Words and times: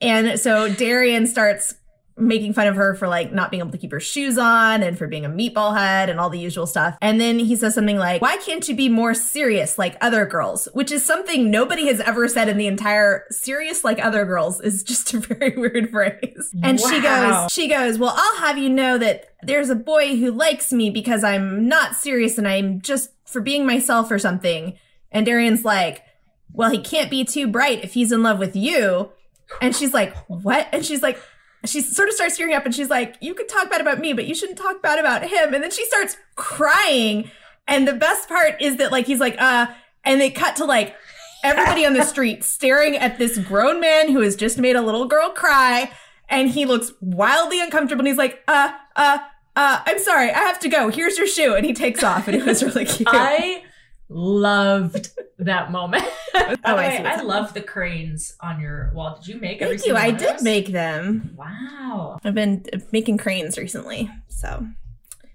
And 0.00 0.38
so 0.38 0.72
Darien 0.72 1.26
starts 1.26 1.74
making 2.20 2.52
fun 2.52 2.66
of 2.66 2.76
her 2.76 2.94
for 2.94 3.08
like 3.08 3.32
not 3.32 3.50
being 3.50 3.60
able 3.60 3.70
to 3.70 3.78
keep 3.78 3.92
her 3.92 4.00
shoes 4.00 4.38
on 4.38 4.82
and 4.82 4.98
for 4.98 5.06
being 5.06 5.24
a 5.24 5.28
meatball 5.28 5.76
head 5.76 6.08
and 6.08 6.20
all 6.20 6.30
the 6.30 6.38
usual 6.38 6.66
stuff. 6.66 6.96
And 7.00 7.20
then 7.20 7.38
he 7.38 7.56
says 7.56 7.74
something 7.74 7.96
like, 7.96 8.20
Why 8.22 8.36
can't 8.38 8.66
you 8.68 8.76
be 8.76 8.88
more 8.88 9.14
serious 9.14 9.78
like 9.78 9.96
other 10.00 10.26
girls? 10.26 10.68
Which 10.72 10.92
is 10.92 11.04
something 11.04 11.50
nobody 11.50 11.86
has 11.86 12.00
ever 12.00 12.28
said 12.28 12.48
in 12.48 12.58
the 12.58 12.66
entire 12.66 13.24
serious 13.30 13.84
like 13.84 14.04
other 14.04 14.24
girls 14.24 14.60
is 14.60 14.82
just 14.82 15.14
a 15.14 15.20
very 15.20 15.50
weird 15.56 15.90
phrase. 15.90 16.54
And 16.62 16.78
she 16.80 17.00
goes, 17.00 17.50
she 17.52 17.68
goes, 17.68 17.98
Well, 17.98 18.14
I'll 18.16 18.38
have 18.38 18.58
you 18.58 18.68
know 18.68 18.98
that 18.98 19.34
there's 19.42 19.70
a 19.70 19.76
boy 19.76 20.16
who 20.16 20.30
likes 20.30 20.72
me 20.72 20.90
because 20.90 21.24
I'm 21.24 21.66
not 21.66 21.96
serious 21.96 22.38
and 22.38 22.46
I'm 22.46 22.80
just 22.80 23.10
for 23.24 23.40
being 23.40 23.66
myself 23.66 24.10
or 24.10 24.18
something. 24.18 24.76
And 25.10 25.24
Darien's 25.26 25.64
like, 25.64 26.02
Well, 26.52 26.70
he 26.70 26.78
can't 26.78 27.10
be 27.10 27.24
too 27.24 27.48
bright 27.48 27.82
if 27.84 27.94
he's 27.94 28.12
in 28.12 28.22
love 28.22 28.38
with 28.38 28.54
you. 28.54 29.12
And 29.60 29.74
she's 29.74 29.92
like, 29.92 30.16
What? 30.28 30.68
And 30.72 30.84
she's 30.84 31.02
like, 31.02 31.20
she 31.64 31.80
sort 31.82 32.08
of 32.08 32.14
starts 32.14 32.36
tearing 32.36 32.54
up 32.54 32.64
and 32.64 32.74
she's 32.74 32.90
like, 32.90 33.16
You 33.20 33.34
could 33.34 33.48
talk 33.48 33.70
bad 33.70 33.80
about 33.80 33.98
me, 33.98 34.12
but 34.12 34.26
you 34.26 34.34
shouldn't 34.34 34.58
talk 34.58 34.82
bad 34.82 34.98
about 34.98 35.22
him. 35.22 35.54
And 35.54 35.62
then 35.62 35.70
she 35.70 35.84
starts 35.86 36.16
crying. 36.36 37.30
And 37.68 37.86
the 37.86 37.92
best 37.92 38.28
part 38.28 38.60
is 38.60 38.78
that, 38.78 38.90
like, 38.90 39.06
he's 39.06 39.20
like, 39.20 39.40
uh, 39.40 39.68
and 40.04 40.20
they 40.20 40.30
cut 40.30 40.56
to 40.56 40.64
like 40.64 40.94
everybody 41.44 41.86
on 41.86 41.94
the 41.94 42.04
street 42.04 42.44
staring 42.44 42.96
at 42.96 43.18
this 43.18 43.38
grown 43.38 43.80
man 43.80 44.10
who 44.10 44.20
has 44.20 44.36
just 44.36 44.58
made 44.58 44.76
a 44.76 44.82
little 44.82 45.06
girl 45.06 45.30
cry. 45.30 45.90
And 46.28 46.50
he 46.50 46.64
looks 46.64 46.92
wildly 47.00 47.60
uncomfortable 47.60 48.00
and 48.00 48.08
he's 48.08 48.18
like, 48.18 48.40
uh, 48.46 48.72
uh, 48.96 49.18
uh, 49.56 49.82
I'm 49.84 49.98
sorry, 49.98 50.30
I 50.30 50.38
have 50.38 50.60
to 50.60 50.68
go. 50.68 50.88
Here's 50.88 51.18
your 51.18 51.26
shoe. 51.26 51.54
And 51.54 51.66
he 51.66 51.72
takes 51.72 52.04
off 52.04 52.28
and 52.28 52.36
it 52.36 52.44
was 52.44 52.62
really 52.62 52.84
cute. 52.86 53.08
I 53.10 53.64
loved 54.10 55.10
that 55.38 55.70
moment. 55.72 56.04
Oh, 56.34 56.56
I 56.64 56.96
I 57.06 57.22
love 57.22 57.54
the 57.54 57.62
cranes 57.62 58.36
on 58.40 58.60
your 58.60 58.90
wall. 58.94 59.16
Did 59.16 59.28
you 59.34 59.40
make 59.40 59.60
Thank 59.60 59.86
you. 59.86 59.96
I 59.96 60.10
did 60.10 60.42
make 60.42 60.68
them. 60.68 61.34
Wow. 61.36 62.18
I've 62.22 62.34
been 62.34 62.64
making 62.92 63.16
cranes 63.18 63.56
recently, 63.56 64.10
so 64.28 64.66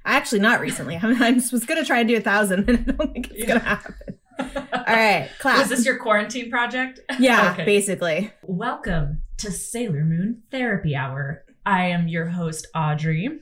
I 0.05 0.15
actually 0.17 0.39
not 0.41 0.59
recently. 0.59 0.95
I, 1.01 1.09
I 1.27 1.31
just 1.33 1.51
was 1.51 1.65
gonna 1.65 1.85
try 1.85 1.99
and 1.99 2.07
do 2.07 2.17
a 2.17 2.21
thousand, 2.21 2.69
and 2.69 2.79
I 2.79 2.91
don't 2.91 3.13
think 3.13 3.31
it's 3.31 3.45
gonna 3.45 3.59
happen. 3.61 3.95
All 4.37 4.83
right, 4.93 5.29
class. 5.39 5.61
Was 5.61 5.69
this 5.69 5.85
your 5.85 5.97
quarantine 5.97 6.51
project? 6.51 6.99
yeah, 7.19 7.53
Okay. 7.53 7.63
basically. 7.65 8.31
Welcome 8.43 9.21
to 9.37 9.49
Sailor 9.51 10.03
Moon 10.03 10.43
Therapy 10.51 10.95
Hour. 10.95 11.45
I 11.65 11.85
am 11.87 12.07
your 12.09 12.27
host, 12.27 12.67
Audrey, 12.75 13.39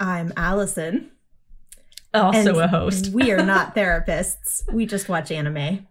I'm 0.00 0.32
Allison. 0.36 1.11
Also 2.14 2.50
and 2.50 2.60
a 2.60 2.68
host. 2.68 3.08
we 3.12 3.32
are 3.32 3.42
not 3.44 3.74
therapists. 3.74 4.70
We 4.72 4.86
just 4.86 5.08
watch 5.08 5.30
anime. 5.30 5.86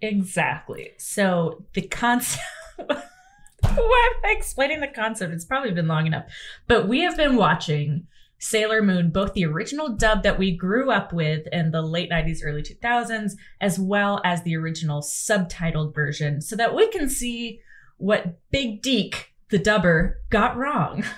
Exactly. 0.00 0.90
So 0.98 1.64
the 1.74 1.82
concept. 1.82 2.42
Why 2.76 4.12
am 4.14 4.30
I 4.30 4.34
explaining 4.36 4.80
the 4.80 4.88
concept? 4.88 5.32
It's 5.32 5.44
probably 5.44 5.72
been 5.72 5.88
long 5.88 6.06
enough. 6.06 6.26
But 6.68 6.88
we 6.88 7.00
have 7.00 7.16
been 7.16 7.36
watching 7.36 8.06
Sailor 8.38 8.82
Moon, 8.82 9.10
both 9.10 9.32
the 9.32 9.46
original 9.46 9.88
dub 9.88 10.22
that 10.22 10.38
we 10.38 10.54
grew 10.54 10.90
up 10.90 11.12
with 11.12 11.46
in 11.52 11.70
the 11.70 11.82
late 11.82 12.10
90s, 12.10 12.40
early 12.44 12.62
2000s, 12.62 13.32
as 13.60 13.78
well 13.78 14.20
as 14.24 14.42
the 14.42 14.56
original 14.56 15.00
subtitled 15.00 15.94
version, 15.94 16.40
so 16.40 16.54
that 16.56 16.74
we 16.74 16.88
can 16.88 17.08
see 17.08 17.60
what 17.96 18.38
Big 18.50 18.82
Deke, 18.82 19.32
the 19.50 19.58
dubber, 19.58 20.16
got 20.30 20.56
wrong. 20.56 21.04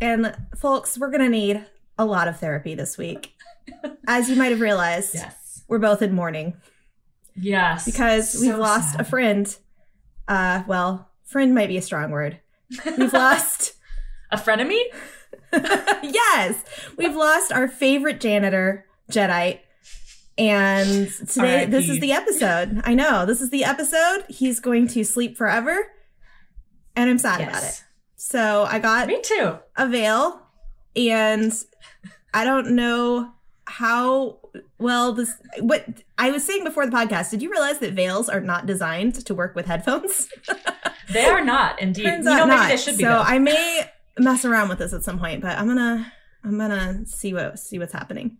And 0.00 0.36
folks, 0.56 0.98
we're 0.98 1.10
gonna 1.10 1.30
need 1.30 1.64
a 1.96 2.04
lot 2.04 2.28
of 2.28 2.38
therapy 2.38 2.74
this 2.74 2.98
week. 2.98 3.33
As 4.06 4.28
you 4.30 4.36
might 4.36 4.50
have 4.50 4.60
realized, 4.60 5.14
Yes. 5.14 5.62
we're 5.68 5.78
both 5.78 6.02
in 6.02 6.12
mourning 6.14 6.54
Yes. 7.36 7.84
because 7.84 8.32
So 8.32 8.40
we've 8.40 8.58
lost 8.58 8.92
sad. 8.92 9.00
a 9.00 9.04
friend. 9.04 9.56
Uh, 10.28 10.62
well, 10.66 11.10
friend 11.24 11.54
might 11.54 11.68
be 11.68 11.76
a 11.76 11.82
strong 11.82 12.10
word. 12.10 12.38
We've 12.98 13.12
lost. 13.12 13.74
A 14.30 14.36
frenemy? 14.36 14.80
yes, 15.52 16.64
we've 16.96 17.14
lost 17.14 17.52
our 17.52 17.68
favorite 17.68 18.20
janitor, 18.20 18.86
Jedi. 19.10 19.60
And 20.36 21.08
today, 21.28 21.66
this 21.66 21.88
is 21.88 22.00
the 22.00 22.10
episode. 22.12 22.80
I 22.84 22.94
know, 22.94 23.24
this 23.26 23.40
is 23.40 23.50
the 23.50 23.64
episode. 23.64 24.24
He's 24.28 24.58
going 24.58 24.88
to 24.88 25.04
sleep 25.04 25.36
forever. 25.36 25.76
And 26.96 27.08
I'm 27.10 27.18
sad 27.18 27.40
about 27.40 27.62
it. 27.62 27.84
So 28.16 28.64
I 28.68 28.78
got 28.80 29.06
Me 29.06 29.20
too. 29.22 29.58
a 29.76 29.86
veil, 29.88 30.40
and 30.96 31.52
I 32.32 32.44
don't 32.44 32.74
know 32.74 33.30
how 33.66 34.38
well 34.78 35.12
this. 35.12 35.32
What 35.60 35.84
I 36.18 36.30
was 36.30 36.44
saying 36.44 36.64
before 36.64 36.86
the 36.86 36.92
podcast, 36.92 37.30
did 37.30 37.42
you 37.42 37.50
realize 37.50 37.78
that 37.80 37.92
veils 37.92 38.28
are 38.28 38.40
not 38.40 38.66
designed 38.66 39.14
to 39.26 39.34
work 39.34 39.54
with 39.54 39.66
headphones? 39.66 40.28
They 41.12 41.26
are 41.26 41.44
not, 41.44 41.82
indeed. 41.82 42.04
Turns 42.04 42.24
you 42.24 42.30
know, 42.34 42.46
not. 42.46 42.66
they 42.70 42.78
should 42.78 42.96
be. 42.96 43.04
so 43.04 43.10
though. 43.10 43.20
I 43.20 43.38
may 43.38 43.82
mess 44.18 44.46
around 44.46 44.70
with 44.70 44.78
this 44.78 44.94
at 44.94 45.02
some 45.02 45.18
point, 45.18 45.42
but 45.42 45.58
I'm 45.58 45.66
gonna 45.66 46.10
I'm 46.42 46.56
gonna 46.56 47.04
see 47.04 47.34
what 47.34 47.58
see 47.58 47.78
what's 47.78 47.92
happening. 47.92 48.38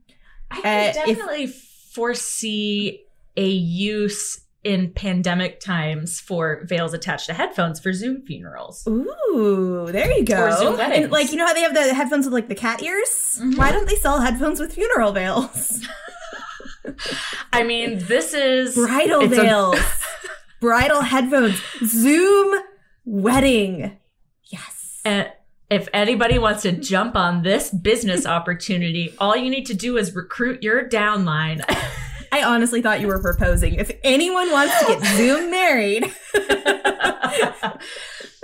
I 0.51 0.61
can 0.63 0.87
Uh, 0.87 0.89
if- 0.89 0.95
definitely 1.19 1.47
foresee 1.93 3.05
a 3.37 3.47
use 3.47 4.41
in 4.65 4.91
pandemic 4.93 5.61
times 5.61 6.21
for 6.21 6.65
veils 6.65 6.95
attached 6.95 7.27
to 7.27 7.35
headphones 7.35 7.79
for 7.79 7.93
Zoom 7.93 8.23
funerals. 8.27 8.87
Ooh, 8.89 9.87
there 9.93 10.11
you 10.11 10.25
go. 10.25 10.45
Or 10.47 10.53
Zoom 10.53 10.77
weddings. 10.79 11.05
And 11.05 11.13
like 11.13 11.31
you 11.31 11.37
know 11.37 11.47
how 11.47 11.53
they 11.55 11.61
have 11.63 11.75
the 11.75 11.93
headphones 11.95 12.25
with 12.27 12.33
like 12.35 12.49
the 12.49 12.55
cat 12.55 12.83
ears? 12.83 13.39
Mhm. 13.43 13.57
Why 13.59 13.71
don't 13.73 13.87
they 13.89 13.97
sell 13.97 14.21
headphones 14.21 14.59
with 14.61 14.73
funeral 14.75 15.13
veils? 15.13 15.87
I 17.53 17.63
mean, 17.63 17.99
this 18.07 18.35
is 18.35 18.75
Bridal 18.75 19.23
It's 19.23 19.39
a- 19.39 19.43
veils. 19.43 19.79
Bridal 20.61 21.03
headphones. 21.03 21.61
Zoom 21.85 22.59
wedding. 23.05 23.99
Yes. 24.45 25.01
uh, 25.05 25.25
if 25.71 25.89
anybody 25.93 26.39
wants 26.39 26.63
to 26.63 26.73
jump 26.73 27.17
on 27.17 27.43
this 27.43 27.71
business 27.71 28.27
opportunity, 28.27 29.15
all 29.19 29.37
you 29.37 29.51
need 29.51 29.67
to 29.67 29.75
do 29.75 29.97
is 29.97 30.15
recruit 30.15 30.63
your 30.63 30.89
downline. 30.89 31.63
I 32.35 32.43
honestly 32.43 32.83
thought 32.83 33.01
you 33.01 33.07
were 33.07 33.21
proposing. 33.23 33.75
If 33.75 33.93
anyone 34.03 34.51
wants 34.51 34.77
to 34.81 34.87
get 34.87 35.05
Zoom 35.17 35.53
married, 35.53 36.13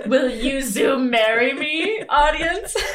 Will 0.05 0.29
you 0.29 0.61
Zoom 0.61 1.09
marry 1.09 1.51
me, 1.53 2.01
audience? 2.07 2.73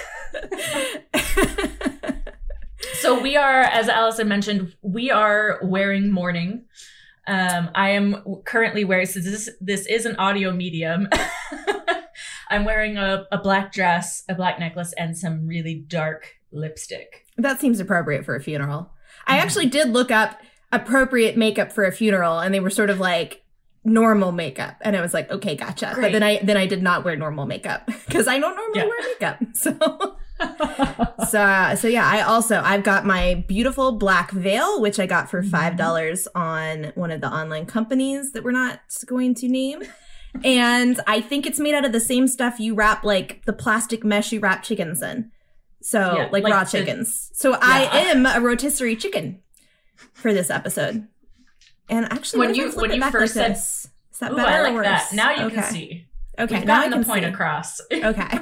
So 3.00 3.20
we 3.20 3.36
are, 3.36 3.62
as 3.62 3.88
Allison 3.88 4.28
mentioned, 4.28 4.74
we 4.80 5.10
are 5.10 5.58
wearing 5.62 6.10
mourning. 6.10 6.64
Um, 7.26 7.70
I 7.74 7.90
am 7.90 8.22
currently 8.44 8.84
wearing. 8.84 9.06
So 9.06 9.20
this 9.20 9.50
this 9.60 9.86
is 9.86 10.06
an 10.06 10.16
audio 10.16 10.52
medium. 10.52 11.08
I'm 12.48 12.64
wearing 12.64 12.96
a, 12.96 13.26
a 13.30 13.38
black 13.38 13.72
dress, 13.72 14.22
a 14.28 14.34
black 14.34 14.58
necklace, 14.58 14.94
and 14.96 15.16
some 15.16 15.46
really 15.46 15.74
dark 15.74 16.34
lipstick. 16.52 17.26
that 17.36 17.60
seems 17.60 17.80
appropriate 17.80 18.24
for 18.24 18.34
a 18.34 18.40
funeral. 18.40 18.90
I 19.26 19.36
Mhm. 19.38 19.42
actually 19.42 19.66
did 19.66 19.88
look 19.90 20.10
up 20.10 20.40
appropriate 20.72 21.36
makeup 21.36 21.72
for 21.72 21.84
a 21.84 21.92
funeral, 21.92 22.38
and 22.38 22.52
they 22.54 22.60
were 22.60 22.70
sort 22.70 22.90
of 22.90 22.98
like 23.00 23.42
normal 23.84 24.32
makeup, 24.32 24.76
and 24.80 24.96
I 24.96 25.00
was 25.00 25.14
like, 25.14 25.30
okay, 25.30 25.54
gotcha. 25.54 25.96
But 26.00 26.12
then 26.12 26.22
I 26.22 26.40
then 26.42 26.56
I 26.56 26.66
did 26.66 26.82
not 26.82 27.04
wear 27.04 27.16
normal 27.16 27.46
makeup 27.46 27.86
because 28.06 28.26
I 28.28 28.38
don't 28.38 28.56
normally 28.56 28.80
Yeah. 28.80 28.84
wear 28.86 29.02
makeup. 29.08 29.38
So 29.54 30.16
so 31.30 31.40
uh, 31.40 31.74
so 31.76 31.88
yeah, 31.88 32.06
I 32.06 32.20
also 32.20 32.60
I've 32.62 32.82
got 32.82 33.06
my 33.06 33.44
beautiful 33.48 33.92
black 33.92 34.30
veil, 34.32 34.80
which 34.82 35.00
I 35.00 35.06
got 35.06 35.30
for 35.30 35.42
Mhm. 35.42 35.50
five 35.50 35.76
dollars 35.76 36.28
on 36.34 36.92
one 36.94 37.10
of 37.10 37.20
the 37.22 37.28
online 37.32 37.64
companies 37.66 38.32
that 38.32 38.44
we're 38.44 38.52
not 38.52 38.80
going 39.06 39.34
to 39.36 39.48
name. 39.48 39.82
And 40.44 41.00
I 41.06 41.22
think 41.22 41.46
it's 41.46 41.58
made 41.58 41.74
out 41.74 41.86
of 41.86 41.92
the 41.92 42.00
same 42.00 42.28
stuff 42.28 42.60
you 42.60 42.74
wrap 42.74 43.02
like 43.04 43.42
the 43.46 43.54
plastic 43.54 44.04
mesh 44.04 44.32
you 44.32 44.40
wrap 44.40 44.62
chickens 44.62 45.00
in. 45.00 45.30
So 45.80 45.98
Yeah, 46.16 46.28
like, 46.30 46.42
like 46.44 46.52
raw 46.52 46.64
the- 46.64 46.70
chickens. 46.70 47.30
So 47.32 47.56
I 47.62 47.84
am 48.10 48.26
a 48.26 48.38
rotisserie 48.40 48.96
chicken 48.96 49.40
for 50.14 50.32
this 50.32 50.50
episode. 50.50 51.06
And 51.88 52.04
actually, 52.12 52.40
When 52.40 52.48
I 52.50 52.52
you- 52.52 52.70
when 52.72 52.92
you 52.92 53.10
first 53.10 53.34
said- 53.34 53.52
is 53.52 53.88
that 54.20 54.32
Ooh, 54.32 54.36
better 54.36 54.48
I 54.48 54.58
or 54.58 54.62
like 54.64 54.74
worse? 54.74 54.86
that. 54.86 55.12
Now 55.12 55.30
you 55.32 55.42
okay. 55.46 55.54
can 55.56 55.64
see. 55.64 56.06
Okay, 56.38 56.56
We've 56.58 56.66
now 56.66 56.80
I 56.80 56.88
can 56.88 57.00
the 57.00 57.06
point 57.06 57.24
see. 57.24 57.30
across. 57.30 57.80
Okay. 57.92 58.38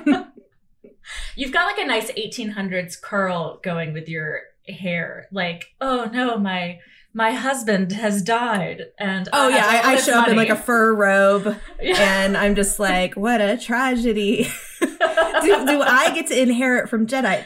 You've 1.36 1.52
got 1.52 1.66
like 1.66 1.78
a 1.84 1.86
nice 1.86 2.10
1800s 2.12 3.00
curl 3.00 3.60
going 3.62 3.92
with 3.92 4.08
your 4.08 4.40
hair. 4.68 5.26
Like, 5.30 5.66
oh 5.80 6.08
no, 6.12 6.38
my 6.38 6.78
my 7.12 7.32
husband 7.32 7.92
has 7.92 8.22
died, 8.22 8.86
and 8.98 9.28
Oh 9.32 9.48
yeah, 9.48 9.64
I, 9.66 9.92
I 9.92 9.96
show 9.98 10.14
up 10.18 10.28
in 10.28 10.36
like 10.36 10.48
a 10.48 10.56
fur 10.56 10.94
robe, 10.94 11.56
Yeah. 11.80 11.96
and 12.24 12.36
I'm 12.36 12.54
just 12.54 12.80
like, 12.80 13.14
what 13.16 13.40
a 13.40 13.56
tragedy. 13.58 14.48
do, 14.80 14.88
do 14.90 15.82
I 15.82 16.10
get 16.14 16.28
to 16.28 16.40
inherit 16.40 16.88
from 16.88 17.06
Jedi? 17.06 17.44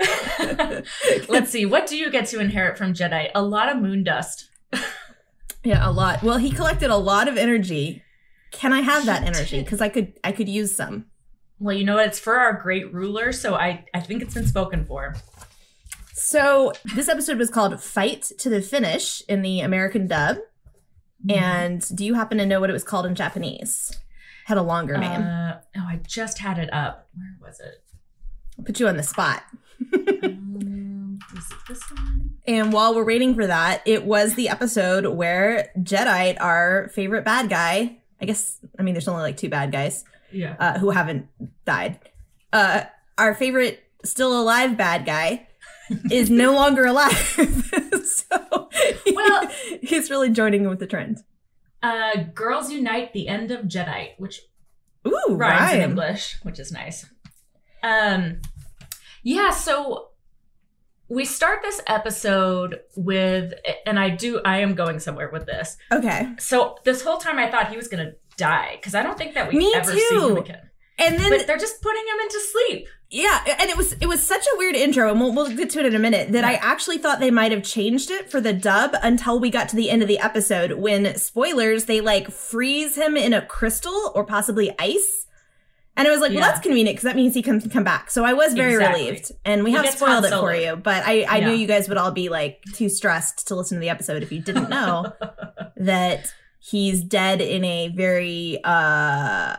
Let's 1.28 1.50
see. 1.50 1.66
What 1.66 1.86
do 1.86 1.96
you 1.96 2.10
get 2.10 2.26
to 2.28 2.40
inherit 2.40 2.78
from 2.78 2.94
Jedi? 2.94 3.30
A 3.34 3.42
lot 3.42 3.68
of 3.68 3.80
moon 3.80 4.04
dust. 4.04 4.48
Yeah, 5.62 5.86
a 5.86 5.92
lot. 5.92 6.22
Well, 6.22 6.38
he 6.38 6.50
collected 6.50 6.90
a 6.90 6.96
lot 6.96 7.28
of 7.28 7.36
energy. 7.36 8.02
Can 8.50 8.72
I 8.72 8.80
have 8.80 9.04
that 9.06 9.24
energy? 9.24 9.60
Because 9.60 9.82
I 9.82 9.90
could, 9.90 10.18
I 10.24 10.32
could 10.32 10.48
use 10.48 10.74
some. 10.74 11.06
Well, 11.58 11.76
you 11.76 11.84
know 11.84 11.96
what? 11.96 12.06
It's 12.06 12.18
for 12.18 12.36
our 12.36 12.54
great 12.54 12.92
ruler, 12.94 13.32
so 13.32 13.54
I 13.54 13.84
I 13.92 14.00
think 14.00 14.22
it's 14.22 14.32
been 14.32 14.46
spoken 14.46 14.86
for. 14.86 15.14
So 16.14 16.72
this 16.94 17.08
episode 17.08 17.36
was 17.36 17.50
called 17.50 17.82
"Fight 17.82 18.22
to 18.38 18.48
the 18.48 18.62
Finish" 18.62 19.22
in 19.28 19.42
the 19.42 19.60
American 19.60 20.06
dub. 20.06 20.38
Mm-hmm. 21.26 21.30
And 21.30 21.96
do 21.96 22.06
you 22.06 22.14
happen 22.14 22.38
to 22.38 22.46
know 22.46 22.60
what 22.60 22.70
it 22.70 22.72
was 22.72 22.84
called 22.84 23.04
in 23.04 23.14
Japanese? 23.14 23.92
Had 24.46 24.56
a 24.56 24.62
longer 24.62 24.96
name. 24.96 25.20
Uh, 25.20 25.58
oh, 25.76 25.86
I 25.86 26.00
just 26.06 26.38
had 26.38 26.58
it 26.58 26.72
up. 26.72 27.08
Where 27.14 27.36
was 27.48 27.60
it? 27.60 27.84
I'll 28.58 28.64
Put 28.64 28.80
you 28.80 28.88
on 28.88 28.96
the 28.96 29.02
spot. 29.02 29.42
Um, 29.94 31.18
is 31.36 31.48
this 31.68 31.90
one? 31.90 32.30
And 32.46 32.72
while 32.72 32.94
we're 32.94 33.04
waiting 33.04 33.34
for 33.34 33.46
that, 33.46 33.82
it 33.86 34.04
was 34.04 34.34
the 34.34 34.48
episode 34.48 35.06
where 35.06 35.70
Jedi, 35.78 36.36
our 36.40 36.88
favorite 36.94 37.24
bad 37.24 37.48
guy, 37.48 37.98
I 38.20 38.24
guess, 38.26 38.58
I 38.78 38.82
mean, 38.82 38.94
there's 38.94 39.08
only 39.08 39.22
like 39.22 39.36
two 39.36 39.48
bad 39.48 39.72
guys 39.72 40.04
Yeah. 40.32 40.56
uh, 40.58 40.78
who 40.78 40.90
haven't 40.90 41.28
died. 41.64 41.98
Uh, 42.52 42.82
our 43.18 43.34
favorite 43.34 43.82
still 44.04 44.40
alive 44.40 44.76
bad 44.76 45.04
guy 45.06 45.46
is 46.10 46.30
no 46.30 46.54
longer 46.54 46.84
alive. 46.86 47.12
so 48.04 48.68
Well- 49.14 49.50
he's 49.82 50.10
really 50.10 50.30
joining 50.30 50.68
with 50.68 50.78
the 50.80 50.86
trend. 50.86 51.18
Uh, 51.82 52.24
Girls 52.34 52.70
Unite: 52.70 53.14
The 53.14 53.26
End 53.28 53.50
of 53.50 53.64
Jedi, 53.64 54.10
which 54.18 54.42
Ooh, 55.08 55.22
rhymes 55.34 55.72
in. 55.74 55.80
English, 55.90 56.36
which 56.42 56.58
is 56.58 56.70
nice. 56.70 57.06
Um, 57.82 58.42
yeah. 59.22 59.50
So 59.50 60.08
we 61.08 61.24
start 61.24 61.60
this 61.62 61.80
episode 61.86 62.80
with, 62.96 63.52
and 63.84 63.98
I 63.98 64.10
do, 64.10 64.40
I 64.44 64.58
am 64.58 64.74
going 64.74 65.00
somewhere 65.00 65.28
with 65.30 65.46
this. 65.46 65.76
Okay. 65.92 66.32
So 66.38 66.76
this 66.84 67.02
whole 67.02 67.18
time 67.18 67.38
I 67.38 67.50
thought 67.50 67.68
he 67.70 67.76
was 67.76 67.88
gonna 67.88 68.12
die 68.36 68.76
because 68.76 68.94
I 68.94 69.02
don't 69.02 69.18
think 69.18 69.34
that 69.34 69.48
we 69.52 69.58
Me 69.58 69.72
ever 69.74 69.92
see 69.92 69.98
him 70.10 70.20
too. 70.20 70.36
again. 70.38 70.70
And 70.98 71.18
then 71.18 71.30
But 71.30 71.46
they're 71.46 71.56
just 71.56 71.80
putting 71.80 72.02
him 72.02 72.20
into 72.22 72.40
sleep. 72.52 72.86
Yeah, 73.12 73.42
and 73.58 73.68
it 73.70 73.76
was 73.76 73.94
it 73.94 74.06
was 74.06 74.22
such 74.24 74.44
a 74.46 74.56
weird 74.58 74.76
intro, 74.76 75.10
and 75.10 75.18
we'll, 75.18 75.32
we'll 75.34 75.48
get 75.56 75.70
to 75.70 75.80
it 75.80 75.86
in 75.86 75.96
a 75.96 75.98
minute. 75.98 76.30
That 76.30 76.44
I 76.44 76.54
actually 76.54 76.98
thought 76.98 77.18
they 77.18 77.32
might 77.32 77.50
have 77.50 77.64
changed 77.64 78.08
it 78.10 78.30
for 78.30 78.40
the 78.40 78.52
dub 78.52 78.94
until 79.02 79.40
we 79.40 79.50
got 79.50 79.68
to 79.70 79.76
the 79.76 79.90
end 79.90 80.02
of 80.02 80.06
the 80.08 80.20
episode 80.20 80.72
when 80.74 81.16
spoilers 81.16 81.86
they 81.86 82.00
like 82.00 82.30
freeze 82.30 82.96
him 82.96 83.16
in 83.16 83.32
a 83.32 83.44
crystal 83.44 84.12
or 84.14 84.24
possibly 84.24 84.72
ice, 84.78 85.26
and 86.00 86.08
I 86.08 86.10
was 86.10 86.20
like, 86.20 86.32
well, 86.32 86.40
that's 86.40 86.60
convenient 86.60 86.96
because 86.96 87.04
that 87.04 87.14
means 87.16 87.34
he 87.34 87.42
can 87.42 87.60
come 87.70 87.84
back. 87.84 88.10
So 88.10 88.24
I 88.24 88.32
was 88.32 88.54
very 88.54 88.74
Exactly. 88.74 89.04
relieved, 89.04 89.32
and 89.44 89.62
we 89.64 89.70
He 89.70 89.76
have 89.76 89.88
spoiled 89.90 90.24
it 90.24 90.30
for 90.30 90.54
you. 90.54 90.76
But 90.76 91.04
I 91.06 91.24
I 91.28 91.40
knew 91.40 91.52
you 91.52 91.66
guys 91.66 91.88
would 91.88 91.98
all 91.98 92.10
be 92.10 92.28
like 92.28 92.62
too 92.74 92.88
stressed 92.88 93.46
to 93.48 93.54
listen 93.54 93.76
to 93.76 93.80
the 93.80 93.90
episode 93.90 94.22
if 94.22 94.32
you 94.32 94.40
didn't 94.40 94.70
know 94.70 95.12
that 95.76 96.32
he's 96.58 97.02
dead 97.02 97.40
in 97.40 97.64
a 97.64 97.88
very 97.88 98.58
uh 98.64 99.54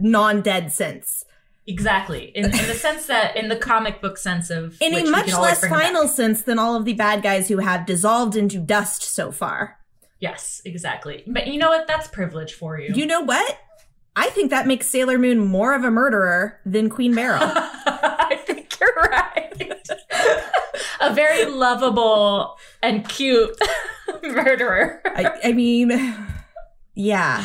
non-dead 0.00 0.72
sense. 0.72 1.24
Exactly. 1.68 2.26
In, 2.34 2.44
in 2.44 2.50
the 2.52 2.74
sense 2.74 3.06
that, 3.06 3.36
in 3.36 3.48
the 3.48 3.56
comic 3.56 4.00
book 4.00 4.18
sense 4.18 4.50
of, 4.50 4.80
in 4.80 4.94
a 4.94 5.10
much 5.10 5.32
less 5.32 5.66
final 5.66 6.06
sense 6.06 6.42
than 6.42 6.60
all 6.60 6.76
of 6.76 6.84
the 6.84 6.92
bad 6.92 7.22
guys 7.24 7.48
who 7.48 7.58
have 7.58 7.86
dissolved 7.86 8.36
into 8.36 8.58
dust 8.58 9.02
so 9.02 9.32
far. 9.32 9.78
Yes, 10.20 10.62
exactly. 10.64 11.24
But 11.26 11.48
you 11.48 11.58
know 11.58 11.70
what? 11.70 11.88
That's 11.88 12.06
privilege 12.08 12.54
for 12.54 12.78
you. 12.78 12.94
You 12.94 13.04
know 13.04 13.20
what? 13.20 13.58
I 14.18 14.30
think 14.30 14.50
that 14.50 14.66
makes 14.66 14.86
Sailor 14.88 15.18
Moon 15.18 15.38
more 15.38 15.74
of 15.74 15.84
a 15.84 15.90
murderer 15.90 16.58
than 16.64 16.88
Queen 16.88 17.14
Beryl. 17.14 17.38
I 17.42 18.40
think 18.46 18.74
you're 18.80 18.94
right. 19.10 19.82
a 21.00 21.12
very 21.14 21.44
lovable 21.44 22.56
and 22.82 23.06
cute 23.08 23.56
murderer. 24.22 25.02
I, 25.04 25.30
I 25.44 25.52
mean, 25.52 26.16
yeah. 26.94 27.44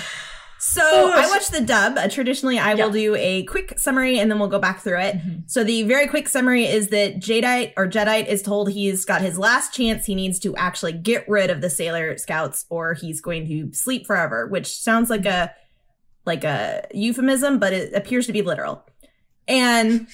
So 0.60 0.82
I 1.12 1.28
watched 1.28 1.52
the 1.52 1.62
dub. 1.62 1.98
Uh, 1.98 2.08
traditionally, 2.08 2.60
I 2.60 2.74
Yeah. 2.74 2.86
will 2.86 2.92
do 2.92 3.16
a 3.16 3.44
quick 3.46 3.80
summary 3.80 4.20
and 4.20 4.30
then 4.30 4.38
we'll 4.38 4.48
go 4.48 4.60
back 4.60 4.80
through 4.82 5.00
it. 5.00 5.16
So 5.48 5.64
the 5.64 5.84
very 5.84 6.08
quick 6.08 6.30
summary 6.30 6.66
is 6.66 6.90
that 6.90 7.16
Jadeite 7.18 7.74
or 7.76 7.88
Jedite 7.88 8.28
is 8.28 8.44
told 8.44 8.70
he's 8.72 9.04
got 9.04 9.22
his 9.22 9.40
last 9.40 9.74
chance. 9.74 10.06
He 10.06 10.14
needs 10.14 10.38
to 10.40 10.56
actually 10.56 10.94
get 10.94 11.28
rid 11.28 11.50
of 11.50 11.62
the 11.62 11.70
Sailor 11.70 12.16
Scouts 12.18 12.66
or 12.70 12.94
he's 12.94 13.22
going 13.22 13.48
to 13.48 13.74
sleep 13.74 14.06
forever, 14.06 14.48
which 14.48 14.68
sounds 14.78 15.10
like 15.10 15.26
a 15.26 15.52
like 16.26 16.44
a 16.44 16.88
euphemism, 16.94 17.60
but 17.60 17.74
it 17.74 17.94
appears 17.94 18.28
to 18.28 18.34
be 18.34 18.42
literal. 18.42 18.86
And 19.48 20.08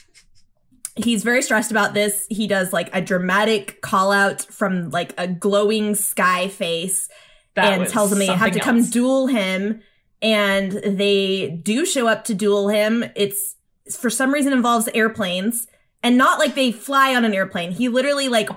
he's 0.96 1.24
very 1.24 1.42
stressed 1.42 1.72
about 1.72 1.94
this. 1.94 2.26
He 2.30 2.48
does 2.48 2.74
like 2.74 2.90
a 2.94 3.02
dramatic 3.02 3.82
call 3.82 4.12
out 4.12 4.42
from 4.42 4.90
like 4.90 5.14
a 5.18 5.28
glowing 5.28 5.96
sky 5.96 6.48
face 6.48 7.10
That 7.56 7.80
and 7.80 7.90
tells 7.90 8.10
them 8.10 8.20
they 8.20 8.28
have 8.28 8.38
to 8.38 8.44
something 8.46 8.62
come 8.62 8.78
else. 8.78 8.90
duel 8.90 9.28
him 9.28 9.82
and 10.22 10.72
they 10.72 11.50
do 11.64 11.86
show 11.86 12.08
up 12.08 12.24
to 12.26 12.34
duel 12.34 12.70
him 12.70 13.04
it's 13.16 13.56
for 13.92 14.10
some 14.10 14.34
reason 14.34 14.52
involves 14.52 14.88
airplanes 14.90 15.68
and 16.04 16.18
not 16.18 16.40
like 16.40 16.56
they 16.56 16.72
fly 16.72 17.16
on 17.16 17.24
an 17.24 17.34
airplane 17.34 17.72
he 17.72 17.88
literally 17.88 18.28
like 18.28 18.50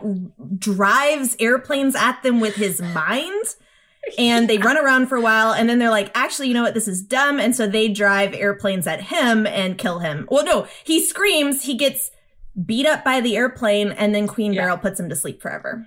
drives 0.58 1.37
airplanes 1.38 1.94
at 1.94 2.23
them 2.23 2.41
with 2.41 2.55
his 2.55 2.81
mind 2.81 3.44
and 4.19 4.49
they 4.49 4.58
run 4.58 4.76
around 4.79 5.06
for 5.08 5.17
a 5.17 5.20
while 5.20 5.52
and 5.52 5.69
then 5.69 5.79
they're 5.79 5.91
like 5.91 6.11
actually 6.14 6.49
you 6.49 6.55
know 6.55 6.62
what 6.62 6.75
this 6.75 6.88
is 6.88 7.02
dumb 7.02 7.38
and 7.38 7.55
so 7.55 7.67
they 7.67 7.87
drive 7.88 8.32
airplanes 8.35 8.87
at 8.87 9.00
him 9.02 9.47
and 9.47 9.76
kill 9.79 9.99
him 9.99 10.26
well 10.31 10.44
no 10.44 10.67
he 10.85 11.05
screams 11.05 11.64
he 11.64 11.75
gets 11.75 12.11
beat 12.67 12.87
up 12.87 13.05
by 13.05 13.20
the 13.20 13.37
airplane 13.37 13.93
and 13.93 14.14
then 14.14 14.26
queen 14.26 14.52
Yeah. 14.52 14.62
beryl 14.62 14.79
puts 14.79 14.99
him 14.99 15.08
to 15.11 15.17
sleep 15.17 15.41
forever 15.43 15.87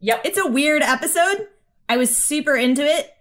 Yep. 0.00 0.22
it's 0.24 0.38
a 0.38 0.46
weird 0.48 0.82
episode. 0.82 1.46
I 1.88 1.96
was 1.96 2.16
super 2.16 2.56
into 2.56 2.82
it. 2.84 3.12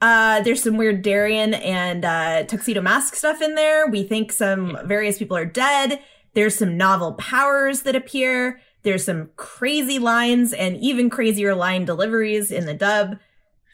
Uh, 0.00 0.40
there's 0.40 0.62
some 0.62 0.76
weird 0.76 1.02
Darien 1.02 1.54
and 1.54 2.04
uh, 2.04 2.42
Tuxedo 2.44 2.80
Mask 2.80 3.14
stuff 3.14 3.40
in 3.40 3.54
there. 3.54 3.86
We 3.86 4.02
think 4.02 4.32
some 4.32 4.76
various 4.86 5.18
people 5.18 5.36
are 5.36 5.44
dead. 5.44 6.00
There's 6.34 6.56
some 6.56 6.76
novel 6.76 7.12
powers 7.14 7.82
that 7.82 7.94
appear. 7.94 8.60
There's 8.82 9.04
some 9.04 9.30
crazy 9.36 9.98
lines 9.98 10.52
and 10.52 10.76
even 10.78 11.10
crazier 11.10 11.54
line 11.54 11.84
deliveries 11.84 12.50
in 12.50 12.66
the 12.66 12.74
dub. 12.74 13.18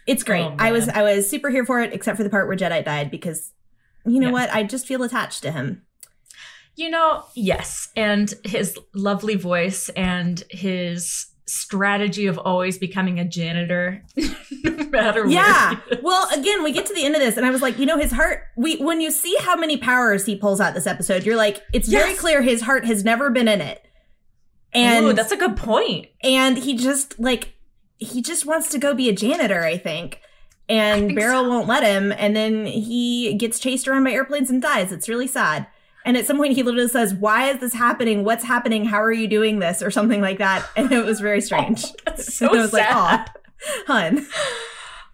It's 0.07 0.23
great. 0.23 0.45
Oh, 0.45 0.57
I 0.59 0.73
was. 0.73 0.89
I 0.89 1.03
was 1.03 1.29
super 1.31 1.51
here 1.51 1.65
for 1.65 1.81
it, 1.81 1.93
except 1.93 2.17
for 2.17 2.25
the 2.25 2.31
part 2.31 2.49
where 2.49 2.57
Jedi 2.57 2.85
died 2.85 3.11
because 3.11 3.53
you 4.05 4.19
know 4.21 4.29
Yeah. 4.29 4.33
what? 4.33 4.53
I 4.55 4.63
just 4.65 4.87
feel 4.87 5.03
attached 5.03 5.43
to 5.43 5.53
him. 5.53 5.83
You 6.75 6.91
know, 6.91 7.25
yes. 7.35 7.89
And 7.97 8.33
his 8.45 8.77
lovely 8.95 9.35
voice 9.37 9.89
and 9.91 10.43
his 10.51 11.27
strategy 11.47 12.27
of 12.27 12.39
always 12.39 12.79
becoming 12.79 13.21
a 13.21 13.25
janitor, 13.27 14.03
no 14.65 14.87
matter 14.89 15.27
Yeah. 15.27 15.77
Well, 16.03 16.29
again, 16.33 16.63
we 16.65 16.73
get 16.73 16.87
to 16.87 16.95
the 16.95 17.05
end 17.05 17.15
of 17.15 17.21
this, 17.21 17.37
and 17.37 17.45
I 17.45 17.51
was 17.51 17.61
like, 17.61 17.79
you 17.79 17.85
know, 17.87 17.99
his 17.99 18.11
heart. 18.13 18.45
We 18.57 18.77
when 18.79 19.01
you 19.01 19.11
see 19.11 19.37
how 19.41 19.55
many 19.57 19.77
powers 19.77 20.25
he 20.25 20.35
pulls 20.35 20.61
out 20.61 20.73
this 20.75 20.87
episode, 20.87 21.25
you're 21.25 21.37
like, 21.37 21.63
it's 21.73 21.89
very 21.89 22.15
clear 22.15 22.43
his 22.43 22.63
heart 22.63 22.85
has 22.87 23.05
never 23.05 23.29
been 23.31 23.49
in 23.49 23.61
it, 23.61 23.85
and 24.73 25.07
Ooh, 25.07 25.13
that's 25.13 25.33
a 25.33 25.37
good 25.37 25.57
point. 25.57 26.07
and 26.23 26.57
he 26.59 26.75
just 26.75 27.19
like 27.21 27.55
he 28.03 28.23
just 28.23 28.47
wants 28.47 28.69
to 28.71 28.79
go 28.79 28.95
be 28.95 29.09
a 29.09 29.13
janitor, 29.13 29.63
I 29.63 29.77
think. 29.77 30.21
And 30.69 31.09
think 31.09 31.19
Beryl 31.19 31.45
so. 31.45 31.49
won't 31.49 31.69
let 31.69 31.83
him, 31.83 32.13
and 32.13 32.35
then 32.37 32.67
he 32.67 33.35
gets 33.35 33.59
chased 33.59 33.89
around 33.89 34.05
by 34.05 34.13
airplanes 34.13 34.49
and 34.51 34.63
dies. 34.63 34.93
It's 34.93 35.09
really 35.09 35.27
sad. 35.27 35.67
And 36.05 36.17
at 36.17 36.27
some 36.27 36.37
point, 36.37 36.55
he 36.55 36.63
literally 36.63 36.89
says, 36.89 37.15
"Why 37.15 37.51
is 37.51 37.61
this 37.61 37.75
happening? 37.75 38.25
What's 38.25 38.45
happening? 38.45 38.85
How 38.85 39.03
are 39.03 39.13
you 39.13 39.29
doing 39.29 39.59
this?" 39.59 39.83
or 39.83 39.91
something 39.91 40.21
like 40.21 40.39
that. 40.39 40.69
And 40.77 40.91
it 40.93 41.05
was 41.05 41.21
very 41.21 41.37
oh, 41.39 41.41
strange. 41.41 41.85
That's 42.05 42.35
so 42.39 42.49
and 42.49 42.59
I 42.59 42.63
was 42.63 42.73
like, 42.73 42.85
sad. 42.89 43.31
"Aw, 43.31 43.85
hun." 43.87 44.27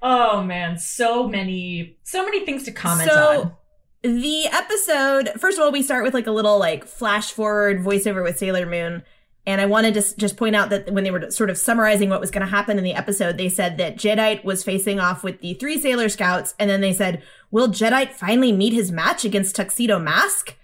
Oh 0.01 0.43
man, 0.43 0.79
so 0.79 1.27
many, 1.27 1.99
so 2.05 2.25
many 2.25 2.45
things 2.45 2.63
to 2.65 2.73
comment 2.73 3.11
So- 3.11 3.41
on. 3.43 3.53
The 4.03 4.47
episode, 4.47 5.33
first 5.41 5.59
of 5.59 5.65
all, 5.65 5.73
we 5.73 5.83
start 5.83 6.05
with 6.05 6.15
like 6.15 6.29
a 6.29 6.31
little 6.31 6.57
like 6.57 6.85
flash 6.87 7.33
forward 7.33 7.81
voiceover 7.83 8.23
with 8.23 8.39
Sailor 8.39 8.65
Moon. 8.65 9.03
And 9.47 9.61
I 9.63 9.67
wanted 9.67 9.95
to 9.95 10.17
just 10.19 10.37
point 10.37 10.55
out 10.55 10.69
that 10.71 10.93
when 10.93 11.05
they 11.05 11.11
were 11.11 11.31
sort 11.31 11.49
of 11.49 11.57
summarizing 11.57 12.11
what 12.11 12.21
was 12.21 12.31
going 12.31 12.45
to 12.45 12.51
happen 12.51 12.77
in 12.77 12.85
the 12.85 12.93
episode, 12.93 13.39
they 13.39 13.49
said 13.49 13.79
that 13.79 13.97
Jedite 13.97 14.45
was 14.45 14.63
facing 14.63 15.01
off 15.01 15.25
with 15.25 15.41
the 15.41 15.55
three 15.55 15.79
Sailor 15.81 16.11
Scouts. 16.11 16.55
And 16.59 16.69
then 16.69 16.83
they 16.83 16.93
said, 16.93 17.23
Will 17.51 17.69
Jedite 17.69 18.13
finally 18.13 18.53
meet 18.53 18.75
his 18.75 18.93
match 18.93 19.25
against 19.25 19.57
Tuxedo 19.57 19.99
Mask? 19.99 20.55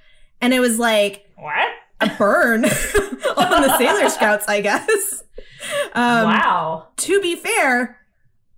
And 0.43 0.53
it 0.53 0.61
was 0.61 0.79
like 0.79 1.25
What? 1.37 1.69
a 2.01 2.11
burn 2.19 2.65
on 3.37 3.63
the 3.63 3.75
Sailor 3.79 4.11
Scouts, 4.11 4.47
I 4.49 4.61
guess. 4.61 5.23
Um, 5.95 6.25
wow. 6.25 6.89
to 6.99 7.21
be 7.23 7.37
fair, 7.37 7.99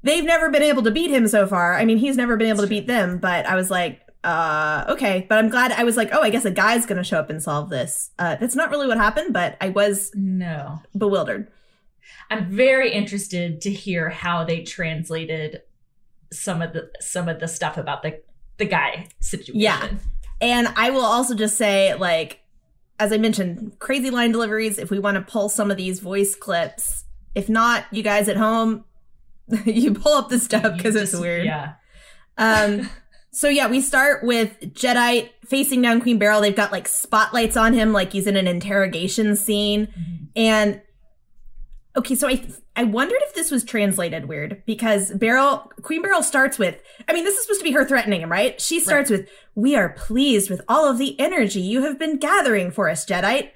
they've 0.02 0.24
never 0.24 0.50
been 0.50 0.62
able 0.62 0.82
to 0.82 0.90
beat 0.90 1.10
him 1.10 1.28
so 1.28 1.46
far. 1.46 1.74
I 1.74 1.84
mean, 1.84 1.98
he's 1.98 2.16
never 2.16 2.36
been 2.36 2.48
able 2.48 2.62
to 2.62 2.66
beat 2.68 2.88
them, 2.88 3.18
but 3.18 3.46
I 3.46 3.54
was 3.54 3.70
like, 3.70 4.00
uh, 4.24 4.84
okay. 4.88 5.26
But 5.28 5.38
I'm 5.38 5.48
glad 5.48 5.72
I 5.72 5.84
was 5.84 5.96
like, 5.96 6.10
oh, 6.12 6.20
I 6.22 6.30
guess 6.30 6.44
a 6.44 6.50
guy's 6.50 6.86
gonna 6.86 7.04
show 7.04 7.18
up 7.18 7.30
and 7.30 7.42
solve 7.42 7.70
this. 7.70 8.10
Uh, 8.18 8.36
that's 8.36 8.56
not 8.56 8.70
really 8.70 8.86
what 8.88 8.96
happened, 8.98 9.32
but 9.32 9.56
I 9.60 9.68
was 9.70 10.10
No. 10.14 10.80
bewildered. 10.96 11.48
I'm 12.30 12.50
very 12.50 12.92
interested 12.92 13.60
to 13.62 13.70
hear 13.70 14.10
how 14.10 14.44
they 14.44 14.62
translated 14.62 15.62
some 16.32 16.60
of 16.60 16.72
the 16.72 16.90
some 17.00 17.28
of 17.28 17.38
the 17.40 17.46
stuff 17.48 17.76
about 17.76 18.02
the 18.02 18.20
the 18.58 18.64
guy 18.64 19.06
situation. 19.20 19.60
Yeah. 19.60 19.88
And 20.40 20.68
I 20.76 20.90
will 20.90 21.04
also 21.04 21.34
just 21.34 21.56
say, 21.56 21.94
like, 21.94 22.40
as 22.98 23.12
I 23.12 23.16
mentioned, 23.18 23.78
crazy 23.78 24.10
line 24.10 24.32
deliveries. 24.32 24.78
If 24.78 24.90
we 24.90 24.98
want 24.98 25.14
to 25.16 25.20
pull 25.22 25.48
some 25.48 25.70
of 25.70 25.76
these 25.76 26.00
voice 26.00 26.34
clips, 26.34 27.04
if 27.34 27.48
not, 27.48 27.84
you 27.90 28.02
guys 28.02 28.28
at 28.28 28.36
home, 28.36 28.84
you 29.64 29.94
pull 29.94 30.12
up 30.14 30.28
the 30.28 30.38
stuff 30.38 30.76
because 30.76 30.96
it's 30.96 31.14
weird. 31.14 31.44
Yeah. 31.46 31.74
Um, 32.38 32.90
so 33.36 33.50
yeah, 33.50 33.68
we 33.68 33.82
start 33.82 34.24
with 34.24 34.58
Jedi 34.72 35.28
facing 35.44 35.82
down 35.82 36.00
Queen 36.00 36.18
Beryl. 36.18 36.40
They've 36.40 36.56
got 36.56 36.72
like 36.72 36.88
spotlights 36.88 37.54
on 37.54 37.74
him, 37.74 37.92
like 37.92 38.12
he's 38.12 38.26
in 38.26 38.34
an 38.34 38.48
interrogation 38.48 39.36
scene. 39.36 39.88
Mm-hmm. 39.88 40.24
And 40.36 40.80
okay, 41.98 42.14
so 42.14 42.28
I 42.28 42.48
I 42.76 42.84
wondered 42.84 43.20
if 43.24 43.34
this 43.34 43.50
was 43.50 43.62
translated 43.62 44.24
weird 44.24 44.62
because 44.64 45.12
Beryl 45.12 45.70
Queen 45.82 46.00
Beryl 46.00 46.22
starts 46.22 46.58
with 46.58 46.80
I 47.06 47.12
mean, 47.12 47.24
this 47.24 47.36
is 47.36 47.42
supposed 47.42 47.60
to 47.60 47.64
be 47.64 47.72
her 47.72 47.84
threatening 47.84 48.22
him, 48.22 48.32
right? 48.32 48.58
She 48.58 48.80
starts 48.80 49.10
with, 49.10 49.28
"We 49.54 49.76
are 49.76 49.90
pleased 49.90 50.48
with 50.48 50.62
all 50.66 50.88
of 50.88 50.96
the 50.96 51.20
energy 51.20 51.60
you 51.60 51.82
have 51.82 51.98
been 51.98 52.16
gathering 52.16 52.70
for 52.70 52.88
us, 52.88 53.04
Jedi." 53.04 53.50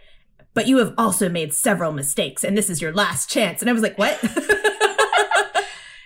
But 0.52 0.66
you 0.66 0.76
have 0.76 0.92
also 0.99 1.30
made 1.30 1.54
several 1.54 1.92
mistakes, 1.92 2.44
and 2.44 2.58
this 2.58 2.68
is 2.68 2.82
your 2.82 2.92
last 2.92 3.30
chance. 3.30 3.62
And 3.62 3.70
I 3.70 3.72
was 3.72 3.82
like, 3.82 3.96
what? 3.96 4.18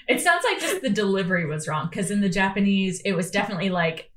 It 0.09 0.21
sounds 0.21 0.45
like 0.45 0.61
just 0.61 0.83
the 0.83 0.91
delivery 0.91 1.47
was 1.47 1.67
wrong 1.69 1.89
because 1.91 2.11
in 2.11 2.21
the 2.21 2.29
Japanese, 2.29 3.01
it 3.05 3.13
was 3.13 3.31
definitely 3.31 3.71
like, 3.71 4.11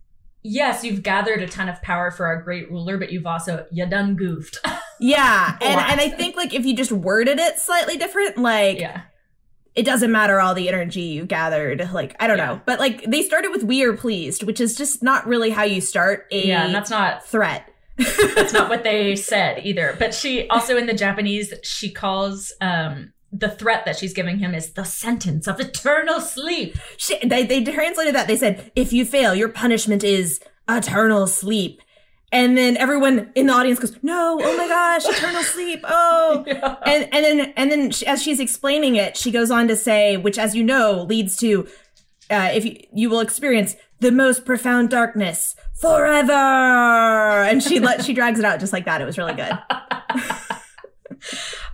yes, 0.44 0.84
you've 0.84 1.04
gathered 1.04 1.42
a 1.42 1.48
ton 1.48 1.70
of 1.70 1.82
power 1.82 2.12
for 2.12 2.26
our 2.26 2.42
great 2.42 2.70
ruler, 2.72 2.98
but 2.98 3.12
you've 3.12 3.26
also, 3.28 3.66
you 3.72 3.86
done 3.86 4.16
goofed. 4.16 4.58
yeah. 5.00 5.58
And, 5.62 5.80
and 5.80 6.00
I 6.02 6.10
think, 6.10 6.36
like, 6.36 6.54
if 6.54 6.66
you 6.66 6.76
just 6.76 6.92
worded 6.92 7.40
it 7.40 7.60
slightly 7.60 7.98
different, 7.98 8.38
like, 8.38 8.80
yeah. 8.80 9.02
it 9.76 9.84
doesn't 9.84 10.12
matter 10.12 10.40
all 10.40 10.54
the 10.54 10.70
energy 10.70 11.02
you 11.02 11.26
gathered. 11.26 11.90
Like, 11.92 12.16
I 12.20 12.28
don't 12.28 12.38
Yeah. 12.38 12.46
know. 12.48 12.62
But, 12.66 12.80
like, 12.80 13.04
they 13.04 13.24
started 13.24 13.52
with 13.52 13.64
we 13.64 13.84
are 13.84 13.94
pleased, 13.96 14.44
which 14.44 14.62
is 14.62 14.76
just 14.76 15.04
not 15.04 15.28
really 15.28 15.50
how 15.50 15.64
you 15.64 15.82
start 15.82 16.28
a 16.32 16.48
Yeah. 16.48 16.66
And 16.66 16.74
that's 16.74 16.90
not 16.90 17.26
threat. 17.26 17.68
That's 17.98 18.54
not 18.54 18.70
what 18.70 18.84
they 18.86 19.16
said 19.16 19.66
either. 19.66 19.96
But 19.98 20.14
she 20.14 20.48
also 20.50 20.78
in 20.78 20.86
the 20.86 20.94
Japanese, 20.94 21.54
she 21.64 21.92
calls 21.92 22.54
um 22.62 23.12
the 23.32 23.50
threat 23.50 23.86
that 23.86 23.98
she's 23.98 24.14
giving 24.14 24.40
him 24.40 24.54
is 24.54 24.72
the 24.72 24.84
sentence 24.84 25.48
of 25.48 25.60
eternal 25.60 26.22
sleep. 26.22 26.78
She, 26.98 27.18
they, 27.26 27.46
they 27.46 27.64
translated 27.64 28.16
that. 28.16 28.28
They 28.28 28.38
said, 28.38 28.72
if 28.76 28.94
you 28.94 29.06
fail, 29.06 29.36
your 29.36 29.50
punishment 29.50 30.04
is 30.04 30.40
eternal 30.68 31.28
sleep. 31.28 31.82
And 32.32 32.58
then 32.58 32.76
everyone 32.78 33.32
in 33.36 33.48
the 33.48 33.54
audience 33.54 33.80
goes, 33.80 33.98
no, 34.02 34.40
oh 34.42 34.58
my 34.58 34.68
gosh, 34.68 35.06
eternal 35.18 35.44
sleep. 35.44 35.82
Oh. 35.84 36.46
And, 36.86 37.14
and 37.14 37.26
then, 37.26 37.54
and 37.58 37.72
then 37.72 37.92
she, 37.92 38.06
as 38.06 38.24
she's 38.24 38.40
explaining 38.40 38.96
it, 38.96 39.18
she 39.18 39.32
goes 39.32 39.52
on 39.52 39.68
to 39.68 39.76
say, 39.76 40.16
which 40.18 40.38
as 40.38 40.56
you 40.56 40.64
know, 40.64 41.04
leads 41.04 41.36
to, 41.38 41.68
uh, 42.30 42.50
if 42.54 42.66
you, 42.66 42.78
you 42.94 43.10
will 43.10 43.20
experience 43.20 43.76
the 44.00 44.12
most 44.12 44.46
profound 44.46 44.90
darkness 44.90 45.56
forever. 45.82 46.34
And 46.34 47.62
she 47.62 47.80
let, 47.80 48.06
she 48.06 48.14
drags 48.14 48.40
it 48.40 48.46
out 48.46 48.60
just 48.60 48.74
like 48.74 48.86
that. 48.86 49.02
It 49.02 49.06
was 49.06 49.18
really 49.18 49.34
good. 49.34 49.52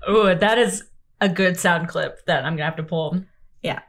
Oh, 0.06 0.34
that 0.36 0.58
is 0.58 0.84
a 1.24 1.30
good 1.30 1.58
sound 1.58 1.88
clip 1.88 2.26
that 2.26 2.44
I'm 2.44 2.54
gonna 2.54 2.66
have 2.66 2.76
to 2.76 2.84
pull. 2.84 3.24
Yeah. 3.62 3.80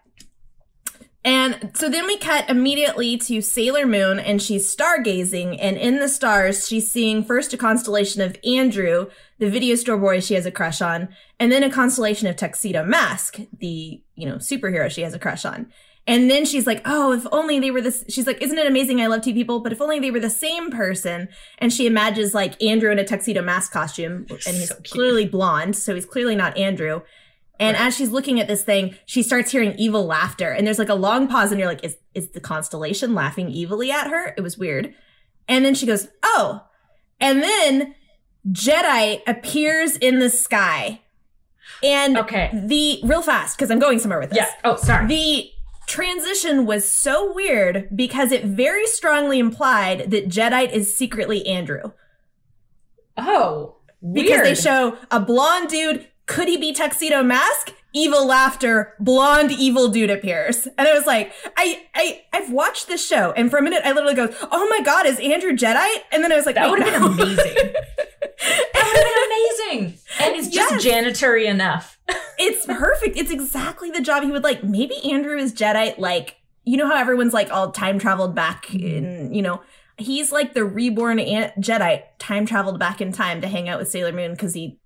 And 1.24 1.72
so 1.74 1.88
then 1.88 2.06
we 2.06 2.18
cut 2.18 2.48
immediately 2.50 3.16
to 3.16 3.40
Sailor 3.40 3.86
Moon, 3.86 4.18
and 4.18 4.42
she's 4.42 4.74
stargazing. 4.74 5.56
And 5.58 5.76
in 5.78 5.98
the 5.98 6.08
stars, 6.08 6.68
she's 6.68 6.90
seeing 6.90 7.24
first 7.24 7.54
a 7.54 7.56
constellation 7.56 8.20
of 8.20 8.36
Andrew, 8.44 9.08
the 9.38 9.50
video 9.50 9.74
store 9.74 9.96
boy 9.96 10.20
she 10.20 10.34
has 10.34 10.46
a 10.46 10.52
crush 10.52 10.80
on, 10.80 11.08
and 11.40 11.50
then 11.50 11.64
a 11.64 11.70
constellation 11.70 12.28
of 12.28 12.36
Tuxedo 12.36 12.84
Mask, 12.84 13.40
the 13.58 14.02
you 14.14 14.28
know 14.28 14.36
superhero 14.36 14.90
she 14.90 15.00
has 15.00 15.14
a 15.14 15.18
crush 15.18 15.44
on. 15.44 15.72
And 16.06 16.30
then 16.30 16.44
she's 16.44 16.66
like, 16.66 16.82
"Oh, 16.84 17.12
if 17.12 17.26
only 17.32 17.58
they 17.58 17.70
were 17.70 17.80
this." 17.80 18.04
She's 18.10 18.26
like, 18.26 18.42
"Isn't 18.42 18.58
it 18.58 18.66
amazing? 18.66 19.00
I 19.00 19.06
love 19.06 19.22
two 19.22 19.32
people, 19.32 19.60
but 19.60 19.72
if 19.72 19.80
only 19.80 19.98
they 19.98 20.10
were 20.10 20.20
the 20.20 20.28
same 20.28 20.70
person." 20.70 21.28
And 21.58 21.72
she 21.72 21.86
imagines 21.86 22.34
like 22.34 22.62
Andrew 22.62 22.90
in 22.92 22.98
a 22.98 23.04
tuxedo 23.04 23.40
mask 23.40 23.72
costume, 23.72 24.26
and 24.28 24.56
he's 24.56 24.68
So 24.68 24.76
clearly 24.84 25.26
blonde, 25.26 25.76
so 25.76 25.94
he's 25.94 26.04
clearly 26.04 26.36
not 26.36 26.58
Andrew. 26.58 27.00
And 27.60 27.76
Right. 27.76 27.86
as 27.86 27.96
she's 27.96 28.10
looking 28.10 28.40
at 28.40 28.48
this 28.48 28.62
thing, 28.64 28.96
she 29.06 29.22
starts 29.22 29.52
hearing 29.52 29.74
evil 29.78 30.04
laughter. 30.04 30.50
And 30.50 30.66
there's 30.66 30.78
like 30.78 30.88
a 30.88 30.94
long 30.94 31.28
pause, 31.28 31.50
and 31.52 31.58
you're 31.60 31.68
like, 31.68 31.84
is, 31.84 31.96
is 32.14 32.30
the 32.30 32.40
constellation 32.40 33.14
laughing 33.14 33.52
evilly 33.54 33.90
at 33.92 34.08
her? 34.08 34.34
It 34.36 34.40
was 34.40 34.58
weird. 34.58 34.92
And 35.46 35.64
then 35.64 35.74
she 35.74 35.86
goes, 35.86 36.08
oh. 36.22 36.62
And 37.20 37.42
then 37.42 37.94
Jedi 38.50 39.20
appears 39.26 39.96
in 39.96 40.18
the 40.18 40.30
sky. 40.30 41.00
And 41.82 42.16
Okay. 42.18 42.50
the 42.52 43.00
real 43.04 43.22
fast, 43.22 43.56
because 43.56 43.70
I'm 43.70 43.78
going 43.78 43.98
somewhere 43.98 44.18
with 44.20 44.30
this. 44.30 44.38
Yeah. 44.38 44.50
Oh, 44.64 44.76
sorry. 44.76 45.06
The 45.06 45.50
transition 45.86 46.66
was 46.66 46.88
so 46.88 47.32
weird 47.34 47.88
because 47.94 48.32
it 48.32 48.44
very 48.44 48.86
strongly 48.86 49.38
implied 49.38 50.10
that 50.10 50.28
Jedi 50.28 50.70
is 50.72 50.94
secretly 50.96 51.46
Andrew. 51.46 51.92
oh, 53.16 53.76
Weird. 54.00 54.26
Because 54.26 54.42
they 54.42 54.54
show 54.54 54.98
a 55.10 55.18
blonde 55.20 55.68
dude. 55.70 56.06
Could 56.26 56.48
he 56.48 56.56
be 56.56 56.72
tuxedo 56.72 57.22
mask? 57.22 57.72
Evil 57.92 58.26
laughter. 58.26 58.94
Blonde 58.98 59.52
evil 59.52 59.88
dude 59.88 60.10
appears, 60.10 60.66
and 60.78 60.88
I 60.88 60.94
was 60.94 61.06
like, 61.06 61.32
I, 61.56 61.86
I, 61.94 62.24
I've 62.32 62.50
watched 62.50 62.88
this 62.88 63.06
show, 63.06 63.32
and 63.32 63.50
for 63.50 63.58
a 63.58 63.62
minute 63.62 63.82
I 63.84 63.92
literally 63.92 64.16
go, 64.16 64.34
"Oh 64.50 64.68
my 64.68 64.80
god, 64.80 65.06
is 65.06 65.20
Andrew 65.20 65.52
Jedi?" 65.52 65.88
And 66.10 66.24
then 66.24 66.32
I 66.32 66.36
was 66.36 66.44
like, 66.44 66.56
That 66.56 66.70
would 66.70 66.80
have 66.80 67.00
no. 67.00 67.08
been 67.10 67.20
amazing. 67.20 67.74
That 68.74 68.92
would 68.92 69.06
have 69.06 69.14
been 69.14 69.78
amazing. 69.78 69.98
And 70.20 70.36
it's 70.36 70.48
just 70.48 70.72
Yes. 70.72 70.84
janitory 70.84 71.46
enough. 71.46 71.98
it's 72.38 72.66
perfect. 72.66 73.16
It's 73.16 73.30
exactly 73.30 73.90
the 73.90 74.00
job 74.00 74.22
he 74.24 74.30
would 74.30 74.44
like. 74.44 74.62
Maybe 74.64 74.96
Andrew 75.10 75.38
is 75.38 75.54
Jedi. 75.54 75.96
Like, 75.98 76.36
you 76.64 76.76
know 76.76 76.88
how 76.88 76.96
everyone's 76.96 77.32
like 77.32 77.50
all 77.52 77.70
time 77.70 77.98
traveled 77.98 78.34
back 78.34 78.66
mm-hmm. 78.66 78.86
in, 78.86 79.34
you 79.34 79.40
know, 79.40 79.62
he's 79.96 80.32
like 80.32 80.54
the 80.54 80.64
reborn 80.64 81.18
Jedi, 81.18 82.02
time 82.18 82.44
traveled 82.44 82.78
back 82.78 83.00
in 83.00 83.12
time 83.12 83.40
to 83.40 83.48
hang 83.48 83.68
out 83.68 83.78
with 83.78 83.88
Sailor 83.88 84.12
Moon 84.12 84.32
because 84.32 84.54
he 84.54 84.78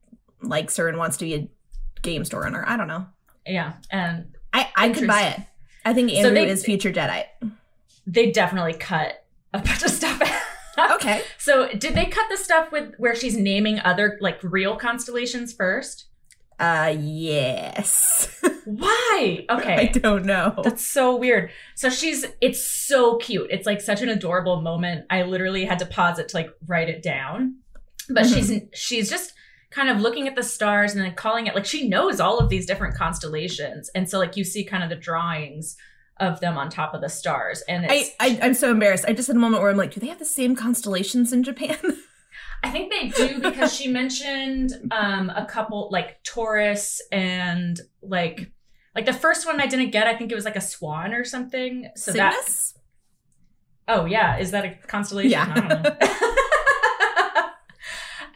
likes 0.42 0.76
her 0.76 0.88
and 0.88 0.98
wants 0.98 1.16
to 1.18 1.24
be 1.24 1.34
a 1.34 1.48
game 2.02 2.24
store 2.24 2.46
owner. 2.46 2.64
I 2.66 2.76
don't 2.76 2.88
know. 2.88 3.06
Yeah. 3.46 3.74
And 3.90 4.36
I, 4.52 4.68
I 4.76 4.88
could 4.90 5.06
buy 5.06 5.28
it. 5.28 5.40
I 5.84 5.94
think 5.94 6.10
So 6.10 6.16
Andrew 6.16 6.34
they- 6.34 6.48
is 6.48 6.64
future 6.64 6.92
Jedi. 6.92 7.24
they 8.06 8.30
definitely 8.30 8.74
cut 8.74 9.24
a 9.54 9.58
bunch 9.58 9.82
of 9.82 9.90
stuff 9.90 10.20
out. 10.78 10.92
Okay. 10.96 11.22
So 11.38 11.68
did 11.72 11.94
they 11.94 12.04
cut 12.06 12.26
the 12.30 12.36
stuff 12.36 12.70
with 12.70 12.94
where 12.98 13.14
she's 13.16 13.36
naming 13.36 13.80
other 13.80 14.16
like 14.20 14.38
real 14.42 14.76
constellations 14.76 15.52
first? 15.52 16.04
Uh, 16.60 16.94
yes. 16.98 18.40
Why? 18.64 19.46
Okay. 19.50 19.74
I 19.74 19.86
don't 19.86 20.24
know. 20.26 20.60
That's 20.62 20.84
so 20.84 21.16
weird. 21.16 21.50
So 21.74 21.88
she's 21.90 22.26
it's 22.40 22.62
so 22.68 23.16
cute. 23.16 23.48
It's 23.50 23.66
like 23.66 23.80
such 23.80 24.02
an 24.02 24.08
adorable 24.08 24.60
moment. 24.60 25.06
I 25.10 25.22
literally 25.22 25.64
had 25.64 25.78
to 25.80 25.86
pause 25.86 26.18
it 26.18 26.28
to 26.28 26.36
like 26.36 26.50
write 26.66 26.88
it 26.88 27.02
down. 27.02 27.56
But 28.10 28.24
Mhm. 28.24 28.34
she's 28.34 28.62
she's 28.74 29.10
just 29.10 29.32
kind 29.70 29.90
of 29.90 30.00
looking 30.00 30.26
at 30.26 30.34
the 30.34 30.42
stars 30.42 30.94
and 30.94 31.04
then 31.04 31.14
calling 31.14 31.46
it 31.46 31.54
like 31.54 31.66
she 31.66 31.88
knows 31.88 32.20
all 32.20 32.38
of 32.38 32.48
these 32.48 32.66
different 32.66 32.94
constellations. 32.94 33.90
And 33.94 34.08
so 34.08 34.18
like 34.18 34.36
you 34.36 34.44
see 34.44 34.64
kind 34.64 34.82
of 34.82 34.88
the 34.88 34.96
drawings 34.96 35.76
of 36.18 36.40
them 36.40 36.56
on 36.56 36.70
top 36.70 36.94
of 36.94 37.00
the 37.00 37.08
stars. 37.08 37.62
And 37.68 37.84
it's 37.88 38.10
I, 38.18 38.26
I, 38.26 38.46
I'm 38.46 38.54
so 38.54 38.70
embarrassed. 38.70 39.04
I 39.06 39.12
just 39.12 39.28
had 39.28 39.36
a 39.36 39.40
moment 39.40 39.62
where 39.62 39.70
I'm 39.70 39.76
like, 39.76 39.92
do 39.92 40.00
they 40.00 40.08
have 40.08 40.18
the 40.18 40.24
same 40.24 40.56
constellations 40.56 41.32
in 41.32 41.42
Japan? 41.42 41.76
I 42.64 42.70
think 42.70 42.90
they 42.90 43.08
do 43.08 43.40
because 43.40 43.72
she 43.72 43.86
mentioned 43.86 44.72
um 44.90 45.30
a 45.30 45.46
couple 45.46 45.90
like 45.92 46.22
Taurus 46.24 47.00
and 47.12 47.80
like 48.02 48.50
like 48.96 49.06
the 49.06 49.12
first 49.12 49.46
one 49.46 49.60
I 49.60 49.66
didn't 49.66 49.90
get. 49.90 50.08
I 50.08 50.16
think 50.16 50.32
it 50.32 50.34
was 50.34 50.44
like 50.44 50.56
a 50.56 50.60
swan 50.60 51.12
or 51.12 51.24
something. 51.24 51.88
So 51.94 52.10
that 52.12 52.36
oh 53.86 54.06
yeah, 54.06 54.38
is 54.38 54.50
that 54.50 54.64
a 54.64 54.74
constellation? 54.88 55.30
Yeah. 55.30 55.96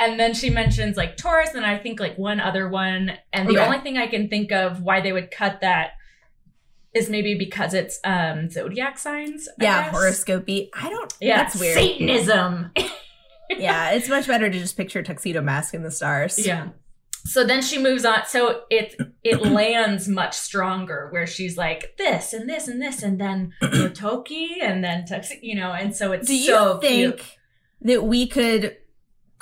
I 0.02 0.06
don't 0.08 0.16
know. 0.18 0.24
and 0.24 0.32
then 0.32 0.34
she 0.34 0.50
mentions 0.50 0.96
like 0.96 1.16
Taurus, 1.16 1.54
and 1.54 1.64
I 1.64 1.78
think 1.78 2.00
like 2.00 2.16
one 2.18 2.40
other 2.40 2.68
one. 2.68 3.12
And 3.32 3.48
the 3.48 3.54
Okay. 3.58 3.64
only 3.64 3.78
thing 3.78 3.98
I 3.98 4.06
can 4.06 4.28
think 4.28 4.52
of 4.52 4.82
why 4.82 5.00
they 5.00 5.12
would 5.12 5.30
cut 5.30 5.60
that 5.60 5.92
is 6.94 7.08
maybe 7.08 7.34
because 7.34 7.72
it's 7.74 7.98
um 8.04 8.50
zodiac 8.50 8.98
signs. 8.98 9.48
I 9.48 9.64
yeah, 9.64 9.82
guess. 9.84 9.94
horoscopy. 9.94 10.70
I 10.74 10.90
don't. 10.90 11.14
Yeah, 11.20 11.36
that's 11.38 11.58
weird. 11.58 11.74
Satanism. 11.74 12.70
yeah, 13.50 13.90
it's 13.92 14.08
much 14.08 14.26
better 14.26 14.50
to 14.50 14.58
just 14.58 14.76
picture 14.76 15.02
tuxedo 15.02 15.40
mask 15.40 15.74
in 15.74 15.82
the 15.82 15.90
stars. 15.90 16.44
Yeah. 16.44 16.68
So 17.24 17.44
then 17.44 17.62
she 17.62 17.78
moves 17.80 18.04
on. 18.04 18.22
So 18.26 18.62
it 18.68 18.96
it 19.22 19.40
lands 19.46 20.08
much 20.08 20.34
stronger 20.36 21.08
where 21.12 21.26
she's 21.26 21.56
like 21.56 21.96
this 21.96 22.32
and 22.32 22.48
this 22.48 22.66
and 22.68 22.82
this 22.82 23.02
and 23.02 23.20
then 23.20 23.52
Toki 23.94 24.58
and 24.60 24.82
then 24.82 25.04
Tuxedo, 25.06 25.40
you 25.42 25.54
know, 25.54 25.72
and 25.72 25.94
so 25.94 26.12
it's 26.12 26.26
Do 26.26 26.36
you 26.36 26.46
so 26.46 26.78
think 26.78 27.16
cute. 27.16 27.38
that 27.82 28.02
we 28.04 28.26
could 28.26 28.76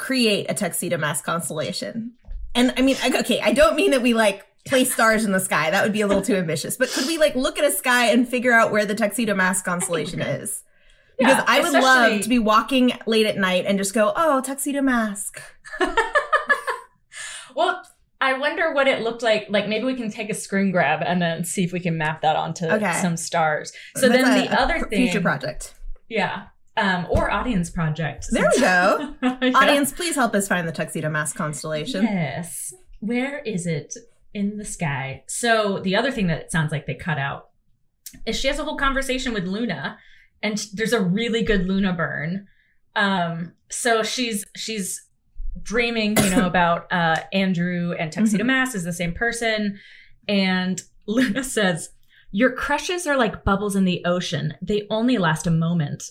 create 0.01 0.47
a 0.51 0.55
tuxedo 0.55 0.97
mask 0.97 1.25
constellation? 1.25 2.13
And 2.55 2.73
I 2.77 2.83
mean, 2.83 2.97
I- 3.03 3.19
okay, 3.21 3.41
I 3.41 3.53
don't 3.53 3.77
mean 3.77 3.91
that 3.93 4.03
we 4.03 4.15
like 4.15 4.45
place 4.67 4.93
stars 4.93 5.25
in 5.25 5.33
the 5.33 5.41
sky. 5.41 5.71
That 5.71 5.83
would 5.85 5.93
be 5.93 6.01
a 6.01 6.07
little 6.07 6.23
too 6.23 6.37
ambitious. 6.37 6.77
But 6.77 6.89
could 6.91 7.07
we 7.07 7.19
like 7.19 7.35
look 7.37 7.59
at 7.59 7.65
a 7.65 7.71
sky 7.71 8.07
and 8.07 8.29
figure 8.29 8.53
out 8.53 8.73
where 8.73 8.85
the 8.87 8.95
tuxedo 8.95 9.35
mask 9.35 9.65
constellation 9.65 10.21
is? 10.21 10.63
Because 11.19 11.37
Yeah, 11.37 11.45
I 11.47 11.61
would 11.61 11.73
love 11.73 12.23
to 12.23 12.29
be 12.29 12.39
walking 12.39 12.93
late 13.07 13.27
at 13.27 13.37
night 13.37 13.65
and 13.67 13.77
just 13.79 13.93
go, 13.95 14.13
"Oh, 14.17 14.41
tuxedo 14.41 14.81
mask." 14.83 15.41
Well, 17.57 17.83
I 18.21 18.39
wonder 18.39 18.73
what 18.73 18.87
it 18.87 19.03
looked 19.03 19.23
like. 19.23 19.47
Like 19.49 19.69
maybe 19.69 19.85
we 19.85 19.95
can 19.95 20.11
take 20.11 20.31
a 20.31 20.35
screen 20.35 20.71
grab 20.71 21.01
and 21.05 21.21
then 21.21 21.45
see 21.45 21.65
if 21.65 21.73
we 21.73 21.81
can 21.81 21.99
map 21.99 22.23
that 22.23 22.37
onto 22.37 22.67
Okay. 22.67 22.93
some 23.03 23.17
stars. 23.17 23.73
So 23.97 24.09
That's 24.09 24.23
then 24.23 24.39
a- 24.39 24.49
the 24.49 24.57
a 24.57 24.61
other 24.63 24.79
pr- 24.79 24.89
thing, 24.89 25.07
future 25.07 25.21
project. 25.21 25.75
yeah, 26.09 26.45
um, 26.77 27.07
or 27.11 27.31
audience 27.31 27.71
project. 27.71 28.27
There 28.31 28.49
we 28.55 28.61
go. 28.61 29.15
Yeah. 29.23 29.53
Audience, 29.55 29.93
please 29.93 30.15
help 30.15 30.35
us 30.35 30.49
find 30.49 30.67
the 30.69 30.73
tuxedo 30.73 31.09
mask 31.11 31.37
constellation. 31.37 32.05
Yes. 32.05 32.73
Where 33.01 33.39
is 33.41 33.67
it 33.67 33.95
in 34.35 34.57
the 34.59 34.65
sky? 34.65 35.25
So 35.27 35.79
the 35.81 35.97
other 35.97 36.11
thing 36.11 36.27
that 36.29 36.39
it 36.41 36.53
sounds 36.53 36.71
like 36.73 36.87
they 36.87 36.95
cut 36.95 37.19
out 37.19 37.49
is 38.27 38.39
she 38.39 38.49
has 38.49 38.59
a 38.59 38.65
whole 38.65 38.77
conversation 38.77 39.33
with 39.33 39.47
Luna, 39.47 39.99
and 40.43 40.65
there's 40.75 40.93
a 40.93 41.01
really 41.01 41.43
good 41.43 41.67
Luna 41.67 41.93
burn. 41.93 42.47
Um, 42.97 43.53
so 43.71 44.03
she's 44.03 44.45
she's 44.57 45.03
dreaming, 45.63 46.17
you 46.19 46.31
know, 46.31 46.47
about 46.55 46.91
uh, 46.93 47.17
Andrew 47.33 47.93
and 47.99 48.13
Tuxedo 48.13 48.45
Mhm. 48.45 48.49
Mask 48.49 48.75
is 48.75 48.85
the 48.85 48.93
same 48.93 49.13
person. 49.15 49.79
And 50.29 50.83
Luna 51.07 51.43
says, 51.45 51.91
Your 52.31 52.53
crushes 52.53 53.07
are 53.07 53.17
like 53.17 53.45
bubbles 53.45 53.75
in 53.77 53.85
the 53.85 54.03
ocean. 54.05 54.55
They 54.63 54.87
only 54.91 55.19
last 55.19 55.47
a 55.47 55.51
moment. 55.51 56.05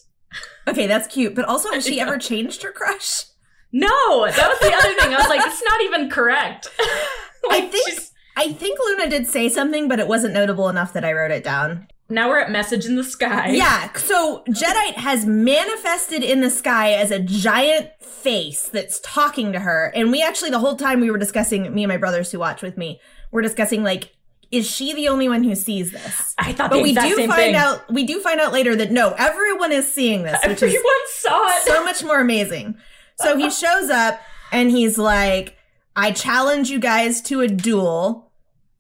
Okay, 0.68 0.88
that's 0.88 1.08
cute. 1.08 1.36
But 1.36 1.46
also, 1.46 1.72
has 1.72 1.86
she 1.86 1.98
Yeah. 1.98 2.04
ever 2.04 2.18
changed 2.18 2.64
her 2.64 2.72
crush? 2.72 3.24
No, 3.72 4.26
that 4.26 4.50
was 4.50 4.60
the 4.60 4.74
other 4.74 4.94
thing. 5.00 5.14
I 5.14 5.18
was 5.18 5.28
like, 5.30 5.42
it's 5.46 5.64
not 5.64 5.82
even 5.82 6.10
correct. 6.10 6.70
I 6.80 7.48
Like, 7.50 7.72
think 7.72 7.88
she's- 7.90 8.12
I 8.36 8.54
think 8.54 8.80
Luna 8.80 9.10
did 9.10 9.28
say 9.28 9.50
something, 9.50 9.88
but 9.88 10.00
it 10.00 10.08
wasn't 10.08 10.34
notable 10.34 10.70
enough 10.70 10.94
that 10.94 11.04
I 11.04 11.12
wrote 11.14 11.32
it 11.32 11.44
down. 11.44 11.88
now 12.12 12.28
we're 12.30 12.40
at 12.40 12.50
message 12.50 12.86
in 12.88 12.96
the 12.96 13.04
sky. 13.04 13.50
Yeah, 13.50 13.92
so 13.94 14.44
Jedite 14.50 14.96
has 14.96 15.26
manifested 15.28 16.24
in 16.24 16.42
the 16.42 16.50
sky 16.50 16.94
as 16.94 17.12
a 17.12 17.20
giant 17.20 17.90
face 18.02 18.68
that's 18.70 19.00
talking 19.02 19.52
to 19.54 19.60
her. 19.60 19.92
And 19.96 20.12
we 20.12 20.24
actually, 20.24 20.50
the 20.52 20.60
whole 20.60 20.76
time 20.76 21.02
we 21.02 21.12
were 21.12 21.18
discussing, 21.20 21.72
me 21.74 21.84
and 21.84 21.90
my 21.90 21.98
brothers 21.98 22.32
who 22.32 22.40
watch 22.40 22.62
with 22.64 22.78
me, 22.78 23.00
we're 23.32 23.42
discussing, 23.44 23.84
like, 23.84 24.12
is 24.52 24.70
she 24.70 24.94
the 24.94 25.08
only 25.10 25.30
one 25.30 25.44
who 25.44 25.54
sees 25.56 25.92
this? 25.92 26.34
I 26.38 26.54
thought 26.54 26.72
But 26.72 26.82
we 26.82 26.94
do 26.94 27.16
find 27.18 27.32
thing. 27.34 27.56
out, 27.56 27.92
we 27.92 28.04
do 28.04 28.20
find 28.20 28.40
out 28.40 28.52
later 28.52 28.76
that 28.76 28.92
no, 28.92 29.14
everyone 29.18 29.72
is 29.72 29.92
seeing 29.92 30.24
this, 30.24 30.40
which 30.46 30.64
Everyone 30.64 30.84
is 31.06 31.14
saw 31.14 31.48
it. 31.50 31.64
so 31.64 31.84
much 31.84 32.04
more 32.04 32.20
amazing. 32.20 32.78
So 33.20 33.38
he 33.38 33.50
shows 33.50 33.90
up 33.90 34.20
and 34.52 34.72
he's 34.72 34.98
like, 34.98 35.56
I 35.96 36.12
challenge 36.12 36.70
you 36.70 36.80
guys 36.80 37.22
to 37.24 37.42
a 37.42 37.48
duel. 37.48 38.32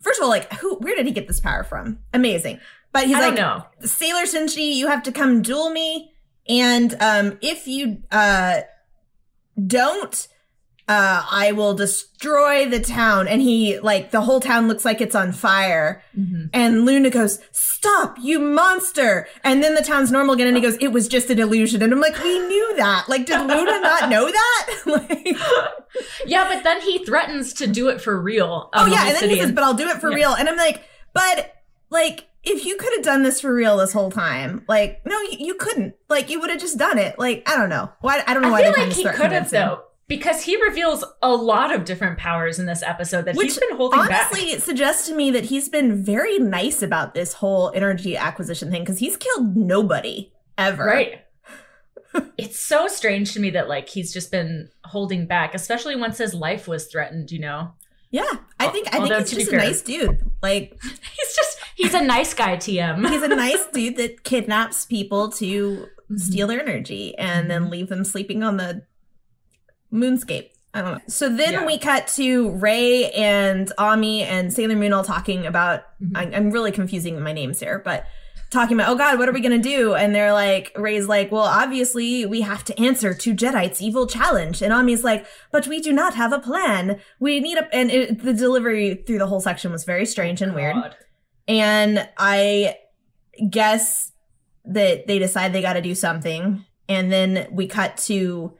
First 0.01 0.19
of 0.19 0.23
all, 0.23 0.29
like, 0.29 0.51
who, 0.53 0.75
where 0.77 0.95
did 0.95 1.05
he 1.05 1.11
get 1.11 1.27
this 1.27 1.39
power 1.39 1.63
from? 1.63 1.99
Amazing. 2.13 2.59
But 2.91 3.05
he's 3.05 3.17
I 3.17 3.19
like, 3.29 3.35
know. 3.35 3.65
Sailor 3.81 4.23
Senshi, 4.23 4.73
you 4.73 4.87
have 4.87 5.03
to 5.03 5.11
come 5.11 5.41
duel 5.41 5.69
me. 5.69 6.13
And 6.47 6.95
um, 7.01 7.37
if 7.41 7.67
you 7.67 8.01
uh, 8.11 8.61
don't, 9.67 10.27
uh, 10.89 11.23
I 11.31 11.51
will 11.51 11.75
destroy 11.75 12.65
the 12.67 12.79
town. 12.79 13.27
And 13.27 13.41
he, 13.41 13.79
like, 13.79 14.09
the 14.11 14.21
whole 14.21 14.39
town 14.39 14.67
looks 14.67 14.83
like 14.83 14.99
it's 15.01 15.13
on 15.15 15.31
fire. 15.31 16.01
Mhm. 16.17 16.49
And 16.51 16.83
Luna 16.85 17.09
goes, 17.11 17.39
Stop, 17.51 18.17
you 18.19 18.39
monster. 18.39 19.27
And 19.43 19.63
then 19.63 19.75
the 19.75 19.83
town's 19.83 20.11
normal 20.11 20.33
again. 20.33 20.47
And 20.47 20.57
he 20.57 20.61
goes, 20.63 20.75
It 20.81 20.91
was 20.91 21.07
just 21.07 21.29
an 21.29 21.39
illusion. 21.39 21.81
And 21.83 21.93
I'm 21.93 22.01
like, 22.01 22.17
We 22.23 22.39
knew 22.39 22.73
that. 22.77 23.07
Like, 23.07 23.25
did 23.27 23.39
Luna 23.39 23.79
not 23.81 24.09
know 24.09 24.31
that? 24.31 24.69
like, 24.87 25.37
Yeah, 26.25 26.47
but 26.53 26.63
then 26.63 26.81
he 26.81 27.05
threatens 27.05 27.53
to 27.53 27.67
do 27.67 27.87
it 27.89 28.01
for 28.01 28.19
real. 28.19 28.69
oh, 28.73 28.85
yeah. 28.87 29.07
And 29.07 29.15
then 29.15 29.29
he 29.29 29.39
says, 29.39 29.51
But 29.51 29.63
I'll 29.63 29.73
do 29.75 29.87
it 29.89 30.01
for 30.01 30.09
Yeah. 30.09 30.15
real. 30.15 30.33
And 30.33 30.49
I'm 30.49 30.57
like, 30.57 30.83
But, 31.13 31.53
like, 31.89 32.25
if 32.43 32.65
you 32.65 32.77
could 32.77 32.93
have 32.95 33.03
done 33.03 33.21
this 33.23 33.39
for 33.41 33.53
real 33.53 33.77
this 33.77 33.93
whole 33.93 34.09
time, 34.11 34.63
like, 34.67 35.01
no, 35.05 35.19
you, 35.21 35.37
you 35.39 35.53
couldn't. 35.55 35.93
Like, 36.09 36.29
you 36.29 36.39
would 36.39 36.49
have 36.49 36.59
just 36.59 36.77
done 36.77 36.97
it. 36.97 37.19
Like, 37.19 37.43
I 37.47 37.55
don't 37.57 37.69
know. 37.69 37.91
Why? 38.01 38.23
I 38.25 38.33
don't 38.33 38.41
know 38.41 38.49
why 38.51 38.61
I 38.61 38.63
feel 38.63 38.73
they 38.73 38.85
like 38.87 38.93
he 38.95 39.03
could 39.03 39.31
have 39.33 39.49
though, 39.51 39.81
because 40.09 40.43
he 40.43 40.61
reveals 40.61 41.05
a 41.21 41.33
lot 41.33 41.73
of 41.73 41.85
different 41.85 42.17
powers 42.17 42.59
in 42.59 42.65
this 42.65 42.83
episode 42.83 43.23
that 43.25 43.35
Which 43.35 43.45
he's 43.45 43.59
been 43.59 43.77
holding 43.77 43.99
back. 44.07 44.31
Honestly, 44.31 44.51
it 44.51 44.61
suggests 44.61 45.07
to 45.07 45.15
me 45.15 45.31
that 45.31 45.45
he's 45.45 45.69
been 45.69 46.03
very 46.03 46.39
nice 46.39 46.81
about 46.81 47.13
this 47.13 47.33
whole 47.33 47.71
energy 47.73 48.17
acquisition 48.17 48.69
thing 48.71 48.81
because 48.81 48.99
he's 48.99 49.15
killed 49.15 49.55
nobody 49.55 50.33
ever. 50.57 50.83
Right. 50.83 51.21
it's 52.37 52.59
so 52.59 52.87
strange 52.87 53.33
to 53.33 53.39
me 53.39 53.51
that 53.51 53.69
like 53.69 53.87
he's 53.87 54.11
just 54.11 54.31
been 54.31 54.69
holding 54.83 55.27
back, 55.27 55.53
especially 55.53 55.95
once 55.95 56.17
his 56.17 56.33
life 56.33 56.67
was 56.67 56.87
threatened. 56.87 57.31
You 57.31 57.39
know, 57.39 57.73
Yeah, 58.09 58.29
I 58.59 58.67
think 58.67 58.87
I 58.93 59.07
think 59.07 59.15
he's 59.27 59.31
just 59.31 59.53
a 59.53 59.57
nice 59.57 59.81
dude. 59.83 60.29
Like 60.41 60.75
he's 60.83 61.35
just 61.35 61.59
he's 61.75 61.93
a 61.93 62.01
nice 62.01 62.33
guy. 62.33 62.57
TM. 62.57 63.07
he's 63.09 63.21
a 63.21 63.27
nice 63.27 63.65
dude 63.67 63.95
that 63.97 64.23
kidnaps 64.23 64.85
people 64.85 65.29
to 65.33 65.87
Mm-hmm. 66.09 66.17
steal 66.17 66.47
their 66.47 66.59
energy 66.59 67.15
and 67.19 67.51
then 67.51 67.69
leave 67.69 67.87
them 67.87 68.03
sleeping 68.03 68.41
on 68.41 68.57
the 68.57 68.81
moonscape. 69.93 70.49
I 70.73 70.81
don't 70.81 70.91
know. 70.93 70.99
So 71.07 71.29
then 71.29 71.53
Yeah. 71.53 71.65
we 71.65 71.77
cut 71.79 72.07
to 72.15 72.51
Ray 72.51 73.09
and 73.11 73.71
Ami 73.77 74.21
and 74.23 74.53
Sailor 74.53 74.75
Moon 74.75 74.93
all 74.93 75.03
talking 75.03 75.45
about. 75.47 75.81
Mhm. 76.01 76.11
I, 76.15 76.35
I'm 76.37 76.51
really 76.51 76.71
confusing 76.71 77.19
my 77.21 77.33
names 77.33 77.59
here, 77.59 77.81
but 77.83 78.05
talking 78.51 78.75
about, 78.77 78.89
oh 78.89 78.95
God, 78.95 79.17
what 79.19 79.27
are 79.29 79.31
we 79.31 79.41
gonna 79.41 79.57
do? 79.59 79.93
And 79.95 80.13
they're 80.13 80.33
like, 80.33 80.71
Ray's 80.75 81.07
like, 81.07 81.31
well, 81.31 81.43
obviously 81.43 82.25
we 82.25 82.41
have 82.41 82.63
to 82.65 82.79
answer 82.79 83.13
to 83.13 83.33
Jedi's 83.35 83.81
evil 83.81 84.05
challenge. 84.07 84.61
And 84.61 84.71
Ami's 84.73 85.03
like, 85.03 85.25
but 85.51 85.67
we 85.67 85.79
do 85.81 85.91
not 85.91 86.13
have 86.15 86.33
a 86.33 86.39
plan. 86.39 86.99
We 87.19 87.39
need 87.39 87.57
a. 87.57 87.67
And 87.75 87.89
it, 87.91 88.23
the 88.23 88.33
delivery 88.33 89.03
through 89.07 89.19
the 89.19 89.27
whole 89.27 89.41
section 89.41 89.71
was 89.71 89.85
very 89.85 90.05
strange 90.05 90.41
and 90.41 90.53
weird. 90.55 90.75
God. 90.75 90.95
And 91.47 92.07
I 92.17 92.75
guess 93.49 94.11
that 94.65 95.07
they 95.07 95.19
decide 95.19 95.53
they 95.53 95.61
got 95.61 95.73
to 95.73 95.81
do 95.81 95.95
something. 95.95 96.63
And 96.87 97.11
then 97.11 97.47
we 97.51 97.67
cut 97.67 97.97
to 98.05 98.53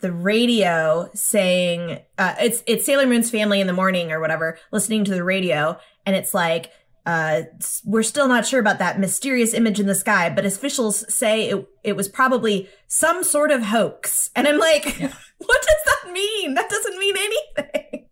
the 0.00 0.12
radio 0.12 1.10
saying 1.14 1.98
uh, 2.18 2.34
it's 2.40 2.62
it's 2.66 2.84
Sailor 2.86 3.06
Moon's 3.06 3.30
family 3.30 3.60
in 3.60 3.66
the 3.66 3.72
morning 3.72 4.12
or 4.12 4.20
whatever 4.20 4.58
listening 4.72 5.04
to 5.04 5.12
the 5.12 5.24
radio, 5.24 5.78
and 6.06 6.14
it's 6.14 6.34
like 6.34 6.70
uh, 7.06 7.42
we're 7.84 8.02
still 8.02 8.28
not 8.28 8.46
sure 8.46 8.60
about 8.60 8.78
that 8.80 9.00
mysterious 9.00 9.54
image 9.54 9.80
in 9.80 9.86
the 9.86 9.94
sky, 9.94 10.28
but 10.28 10.44
officials 10.44 11.12
say 11.12 11.48
it 11.48 11.68
it 11.82 11.96
was 11.96 12.08
probably 12.08 12.68
some 12.86 13.24
sort 13.24 13.50
of 13.50 13.62
hoax. 13.62 14.30
And 14.36 14.46
I'm 14.46 14.58
like, 14.58 14.84
what 15.38 15.62
does 15.62 15.84
that 15.86 16.12
mean? 16.12 16.54
That 16.54 16.68
doesn't 16.68 16.98
mean 16.98 17.14
anything. 17.16 18.06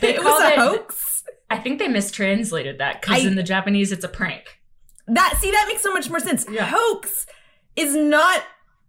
They 0.00 0.14
it 0.16 0.24
was 0.24 0.42
a 0.42 0.52
it- 0.52 0.58
hoax. 0.58 1.24
I 1.50 1.58
think 1.58 1.78
they 1.78 1.88
mistranslated 1.88 2.78
that 2.78 3.02
because 3.02 3.26
in 3.26 3.34
the 3.34 3.42
Japanese 3.42 3.92
it's 3.92 4.04
a 4.04 4.08
prank. 4.08 4.58
That 5.08 5.36
see 5.38 5.50
that 5.50 5.66
makes 5.68 5.82
so 5.82 5.92
much 5.92 6.08
more 6.08 6.20
sense. 6.20 6.46
Yeah. 6.50 6.64
Hoax 6.72 7.26
is 7.76 7.94
not 7.94 8.42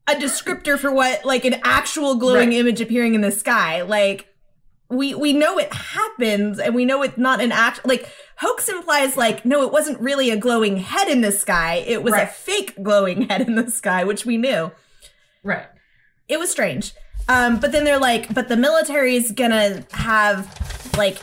a 0.08 0.16
descriptor 0.16 0.78
for 0.78 0.92
what 0.92 1.24
like 1.26 1.46
an 1.46 1.56
actual 1.64 2.16
glowing 2.16 2.50
Right. 2.50 2.58
image 2.60 2.82
appearing 2.82 3.16
in 3.16 3.22
the 3.22 3.32
sky. 3.32 3.82
Like 3.84 4.28
we 4.90 5.16
we 5.16 5.34
know 5.34 5.58
it 5.58 5.74
happens 5.74 6.60
and 6.60 6.76
we 6.76 6.86
know 6.86 7.02
it's 7.04 7.18
not 7.18 7.42
an 7.42 7.52
act 7.52 7.86
like 7.86 8.08
hoax 8.38 8.68
implies 8.70 9.16
like 9.18 9.44
no 9.46 9.64
it 9.64 9.72
wasn't 9.72 10.00
really 10.00 10.30
a 10.30 10.38
glowing 10.38 10.78
head 10.78 11.08
in 11.08 11.22
the 11.22 11.32
sky. 11.32 11.84
It 11.88 12.04
was 12.04 12.14
a 12.14 12.28
fake 12.28 12.76
glowing 12.84 13.22
head 13.30 13.42
in 13.42 13.56
the 13.56 13.72
sky, 13.72 14.04
which 14.04 14.26
we 14.26 14.38
knew. 14.38 14.72
Right. 15.44 15.66
It 16.28 16.38
was 16.38 16.52
strange. 16.52 16.94
Um 17.30 17.60
but 17.60 17.72
then 17.72 17.86
they're 17.86 17.98
like 18.00 18.34
but 18.34 18.50
the 18.50 18.58
military's 18.58 19.32
gonna 19.32 19.86
have 19.92 20.92
like 20.98 21.18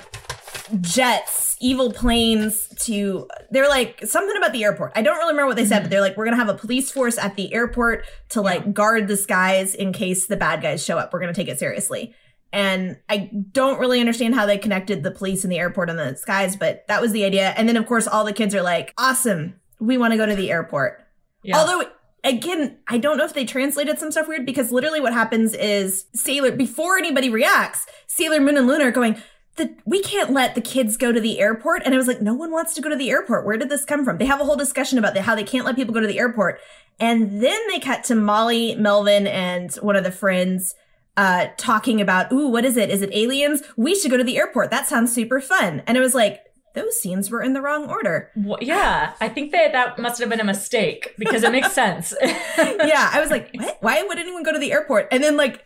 jets, 0.80 1.56
evil 1.60 1.92
planes 1.92 2.68
to 2.80 3.28
they're 3.50 3.68
like 3.68 4.04
something 4.06 4.36
about 4.36 4.52
the 4.52 4.64
airport. 4.64 4.92
I 4.94 5.02
don't 5.02 5.16
really 5.16 5.32
remember 5.32 5.48
what 5.48 5.56
they 5.56 5.66
said, 5.66 5.82
but 5.82 5.90
they're 5.90 6.00
like, 6.00 6.16
we're 6.16 6.24
gonna 6.24 6.36
have 6.36 6.48
a 6.48 6.54
police 6.54 6.90
force 6.90 7.18
at 7.18 7.36
the 7.36 7.52
airport 7.52 8.04
to 8.30 8.40
like 8.40 8.72
guard 8.72 9.08
the 9.08 9.16
skies 9.16 9.74
in 9.74 9.92
case 9.92 10.26
the 10.26 10.36
bad 10.36 10.62
guys 10.62 10.84
show 10.84 10.98
up. 10.98 11.12
We're 11.12 11.20
gonna 11.20 11.34
take 11.34 11.48
it 11.48 11.58
seriously. 11.58 12.14
And 12.52 12.98
I 13.08 13.30
don't 13.52 13.78
really 13.78 14.00
understand 14.00 14.34
how 14.34 14.44
they 14.44 14.58
connected 14.58 15.02
the 15.02 15.12
police 15.12 15.44
and 15.44 15.52
the 15.52 15.58
airport 15.58 15.88
and 15.88 15.98
the 15.98 16.16
skies, 16.16 16.56
but 16.56 16.84
that 16.88 17.00
was 17.00 17.12
the 17.12 17.24
idea. 17.24 17.50
And 17.56 17.68
then 17.68 17.76
of 17.76 17.86
course 17.86 18.06
all 18.06 18.24
the 18.24 18.32
kids 18.32 18.54
are 18.54 18.62
like, 18.62 18.92
awesome, 18.98 19.60
we 19.78 19.96
want 19.98 20.12
to 20.12 20.16
go 20.16 20.26
to 20.26 20.34
the 20.34 20.50
airport. 20.50 21.04
Yeah. 21.42 21.58
Although 21.58 21.84
again, 22.24 22.78
I 22.88 22.98
don't 22.98 23.16
know 23.16 23.24
if 23.24 23.34
they 23.34 23.44
translated 23.44 23.98
some 23.98 24.10
stuff 24.10 24.28
weird 24.28 24.46
because 24.46 24.72
literally 24.72 25.00
what 25.00 25.12
happens 25.12 25.54
is 25.54 26.06
Sailor 26.14 26.52
before 26.52 26.98
anybody 26.98 27.30
reacts, 27.30 27.86
Sailor 28.06 28.40
Moon 28.40 28.56
and 28.56 28.66
Luna 28.66 28.84
are 28.84 28.90
going, 28.90 29.20
the, 29.56 29.74
we 29.84 30.02
can't 30.02 30.30
let 30.30 30.54
the 30.54 30.60
kids 30.60 30.96
go 30.96 31.12
to 31.12 31.20
the 31.20 31.40
airport. 31.40 31.82
And 31.84 31.94
I 31.94 31.98
was 31.98 32.06
like, 32.06 32.20
no 32.20 32.34
one 32.34 32.50
wants 32.50 32.74
to 32.74 32.80
go 32.80 32.88
to 32.88 32.96
the 32.96 33.10
airport. 33.10 33.44
Where 33.44 33.56
did 33.56 33.68
this 33.68 33.84
come 33.84 34.04
from? 34.04 34.18
They 34.18 34.26
have 34.26 34.40
a 34.40 34.44
whole 34.44 34.56
discussion 34.56 34.98
about 34.98 35.14
the, 35.14 35.22
how 35.22 35.34
they 35.34 35.44
can't 35.44 35.66
let 35.66 35.76
people 35.76 35.94
go 35.94 36.00
to 36.00 36.06
the 36.06 36.18
airport. 36.18 36.60
And 36.98 37.42
then 37.42 37.60
they 37.68 37.80
cut 37.80 38.04
to 38.04 38.14
Molly, 38.14 38.74
Melvin, 38.74 39.26
and 39.26 39.72
one 39.76 39.96
of 39.96 40.04
the 40.04 40.12
friends 40.12 40.74
uh, 41.16 41.48
talking 41.56 42.00
about, 42.00 42.32
ooh, 42.32 42.48
what 42.48 42.64
is 42.64 42.76
it? 42.76 42.90
Is 42.90 43.02
it 43.02 43.10
aliens? 43.12 43.62
We 43.76 43.94
should 43.94 44.10
go 44.10 44.16
to 44.16 44.24
the 44.24 44.38
airport. 44.38 44.70
That 44.70 44.86
sounds 44.86 45.12
super 45.12 45.40
fun. 45.40 45.82
And 45.86 45.96
it 45.96 46.00
was 46.00 46.14
like, 46.14 46.40
those 46.74 47.00
scenes 47.00 47.30
were 47.30 47.42
in 47.42 47.52
the 47.52 47.60
wrong 47.60 47.88
order. 47.88 48.30
Wha- 48.36 48.58
yeah, 48.60 49.14
I 49.20 49.28
think 49.28 49.50
that 49.52 49.72
that 49.72 49.98
must 49.98 50.20
have 50.20 50.28
been 50.28 50.40
a 50.40 50.44
mistake 50.44 51.14
because 51.18 51.42
it 51.42 51.50
makes 51.50 51.72
sense. 51.72 52.14
yeah, 52.22 53.10
I 53.12 53.18
was 53.20 53.30
like, 53.30 53.50
what? 53.54 53.78
Why 53.80 54.02
would 54.02 54.18
anyone 54.18 54.44
go 54.44 54.52
to 54.52 54.58
the 54.58 54.72
airport? 54.72 55.08
And 55.10 55.22
then 55.22 55.36
like, 55.36 55.64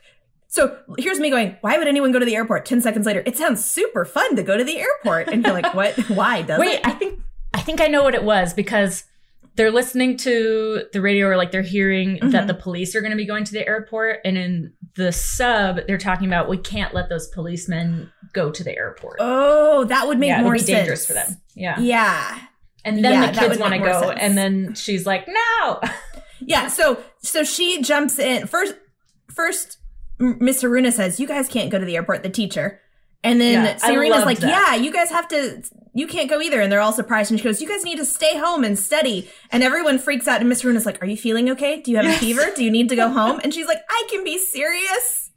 so 0.55 0.79
here's 0.99 1.19
me 1.19 1.31
going, 1.31 1.57
why 1.63 1.77
would 1.79 1.89
anyone 1.89 2.13
go 2.13 2.21
to 2.21 2.25
the 2.25 2.37
airport? 2.37 2.65
Ten 2.65 2.81
seconds 2.81 3.07
later, 3.07 3.23
it 3.27 3.37
sounds 3.37 3.65
super 3.65 4.05
fun 4.05 4.37
to 4.37 4.43
go 4.45 4.57
to 4.57 4.63
the 4.63 4.79
airport. 4.79 5.27
And 5.29 5.45
you're 5.45 5.53
like, 5.53 5.75
what? 5.75 5.95
Why 6.09 6.43
does 6.43 6.61
Wait, 6.61 6.75
it? 6.77 6.87
I 6.87 6.93
think 6.93 7.19
I 7.53 7.61
think 7.61 7.81
I 7.81 7.89
know 7.89 8.05
what 8.05 8.15
it 8.15 8.23
was 8.23 8.55
because 8.55 9.03
they're 9.57 9.73
listening 9.73 10.17
to 10.19 10.85
the 10.93 11.01
radio 11.01 11.27
or 11.27 11.37
like 11.37 11.51
they're 11.51 11.63
hearing 11.63 12.15
that 12.23 12.45
Mhm. 12.45 12.47
the 12.47 12.55
police 12.55 12.95
are 12.95 13.01
going 13.01 13.11
to 13.11 13.17
be 13.17 13.27
going 13.27 13.43
to 13.45 13.53
the 13.53 13.67
airport 13.67 14.19
and 14.25 14.37
in 14.39 14.73
the 14.97 15.11
sub 15.13 15.81
they're 15.89 15.99
talking 15.99 16.27
about 16.29 16.49
we 16.49 16.57
can't 16.59 16.95
let 16.95 17.09
those 17.09 17.27
policemen 17.29 18.13
go 18.33 18.51
to 18.53 18.63
the 18.65 18.77
airport. 18.77 19.17
Oh, 19.21 19.85
that 19.85 20.07
would 20.07 20.19
make 20.21 20.29
yeah, 20.29 20.39
it 20.39 20.43
more 20.43 20.53
would 20.53 20.59
be 20.61 20.65
sense. 20.67 20.79
dangerous 20.79 21.07
for 21.07 21.15
them. 21.15 21.37
Yeah. 21.57 21.79
Yeah. 21.81 22.39
And 22.85 23.05
then 23.05 23.13
Yeah, 23.13 23.31
the 23.33 23.39
kids 23.41 23.59
want 23.61 23.73
to 23.75 23.79
go 23.81 24.01
sense. 24.09 24.19
and 24.21 24.37
then 24.39 24.75
she's 24.75 25.05
like, 25.07 25.27
"No." 25.29 25.81
Yeah. 26.47 26.67
So, 26.69 27.03
so 27.23 27.43
she 27.45 27.81
jumps 27.81 28.19
in 28.19 28.47
first, 28.47 28.75
first, 29.33 29.79
Miss 30.19 30.63
Haruna 30.63 30.93
says, 30.93 31.19
you 31.19 31.27
guys 31.27 31.49
can't 31.49 31.71
go 31.71 31.79
to 31.79 31.85
the 31.85 31.97
airport, 31.97 32.23
the 32.23 32.31
teacher. 32.31 32.81
And 33.23 33.41
then 33.41 33.65
Yeah, 33.65 33.75
Serena's 33.77 34.25
like, 34.27 34.39
that. 34.41 34.49
yeah, 34.49 34.75
you 34.75 34.93
guys 34.93 35.11
have 35.11 35.27
to, 35.29 35.63
you 35.95 36.07
can't 36.07 36.29
go 36.29 36.41
either. 36.43 36.61
And 36.61 36.71
they're 36.71 36.81
all 36.81 36.93
surprised. 36.93 37.31
And 37.31 37.41
she 37.41 37.45
goes, 37.45 37.61
you 37.63 37.67
guys 37.69 37.83
need 37.83 37.97
to 37.97 38.05
stay 38.05 38.37
home 38.39 38.65
and 38.65 38.79
study. 38.79 39.31
And 39.51 39.63
everyone 39.63 39.99
freaks 39.99 40.29
out. 40.29 40.41
And 40.41 40.49
Miss 40.49 40.63
Haruna's 40.63 40.85
like, 40.85 41.03
are 41.03 41.07
you 41.07 41.17
feeling 41.17 41.49
okay? 41.51 41.81
Do 41.81 41.91
you 41.91 41.97
have 41.97 42.05
Yes. 42.07 42.19
a 42.19 42.21
fever? 42.21 42.43
Do 42.55 42.63
you 42.63 42.71
need 42.71 42.91
to 42.91 42.97
go 42.97 43.09
home? 43.13 43.41
And 43.43 43.53
she's 43.55 43.67
like, 43.67 43.81
I 43.89 44.07
can 44.11 44.25
be 44.25 44.37
serious. 44.39 45.31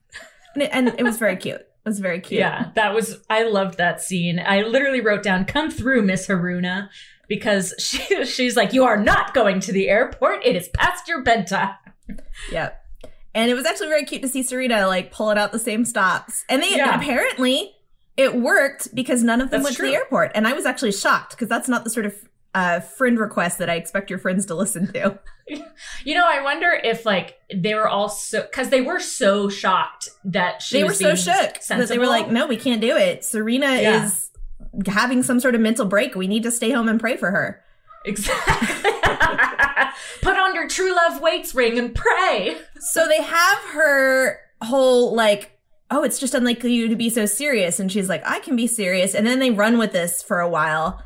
And 0.53 0.63
it, 0.63 0.69
and 0.73 0.87
it 0.97 1.03
was 1.03 1.17
very 1.17 1.37
cute. 1.37 1.61
It 1.61 1.89
was 1.89 1.99
very 1.99 2.19
cute. 2.19 2.39
Yeah, 2.39 2.71
that 2.75 2.93
was. 2.93 3.19
I 3.29 3.43
loved 3.43 3.77
that 3.77 4.01
scene. 4.01 4.41
I 4.45 4.63
literally 4.63 4.99
wrote 4.99 5.23
down, 5.23 5.45
"Come 5.45 5.71
through, 5.71 6.01
Miss 6.01 6.27
Haruna," 6.27 6.89
because 7.29 7.73
she 7.79 8.25
she's 8.25 8.57
like, 8.57 8.73
"You 8.73 8.83
are 8.83 8.97
not 8.97 9.33
going 9.33 9.61
to 9.61 9.71
the 9.71 9.87
airport. 9.87 10.45
It 10.45 10.57
is 10.57 10.67
past 10.69 11.07
your 11.07 11.21
bedtime." 11.21 11.75
Yep. 12.51 12.83
And 13.35 13.51
it 13.51 13.53
was 13.53 13.65
actually 13.65 13.87
very 13.87 14.03
cute 14.05 14.21
to 14.23 14.27
see 14.27 14.41
Serena 14.43 14.87
like 14.87 15.11
pulling 15.11 15.37
out 15.37 15.51
the 15.51 15.59
same 15.59 15.85
stops. 15.85 16.43
And 16.49 16.61
they 16.63 16.75
Yeah. 16.75 16.99
apparently 16.99 17.73
it 18.15 18.35
worked 18.35 18.93
because 18.95 19.21
none 19.23 19.41
of 19.41 19.51
them 19.51 19.61
That's 19.61 19.77
went 19.77 19.77
to 19.77 19.83
the 19.91 19.95
airport. 19.95 20.31
And 20.33 20.47
I 20.47 20.53
was 20.53 20.65
actually 20.65 20.91
shocked 20.93 21.31
because 21.31 21.47
that's 21.47 21.67
not 21.69 21.83
the 21.83 21.89
sort 21.89 22.05
of 22.07 22.15
uh, 22.55 22.79
friend 22.79 23.19
request 23.19 23.59
that 23.59 23.69
I 23.69 23.75
expect 23.75 24.09
your 24.09 24.17
friends 24.17 24.45
to 24.47 24.55
listen 24.55 24.91
to. 24.93 25.19
You 26.03 26.13
know, 26.13 26.25
I 26.27 26.41
wonder 26.41 26.71
if 26.83 27.05
like 27.05 27.37
they 27.53 27.73
were 27.73 27.87
all 27.87 28.09
so 28.09 28.41
because 28.41 28.67
they 28.67 28.81
were 28.81 28.99
so 28.99 29.47
shocked 29.47 30.09
that 30.25 30.61
she 30.61 30.75
they 30.79 30.83
were 30.83 30.89
was 30.89 30.97
so 30.97 31.05
being 31.05 31.15
shook 31.15 31.61
that 31.69 31.87
they 31.87 31.97
were 31.97 32.05
like, 32.05 32.29
no, 32.29 32.47
we 32.47 32.57
can't 32.57 32.81
do 32.81 32.97
it. 32.97 33.23
Serena 33.23 33.67
Yeah. 33.67 34.03
is 34.05 34.29
having 34.87 35.23
some 35.23 35.39
sort 35.39 35.55
of 35.55 35.61
mental 35.61 35.85
break. 35.85 36.15
We 36.15 36.27
need 36.27 36.43
to 36.43 36.51
stay 36.51 36.71
home 36.71 36.89
and 36.89 36.99
pray 36.99 37.15
for 37.15 37.31
her. 37.31 37.63
Exactly. 38.03 38.91
Put 40.21 40.37
on 40.37 40.55
your 40.55 40.67
true 40.67 40.95
love 40.95 41.21
waits 41.21 41.53
ring 41.55 41.77
and 41.77 41.93
pray. 41.93 42.57
So 42.79 43.07
they 43.07 43.21
have 43.21 43.57
her 43.73 44.39
whole 44.61 45.15
like, 45.15 45.51
oh, 45.89 46.03
it's 46.03 46.19
just 46.19 46.33
unlikely 46.33 46.73
you 46.73 46.87
to 46.87 46.95
be 46.95 47.09
so 47.09 47.25
serious. 47.25 47.79
And 47.79 47.91
she's 47.91 48.09
like, 48.09 48.23
I 48.25 48.39
can 48.39 48.55
be 48.55 48.67
serious. 48.67 49.15
And 49.15 49.25
then 49.25 49.39
they 49.39 49.51
run 49.51 49.77
with 49.77 49.93
this 49.93 50.21
for 50.21 50.39
a 50.39 50.49
while. 50.49 51.01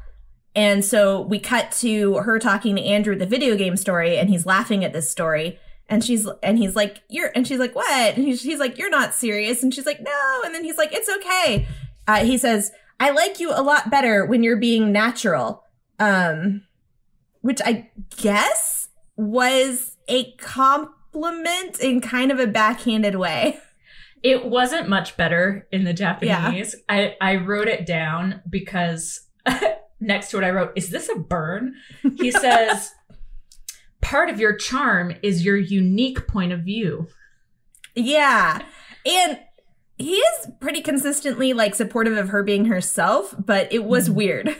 And 0.56 0.84
so 0.84 1.22
we 1.22 1.40
cut 1.40 1.72
to 1.80 2.16
her 2.16 2.38
talking 2.40 2.76
to 2.76 2.84
Andrew 2.84 3.16
the 3.16 3.26
video 3.26 3.56
game 3.56 3.78
story, 3.78 4.18
and 4.18 4.30
he's 4.30 4.46
laughing 4.46 4.84
at 4.84 4.92
this 4.92 5.10
story. 5.10 5.60
And 5.88 6.04
she's 6.04 6.28
and 6.42 6.58
he's 6.58 6.76
like, 6.76 7.02
You're 7.10 7.32
and 7.36 7.48
she's 7.48 7.60
like, 7.60 7.76
What? 7.76 8.16
And 8.16 8.26
he's, 8.26 8.42
he's 8.42 8.60
like, 8.60 8.78
You're 8.78 8.90
not 8.90 9.14
serious. 9.14 9.64
And 9.64 9.74
she's 9.74 9.86
like, 9.86 10.02
No. 10.02 10.42
And 10.46 10.54
then 10.54 10.64
he's 10.64 10.78
like, 10.78 10.94
It's 10.94 11.10
okay. 11.10 11.68
Uh, 12.08 12.26
he 12.26 12.38
says, 12.38 12.72
I 13.00 13.12
like 13.12 13.40
you 13.40 13.52
a 13.52 13.64
lot 13.64 13.90
better 13.90 14.26
when 14.26 14.44
you're 14.44 14.58
being 14.58 14.92
natural. 14.92 15.64
Um, 16.00 16.64
which 17.42 17.60
I 17.64 17.90
guess 18.18 18.88
was 19.16 19.98
a 20.08 20.32
compliment 20.34 21.80
in 21.80 22.02
kind 22.02 22.32
of 22.32 22.40
a 22.40 22.48
backhanded 22.48 23.16
way. 23.16 23.60
It 24.24 24.46
wasn't 24.46 24.88
much 24.88 25.18
better 25.18 25.68
in 25.72 25.84
the 25.84 25.94
Japanese. 25.94 26.76
I, 26.88 27.16
I 27.20 27.38
wrote 27.38 27.68
it 27.68 27.86
down 27.88 28.42
because 28.50 29.22
next 30.00 30.30
to 30.32 30.38
it 30.38 30.44
I 30.44 30.52
wrote, 30.52 30.72
Is 30.76 30.90
this 30.92 31.10
a 31.10 31.16
burn? 31.16 31.74
He 32.18 32.30
says, 32.32 32.92
Part 34.02 34.30
of 34.30 34.40
your 34.40 34.56
charm 34.56 35.14
is 35.24 35.44
your 35.46 35.58
unique 35.58 36.28
point 36.28 36.52
of 36.52 36.62
view. 36.62 37.08
Yeah. 37.96 38.62
And 39.06 39.40
he 39.98 40.14
is 40.16 40.48
pretty 40.60 40.82
consistently 40.82 41.54
like 41.54 41.76
supportive 41.76 42.18
of 42.18 42.30
her 42.30 42.44
being 42.44 42.66
herself, 42.66 43.34
but 43.38 43.72
it 43.74 43.84
was 43.86 44.10
Mhm. 44.10 44.14
weird. 44.14 44.56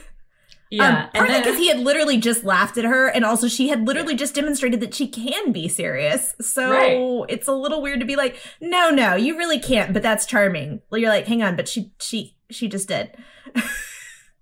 Yeah. 0.72 0.88
um, 0.88 0.94
and 0.96 1.12
partly 1.12 1.32
then- 1.34 1.42
because 1.42 1.58
he 1.58 1.68
had 1.68 1.78
literally 1.80 2.16
just 2.16 2.44
laughed 2.44 2.78
at 2.78 2.84
her, 2.84 3.06
and 3.08 3.24
also 3.24 3.46
she 3.46 3.68
had 3.68 3.86
literally 3.86 4.14
just 4.14 4.34
demonstrated 4.34 4.80
that 4.80 4.94
she 4.94 5.06
can 5.06 5.52
be 5.52 5.68
serious. 5.68 6.34
So 6.40 6.70
Right. 6.70 7.26
it's 7.28 7.46
a 7.46 7.52
little 7.52 7.82
weird 7.82 8.00
to 8.00 8.06
be 8.06 8.16
like, 8.16 8.36
no, 8.60 8.90
no, 8.90 9.14
you 9.14 9.36
really 9.36 9.58
can't. 9.60 9.92
But 9.92 10.02
that's 10.02 10.24
charming. 10.26 10.80
Well, 10.90 11.00
you're 11.00 11.10
like, 11.10 11.26
hang 11.26 11.42
on, 11.42 11.56
but 11.56 11.68
she, 11.68 11.92
she, 12.00 12.36
she 12.50 12.68
just 12.68 12.88
did. 12.88 13.14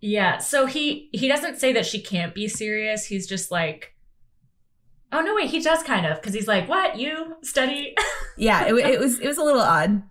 Yeah, 0.03 0.39
so 0.39 0.65
he 0.65 1.11
he 1.13 1.29
doesn't 1.29 1.59
say 1.61 1.75
that 1.75 1.85
she 1.85 2.01
can't 2.01 2.35
be 2.35 2.49
serious. 2.49 3.05
He's 3.05 3.27
just 3.27 3.51
like, 3.51 3.95
oh 5.13 5.21
no, 5.21 5.35
wait, 5.35 5.51
he 5.51 5.61
does 5.61 5.83
kind 5.83 6.07
of 6.07 6.19
because 6.19 6.33
he's 6.33 6.49
like, 6.49 6.71
what 6.71 6.99
you 6.99 7.37
study? 7.43 7.95
Yeah, 8.39 8.65
it, 8.65 8.75
it 8.75 8.99
was 8.99 9.21
it 9.21 9.27
was 9.29 9.37
a 9.37 9.43
little 9.45 9.61
odd. 9.61 10.03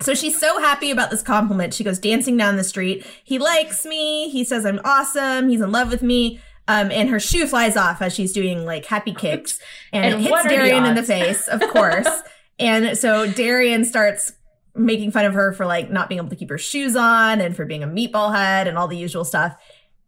So 0.00 0.14
she's 0.14 0.38
so 0.38 0.60
happy 0.60 0.90
about 0.90 1.10
this 1.10 1.22
compliment. 1.22 1.74
She 1.74 1.82
goes 1.84 1.98
dancing 1.98 2.36
down 2.36 2.56
the 2.56 2.64
street. 2.64 3.04
He 3.24 3.38
likes 3.38 3.84
me. 3.84 4.28
He 4.30 4.44
says 4.44 4.64
I'm 4.64 4.80
awesome. 4.84 5.48
He's 5.48 5.60
in 5.60 5.72
love 5.72 5.90
with 5.90 6.02
me. 6.02 6.40
Um, 6.68 6.90
and 6.92 7.08
her 7.08 7.18
shoe 7.18 7.46
flies 7.46 7.76
off 7.76 8.02
as 8.02 8.14
she's 8.14 8.32
doing 8.32 8.64
like 8.66 8.84
happy 8.84 9.14
kicks, 9.14 9.58
and, 9.92 10.04
And 10.04 10.14
it 10.14 10.20
hits 10.20 10.32
are 10.34 10.42
the 10.42 10.48
Darien 10.50 10.84
in 10.84 10.94
the 10.94 11.02
face, 11.02 11.48
of 11.48 11.60
course. 11.62 12.08
and 12.58 12.96
so 12.96 13.30
Darien 13.30 13.84
starts 13.84 14.32
making 14.74 15.10
fun 15.10 15.24
of 15.24 15.34
her 15.34 15.52
for 15.52 15.66
like 15.66 15.90
not 15.90 16.08
being 16.08 16.18
able 16.18 16.28
to 16.28 16.36
keep 16.36 16.50
her 16.50 16.58
shoes 16.58 16.94
on 16.94 17.40
and 17.40 17.56
for 17.56 17.64
being 17.64 17.82
a 17.82 17.88
meatball 17.88 18.34
head 18.34 18.68
and 18.68 18.78
all 18.78 18.86
the 18.86 18.96
usual 18.96 19.24
stuff. 19.24 19.56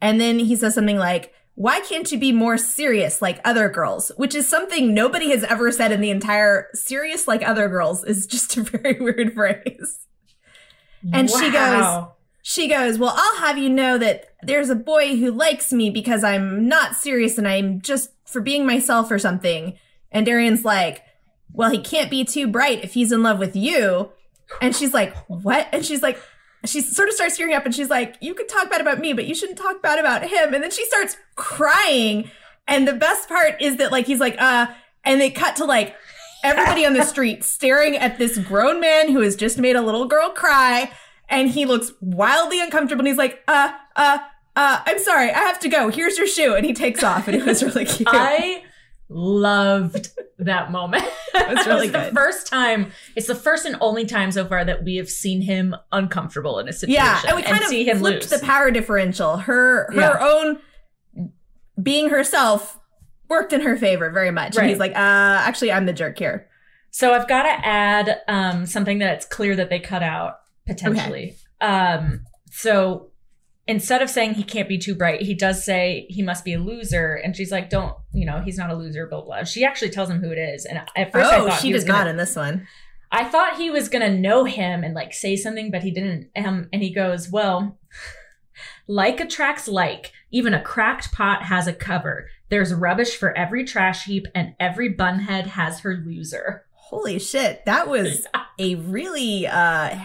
And 0.01 0.21
then 0.21 0.39
he 0.39 0.55
says 0.55 0.75
something 0.75 0.99
like, 0.99 1.33
why 1.61 1.81
can't 1.81 2.11
you 2.11 2.19
be 2.19 2.33
more 2.33 2.57
serious 2.57 3.21
like 3.21 3.39
other 3.45 3.69
girls? 3.69 4.11
Which 4.17 4.35
is 4.35 4.49
something 4.49 4.95
nobody 4.95 5.29
has 5.29 5.45
ever 5.45 5.71
said 5.71 5.93
in 5.93 6.01
the 6.01 6.09
entire 6.09 6.69
serious 6.73 7.29
like 7.29 7.47
other 7.47 7.69
girls 7.69 8.03
is 8.03 8.27
just 8.27 8.57
a 8.57 8.63
very 8.63 8.99
weird 8.99 9.35
phrase. 9.35 10.07
And 11.13 11.29
she 11.29 11.53
goes, 11.53 12.07
She 12.41 12.67
goes, 12.67 12.99
Well, 12.99 13.13
I'll 13.15 13.41
have 13.41 13.59
you 13.59 13.69
know 13.69 13.99
that 13.99 14.33
there's 14.43 14.71
a 14.71 14.75
boy 14.75 15.19
who 15.19 15.33
likes 15.33 15.71
me 15.71 15.91
because 15.91 16.25
I'm 16.25 16.67
not 16.67 16.97
serious 16.97 17.37
and 17.37 17.47
I'm 17.47 17.83
just 17.83 18.09
for 18.25 18.41
being 18.41 18.65
myself 18.65 19.11
or 19.11 19.19
something. 19.19 19.79
And 20.11 20.25
Darien's 20.25 20.65
like, 20.65 21.03
Well, 21.53 21.69
he 21.69 21.79
can't 21.79 22.11
be 22.11 22.25
too 22.25 22.49
bright 22.49 22.83
if 22.83 22.95
he's 22.95 23.13
in 23.13 23.23
love 23.23 23.39
with 23.39 23.55
you. 23.55 24.13
And 24.63 24.75
she's 24.75 24.95
like, 24.95 25.15
What? 25.27 25.69
And 25.73 25.85
she's 25.85 26.03
like, 26.03 26.19
she 26.67 26.81
sort 26.81 27.09
of 27.09 27.15
starts 27.15 27.37
tearing 27.37 27.55
up 27.55 27.65
and 27.65 27.75
she's 27.75 27.91
like, 27.91 28.17
You 28.21 28.35
could 28.35 28.49
talk 28.49 28.71
bad 28.71 28.81
about 28.81 28.99
me, 28.99 29.13
but 29.13 29.27
you 29.27 29.35
shouldn't 29.35 29.59
talk 29.59 29.83
bad 29.83 29.99
about 29.99 30.23
him. 30.29 30.53
And 30.55 30.63
then 30.63 30.71
she 30.71 30.85
starts 30.87 31.17
crying. 31.37 32.31
And 32.69 32.87
the 32.87 32.93
best 32.93 33.29
part 33.29 33.61
is 33.61 33.77
that, 33.79 33.91
like, 33.91 34.07
he's 34.07 34.21
like, 34.21 34.37
Uh, 34.41 34.67
and 35.05 35.21
they 35.21 35.31
cut 35.31 35.57
to 35.57 35.65
like 35.65 35.95
everybody 36.45 36.85
on 36.87 36.93
the 36.95 37.05
street 37.15 37.45
staring 37.45 37.97
at 37.97 38.19
this 38.19 38.39
grown 38.39 38.81
man 38.81 39.11
who 39.11 39.21
has 39.21 39.37
just 39.37 39.59
made 39.59 39.77
a 39.77 39.83
little 39.83 40.07
girl 40.07 40.31
cry. 40.31 40.91
And 41.29 41.49
he 41.51 41.65
looks 41.65 41.93
wildly 42.01 42.61
uncomfortable 42.61 43.01
and 43.01 43.09
he's 43.09 43.19
like, 43.19 43.43
Uh, 43.49 43.73
uh, 43.97 44.19
uh, 44.57 44.83
I'm 44.85 44.99
sorry, 44.99 45.31
I 45.31 45.39
have 45.39 45.59
to 45.61 45.69
go. 45.69 45.89
Here's 45.89 46.19
your 46.19 46.27
shoe. 46.27 46.55
And 46.55 46.67
he 46.67 46.75
takes 46.75 47.03
off 47.03 47.29
and 47.29 47.37
it 47.37 47.45
was 47.47 47.63
really 47.63 47.85
cute. 47.87 48.09
I 48.11 48.65
loved 49.11 50.09
that 50.39 50.71
moment. 50.71 51.05
It 51.35 51.49
was 51.57 51.67
really 51.67 51.89
the 51.89 51.99
good. 52.05 52.15
first 52.15 52.47
time. 52.47 52.93
It's 53.17 53.27
the 53.27 53.35
first 53.35 53.67
and 53.67 53.77
only 53.81 54.07
time 54.07 54.33
so 54.33 54.47
far 54.47 54.65
that 54.65 54.85
we 54.85 54.97
have 54.97 55.11
seen 55.11 55.43
him 55.43 55.77
uncomfortable 55.93 56.59
in 56.59 56.69
a 56.69 56.73
situation. 56.73 57.03
Yeah, 57.05 57.21
and 57.27 57.37
we 57.37 57.43
kind 57.43 57.63
see 57.65 57.83
of 57.83 57.89
him 57.97 57.99
flipped 57.99 58.31
lose. 58.31 58.41
the 58.41 58.47
power 58.47 58.71
differential. 58.71 59.37
Her 59.37 59.91
her 59.93 60.01
Yeah. 60.01 60.19
own 60.21 60.61
being 61.83 62.11
herself 62.11 62.79
worked 63.29 63.53
in 63.53 63.61
her 63.61 63.77
favor 63.77 64.11
very 64.11 64.31
much. 64.31 64.57
And 64.57 64.69
he's 64.69 64.79
like, 64.79 64.93
uh, 64.93 64.97
actually, 64.97 65.73
I'm 65.73 65.87
the 65.87 65.93
jerk 65.93 66.19
here. 66.19 66.49
So 66.91 67.13
I've 67.15 67.29
got 67.29 67.45
to 67.45 67.67
add 67.67 68.21
um, 68.27 68.67
something 68.67 68.99
that 68.99 69.15
it's 69.15 69.27
clear 69.27 69.55
that 69.57 69.71
they 69.71 69.79
cut 69.79 70.03
out 70.03 70.39
potentially. 70.67 71.37
Um, 71.61 72.25
so 72.51 73.10
instead 73.71 74.03
of 74.03 74.11
saying 74.11 74.35
he 74.35 74.43
can't 74.43 74.69
be 74.69 74.79
too 74.79 74.97
bright, 74.97 75.23
he 75.23 75.33
does 75.33 75.65
say 75.65 76.05
he 76.11 76.23
must 76.23 76.45
be 76.45 76.55
a 76.55 76.59
loser, 76.59 77.15
and 77.15 77.37
she's 77.37 77.53
like, 77.53 77.71
"Don't, 77.71 77.97
you 78.13 78.27
know, 78.27 78.41
he's 78.41 78.59
not 78.59 78.71
a 78.71 78.75
loser." 78.75 79.07
Blah 79.07 79.23
blah. 79.23 79.45
She 79.45 79.65
actually 79.65 79.91
tells 79.91 80.11
him 80.11 80.21
who 80.21 80.31
it 80.31 80.39
is, 80.39 80.67
and 80.67 80.83
at 80.97 81.13
first 81.13 81.31
I 81.31 81.39
oh, 81.39 81.49
thought 81.49 81.61
she 81.61 81.69
he 81.69 81.73
was 81.73 81.85
did 81.85 81.93
not 81.93 82.09
in 82.09 82.17
this 82.17 82.35
one. 82.35 82.67
I 83.13 83.25
thought 83.25 83.57
he 83.59 83.71
was 83.71 83.89
gonna 83.89 84.11
know 84.11 84.45
him 84.45 84.83
and 84.83 84.93
like 84.93 85.15
say 85.15 85.37
something, 85.37 85.71
but 85.71 85.85
he 85.85 85.93
didn't. 85.93 86.31
Um, 86.37 86.69
and 86.73 86.83
he 86.83 86.93
goes, 86.93 87.31
"Well." 87.31 87.79
Like 88.87 89.21
attracts 89.21 89.69
like. 89.69 90.13
Even 90.33 90.53
a 90.53 90.61
cracked 90.61 91.13
pot 91.13 91.45
has 91.45 91.67
a 91.67 91.73
cover. 91.73 92.29
There's 92.51 92.75
rubbish 92.75 93.17
for 93.17 93.35
every 93.39 93.65
trash 93.65 94.05
heap, 94.05 94.27
and 94.35 94.55
every 94.61 94.93
bunhead 94.93 95.47
has 95.47 95.81
her 95.81 96.03
loser. 96.05 96.67
Holy 96.73 97.19
shit, 97.19 97.65
that 97.65 97.89
was 97.89 98.27
a 98.59 98.75
really 98.75 99.47
uh 99.47 99.97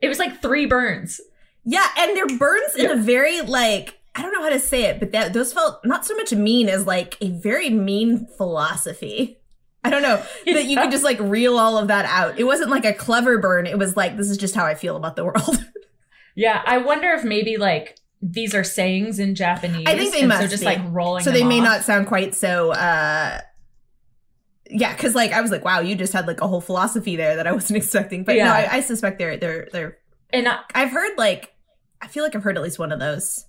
It 0.00 0.08
was 0.08 0.18
like 0.18 0.40
three 0.40 0.64
burns. 0.64 1.20
Yeah, 1.64 1.86
and 1.98 2.16
they're 2.16 2.38
burns 2.38 2.74
in 2.76 2.84
Yeah. 2.86 2.92
a 2.92 2.96
very 2.96 3.40
like 3.40 3.98
I 4.16 4.22
don't 4.22 4.32
know 4.32 4.42
how 4.42 4.50
to 4.50 4.60
say 4.60 4.84
it, 4.84 5.00
but 5.00 5.10
that 5.12 5.32
those 5.32 5.52
felt 5.52 5.84
not 5.84 6.04
so 6.06 6.14
much 6.14 6.32
mean 6.32 6.68
as 6.68 6.86
like 6.86 7.16
a 7.20 7.30
very 7.30 7.70
mean 7.70 8.26
philosophy. 8.36 9.38
I 9.82 9.90
don't 9.90 10.02
know 10.02 10.22
that 10.46 10.64
you 10.66 10.76
could 10.78 10.90
just 10.90 11.04
like 11.04 11.18
reel 11.20 11.58
all 11.58 11.76
of 11.78 11.88
that 11.88 12.04
out. 12.06 12.38
It 12.38 12.44
wasn't 12.44 12.70
like 12.70 12.84
a 12.84 12.92
clever 12.92 13.38
burn. 13.38 13.66
It 13.66 13.78
was 13.78 13.96
like 13.96 14.16
this 14.16 14.30
is 14.30 14.38
just 14.38 14.54
how 14.54 14.64
I 14.64 14.74
feel 14.74 14.96
about 14.96 15.16
the 15.16 15.24
world. 15.28 15.64
Yeah, 16.36 16.62
I 16.64 16.78
wonder 16.78 17.10
if 17.12 17.24
maybe 17.24 17.56
like 17.56 17.98
these 18.22 18.54
are 18.54 18.64
sayings 18.64 19.18
in 19.18 19.34
Japanese. 19.34 19.86
I 19.86 19.96
think 19.98 20.14
they 20.14 20.26
must 20.26 20.40
So 20.42 20.46
just 20.48 20.62
be. 20.62 20.66
like 20.66 20.80
rolling. 20.90 21.22
so 21.24 21.30
they 21.30 21.44
may 21.44 21.58
off. 21.58 21.64
not 21.64 21.82
sound 21.84 22.06
quite 22.06 22.34
so 22.34 22.70
uh 22.72 23.40
yeah 24.70 24.94
because 24.94 25.14
like 25.14 25.30
i 25.32 25.40
was 25.42 25.50
like 25.50 25.62
wow 25.64 25.80
you 25.80 25.94
just 25.94 26.12
had 26.14 26.26
like 26.26 26.40
a 26.40 26.48
whole 26.48 26.60
philosophy 26.62 27.16
there 27.16 27.36
that 27.36 27.46
i 27.46 27.52
wasn't 27.52 27.76
expecting 27.82 28.24
but 28.24 28.32
no 28.32 28.38
Yeah. 28.38 28.52
I, 28.72 28.76
I 28.76 28.80
suspect 28.80 29.18
they're 29.18 29.36
they're 29.36 29.68
they're 29.72 29.98
And 30.32 30.48
I, 30.48 30.60
i've 30.74 30.90
heard 30.90 31.12
like 31.18 31.53
i 32.04 32.06
feel 32.06 32.22
like 32.22 32.36
i've 32.36 32.44
heard 32.44 32.56
at 32.56 32.62
least 32.62 32.78
one 32.78 32.92
of 32.92 33.00
those 33.00 33.46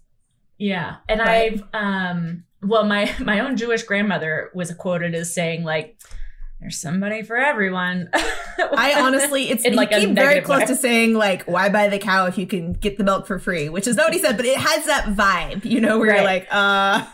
yeah, 0.57 0.97
and 1.09 1.19
Right. 1.19 1.53
I've 1.53 1.63
um. 1.73 2.43
Well, 2.61 2.85
my 2.85 3.13
my 3.19 3.39
own 3.41 3.57
Jewish 3.57 3.83
grandmother 3.83 4.51
was 4.53 4.73
quoted 4.73 5.15
as 5.15 5.33
saying 5.33 5.63
like, 5.63 5.99
"There's 6.59 6.79
somebody 6.79 7.23
for 7.23 7.37
everyone." 7.37 8.09
i 8.77 8.93
honestly 9.01 9.49
it's 9.49 9.63
he 9.63 9.71
like, 9.71 9.89
came 9.89 10.15
very 10.15 10.39
close 10.39 10.61
way. 10.61 10.65
to 10.67 10.75
saying 10.77 11.13
like 11.13 11.43
why 11.43 11.67
buy 11.67 11.89
the 11.89 11.99
cow 11.99 12.25
if 12.25 12.37
you 12.37 12.47
can 12.47 12.71
get 12.71 12.97
the 12.97 13.03
milk 13.03 13.27
for 13.27 13.37
free 13.37 13.67
which 13.67 13.85
is 13.85 13.97
not 13.97 14.05
what 14.05 14.13
he 14.13 14.19
said 14.19 14.37
but 14.37 14.45
it 14.45 14.57
has 14.57 14.85
that 14.85 15.03
vibe 15.07 15.65
you 15.65 15.81
know 15.81 15.99
where 15.99 16.15
you're 16.15 16.23
like 16.23 16.47
uh 16.51 17.05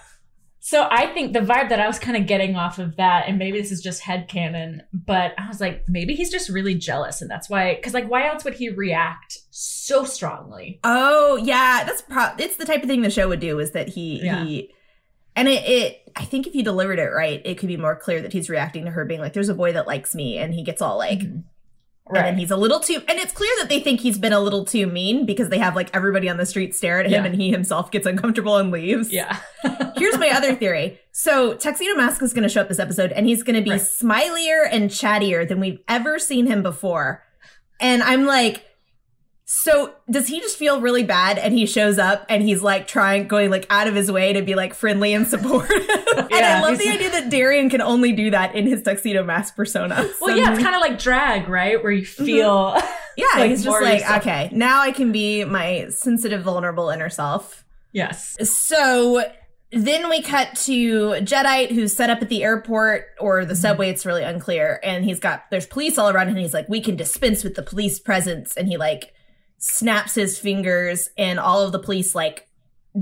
So 0.64 0.88
I 0.92 1.08
think 1.08 1.34
the 1.34 1.40
vibe 1.40 1.70
that 1.70 1.80
I 1.80 1.88
was 1.88 1.98
kind 1.98 2.16
of 2.16 2.28
getting 2.28 2.56
off 2.56 2.78
of 2.78 2.96
that, 2.98 3.28
and 3.28 3.40
maybe 3.40 3.60
this 3.60 3.72
is 3.72 3.82
just 3.82 4.04
headcanon, 4.04 4.82
but 4.94 5.34
I 5.40 5.48
was 5.48 5.60
like, 5.60 5.84
maybe 5.88 6.14
he's 6.14 6.30
just 6.30 6.50
really 6.50 6.76
jealous. 6.76 7.20
And 7.20 7.32
that's 7.32 7.50
why, 7.50 7.74
because 7.74 7.96
like, 7.96 8.08
why 8.08 8.28
else 8.28 8.44
would 8.44 8.54
he 8.54 8.70
react 8.70 9.40
so 9.50 10.06
strongly? 10.06 10.80
Oh 10.84 11.36
yeah, 11.38 11.84
that's 11.84 12.04
pro- 12.04 12.36
it's 12.38 12.58
the 12.58 12.66
type 12.66 12.84
of 12.84 12.88
thing 12.88 13.02
the 13.02 13.10
show 13.10 13.28
would 13.28 13.40
do. 13.40 13.58
Is 13.58 13.72
that 13.72 13.90
he 13.90 14.22
Yeah. 14.24 14.46
he, 14.46 14.72
and 15.36 15.48
it 15.48 15.66
it 15.66 16.12
I 16.16 16.26
think 16.26 16.46
if 16.46 16.54
you 16.54 16.64
delivered 16.64 17.00
it 17.00 17.10
right, 17.10 17.42
it 17.44 17.58
could 17.58 17.68
be 17.68 17.78
more 17.78 17.96
clear 17.96 18.22
that 18.22 18.32
he's 18.34 18.48
reacting 18.48 18.86
to 18.86 18.92
her 18.92 19.04
being 19.04 19.20
like, 19.20 19.34
"There's 19.34 19.50
a 19.50 19.56
boy 19.56 19.74
that 19.74 19.88
likes 19.88 20.14
me," 20.14 20.38
and 20.38 20.54
he 20.54 20.64
gets 20.64 20.80
all 20.82 21.00
like, 21.00 21.20
mm-hmm. 21.22 21.40
Mhm. 22.14 22.24
and 22.24 22.40
he's 22.40 22.52
a 22.52 22.58
little 22.58 22.80
too, 22.80 23.02
and 23.08 23.20
it's 23.20 23.32
clear 23.34 23.50
that 23.60 23.70
they 23.70 23.80
think 23.80 24.00
he's 24.02 24.18
been 24.18 24.34
a 24.34 24.40
little 24.40 24.66
too 24.66 24.86
mean 24.88 25.26
because 25.26 25.50
they 25.50 25.58
have 25.58 25.76
like 25.76 25.90
everybody 25.94 26.30
on 26.30 26.38
the 26.38 26.46
street 26.46 26.76
stare 26.76 27.00
at 27.00 27.06
him, 27.06 27.12
Yeah. 27.12 27.26
and 27.26 27.36
he 27.36 27.50
himself 27.52 27.92
gets 27.92 28.06
uncomfortable 28.06 28.58
and 28.58 28.72
leaves. 28.72 29.12
yeah. 29.12 29.38
Here's 29.98 30.18
my 30.18 30.30
other 30.30 30.56
theory. 30.56 31.00
So 31.12 31.54
Tuxedo 31.56 31.96
Mask 31.96 32.22
is 32.24 32.34
going 32.34 32.44
to 32.44 32.50
show 32.50 32.62
up 32.62 32.68
this 32.70 32.80
episode, 32.80 33.12
and 33.12 33.26
he's 33.28 33.44
going 33.44 33.56
to 33.56 33.62
be 33.62 33.72
Right. 33.72 33.82
smilier 33.82 34.68
and 34.72 34.90
chattier 34.90 35.48
than 35.48 35.60
we've 35.60 35.80
ever 35.88 36.20
seen 36.20 36.48
him 36.48 36.64
before. 36.64 37.24
And 37.80 38.02
I'm 38.04 38.26
like, 38.26 38.64
so 39.54 39.94
does 40.10 40.28
he 40.28 40.40
just 40.40 40.58
feel 40.58 40.80
really 40.80 41.04
bad? 41.04 41.38
And 41.38 41.54
he 41.54 41.66
shows 41.66 42.00
up, 42.00 42.26
and 42.30 42.42
he's 42.42 42.62
like 42.62 42.88
trying, 42.88 43.28
going 43.28 43.50
like 43.50 43.66
out 43.70 43.86
of 43.88 43.96
his 43.96 44.10
way 44.10 44.32
to 44.32 44.42
be 44.42 44.56
like 44.56 44.74
friendly 44.74 45.14
and 45.14 45.28
supportive. 45.28 45.72
and 46.18 46.34
I 46.34 46.62
love 46.62 46.78
the 46.78 46.88
idea 46.88 47.10
that 47.12 47.30
Darien 47.30 47.70
can 47.70 47.82
only 47.82 48.14
do 48.14 48.32
that 48.32 48.56
in 48.56 48.66
his 48.66 48.82
Tuxedo 48.82 49.24
Mask 49.24 49.56
persona. 49.56 50.10
Well, 50.22 50.38
yeah, 50.38 50.54
it's 50.54 50.64
kind 50.64 50.76
of 50.76 50.82
like 50.82 51.00
drag, 51.00 51.50
right? 51.50 51.82
Where 51.84 51.92
you 51.92 52.04
Mm-hmm. 52.04 52.26
feel. 52.26 52.78
yeah, 53.18 53.26
like 53.36 53.50
he's 53.50 53.64
just 53.66 53.82
like, 53.82 54.00
yourself. 54.02 54.22
okay, 54.22 54.50
now 54.54 54.82
I 54.82 54.92
can 54.92 55.12
be 55.12 55.44
my 55.44 55.88
sensitive, 55.90 56.44
vulnerable 56.44 56.90
inner 56.90 57.10
self. 57.10 57.66
yes. 57.92 58.38
So 58.50 59.24
then 59.74 60.10
we 60.10 60.22
cut 60.22 60.56
to 60.66 61.12
Jedi 61.22 61.70
who's 61.72 61.94
set 61.96 62.10
up 62.10 62.22
at 62.22 62.30
the 62.30 62.44
airport 62.44 63.06
or 63.20 63.44
the 63.46 63.56
subway. 63.56 63.90
It's 63.90 64.06
really 64.06 64.24
unclear. 64.24 64.80
And 64.84 65.04
he's 65.06 65.20
got, 65.20 65.44
there's 65.52 65.66
police 65.66 65.98
all 65.98 66.10
around 66.10 66.28
him. 66.28 66.36
And 66.36 66.44
he's 66.44 66.54
like, 66.54 66.68
we 66.70 66.82
can 66.82 66.96
dispense 66.96 67.44
with 67.44 67.56
the 67.56 67.64
police 67.64 68.00
presence. 68.00 68.56
And 68.58 68.68
he 68.68 68.78
like 68.78 69.14
snaps 69.64 70.16
his 70.16 70.40
fingers 70.40 71.10
and 71.20 71.40
all 71.40 71.62
of 71.62 71.72
the 71.72 71.78
police 71.80 72.16
like 72.16 72.48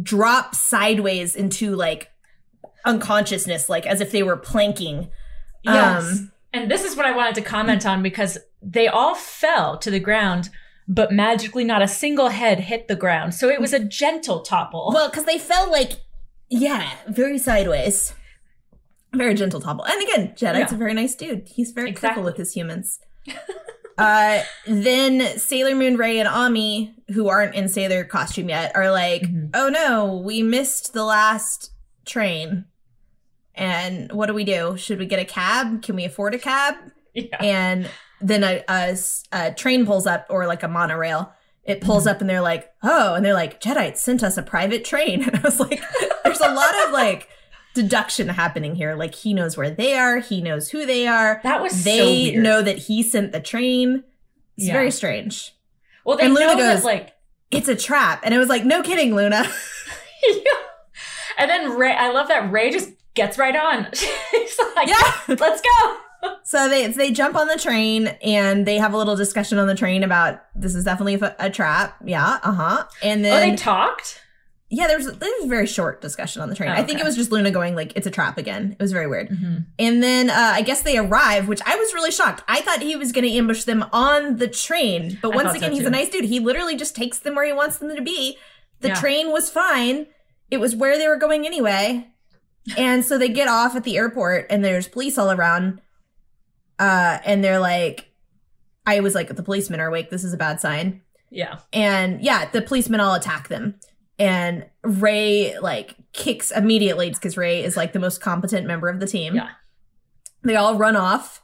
drop 0.04 0.54
sideways 0.54 1.34
into 1.36 1.74
like 1.76 2.12
unconsciousness, 2.86 3.70
like 3.70 3.86
as 3.86 4.02
if 4.02 4.12
they 4.12 4.24
were 4.24 4.36
planking. 4.38 5.10
Yes. 5.64 6.04
Um, 6.20 6.32
and 6.54 6.70
this 6.70 6.84
is 6.84 6.98
what 6.98 7.06
I 7.06 7.16
wanted 7.16 7.36
to 7.36 7.42
comment 7.42 7.86
on 7.86 8.04
because 8.04 8.38
they 8.62 8.88
all 8.88 9.16
fell 9.16 9.78
to 9.78 9.90
the 9.90 10.00
ground, 10.00 10.50
but 10.88 11.12
magically 11.14 11.64
not 11.64 11.82
a 11.82 11.88
single 11.88 12.28
head 12.30 12.60
hit 12.60 12.88
the 12.88 12.96
ground. 12.96 13.34
So 13.36 13.48
it 13.50 13.62
was 13.62 13.72
a 13.74 13.80
gentle 13.80 14.42
topple. 14.42 14.92
Well, 14.94 15.10
because 15.10 15.26
they 15.26 15.38
fell 15.38 15.72
like, 15.72 15.94
yeah, 16.50 16.92
very 17.08 17.38
sideways. 17.38 18.14
Very 19.14 19.34
gentle 19.34 19.62
topple. 19.62 19.86
And 19.86 20.02
again, 20.04 20.28
Jedi's 20.36 20.72
Yeah. 20.72 20.76
a 20.76 20.78
very 20.78 20.94
nice 20.94 21.16
dude. 21.16 21.48
He's 21.48 21.72
very 21.72 21.90
Exactly. 21.90 22.08
careful 22.10 22.24
with 22.24 22.38
his 22.38 22.54
humans. 22.54 23.00
uh, 24.00 24.42
then 24.66 25.38
Sailor 25.38 25.76
Moon, 25.76 25.98
Ray, 25.98 26.20
and 26.20 26.28
Ami, 26.28 26.94
who 27.14 27.28
aren't 27.28 27.56
in 27.56 27.68
Sailor 27.68 28.04
costume 28.04 28.50
yet, 28.50 28.76
are 28.76 28.90
like, 28.92 29.24
Mhm. 29.24 29.50
oh 29.54 29.70
no, 29.70 30.16
we 30.24 30.42
missed 30.44 30.94
the 30.94 31.04
last 31.04 31.72
train. 32.06 32.66
And 33.56 34.12
what 34.12 34.28
do 34.28 34.34
we 34.34 34.44
do? 34.46 34.78
Should 34.78 35.00
we 35.00 35.06
get 35.06 35.20
a 35.20 35.26
cab? 35.26 35.84
Can 35.84 35.96
we 35.96 36.06
afford 36.06 36.34
a 36.34 36.40
cab? 36.40 36.76
yeah. 37.14 37.38
and 37.42 37.90
then 38.22 38.44
a 38.44 39.54
train 39.58 39.86
pulls 39.86 40.06
up 40.06 40.28
or 40.30 40.46
like 40.46 40.62
a 40.64 40.68
monorail 40.68 41.34
it 41.64 41.82
pulls 41.82 42.04
Mm-hmm. 42.06 42.16
up 42.16 42.22
and 42.22 42.30
they're 42.30 42.40
like 42.42 42.72
oh 42.84 43.16
and 43.16 43.26
they're 43.26 43.34
like 43.34 43.60
jedi 43.60 43.98
sent 43.98 44.24
us 44.24 44.38
a 44.38 44.44
private 44.44 44.86
train 44.86 45.24
and 45.28 45.36
i 45.36 45.40
was 45.42 45.60
like 45.60 45.82
there's 46.24 46.40
a 46.40 46.54
lot 46.54 46.74
of 46.86 46.92
like 46.94 47.28
deduction 47.82 48.30
happening 48.30 48.76
here 48.76 48.96
like 48.96 49.16
he 49.16 49.34
knows 49.34 49.56
where 49.58 49.70
they 49.72 49.94
are 49.98 50.20
he 50.20 50.42
knows 50.42 50.70
who 50.70 50.86
they 50.86 51.08
are 51.08 51.40
that 51.44 51.62
was 51.62 51.72
so 51.84 51.90
they 51.90 52.32
weird. 52.32 52.44
know 52.44 52.62
that 52.62 52.78
he 52.78 53.02
sent 53.04 53.32
the 53.32 53.40
train 53.40 54.04
it's 54.58 54.68
Yeah. 54.68 54.74
very 54.74 54.92
strange 54.92 55.56
Well, 56.06 56.18
they 56.18 56.26
and 56.26 56.34
Luna 56.34 56.46
know 56.48 56.56
that 56.58 56.76
goes- 56.76 56.84
like. 56.84 57.14
it's 57.52 57.68
a 57.68 57.76
trap 57.76 58.22
and 58.24 58.34
it 58.34 58.38
was 58.38 58.50
like 58.50 58.66
no 58.66 58.82
kidding 58.82 59.16
luna 59.16 59.44
yeah. 60.28 60.42
And 61.38 61.50
then 61.50 61.78
Ray, 61.78 61.94
I 61.94 62.12
love 62.12 62.28
that 62.28 62.52
Ray 62.52 62.70
just 62.70 62.90
gets 63.14 63.38
right 63.38 63.56
on. 63.56 63.86
He's 64.32 64.60
like, 64.76 64.88
yeah 64.90 65.36
let's 65.40 65.62
go. 65.62 65.96
so 66.44 66.68
they 66.68 66.88
they 66.88 67.12
jump 67.12 67.36
on 67.38 67.48
the 67.48 67.58
train 67.58 68.08
and 68.22 68.66
they 68.66 68.78
have 68.78 68.94
a 68.94 68.98
little 68.98 69.16
discussion 69.16 69.58
on 69.58 69.68
the 69.68 69.76
train 69.76 70.04
about 70.04 70.42
this 70.54 70.76
is 70.76 70.84
definitely 70.84 71.14
a, 71.16 71.36
a 71.40 71.50
trap 71.50 71.96
yeah 72.06 72.40
uh-huh 72.44 72.84
and 73.02 73.22
Oh, 73.22 73.30
then 73.30 73.50
they 73.52 73.56
talked? 73.56 74.20
Yeah, 74.72 74.86
there 74.88 74.98
was 74.98 75.08
there 75.08 75.30
was 75.38 75.46
a 75.46 75.48
very 75.48 75.66
short 75.66 76.00
discussion 76.00 76.44
on 76.44 76.50
the 76.50 76.56
train. 76.56 76.70
Oh, 76.70 76.74
I 76.74 76.84
think 76.84 77.00
it 77.00 77.04
was 77.04 77.16
just 77.16 77.32
Luna 77.32 77.50
going 77.50 77.76
like, 77.76 77.94
"It's 77.96 78.06
a 78.06 78.12
trap 78.12 78.38
again." 78.38 78.74
It 78.74 78.82
was 78.82 78.92
very 78.92 79.08
weird. 79.08 79.30
Mm-hmm. 79.30 79.58
And 79.80 80.04
then 80.04 80.30
uh, 80.30 80.52
I 80.54 80.62
guess 80.62 80.84
they 80.84 80.98
arrive, 80.98 81.48
which 81.48 81.62
I 81.66 81.76
was 81.76 81.92
really 81.96 82.12
shocked. 82.12 82.44
I 82.48 82.62
thought 82.62 82.82
he 82.82 82.96
was 82.96 83.12
going 83.12 83.28
to 83.28 83.34
ambush 83.36 83.64
them 83.64 83.84
on 83.92 84.38
the 84.38 84.48
train, 84.48 85.18
but 85.24 85.34
once 85.34 85.56
again, 85.56 85.72
so, 85.72 85.76
he's 85.78 85.88
a 85.88 85.90
nice 85.90 86.10
dude. 86.10 86.26
He 86.26 86.40
literally 86.40 86.76
just 86.76 86.96
takes 86.96 87.18
them 87.18 87.34
where 87.36 87.46
he 87.46 87.54
wants 87.54 87.80
them 87.80 87.96
to 87.96 88.02
be. 88.02 88.38
The 88.82 88.90
Yeah. 88.90 88.96
train 88.96 89.32
was 89.32 89.50
fine. 89.50 90.06
It 90.52 90.58
was 90.60 90.76
where 90.76 90.98
they 91.00 91.08
were 91.08 91.18
going 91.18 91.46
anyway. 91.48 92.08
And 92.78 93.04
so 93.04 93.18
they 93.18 93.30
get 93.30 93.48
off 93.48 93.76
at 93.76 93.84
the 93.84 93.98
airport, 93.98 94.46
and 94.52 94.64
there's 94.64 94.88
police 94.88 95.18
all 95.18 95.32
around. 95.32 95.82
Uh, 96.78 97.18
and 97.26 97.44
they're 97.44 97.60
like, 97.60 98.12
I 98.86 99.00
was 99.00 99.16
like, 99.16 99.36
the 99.36 99.44
policemen 99.44 99.80
are 99.80 99.88
awake. 99.88 100.12
This 100.12 100.24
is 100.24 100.34
a 100.34 100.38
bad 100.38 100.62
sign. 100.62 101.02
Yeah. 101.32 101.60
And 101.74 102.22
yeah, 102.22 102.50
the 102.52 102.62
policemen 102.62 103.00
all 103.00 103.16
attack 103.16 103.48
them. 103.48 103.80
And 104.20 104.66
Ray 104.84 105.58
like 105.60 105.96
kicks 106.14 106.52
immediately 106.52 107.10
because 107.10 107.38
Ray 107.38 107.64
is 107.64 107.78
like 107.78 107.94
the 107.94 108.00
most 108.00 108.22
competent 108.22 108.68
member 108.68 108.90
of 108.90 109.00
the 109.00 109.08
team. 109.08 109.36
Yeah. 109.36 109.50
They 110.44 110.56
all 110.56 110.76
run 110.76 110.96
off. 110.96 111.42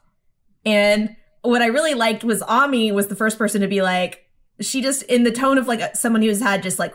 And 0.66 1.16
what 1.42 1.62
I 1.62 1.68
really 1.68 1.94
liked 1.94 2.24
was 2.24 2.42
Ami 2.42 2.92
was 2.92 3.08
the 3.08 3.16
first 3.16 3.38
person 3.38 3.62
to 3.62 3.68
be 3.68 3.82
like, 3.82 4.30
she 4.60 4.82
just 4.82 5.04
in 5.04 5.24
the 5.24 5.32
tone 5.32 5.58
of 5.58 5.68
like 5.68 5.82
uh, 5.82 5.94
someone 5.94 6.22
who's 6.22 6.42
had 6.42 6.64
just 6.64 6.80
like 6.80 6.94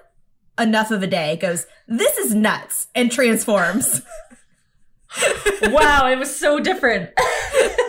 enough 0.59 0.91
of 0.91 1.03
a 1.03 1.07
day 1.07 1.37
goes, 1.37 1.67
This 1.89 2.17
is 2.19 2.35
nuts 2.35 2.89
and 2.95 3.11
transforms. 3.11 4.03
wow, 5.63 6.07
it 6.09 6.19
was 6.19 6.35
so 6.35 6.61
different. 6.61 7.11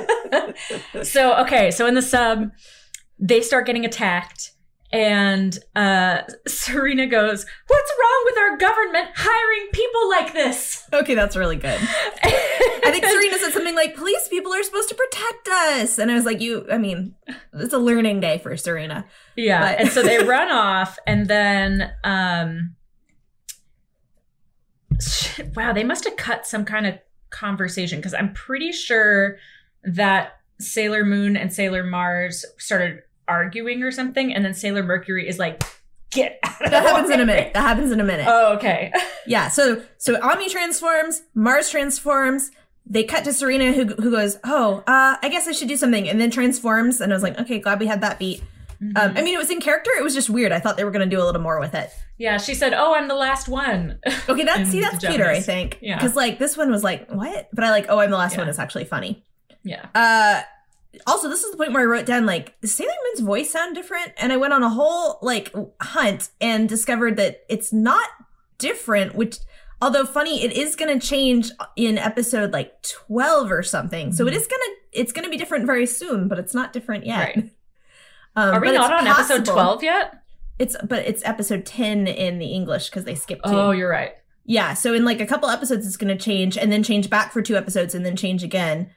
so 1.03 1.35
okay, 1.37 1.71
so 1.71 1.85
in 1.85 1.93
the 1.93 2.01
sub, 2.01 2.51
they 3.19 3.41
start 3.41 3.65
getting 3.65 3.85
attacked, 3.85 4.51
and 4.93 5.57
uh, 5.75 6.21
Serena 6.47 7.07
goes, 7.07 7.45
"What's 7.67 7.91
wrong 7.99 8.21
with 8.25 8.37
our 8.37 8.57
government 8.57 9.09
hiring 9.15 9.69
people 9.71 10.09
like 10.09 10.33
this?" 10.33 10.87
okay, 10.93 11.15
that's 11.15 11.35
really 11.35 11.55
good. 11.55 11.79
I 12.23 12.89
think 12.91 13.05
Serena 13.05 13.37
said 13.39 13.53
something 13.53 13.75
like, 13.75 13.95
Police 13.95 14.27
people 14.27 14.53
are 14.53 14.63
supposed 14.63 14.89
to 14.89 14.95
protect 14.95 15.47
us. 15.47 15.97
And 15.99 16.11
I 16.11 16.15
was 16.15 16.25
like, 16.25 16.41
You 16.41 16.65
I 16.71 16.77
mean, 16.77 17.15
it's 17.53 17.73
a 17.73 17.77
learning 17.77 18.19
day 18.19 18.37
for 18.39 18.55
Serena. 18.57 19.05
Yeah, 19.35 19.61
But- 19.71 19.79
and 19.79 19.89
so 19.89 20.01
they 20.01 20.17
run 20.23 20.51
off, 20.51 20.97
and 21.07 21.27
then 21.27 21.91
um, 22.03 22.75
wow, 25.55 25.73
they 25.73 25.83
must 25.83 26.05
have 26.05 26.15
cut 26.17 26.45
some 26.45 26.65
kind 26.65 26.85
of 26.85 26.95
conversation 27.29 27.99
because 27.99 28.13
I'm 28.13 28.33
pretty 28.33 28.71
sure 28.71 29.37
that 29.83 30.33
Sailor 30.59 31.05
Moon 31.05 31.35
and 31.37 31.51
Sailor 31.53 31.83
Mars 31.83 32.45
started 32.57 32.99
arguing 33.31 33.81
or 33.83 33.91
something, 33.91 34.33
and 34.33 34.43
then 34.45 34.53
Sailor 34.53 34.83
Mercury 34.83 35.27
is 35.27 35.39
like, 35.39 35.63
"Get 36.11 36.39
out 36.43 36.61
of 36.65 36.71
That 36.71 36.83
happens 36.83 37.09
in 37.09 37.19
a 37.21 37.25
minute. 37.25 37.53
That 37.53 37.61
happens 37.61 37.91
in 37.91 37.99
a 37.99 38.03
minute. 38.03 38.25
Oh, 38.27 38.53
okay. 38.55 38.91
Yeah, 39.27 39.49
so 39.49 39.83
so 39.97 40.19
Ami 40.21 40.49
transforms, 40.49 41.21
Mars 41.35 41.69
transforms. 41.69 42.49
They 42.87 43.03
cut 43.03 43.23
to 43.25 43.33
Serena 43.33 43.71
who 43.71 43.85
who 43.85 44.09
goes, 44.09 44.37
"Oh, 44.43 44.83
uh, 44.87 45.15
I 45.21 45.29
guess 45.29 45.47
I 45.47 45.51
should 45.51 45.67
do 45.67 45.77
something," 45.77 46.09
and 46.09 46.19
then 46.19 46.31
transforms. 46.31 46.99
And 47.01 47.13
I 47.13 47.15
was 47.15 47.21
like, 47.23 47.37
"Okay, 47.39 47.59
glad 47.59 47.79
we 47.79 47.85
had 47.85 48.01
that 48.01 48.17
beat." 48.17 48.41
Um, 48.95 49.13
I 49.15 49.21
mean, 49.21 49.35
it 49.35 49.37
was 49.37 49.51
in 49.51 49.61
character. 49.61 49.91
It 49.95 50.03
was 50.03 50.15
just 50.15 50.27
weird. 50.27 50.51
I 50.51 50.59
thought 50.59 50.75
they 50.75 50.83
were 50.83 50.89
going 50.89 51.07
to 51.07 51.15
do 51.15 51.21
a 51.21 51.25
little 51.25 51.39
more 51.39 51.59
with 51.59 51.75
it. 51.75 51.91
yeah, 52.17 52.37
she 52.39 52.55
said, 52.55 52.73
"Oh, 52.73 52.95
I'm 52.95 53.07
the 53.07 53.13
last 53.15 53.47
one." 53.47 53.99
Okay, 54.27 54.43
that's 54.43 54.69
see 54.71 54.81
that's 54.81 54.97
the 54.99 55.09
cuter. 55.09 55.27
I 55.27 55.39
think 55.39 55.77
Yeah. 55.81 55.97
because 55.97 56.15
like 56.15 56.39
this 56.39 56.57
one 56.57 56.71
was 56.71 56.83
like 56.83 57.07
what, 57.11 57.47
but 57.53 57.63
I 57.63 57.69
like 57.69 57.85
oh 57.89 57.99
I'm 57.99 58.09
the 58.09 58.17
last 58.17 58.33
Yeah. 58.33 58.39
one 58.39 58.49
is 58.49 58.57
actually 58.57 58.85
funny. 58.85 59.23
yeah. 59.63 59.85
Uh, 59.93 60.41
also, 61.07 61.29
this 61.29 61.43
is 61.43 61.51
the 61.51 61.57
point 61.57 61.73
where 61.73 61.83
I 61.83 61.85
wrote 61.85 62.05
down 62.05 62.25
like 62.25 62.55
Sailor 62.63 62.91
Moon's 63.05 63.25
voice 63.25 63.49
sound 63.51 63.75
different, 63.75 64.11
and 64.17 64.31
I 64.33 64.37
went 64.37 64.53
on 64.53 64.63
a 64.63 64.69
whole 64.69 65.19
like 65.21 65.53
hunt 65.81 66.29
and 66.41 66.67
discovered 66.67 67.17
that 67.17 67.41
it's 67.49 67.71
not 67.71 68.09
different. 68.57 69.15
Which, 69.15 69.37
although 69.81 70.05
funny, 70.05 70.43
it 70.43 70.51
is 70.51 70.75
going 70.75 70.99
to 70.99 71.05
change 71.05 71.51
in 71.75 71.97
episode 71.97 72.51
like 72.53 72.81
twelve 72.83 73.51
or 73.51 73.63
something. 73.63 74.11
So 74.11 74.27
it 74.27 74.33
Mhm. 74.33 74.49
gonna 74.49 74.75
it's 74.91 75.11
gonna 75.13 75.29
be 75.29 75.37
different 75.37 75.65
very 75.65 75.85
soon, 75.85 76.27
but 76.27 76.37
it's 76.39 76.53
not 76.53 76.73
different 76.73 77.05
yet. 77.05 77.35
Right. 77.35 77.49
Um, 78.33 78.53
Are 78.55 78.61
we 78.61 78.71
not 78.71 78.93
on 78.93 79.05
episode 79.07 79.43
twelve 79.45 79.83
yet? 79.83 80.23
It's 80.57 80.77
but 80.87 81.05
it's 81.05 81.21
episode 81.25 81.65
ten 81.65 82.07
in 82.07 82.39
the 82.39 82.45
English 82.45 82.89
because 82.89 83.03
they 83.03 83.13
skipped 83.15 83.43
two. 83.43 83.51
Oh, 83.51 83.71
you're 83.71 83.89
right. 83.89 84.13
Yeah, 84.45 84.73
so 84.73 84.93
in 84.93 85.03
like 85.03 85.19
a 85.19 85.25
couple 85.25 85.49
episodes, 85.49 85.85
it's 85.85 85.97
going 85.97 86.17
to 86.17 86.23
change 86.23 86.57
and 86.57 86.71
then 86.71 86.81
change 86.81 87.09
back 87.09 87.33
for 87.33 87.41
two 87.41 87.57
episodes 87.57 87.93
and 87.93 88.05
then 88.05 88.15
change 88.15 88.41
again. 88.41 88.89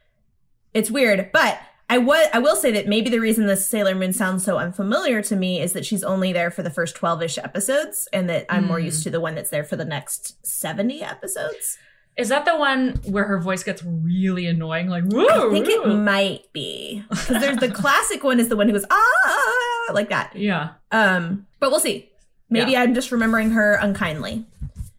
It's 0.73 0.89
weird, 0.89 1.31
but 1.33 1.59
I 1.89 1.99
wa- 1.99 2.29
I 2.33 2.39
will 2.39 2.55
say 2.55 2.71
that 2.71 2.87
maybe 2.87 3.09
the 3.11 3.19
reason 3.19 3.45
this 3.45 3.67
Sailor 3.67 3.93
Moon 3.95 4.11
sounds 4.11 4.43
so 4.43 4.57
unfamiliar 4.57 5.21
to 5.23 5.35
me 5.35 5.61
is 5.61 5.73
that 5.73 5.85
she's 5.85 6.03
only 6.03 6.33
there 6.33 6.49
for 6.49 6.63
the 6.63 6.69
first 6.71 6.95
12 6.95 7.21
ish 7.23 7.37
episodes 7.37 8.07
and 8.11 8.27
that 8.29 8.45
I'm 8.49 8.65
more 8.65 8.79
Mm. 8.79 8.85
used 8.85 9.03
to 9.03 9.11
the 9.11 9.19
one 9.19 9.35
that's 9.35 9.51
there 9.51 9.63
for 9.63 9.75
the 9.75 9.85
next 9.85 10.35
70 10.45 11.03
episodes. 11.03 11.77
Is 12.17 12.29
that 12.29 12.45
the 12.45 12.55
one 12.57 12.99
where 13.05 13.25
her 13.25 13.39
voice 13.39 13.63
gets 13.63 13.83
really 13.83 14.47
annoying? 14.47 14.87
Like, 14.87 15.03
woo! 15.05 15.27
I 15.27 15.49
think 15.51 15.67
it 15.67 15.85
might 15.87 16.51
be 16.53 17.03
because 17.09 17.41
there's 17.41 17.57
the 17.57 17.69
classic 17.81 18.23
one 18.23 18.39
is 18.39 18.47
the 18.49 18.55
one 18.55 18.67
who 18.67 18.73
goes 18.73 18.85
ah 18.89 19.91
like 19.93 20.09
that. 20.09 20.35
Yeah. 20.35 20.69
Um, 20.91 21.45
but 21.59 21.69
we'll 21.71 21.79
see. 21.81 22.09
Maybe 22.49 22.71
Yeah. 22.71 22.81
I'm 22.83 22.93
just 22.95 23.11
remembering 23.11 23.51
her 23.51 23.73
unkindly. 23.75 24.45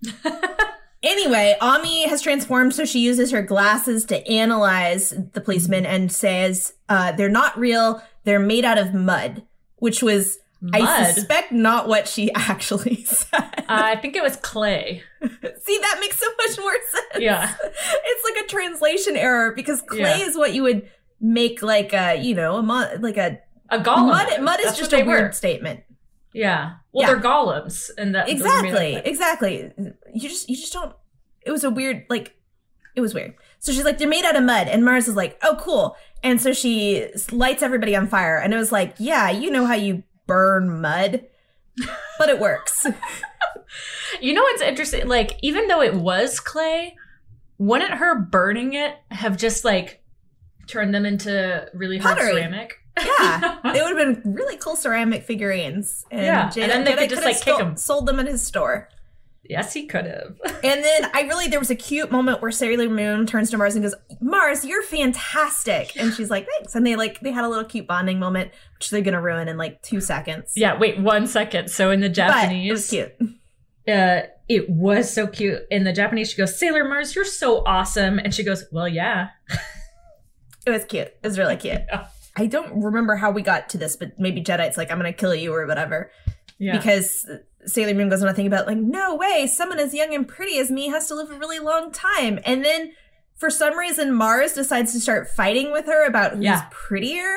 anyway, 1.07 1.57
Ami 1.61 2.09
has 2.09 2.21
transformed, 2.23 2.75
so 2.75 2.85
she 2.85 3.01
uses 3.01 3.31
her 3.31 3.42
glasses 3.42 4.05
to 4.07 4.27
analyze 4.29 5.11
the 5.33 5.40
policemen 5.40 5.87
and 5.87 6.11
says 6.12 6.75
uh, 6.88 7.12
they're 7.12 7.29
not 7.29 7.59
real. 7.59 8.03
They're 8.25 8.38
made 8.40 8.64
out 8.64 8.79
of 8.79 8.92
mud, 8.95 9.45
which 9.77 10.03
was 10.03 10.38
I 10.73 11.12
suspect 11.12 11.53
not 11.53 11.87
what 11.87 12.09
she 12.09 12.33
actually 12.35 13.05
said. 13.05 13.31
Uh, 13.59 13.64
I 13.69 13.97
think 13.97 14.16
it 14.16 14.23
was 14.23 14.37
clay. 14.37 15.03
See, 15.23 15.79
that 15.79 15.99
makes 16.01 16.19
so 16.19 16.27
much 16.47 16.59
more 16.59 16.73
sense. 16.90 17.23
Yeah. 17.23 17.55
it's 17.64 18.25
like 18.25 18.45
a 18.45 18.49
translation 18.49 19.16
error 19.16 19.53
because 19.55 19.83
clay 19.83 20.01
Yeah. 20.01 20.19
is 20.27 20.37
what 20.37 20.55
you 20.55 20.62
would 20.62 20.88
make 21.21 21.62
like 21.62 21.92
a 21.92 22.16
you 22.16 22.35
know 22.35 22.57
a 22.57 22.62
mud 22.62 23.03
like 23.03 23.16
a 23.16 23.38
A 23.71 23.79
golem. 23.79 24.09
mud. 24.09 24.42
Mud 24.42 24.59
is 24.61 24.66
That's 24.66 24.79
just 24.79 24.92
a 24.92 25.03
weird 25.05 25.23
were. 25.29 25.33
statement. 25.33 25.81
Yeah. 26.33 26.73
Well, 26.97 27.07
Yeah. 27.07 27.15
they're 27.15 27.23
golems, 27.23 27.91
and 27.99 28.15
that 28.15 28.27
those 28.27 28.41
are 28.43 28.63
made 28.63 29.03
exactly 29.05 29.71
exactly 29.75 29.95
you 30.15 30.29
just 30.31 30.49
you 30.49 30.57
just 30.57 30.73
don't 30.73 30.95
it 31.43 31.51
was 31.51 31.63
a 31.63 31.69
weird 31.71 32.07
like 32.09 32.35
it 32.95 33.03
was 33.03 33.13
weird 33.13 33.35
so 33.59 33.71
she's 33.71 33.85
like 33.85 33.99
they're 33.99 34.09
made 34.09 34.25
out 34.25 34.35
of 34.35 34.43
mud 34.45 34.67
and 34.69 34.83
mars 34.83 35.07
is 35.07 35.15
like 35.15 35.39
oh 35.43 35.57
cool 35.61 35.95
and 36.23 36.41
so 36.41 36.55
she 36.55 37.07
lights 37.31 37.63
everybody 37.63 37.95
on 37.95 38.07
fire 38.07 38.39
and 38.39 38.55
it 38.55 38.57
was 38.57 38.73
like 38.73 38.95
yeah 38.99 39.29
you 39.31 39.51
know 39.51 39.67
how 39.67 39.75
you 39.75 40.03
burn 40.27 40.81
mud 40.81 41.27
but 42.19 42.31
it 42.31 42.41
works 42.41 42.87
You 44.21 44.33
know 44.33 44.43
what's 44.43 44.63
interesting? 44.63 45.09
Like, 45.09 45.39
even 45.43 45.67
though 45.69 45.83
it 45.83 45.95
was 45.95 46.41
clay, 46.41 46.97
wouldn't 47.59 47.91
her 47.91 48.19
burning 48.19 48.73
it 48.75 48.95
have 49.11 49.37
just 49.37 49.65
like 49.65 50.03
turned 50.69 50.95
them 50.95 51.05
into 51.05 51.69
really 51.75 51.99
hard 51.99 52.17
Pottery. 52.17 52.35
ceramic? 52.41 52.79
Yeah 52.99 53.59
they 53.73 53.83
would 53.83 53.97
have 53.99 54.23
been 54.25 54.35
really 54.35 54.57
cool 54.57 54.77
ceramic 54.77 55.23
figurines 55.25 56.05
and 56.11 56.25
Yeah, 56.25 56.45
and 56.57 56.71
then 56.71 56.85
they 56.85 56.95
could 56.97 57.11
just, 57.11 57.25
like, 57.25 57.37
kick 57.37 57.43
stole- 57.55 57.61
'em. 57.61 57.77
sold 57.77 58.07
them 58.07 58.19
in 58.21 58.27
his 58.27 58.45
store 58.47 58.89
yes, 59.49 59.73
he 59.75 59.87
could 59.87 60.07
have. 60.07 60.35
And 60.65 60.83
then 60.83 61.09
I 61.15 61.21
really 61.23 61.47
there 61.47 61.61
was 61.61 61.71
a 61.71 61.77
cute 61.77 62.11
moment 62.11 62.43
where 62.43 62.51
Sailor 62.51 62.89
Moon 62.89 63.27
turns 63.27 63.51
to 63.53 63.57
Mars 63.59 63.77
and 63.77 63.85
goes, 63.85 63.95
"Mars, 64.21 64.65
you're 64.65 64.83
fantastic," 64.83 65.93
and 65.97 66.13
she's 66.13 66.31
like, 66.31 66.49
"Thanks." 66.59 66.75
And 66.75 66.85
they 66.85 66.97
like 66.97 67.21
they 67.21 67.31
had 67.31 67.45
a 67.45 67.49
little 67.49 67.65
cute 67.65 67.87
bonding 67.87 68.19
moment, 68.19 68.51
which 68.77 68.91
they're 68.91 69.03
gonna 69.03 69.21
ruin 69.23 69.47
in 69.47 69.57
like 69.57 69.81
two 69.83 70.01
seconds. 70.01 70.53
yeah. 70.57 70.77
Wait 70.77 70.99
one 70.99 71.29
second. 71.29 71.71
So 71.71 71.93
in 71.93 72.01
the 72.01 72.09
but 72.09 72.19
it 72.53 72.73
was 72.73 72.91
Japanese, 72.91 72.91
cute. 72.91 73.13
uh, 73.87 74.23
it 74.49 74.69
was 74.69 75.13
so 75.15 75.29
cute. 75.29 75.63
In 75.71 75.85
the 75.85 75.93
Japanese, 75.93 76.31
she 76.31 76.37
goes, 76.39 76.59
"Sailor 76.59 76.83
Mars, 76.89 77.15
you're 77.15 77.25
so 77.25 77.63
awesome," 77.67 78.19
and 78.19 78.35
she 78.35 78.43
goes, 78.43 78.65
"Well, 78.73 78.89
yeah." 78.89 79.29
It 80.67 80.71
was 80.71 80.85
cute. 80.85 81.07
It 81.07 81.23
was 81.23 81.39
really 81.39 81.55
cute. 81.57 81.83
Yeah. 81.89 82.07
I 82.37 82.46
don't 82.46 82.83
remember 82.83 83.16
how 83.16 83.31
we 83.31 83.42
got 83.42 83.68
to 83.70 83.79
this, 83.79 83.96
but 83.96 84.18
maybe 84.18 84.40
Jedite's 84.42 84.77
like, 84.77 84.90
"I'm 84.90 84.99
gonna 84.99 85.12
kill 85.12 85.35
you" 85.35 85.53
or 85.55 85.66
whatever, 85.66 86.11
Yeah. 86.59 86.77
because 86.77 87.27
Sailor 87.64 87.94
Moon 87.94 88.09
goes 88.09 88.22
on 88.22 88.29
to 88.29 88.35
think 88.35 88.46
about 88.46 88.66
like, 88.66 88.77
"No 88.79 89.14
way, 89.16 89.46
someone 89.46 89.79
as 89.79 89.94
young 89.94 90.14
and 90.14 90.27
pretty 90.29 90.59
as 90.59 90.70
me 90.70 90.88
has 90.88 91.09
to 91.09 91.14
live 91.14 91.31
a 91.31 91.38
really 91.38 91.59
long 91.59 91.90
time," 91.92 92.38
and 92.44 92.64
then. 92.64 92.92
For 93.38 93.51
some 93.51 93.77
reason, 93.77 94.14
Mars 94.14 94.55
decides 94.55 94.94
to 94.94 94.99
start 95.01 95.29
fighting 95.29 95.70
with 95.70 95.85
her 95.85 96.07
about 96.07 96.37
who's 96.37 96.44
Yeah. 96.44 96.62
prettier. 96.70 97.29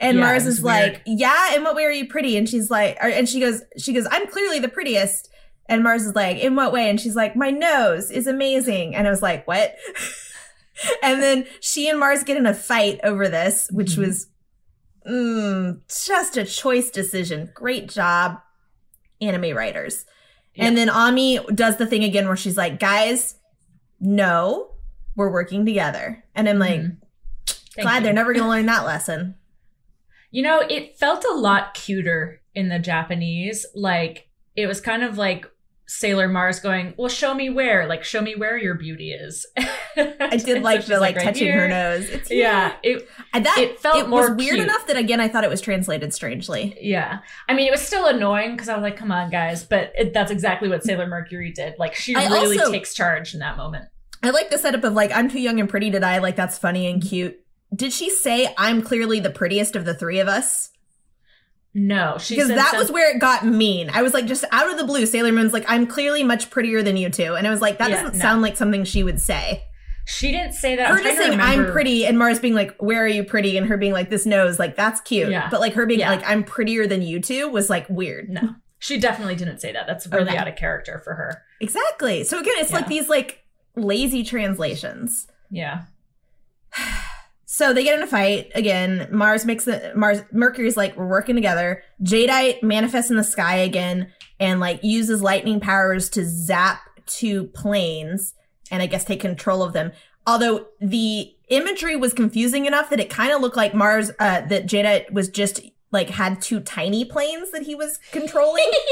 And 0.00 0.16
Yeah, 0.16 0.24
Mars 0.24 0.46
is 0.46 0.62
weird. 0.62 0.94
like, 0.94 1.02
"Yeah, 1.04 1.54
in 1.54 1.62
what 1.64 1.74
way 1.76 1.84
are 1.84 1.90
you 1.90 2.08
pretty?" 2.08 2.38
And 2.38 2.48
she's 2.48 2.70
like, 2.70 2.96
or, 3.02 3.10
and 3.10 3.28
she 3.28 3.40
goes, 3.40 3.60
she 3.76 3.92
goes, 3.92 4.06
"I'm 4.10 4.26
clearly 4.26 4.58
the 4.58 4.70
prettiest." 4.70 5.28
And 5.68 5.82
Mars 5.84 6.06
is 6.06 6.14
like, 6.14 6.38
"In 6.38 6.56
what 6.56 6.72
way?" 6.72 6.88
And 6.88 6.98
she's 6.98 7.14
like, 7.14 7.36
"My 7.36 7.50
nose 7.50 8.10
is 8.10 8.26
amazing." 8.26 8.96
And 8.96 9.06
I 9.06 9.10
was 9.10 9.20
like, 9.20 9.46
"What?" 9.46 9.74
and 11.02 11.22
then 11.22 11.46
she 11.60 11.90
and 11.90 12.00
Mars 12.00 12.24
get 12.24 12.38
in 12.38 12.46
a 12.46 12.54
fight 12.54 12.98
over 13.04 13.28
this, 13.28 13.68
which 13.70 13.92
Mhm. 13.96 13.98
was 13.98 14.28
mm, 15.08 15.80
just 16.06 16.36
a 16.36 16.44
choice 16.44 16.90
decision. 16.90 17.50
Great 17.54 17.88
job, 17.88 18.38
anime 19.20 19.56
writers. 19.56 20.04
And 20.56 20.76
then 20.76 20.88
Ami 20.88 21.40
does 21.52 21.78
the 21.78 21.86
thing 21.86 22.04
again 22.04 22.28
where 22.28 22.36
she's 22.36 22.56
like, 22.56 22.78
"Guys, 22.78 23.34
no, 23.98 24.70
we're 25.16 25.32
working 25.32 25.66
together." 25.66 26.22
And 26.34 26.48
I'm 26.48 26.58
like, 26.60 26.80
Mhm. 26.80 26.96
Glad 27.80 27.96
you. 27.98 28.04
they're 28.04 28.12
never 28.12 28.32
going 28.32 28.44
to 28.44 28.48
learn 28.50 28.66
that 28.66 28.86
lesson. 28.86 29.34
You 30.30 30.42
know, 30.42 30.60
it 30.60 30.96
felt 30.96 31.24
a 31.24 31.34
lot 31.34 31.74
cuter 31.74 32.40
in 32.54 32.68
the 32.68 32.78
Japanese. 32.78 33.66
Like 33.74 34.28
it 34.54 34.66
was 34.68 34.80
kind 34.80 35.02
of 35.02 35.18
like 35.18 35.44
Sailor 35.86 36.28
Mars 36.28 36.60
going, 36.60 36.94
"Well, 36.96 37.08
show 37.08 37.34
me 37.34 37.50
where, 37.50 37.86
like 37.86 38.04
show 38.04 38.20
me 38.20 38.34
where 38.36 38.56
your 38.56 38.74
beauty 38.74 39.12
is." 39.12 39.44
I 39.96 40.36
did 40.42 40.62
like 40.62 40.86
the 40.86 40.98
like 40.98 41.16
touching 41.22 41.52
her 41.52 41.68
nose. 41.68 42.08
It's 42.08 42.30
Yeah, 42.30 42.74
it 42.82 43.08
And 43.32 43.44
that 43.46 43.58
it 43.58 43.78
felt 43.80 43.96
it 43.98 44.08
more 44.08 44.30
was 44.30 44.38
weird 44.38 44.54
cute. 44.56 44.64
enough 44.68 44.86
that 44.86 44.96
again 44.96 45.20
I 45.20 45.28
thought 45.28 45.44
it 45.44 45.50
was 45.50 45.60
translated 45.60 46.12
strangely. 46.14 46.76
yeah. 46.80 47.18
I 47.48 47.54
mean, 47.54 47.66
it 47.66 47.70
was 47.70 47.82
still 47.82 48.06
annoying 48.06 48.52
because 48.52 48.68
I 48.68 48.74
was 48.74 48.82
like, 48.82 48.96
"Come 48.96 49.12
on, 49.12 49.30
guys!" 49.30 49.62
But 49.64 49.92
it, 49.96 50.12
that's 50.14 50.30
exactly 50.30 50.68
what 50.68 50.82
Sailor 50.84 51.06
Mercury 51.06 51.52
did. 51.52 51.74
Like 51.78 51.94
she 51.94 52.14
I 52.16 52.26
really 52.28 52.58
also- 52.58 52.72
takes 52.72 52.94
charge 52.94 53.34
in 53.34 53.40
that 53.40 53.56
moment. 53.56 53.84
I 54.22 54.30
like 54.30 54.50
the 54.50 54.56
setup 54.58 54.84
of 54.84 54.94
like 54.94 55.12
I'm 55.14 55.28
too 55.28 55.40
young 55.40 55.60
and 55.60 55.68
pretty 55.68 55.90
to 55.90 56.00
die. 56.00 56.18
Like 56.18 56.34
that's 56.36 56.56
funny 56.56 56.86
and 56.86 57.02
cute. 57.02 57.38
Did 57.74 57.92
she 57.92 58.08
say 58.08 58.54
I'm 58.56 58.80
clearly 58.82 59.20
the 59.20 59.30
prettiest 59.30 59.76
of 59.76 59.84
the 59.84 59.94
three 59.94 60.18
of 60.20 60.28
us? 60.28 60.70
No, 61.76 62.18
she 62.18 62.36
Because 62.36 62.48
that 62.50 62.70
some- 62.70 62.78
was 62.78 62.90
where 62.92 63.14
it 63.14 63.18
got 63.18 63.44
mean. 63.44 63.90
I 63.92 64.02
was 64.02 64.14
like, 64.14 64.26
just 64.26 64.44
out 64.52 64.70
of 64.70 64.78
the 64.78 64.84
blue, 64.84 65.06
Sailor 65.06 65.32
Moon's 65.32 65.52
like, 65.52 65.64
I'm 65.68 65.86
clearly 65.88 66.22
much 66.22 66.48
prettier 66.50 66.82
than 66.82 66.96
you 66.96 67.10
two, 67.10 67.34
and 67.34 67.46
I 67.46 67.50
was 67.50 67.60
like, 67.60 67.78
that 67.78 67.90
Yeah, 67.90 68.02
doesn't 68.02 68.18
no. 68.18 68.22
sound 68.22 68.42
like 68.42 68.56
something 68.56 68.84
she 68.84 69.02
would 69.02 69.20
say. 69.20 69.64
she 70.06 70.30
didn't 70.30 70.52
say 70.52 70.76
that. 70.76 70.88
her 70.88 70.94
I'm 70.98 71.02
just 71.02 71.16
saying 71.18 71.40
I'm 71.40 71.72
pretty, 71.72 72.06
and 72.06 72.18
Mars 72.18 72.38
being 72.38 72.54
like, 72.54 72.76
where 72.80 73.02
are 73.02 73.08
you 73.08 73.24
pretty, 73.24 73.56
and 73.56 73.66
her 73.66 73.76
being 73.76 73.92
like, 73.92 74.08
this 74.10 74.24
nose, 74.26 74.58
like 74.58 74.76
that's 74.76 75.00
cute. 75.00 75.30
Yeah. 75.30 75.48
But 75.50 75.60
like 75.60 75.72
her 75.74 75.84
being 75.86 76.00
Yeah. 76.00 76.10
like, 76.10 76.22
I'm 76.28 76.44
prettier 76.44 76.86
than 76.86 77.02
you 77.02 77.20
two 77.20 77.48
was 77.48 77.68
like 77.70 77.88
weird. 77.88 78.28
No, 78.28 78.54
she 78.78 78.98
definitely 79.00 79.34
didn't 79.34 79.58
say 79.60 79.72
that. 79.72 79.86
That's 79.88 80.06
really 80.06 80.24
Okay. 80.28 80.36
out 80.36 80.46
of 80.46 80.56
character 80.56 81.00
for 81.02 81.14
her. 81.14 81.42
Exactly. 81.60 82.22
So 82.24 82.38
again, 82.38 82.54
it's 82.58 82.72
like 82.72 82.86
these 82.86 83.08
like 83.08 83.42
lazy 83.76 84.22
translations. 84.22 85.26
Yeah. 85.50 85.84
So 87.54 87.72
they 87.72 87.84
get 87.84 87.96
in 87.96 88.02
a 88.02 88.06
fight 88.08 88.50
again. 88.56 89.06
Mars 89.12 89.44
makes 89.44 89.64
the 89.64 89.92
Mars 89.94 90.22
Mercury's 90.32 90.76
like 90.76 90.96
we're 90.96 91.06
working 91.06 91.36
together. 91.36 91.84
Jadeite 92.02 92.64
manifests 92.64 93.12
in 93.12 93.16
the 93.16 93.22
sky 93.22 93.54
again 93.58 94.10
and 94.40 94.58
like 94.58 94.82
uses 94.82 95.22
lightning 95.22 95.60
powers 95.60 96.10
to 96.10 96.24
zap 96.24 96.80
two 97.06 97.44
planes 97.44 98.34
and 98.72 98.82
I 98.82 98.86
guess 98.86 99.04
take 99.04 99.20
control 99.20 99.62
of 99.62 99.72
them. 99.72 99.92
Although 100.26 100.66
the 100.80 101.32
imagery 101.46 101.94
was 101.94 102.12
confusing 102.12 102.66
enough 102.66 102.90
that 102.90 102.98
it 102.98 103.08
kind 103.08 103.32
of 103.32 103.40
looked 103.40 103.56
like 103.56 103.72
Mars 103.72 104.10
uh 104.18 104.40
that 104.40 104.66
Jadeite 104.66 105.12
was 105.12 105.28
just 105.28 105.60
like 105.92 106.10
had 106.10 106.42
two 106.42 106.58
tiny 106.58 107.04
planes 107.04 107.52
that 107.52 107.62
he 107.62 107.76
was 107.76 108.00
controlling. 108.10 108.68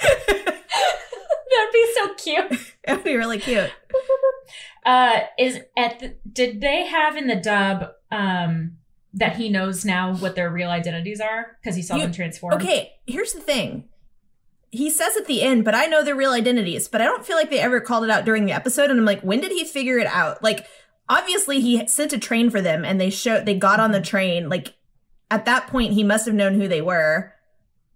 That'd 0.00 1.72
be 1.72 1.92
so 1.94 2.14
cute. 2.14 2.74
That'd 2.86 3.04
be 3.04 3.16
really 3.16 3.38
cute. 3.38 3.70
Uh, 4.86 5.20
is 5.38 5.58
at 5.76 5.98
the, 6.00 6.16
did 6.32 6.60
they 6.60 6.86
have 6.86 7.16
in 7.16 7.26
the 7.26 7.36
dub 7.36 7.90
um 8.10 8.76
that 9.12 9.36
he 9.36 9.48
knows 9.48 9.84
now 9.84 10.14
what 10.16 10.36
their 10.36 10.48
real 10.50 10.70
identities 10.70 11.20
are 11.20 11.56
because 11.60 11.76
he 11.76 11.82
saw 11.82 11.96
You- 11.96 12.02
them 12.02 12.12
transform? 12.12 12.54
Okay, 12.54 12.92
here's 13.06 13.32
the 13.32 13.40
thing. 13.40 13.84
He 14.72 14.88
says 14.88 15.16
at 15.16 15.26
the 15.26 15.42
end, 15.42 15.64
but 15.64 15.74
I 15.74 15.86
know 15.86 16.04
their 16.04 16.14
real 16.14 16.30
identities, 16.32 16.86
but 16.86 17.00
I 17.00 17.04
don't 17.04 17.26
feel 17.26 17.36
like 17.36 17.50
they 17.50 17.58
ever 17.58 17.80
called 17.80 18.04
it 18.04 18.10
out 18.10 18.24
during 18.24 18.46
the 18.46 18.52
episode. 18.52 18.88
And 18.88 19.00
I'm 19.00 19.04
like, 19.04 19.20
when 19.22 19.40
did 19.40 19.50
he 19.50 19.64
figure 19.64 19.98
it 19.98 20.06
out? 20.06 20.44
Like, 20.44 20.64
obviously 21.08 21.60
he 21.60 21.84
sent 21.88 22.12
a 22.12 22.18
train 22.18 22.50
for 22.50 22.60
them 22.60 22.84
and 22.84 23.00
they 23.00 23.10
showed 23.10 23.46
they 23.46 23.54
got 23.56 23.80
on 23.80 23.90
the 23.90 24.00
train. 24.00 24.48
Like 24.48 24.74
at 25.28 25.44
that 25.44 25.66
point, 25.66 25.92
he 25.94 26.04
must 26.04 26.24
have 26.26 26.36
known 26.36 26.54
who 26.54 26.68
they 26.68 26.80
were, 26.82 27.32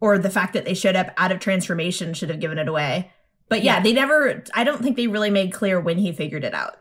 or 0.01 0.18
the 0.18 0.31
fact 0.31 0.53
that 0.55 0.64
they 0.64 0.75
showed 0.75 0.97
up 0.97 1.12
out 1.16 1.31
of 1.31 1.38
transformation 1.38 2.12
should 2.12 2.29
have 2.29 2.40
given 2.40 2.59
it 2.59 2.66
away. 2.68 3.12
But 3.48 3.62
yeah, 3.62 3.76
Yeah. 3.76 3.83
they 3.83 3.92
never 3.92 4.42
I 4.54 4.64
don't 4.64 4.83
think 4.83 4.96
they 4.96 5.07
really 5.07 5.30
made 5.30 5.52
clear 5.52 5.80
when 5.80 5.98
he 5.98 6.12
figured 6.12 6.44
it 6.44 6.54
out. 6.54 6.76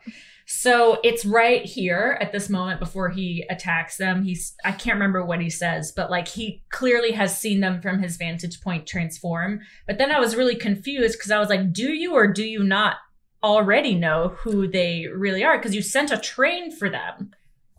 So 0.45 0.99
it's 1.04 1.23
right 1.26 1.63
here 1.63 2.17
at 2.19 2.34
this 2.34 2.49
moment 2.49 2.80
before 2.80 3.10
he 3.10 3.45
attacks 3.49 3.95
them. 3.97 4.23
He's 4.23 4.56
I 4.65 4.71
can't 4.73 4.95
remember 4.95 5.23
what 5.23 5.41
he 5.41 5.49
says, 5.49 5.91
but 5.95 6.12
like 6.12 6.28
he 6.28 6.63
clearly 6.69 7.12
has 7.13 7.38
seen 7.38 7.62
them 7.62 7.82
from 7.82 8.02
his 8.02 8.17
vantage 8.17 8.60
point 8.62 8.86
transform. 8.86 9.62
But 9.88 9.97
then 9.97 10.12
I 10.12 10.19
was 10.19 10.36
really 10.36 10.56
confused 10.56 11.17
because 11.17 11.32
I 11.32 11.39
was 11.39 11.49
like, 11.49 11.71
do 11.71 11.93
you 11.93 12.13
or 12.13 12.28
do 12.28 12.43
you 12.43 12.63
not 12.63 12.97
already 13.41 13.95
know 13.95 14.30
who 14.39 14.68
they 14.68 15.07
really 15.14 15.43
are? 15.43 15.57
Because 15.57 15.76
you 15.76 15.82
sent 15.82 16.11
a 16.11 16.18
train 16.18 16.72
for 16.72 16.89
them. 16.89 17.32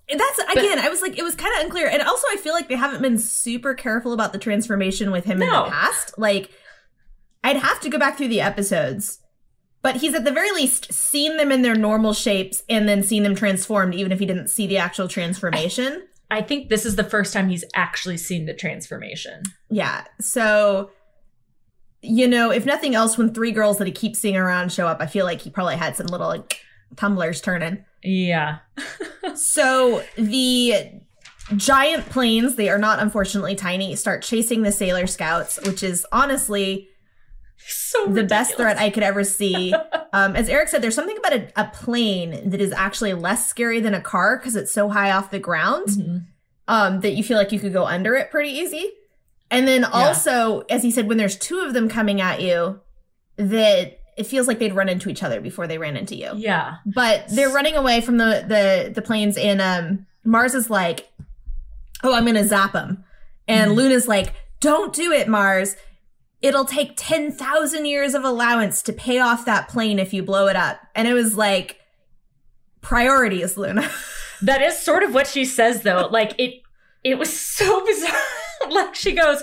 And 0.09 0.21
That's 0.21 0.39
again, 0.53 0.79
I 0.79 0.91
was 0.91 1.01
like, 1.01 1.19
it 1.19 1.23
was 1.23 1.35
kind 1.35 1.55
of 1.57 1.65
unclear. 1.65 1.89
And 1.89 2.03
also, 2.03 2.27
I 2.31 2.37
feel 2.37 2.53
like 2.53 2.69
they 2.69 2.77
haven't 2.77 3.01
been 3.01 3.19
super 3.19 3.73
careful 3.73 4.13
about 4.13 4.35
the 4.35 4.39
transformation 4.39 5.11
with 5.11 5.25
him 5.25 5.41
in 5.41 5.49
the 5.49 5.65
past. 5.71 6.19
Like, 6.19 6.51
I'd 7.45 7.59
have 7.59 7.79
to 7.81 7.89
go 7.91 7.99
back 7.99 8.17
through 8.17 8.29
the 8.29 8.41
episodes, 8.41 9.21
but 9.83 9.97
he's 9.97 10.15
at 10.15 10.25
the 10.25 10.33
very 10.33 10.51
least 10.51 10.93
seen 10.93 11.37
them 11.37 11.53
in 11.53 11.63
their 11.63 11.77
normal 11.77 12.15
shapes 12.15 12.65
and 12.69 12.89
then 12.89 13.03
seen 13.03 13.23
them 13.23 13.35
transformed, 13.37 13.95
even 13.95 14.11
if 14.11 14.19
he 14.19 14.27
didn't 14.27 14.49
see 14.49 14.67
the 14.67 14.79
actual 14.79 15.07
transformation. 15.07 16.09
I 16.31 16.41
think 16.43 16.71
this 16.71 16.87
is 16.87 16.97
the 16.97 17.05
first 17.05 17.33
time 17.33 17.51
he's 17.51 17.65
actually 17.75 18.17
seen 18.17 18.47
the 18.47 18.55
transformation. 18.55 19.43
yeah. 19.71 20.05
So, 20.21 20.91
you 22.01 22.27
know, 22.27 22.51
if 22.51 22.67
nothing 22.67 22.95
else, 22.95 23.17
when 23.17 23.33
three 23.33 23.53
girls 23.53 23.79
that 23.79 23.87
he 23.87 23.93
keeps 23.93 24.19
seeing 24.19 24.37
around 24.37 24.73
show 24.73 24.87
up, 24.87 25.01
I 25.01 25.07
feel 25.07 25.25
like 25.25 25.43
he 25.43 25.51
probably 25.51 25.77
had 25.77 25.97
some 25.97 26.07
little 26.07 26.29
like 26.29 26.61
tumblers 26.97 27.41
turning. 27.41 27.85
Yeah. 28.03 28.59
So 29.35 30.03
the 30.17 30.75
giant 31.57 32.07
planes, 32.07 32.55
they 32.57 32.69
are 32.69 32.79
not 32.79 33.01
unfortunately 33.01 33.55
tiny, 33.55 33.97
start 33.97 34.23
chasing 34.23 34.63
the 34.63 34.73
sailor 34.73 35.07
scouts, 35.07 35.59
which 35.67 35.83
is 35.83 36.07
honestly 36.13 36.89
So 37.57 38.07
the 38.07 38.25
best 38.25 38.57
threat 38.57 38.77
I 38.79 38.91
could 38.91 39.03
ever 39.03 39.25
see. 39.25 39.75
Um, 40.15 40.37
as 40.37 40.49
Eric 40.49 40.69
said, 40.69 40.81
there's 40.81 40.95
something 40.95 41.17
about 41.19 41.33
a, 41.33 41.49
a 41.57 41.65
plane 41.75 42.49
that 42.51 42.61
is 42.61 42.71
actually 42.71 43.15
less 43.15 43.49
scary 43.49 43.81
than 43.81 43.95
a 43.95 44.01
car 44.01 44.37
because 44.39 44.55
it's 44.55 44.71
so 44.71 44.89
high 44.89 45.11
off 45.11 45.33
the 45.33 45.41
ground 45.41 45.89
Mhm. 45.89 46.25
um, 46.69 47.01
that 47.01 47.15
you 47.15 47.25
feel 47.25 47.37
like 47.37 47.51
you 47.51 47.59
could 47.59 47.73
go 47.73 47.85
under 47.85 48.15
it 48.15 48.31
pretty 48.31 48.51
easy. 48.51 48.93
And 49.51 49.67
then 49.67 49.85
also, 49.85 50.61
as 50.71 50.85
he 50.85 50.93
said, 50.93 51.09
when 51.09 51.19
there's 51.19 51.37
two 51.37 51.59
of 51.59 51.75
them 51.75 51.89
coming 51.89 52.21
at 52.21 52.41
you, 52.41 52.79
that 53.39 53.99
it 54.17 54.27
feels 54.29 54.47
like 54.47 54.61
they'd 54.61 54.73
run 54.73 54.89
into 54.89 55.09
each 55.11 55.25
other 55.25 55.41
before 55.41 55.67
they 55.67 55.79
ran 55.79 55.97
into 55.97 56.15
you. 56.15 56.31
Yeah. 56.37 56.77
But 56.87 57.25
they're 57.33 57.51
running 57.51 57.75
away 57.75 58.01
from 58.01 58.17
the 58.19 58.45
the 58.47 58.93
the 58.95 59.03
planes, 59.03 59.37
and 59.37 59.61
um, 59.61 60.07
Mars 60.23 60.55
is 60.55 60.71
like, 60.71 61.09
"Oh, 62.05 62.15
I'm 62.15 62.25
gonna 62.25 62.47
zap 62.47 62.71
them," 62.73 63.03
and 63.49 63.73
Mhm. 63.73 63.75
Luna's 63.75 64.07
like, 64.07 64.33
"Don't 64.61 64.93
do 64.93 65.11
it, 65.11 65.27
Mars. 65.27 65.75
It'll 66.45 66.65
take 66.67 66.93
ten 66.97 67.33
thousand 67.33 67.87
years 67.87 68.15
of 68.15 68.23
allowance 68.23 68.83
to 68.83 68.93
pay 68.93 69.19
off 69.19 69.45
that 69.47 69.69
plane 69.69 69.99
if 69.99 70.13
you 70.13 70.23
blow 70.23 70.47
it 70.47 70.57
up." 70.57 70.79
And 70.95 71.09
it 71.09 71.15
was 71.15 71.37
like, 71.37 71.81
priorities, 72.81 73.57
Luna. 73.57 73.91
That 74.43 74.61
is 74.61 74.79
sort 74.79 75.03
of 75.05 75.15
what 75.15 75.27
she 75.27 75.45
says 75.47 75.83
though. 75.83 76.09
Like 76.11 76.35
it 76.39 76.61
it 77.03 77.19
was 77.19 77.33
so 77.35 77.85
bizarre. 77.87 78.13
like 78.69 78.95
she 78.95 79.13
goes 79.13 79.43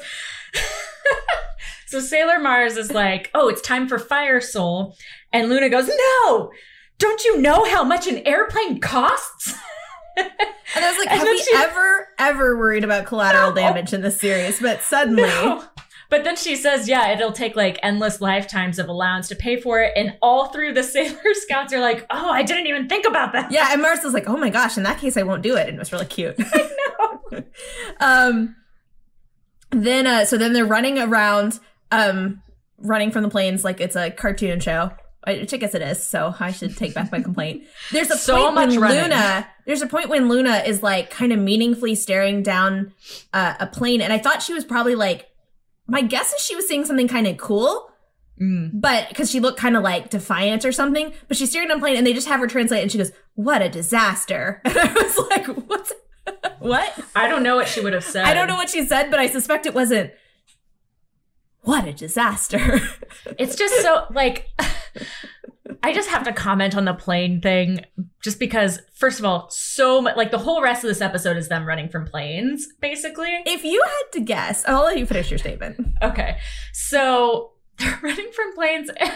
So 1.87 1.99
Sailor 1.99 2.39
Mars 2.39 2.77
is 2.77 2.91
like, 2.91 3.31
"Oh, 3.33 3.47
it's 3.49 3.61
time 3.61 3.87
for 3.87 3.97
Fire 3.97 4.39
Soul." 4.41 4.95
And 5.33 5.49
Luna 5.49 5.69
goes, 5.69 5.89
"No! 6.23 6.51
Don't 6.99 7.23
you 7.25 7.41
know 7.41 7.65
how 7.65 7.83
much 7.83 8.05
an 8.07 8.19
airplane 8.27 8.79
costs?" 8.79 9.53
And 10.17 10.29
I 10.85 10.89
was 10.89 10.97
like, 10.99 11.09
And 11.09 11.19
have 11.19 11.27
we 11.27 11.37
she- 11.41 11.55
ever, 11.55 12.07
ever 12.19 12.57
worried 12.57 12.83
about 12.83 13.05
collateral 13.05 13.49
No. 13.49 13.55
damage 13.55 13.93
in 13.93 14.01
this 14.01 14.19
series? 14.19 14.59
But 14.61 14.81
suddenly, 14.81 15.23
No. 15.23 15.63
But 16.11 16.23
then 16.25 16.35
she 16.35 16.55
says, 16.57 16.87
yeah, 16.87 17.11
it'll 17.13 17.31
take 17.31 17.55
like 17.55 17.79
endless 17.81 18.21
lifetimes 18.21 18.77
of 18.77 18.87
allowance 18.89 19.27
to 19.29 19.35
pay 19.35 19.59
for 19.59 19.79
it. 19.81 19.93
And 19.95 20.15
all 20.21 20.47
through 20.47 20.73
the 20.73 20.83
Sailor 20.93 21.33
Scouts 21.33 21.73
are 21.73 21.79
like, 21.79 22.05
oh, 22.11 22.29
I 22.29 22.43
didn't 22.43 22.67
even 22.67 22.87
think 22.87 23.07
about 23.07 23.31
that. 23.31 23.51
yeah, 23.51 23.69
and 23.71 23.81
Mars 23.81 24.01
was 24.03 24.13
like, 24.13 24.27
oh 24.27 24.37
my 24.37 24.49
gosh, 24.49 24.77
in 24.77 24.83
that 24.83 24.99
case, 24.99 25.17
I 25.17 25.23
won't 25.23 25.41
do 25.41 25.55
it. 25.55 25.67
And 25.67 25.77
it 25.77 25.79
was 25.79 25.91
really 25.91 26.05
cute. 26.05 26.35
No. 27.31 27.43
um, 28.01 28.57
then, 29.71 30.05
uh, 30.05 30.25
so 30.25 30.37
then 30.37 30.51
they're 30.51 30.65
running 30.65 30.99
around, 30.99 31.59
um, 31.91 32.43
running 32.77 33.09
from 33.09 33.23
the 33.23 33.29
planes 33.29 33.63
like 33.63 33.79
it's 33.79 33.95
a 33.95 34.11
cartoon 34.11 34.59
show. 34.59 34.91
I 35.23 35.31
I 35.31 35.45
guess 35.45 35.73
it 35.75 35.81
is, 35.81 36.03
so 36.03 36.33
I 36.39 36.51
should 36.51 36.75
take 36.75 36.93
back 36.93 37.11
my 37.11 37.21
complaint. 37.21 37.63
There's 37.91 38.09
a 38.09 38.17
So 38.17 38.35
point 38.35 38.55
much 38.55 38.69
when 38.71 38.79
running. 38.81 39.01
Luna. 39.03 39.47
There's 39.65 39.81
a 39.81 39.87
point 39.87 40.09
when 40.09 40.27
Luna 40.27 40.63
is 40.65 40.83
like 40.83 41.09
kind 41.09 41.31
of 41.31 41.39
meaningfully 41.39 41.95
staring 41.95 42.43
down 42.43 42.91
uh, 43.33 43.53
a 43.59 43.67
plane, 43.67 44.01
and 44.01 44.11
I 44.11 44.17
thought 44.17 44.41
she 44.41 44.53
was 44.53 44.65
probably 44.65 44.95
like. 44.95 45.27
My 45.91 46.01
guess 46.01 46.33
is 46.33 46.41
she 46.41 46.55
was 46.55 46.67
seeing 46.67 46.85
something 46.85 47.07
kind 47.07 47.27
of 47.27 47.37
cool, 47.37 47.87
Mm. 48.41 48.71
but 48.73 49.07
because 49.09 49.29
she 49.29 49.39
looked 49.39 49.59
kind 49.59 49.75
of 49.77 49.83
like 49.83 50.09
defiant 50.09 50.65
or 50.65 50.71
something. 50.71 51.13
But 51.27 51.37
she's 51.37 51.51
staring 51.51 51.67
down 51.67 51.77
a 51.77 51.79
plane, 51.79 51.95
and 51.97 52.07
they 52.07 52.13
just 52.13 52.27
have 52.27 52.39
her 52.39 52.47
translate, 52.47 52.81
and 52.81 52.91
she 52.91 52.97
goes, 52.97 53.11
"What 53.35 53.61
a 53.61 53.69
disaster!" 53.69 54.61
And 54.65 54.77
I 54.79 54.91
was 54.93 55.17
like, 55.29 55.45
"What's 55.69 55.93
what?" 56.59 56.91
I 57.15 57.27
don't 57.27 57.43
know 57.43 57.55
what 57.57 57.67
she 57.67 57.81
would 57.81 57.93
have 57.93 58.03
said. 58.03 58.25
I 58.25 58.33
don't 58.33 58.47
know 58.47 58.55
what 58.55 58.69
she 58.69 58.83
said, 58.85 59.11
but 59.11 59.19
I 59.19 59.27
suspect 59.27 59.65
it 59.67 59.75
wasn't. 59.75 60.11
What 61.63 61.85
a 61.87 61.93
disaster! 61.93 62.81
It's 63.37 63.55
just 63.55 63.81
so 63.83 64.05
like 64.11 64.47
I 65.83 65.93
just 65.93 66.09
have 66.09 66.23
to 66.25 66.33
comment 66.33 66.75
on 66.75 66.85
the 66.85 66.93
plane 66.93 67.41
thing 67.41 67.85
just 68.21 68.39
because 68.39 68.79
first 68.93 69.17
of 69.19 69.25
all, 69.25 69.49
so 69.49 70.01
much 70.01 70.15
like 70.15 70.29
the 70.31 70.37
whole 70.37 70.61
rest 70.61 70.83
of 70.83 70.87
this 70.89 71.01
episode 71.01 71.37
is 71.37 71.47
them 71.47 71.65
running 71.65 71.89
from 71.89 72.05
planes 72.05 72.67
basically. 72.79 73.41
if 73.45 73.63
you 73.63 73.81
had 73.83 74.11
to 74.13 74.21
guess, 74.21 74.63
I'll 74.67 74.83
let 74.83 74.97
you 74.99 75.05
finish 75.05 75.31
your 75.31 75.39
statement. 75.39 75.79
Okay. 76.03 76.37
So 76.73 77.51
they're 77.77 77.99
running 78.03 78.31
from 78.33 78.53
planes 78.53 78.89
and 78.99 79.09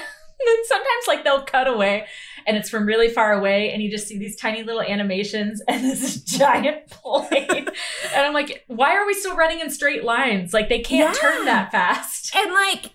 then 0.47 0.57
sometimes 0.65 1.07
like 1.07 1.23
they'll 1.23 1.43
cut 1.43 1.67
away 1.67 2.07
and 2.47 2.57
it's 2.57 2.69
from 2.69 2.85
really 2.85 3.09
far 3.09 3.33
away 3.33 3.71
and 3.71 3.81
you 3.81 3.89
just 3.91 4.07
see 4.07 4.17
these 4.17 4.35
tiny 4.35 4.63
little 4.63 4.81
animations 4.81 5.61
and 5.67 5.83
this 5.83 6.23
giant 6.23 6.87
plane. 6.89 7.67
and 8.13 8.25
I'm 8.25 8.33
like, 8.33 8.63
why 8.67 8.95
are 8.95 9.05
we 9.05 9.13
still 9.13 9.35
running 9.35 9.59
in 9.59 9.69
straight 9.69 10.03
lines? 10.03 10.53
Like 10.53 10.69
they 10.69 10.79
can't 10.79 11.15
Yeah. 11.15 11.21
turn 11.29 11.45
that 11.45 11.71
fast. 11.71 12.35
And 12.35 12.51
like, 12.51 12.91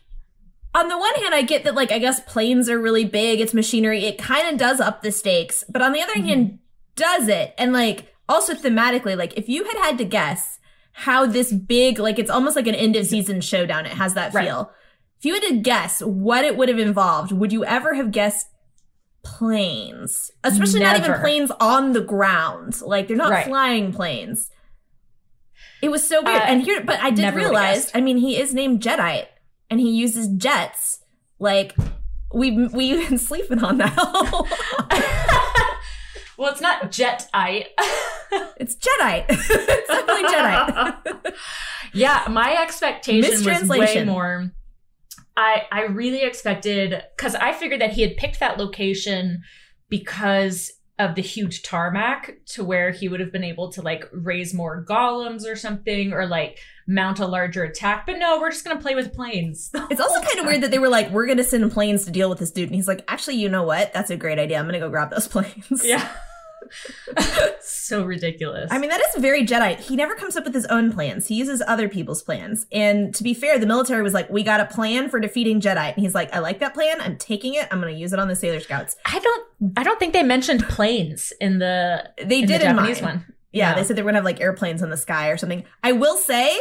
on 0.75 0.89
the 0.89 0.97
one 0.99 1.14
hand, 1.16 1.35
I 1.35 1.43
get 1.43 1.64
that 1.64 1.75
like 1.75 1.91
I 1.93 1.99
guess 1.99 2.21
planes 2.21 2.68
are 2.68 2.79
really 2.79 3.05
big. 3.05 3.41
It's 3.41 3.55
machinery. 3.55 4.05
It 4.05 4.18
kind 4.18 4.49
of 4.49 4.59
does 4.59 4.81
up 4.81 5.03
the 5.03 5.11
stakes, 5.12 5.64
but 5.68 5.83
on 5.83 5.93
the 5.93 6.01
other 6.03 6.14
hand, 6.14 6.59
does 6.97 7.29
it? 7.29 7.55
And 7.59 7.73
like 7.73 8.14
also 8.29 8.55
thematically, 8.55 9.16
like 9.16 9.37
if 9.37 9.49
you 9.49 9.64
had 9.64 9.77
had 9.79 9.99
to 9.99 10.05
guess 10.05 10.59
how 10.93 11.27
this 11.27 11.53
big, 11.53 11.99
like 11.99 12.18
it's 12.18 12.31
almost 12.31 12.57
like 12.57 12.66
an 12.66 12.75
end 12.75 12.95
of 12.97 13.07
season 13.07 13.41
showdown. 13.41 13.87
It 13.87 13.93
has 13.93 14.14
that 14.14 14.33
Right. 14.35 14.45
feel. 14.47 14.71
If 15.18 15.25
you 15.25 15.35
had 15.35 15.43
to 15.45 15.57
guess 15.57 16.01
what 16.01 16.45
it 16.45 16.57
would 16.57 16.68
have 16.68 16.79
involved, 16.79 17.33
would 17.33 17.53
you 17.53 17.64
ever 17.64 17.95
have 17.95 18.11
guessed 18.11 18.47
planes? 19.23 20.31
Especially 20.45 20.81
not 20.81 20.97
even 20.99 21.14
planes 21.21 21.51
on 21.61 21.93
the 21.93 22.01
ground. 22.01 22.81
Like 22.83 23.09
they're 23.09 23.16
not 23.16 23.31
Right. 23.31 23.47
flying 23.47 23.93
planes. 23.93 24.51
It 25.83 25.91
was 25.91 26.07
so 26.07 26.23
weird. 26.23 26.37
Uh, 26.43 26.45
and 26.45 26.62
here, 26.62 26.83
but 26.83 27.01
I 27.01 27.11
did 27.11 27.35
realize. 27.35 27.91
I 27.95 28.01
mean, 28.01 28.18
he 28.18 28.39
is 28.39 28.53
named 28.53 28.83
Jedite, 28.83 29.27
and 29.71 29.81
he 29.81 29.91
uses 29.91 30.29
jets. 30.37 31.05
Like 31.39 31.75
we 32.33 32.66
we've 32.68 33.09
been 33.09 33.18
sleeping 33.31 33.62
on 33.62 33.79
that. 33.79 33.97
well, 36.37 36.53
it's 36.53 36.61
not 36.61 36.91
jetite. 36.91 37.66
it's 38.59 38.77
Jedite. 38.77 39.27
it's 39.29 39.89
definitely 39.89 40.25
Jedite. 40.25 41.35
yeah, 41.95 42.27
my 42.31 42.57
expectation 42.61 43.45
was 43.45 43.68
way 43.68 44.05
more. 44.05 44.51
I 45.37 45.62
I 45.71 45.83
really 45.83 46.23
expected 46.23 47.03
because 47.16 47.35
I 47.35 47.53
figured 47.53 47.81
that 47.81 47.93
he 47.93 48.03
had 48.03 48.16
picked 48.16 48.41
that 48.41 48.59
location 48.59 49.43
because 49.89 50.73
of 50.99 51.14
the 51.14 51.23
huge 51.23 51.62
tarmac 51.62 52.37
to 52.45 52.62
where 52.62 52.91
he 52.91 53.09
would 53.09 53.21
have 53.21 53.33
been 53.33 53.43
able 53.43 53.73
to 53.73 53.81
like 53.81 54.05
raise 54.12 54.53
more 54.53 54.85
golems 54.85 55.51
or 55.51 55.57
something 55.57 56.12
or 56.12 56.27
like 56.27 56.59
mount 56.91 57.18
a 57.20 57.26
larger 57.26 57.62
attack. 57.64 58.05
But 58.07 58.18
no, 58.18 58.41
we're 58.41 58.51
just 58.51 58.64
gonna 58.64 58.80
play 58.80 58.95
with 58.95 59.14
planes. 59.14 59.70
It's 59.91 60.01
also 60.01 60.20
kind 60.20 60.38
of 60.41 60.47
weird 60.47 60.62
that 60.62 60.70
they 60.70 60.78
were 60.78 60.88
like, 60.88 61.11
"We're 61.11 61.26
going 61.26 61.38
to 61.38 61.45
send 61.45 61.70
planes 61.72 62.05
to 62.05 62.11
deal 62.11 62.28
with 62.28 62.38
this 62.38 62.51
dude," 62.51 62.68
and 62.68 62.74
he's 62.76 62.86
like, 62.88 63.05
"Actually, 63.09 63.36
you 63.36 63.49
know 63.49 63.62
what? 63.64 63.93
That's 63.93 64.11
a 64.11 64.16
great 64.16 64.38
idea. 64.38 64.59
I'm 64.59 64.64
going 64.66 64.74
to 64.74 64.80
go 64.80 64.88
grab 64.91 65.11
those 65.11 65.26
planes." 65.34 65.84
Yeah. 65.84 66.09
so 67.61 68.05
ridiculous. 68.05 68.70
I 68.70 68.78
mean, 68.78 68.91
that 68.91 69.01
is 69.01 69.20
very 69.20 69.45
Jedite. 69.47 69.78
He 69.80 69.97
never 69.97 70.14
comes 70.14 70.36
up 70.36 70.45
with 70.45 70.55
his 70.55 70.66
own 70.66 70.93
plans. 70.93 71.26
He 71.26 71.34
uses 71.34 71.62
other 71.66 71.88
people's 71.88 72.22
plans. 72.22 72.66
And 72.72 73.14
to 73.14 73.22
be 73.22 73.34
fair, 73.34 73.59
the 73.59 73.66
military 73.66 74.03
was 74.03 74.14
like, 74.14 74.30
we 74.30 74.43
got 74.43 74.61
a 74.61 74.66
plan 74.66 75.09
for 75.09 75.18
defeating 75.20 75.61
Jedite. 75.61 75.95
And 75.95 76.03
he's 76.05 76.14
like, 76.14 76.32
I 76.34 76.38
like 76.38 76.61
that 76.61 76.74
plan. 76.74 77.01
I'm 77.01 77.16
taking 77.16 77.55
it. 77.55 77.66
I'm 77.70 77.80
going 77.80 77.93
to 77.93 77.99
use 78.01 78.12
it 78.12 78.18
on 78.18 78.28
the 78.28 78.36
Sailor 78.36 78.61
Scouts. 78.61 78.97
I 79.05 79.18
don't 79.18 79.47
I 79.76 79.82
don't 79.82 79.99
think 79.99 80.12
they 80.12 80.22
mentioned 80.22 80.62
planes 80.68 81.32
in 81.41 81.59
the 81.59 82.09
They 82.22 82.41
in 82.41 82.47
did 82.47 82.61
the 82.61 82.68
in 82.70 82.76
Japanese 82.76 83.03
mine. 83.03 83.14
one. 83.16 83.24
Yeah, 83.53 83.70
Yeah. 83.70 83.74
they 83.76 83.84
said 83.84 83.97
they 83.97 84.03
were 84.03 84.07
going 84.12 84.14
to 84.14 84.18
have 84.18 84.24
like 84.24 84.41
airplanes 84.41 84.82
in 84.82 84.91
the 84.91 84.97
sky 84.97 85.28
or 85.30 85.36
something. 85.36 85.64
I 85.82 85.93
will 85.93 86.16
say, 86.16 86.57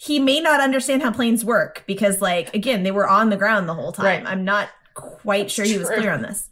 he 0.00 0.18
may 0.20 0.40
not 0.40 0.60
understand 0.60 1.02
how 1.02 1.10
planes 1.10 1.44
work 1.44 1.82
because, 1.86 2.20
like, 2.22 2.54
again, 2.54 2.84
they 2.84 2.90
were 2.92 3.08
on 3.08 3.30
the 3.30 3.36
ground 3.36 3.68
the 3.68 3.74
whole 3.74 3.92
time. 3.92 4.04
Right. 4.06 4.26
I'm 4.26 4.44
not 4.44 4.68
quite 4.94 5.50
sure 5.50 5.64
he 5.64 5.76
was 5.76 5.88
clear 5.90 6.12
on 6.12 6.22
this. 6.22 6.48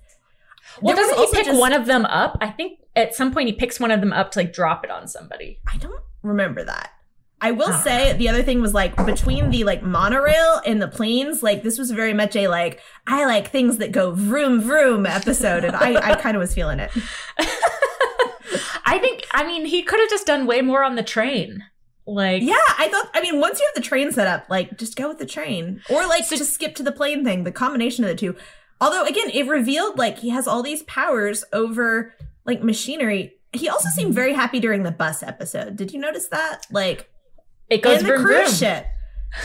Well, 0.82 0.94
There 0.94 1.04
doesn't 1.04 1.18
he 1.18 1.32
pick 1.32 1.46
just- 1.46 1.58
one 1.60 1.72
of 1.72 1.86
them 1.86 2.04
up? 2.06 2.36
I 2.40 2.48
think 2.50 2.80
at 2.94 3.14
some 3.14 3.32
point 3.32 3.46
he 3.48 3.54
picks 3.54 3.78
one 3.80 3.90
of 3.90 4.00
them 4.00 4.12
up 4.12 4.30
to 4.32 4.40
like 4.40 4.52
drop 4.52 4.84
it 4.84 4.90
on 4.90 5.06
somebody. 5.08 5.60
I 5.72 5.76
don't 5.78 6.02
remember 6.22 6.64
that. 6.64 6.90
I 7.40 7.50
will 7.52 7.68
Oh. 7.72 7.80
say 7.84 8.14
the 8.14 8.28
other 8.30 8.42
thing 8.42 8.60
was 8.62 8.72
like 8.74 8.96
between 9.06 9.50
the 9.50 9.62
like 9.64 9.82
monorail 9.82 10.60
and 10.66 10.80
the 10.82 10.88
planes, 10.88 11.42
like 11.42 11.62
this 11.62 11.78
was 11.78 11.90
very 11.90 12.14
much 12.14 12.34
a 12.34 12.48
like 12.48 12.80
I 13.06 13.26
like 13.26 13.48
things 13.50 13.76
that 13.78 13.92
go 13.92 14.10
vroom 14.12 14.60
vroom 14.60 15.04
episode, 15.06 15.62
and 15.64 15.76
I 15.76 15.94
I 16.12 16.14
kind 16.16 16.34
of 16.36 16.40
was 16.40 16.54
feeling 16.54 16.80
it. 16.80 16.90
I 18.84 18.98
think 18.98 19.26
I 19.32 19.46
mean 19.46 19.66
he 19.66 19.82
could 19.82 20.00
have 20.00 20.08
just 20.08 20.26
done 20.26 20.46
way 20.46 20.62
more 20.62 20.82
on 20.84 20.94
the 20.96 21.02
train. 21.02 21.62
Like 22.06 22.42
Yeah, 22.42 22.54
I 22.78 22.88
thought. 22.88 23.10
I 23.14 23.20
mean, 23.20 23.40
once 23.40 23.58
you 23.58 23.66
have 23.66 23.74
the 23.74 23.86
train 23.88 24.12
set 24.12 24.26
up, 24.26 24.46
like 24.48 24.78
just 24.78 24.96
go 24.96 25.08
with 25.08 25.18
the 25.18 25.26
train, 25.26 25.82
or 25.90 26.06
like 26.06 26.28
just 26.28 26.52
skip 26.54 26.74
to 26.76 26.82
the 26.82 26.92
plane 26.92 27.24
thing. 27.24 27.44
The 27.44 27.52
combination 27.52 28.04
of 28.04 28.10
the 28.10 28.16
two. 28.16 28.36
Although 28.80 29.04
again, 29.04 29.30
it 29.30 29.48
revealed 29.48 29.98
like 29.98 30.18
he 30.18 30.28
has 30.30 30.46
all 30.46 30.62
these 30.62 30.82
powers 30.84 31.44
over 31.52 32.14
like 32.44 32.62
machinery. 32.62 33.34
He 33.52 33.68
also 33.68 33.88
seemed 33.88 34.14
very 34.14 34.34
happy 34.34 34.60
during 34.60 34.82
the 34.82 34.90
bus 34.92 35.22
episode. 35.22 35.76
Did 35.76 35.92
you 35.92 35.98
notice 35.98 36.28
that? 36.28 36.66
Like 36.70 37.10
it 37.70 37.82
goes 37.82 37.98
and 37.98 38.06
the 38.06 38.12
vroom, 38.16 38.26
cruise 38.26 38.58
vroom. 38.58 38.70
ship. 38.72 38.86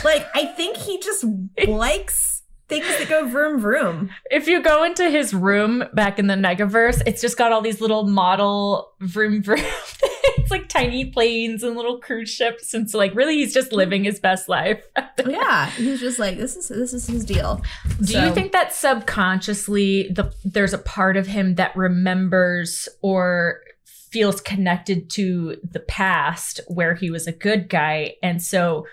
Like 0.03 0.27
I 0.35 0.45
think 0.45 0.77
he 0.77 0.99
just 0.99 1.25
likes 1.67 2.40
things 2.71 2.97
that 2.97 3.07
go 3.09 3.27
vroom 3.27 3.59
vroom. 3.59 4.09
If 4.31 4.47
you 4.47 4.61
go 4.63 4.83
into 4.83 5.09
his 5.09 5.33
room 5.33 5.83
back 5.93 6.17
in 6.17 6.27
the 6.27 6.33
Negaverse, 6.35 7.01
it's 7.05 7.21
just 7.21 7.37
got 7.37 7.51
all 7.51 7.61
these 7.61 7.81
little 7.81 8.07
model 8.07 8.93
vroom 9.01 9.43
vroom 9.43 9.59
things. 9.85 10.49
like 10.49 10.67
tiny 10.69 11.05
planes 11.05 11.63
and 11.63 11.75
little 11.75 11.99
cruise 11.99 12.29
ships, 12.29 12.73
and 12.73 12.89
so 12.89 12.97
like 12.97 13.13
really, 13.15 13.35
he's 13.35 13.53
just 13.53 13.71
living 13.71 14.03
his 14.03 14.19
best 14.19 14.49
life. 14.49 14.83
yeah, 15.27 15.69
he's 15.71 15.99
just 15.99 16.17
like 16.19 16.37
this 16.37 16.55
is 16.55 16.67
this 16.69 16.93
is 16.93 17.07
his 17.07 17.25
deal. 17.25 17.61
Do 17.99 18.05
So- 18.13 18.25
you 18.25 18.33
think 18.33 18.51
that 18.53 18.73
subconsciously 18.73 20.09
the 20.11 20.33
there's 20.43 20.73
a 20.73 20.77
part 20.77 21.17
of 21.17 21.27
him 21.27 21.55
that 21.55 21.75
remembers 21.75 22.87
or 23.01 23.61
feels 23.85 24.41
connected 24.41 25.09
to 25.09 25.55
the 25.63 25.79
past 25.79 26.59
where 26.67 26.95
he 26.95 27.09
was 27.09 27.27
a 27.27 27.31
good 27.31 27.69
guy 27.69 28.13
and 28.21 28.41
so 28.43 28.85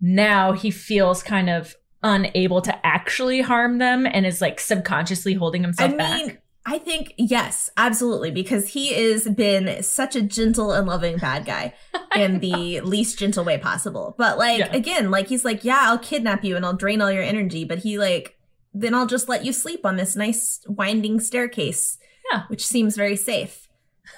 now 0.00 0.52
he 0.52 0.70
feels 0.70 1.22
kind 1.22 1.50
of 1.50 1.74
unable 2.04 2.60
to 2.62 2.86
actually 2.86 3.40
harm 3.40 3.78
them 3.78 4.06
and 4.06 4.24
is 4.24 4.40
like 4.40 4.60
subconsciously 4.60 5.34
holding 5.34 5.62
himself 5.62 5.88
I 5.90 5.92
himself 5.94 6.26
mean. 6.28 6.38
I 6.66 6.78
think 6.78 7.12
yes, 7.18 7.68
absolutely, 7.76 8.30
because 8.30 8.68
he 8.68 8.94
has 8.94 9.26
been 9.28 9.82
such 9.82 10.14
a 10.16 10.22
gentle 10.22 10.72
and 10.72 10.86
loving 10.86 11.18
bad 11.18 11.44
guy 11.44 11.74
in 12.16 12.40
the 12.40 12.80
least 12.80 13.18
gentle 13.18 13.44
way 13.44 13.58
possible. 13.58 14.14
But 14.16 14.38
like 14.38 14.60
Yeah. 14.60 14.72
again, 14.72 15.10
like 15.10 15.26
he's 15.28 15.44
like, 15.44 15.64
yeah, 15.64 15.80
I'll 15.82 15.98
kidnap 15.98 16.44
you 16.44 16.56
and 16.56 16.64
I'll 16.64 16.72
drain 16.76 17.02
all 17.02 17.10
your 17.10 17.22
energy, 17.22 17.64
but 17.64 17.78
he 17.78 17.98
like 17.98 18.36
then 18.72 18.94
I'll 18.94 19.06
just 19.06 19.28
let 19.28 19.44
you 19.44 19.52
sleep 19.52 19.84
on 19.86 19.96
this 19.96 20.16
nice 20.16 20.60
winding 20.66 21.20
staircase, 21.20 21.98
Yeah. 22.30 22.42
which 22.48 22.66
seems 22.66 22.96
very 22.96 23.16
safe. 23.16 23.68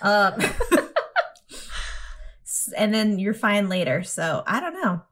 Um, 0.02 0.34
and 2.76 2.92
then 2.94 3.18
you're 3.18 3.34
fine 3.34 3.68
later. 3.68 4.02
So 4.02 4.42
I 4.46 4.60
don't 4.60 4.74
know. 4.74 5.02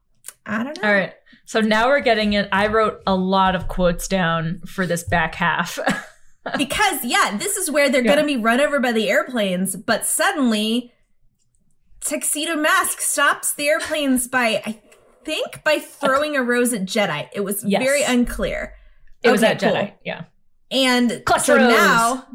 I 0.47 0.62
don't 0.62 0.81
know. 0.81 0.89
All 0.89 0.95
right. 0.95 1.14
So 1.47 1.61
now 1.61 1.88
we're 1.88 2.01
getting 2.01 2.32
it. 2.32 2.49
I 2.53 2.66
wrote 2.68 3.01
a 3.07 3.14
lot 3.14 3.55
of 3.55 3.68
quotes 3.68 4.09
down 4.09 4.61
for 4.66 4.86
this 4.86 5.03
back 5.05 5.34
half. 5.34 5.78
because 6.59 7.05
yeah, 7.05 7.36
this 7.38 7.57
is 7.57 7.70
where 7.70 7.88
they're 7.90 8.05
Yeah. 8.05 8.14
gonna 8.16 8.26
be 8.26 8.36
run 8.36 8.61
over 8.61 8.80
by 8.80 8.92
the 8.92 9.09
airplanes, 9.11 9.76
but 9.76 10.07
suddenly 10.07 10.92
Tuxedo 12.01 12.57
Mask 12.57 13.01
stops 13.01 13.55
the 13.55 13.68
airplanes 13.68 14.28
by 14.28 14.62
I 14.66 14.80
think 15.24 15.62
by 15.64 15.78
throwing 15.78 16.36
a 16.36 16.42
rose 16.42 16.72
at 16.72 16.82
Jedite. 16.82 17.28
It 17.32 17.40
was 17.45 17.64
Yes. 17.64 17.82
very 17.82 18.03
unclear. 18.03 18.74
it 19.22 19.30
was 19.30 19.42
at 19.42 19.59
cool. 19.59 19.70
Jedite. 19.70 19.95
Yeah. 20.05 20.24
And 20.70 21.22
Clutch 21.24 21.42
so 21.45 21.57
now 21.57 22.26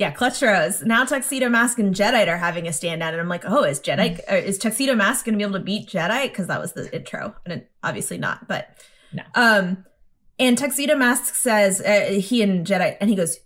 yeah, 0.00 0.10
Clutch 0.10 0.40
Rose. 0.42 0.82
Now 0.82 1.04
Tuxedo 1.04 1.48
Mask 1.50 1.78
and 1.78 1.94
Jedite 1.94 2.26
are 2.26 2.38
having 2.38 2.66
a 2.66 2.72
stand 2.72 3.02
out, 3.02 3.12
and 3.12 3.20
I'm 3.20 3.28
like, 3.28 3.44
oh, 3.46 3.62
is 3.64 3.78
Jedite 3.80 4.24
Mm. 4.26 4.32
or 4.32 4.36
is 4.36 4.56
Tuxedo 4.58 4.94
Mask 4.94 5.24
going 5.26 5.34
to 5.34 5.36
be 5.38 5.44
able 5.48 5.58
to 5.58 5.64
beat 5.64 5.88
Jedite? 5.90 6.30
Because 6.30 6.46
that 6.48 6.60
was 6.60 6.72
the 6.72 6.92
intro, 6.94 7.34
and 7.44 7.52
it, 7.52 7.70
obviously 7.82 8.16
not. 8.18 8.48
But 8.48 8.68
No. 9.12 9.22
um, 9.34 9.84
and 10.38 10.56
Tuxedo 10.56 10.96
Mask 10.96 11.34
says 11.34 11.80
uh, 11.82 12.18
he 12.20 12.42
and 12.42 12.66
Jedite, 12.66 12.96
and 13.00 13.10
he 13.10 13.14
goes, 13.14 13.38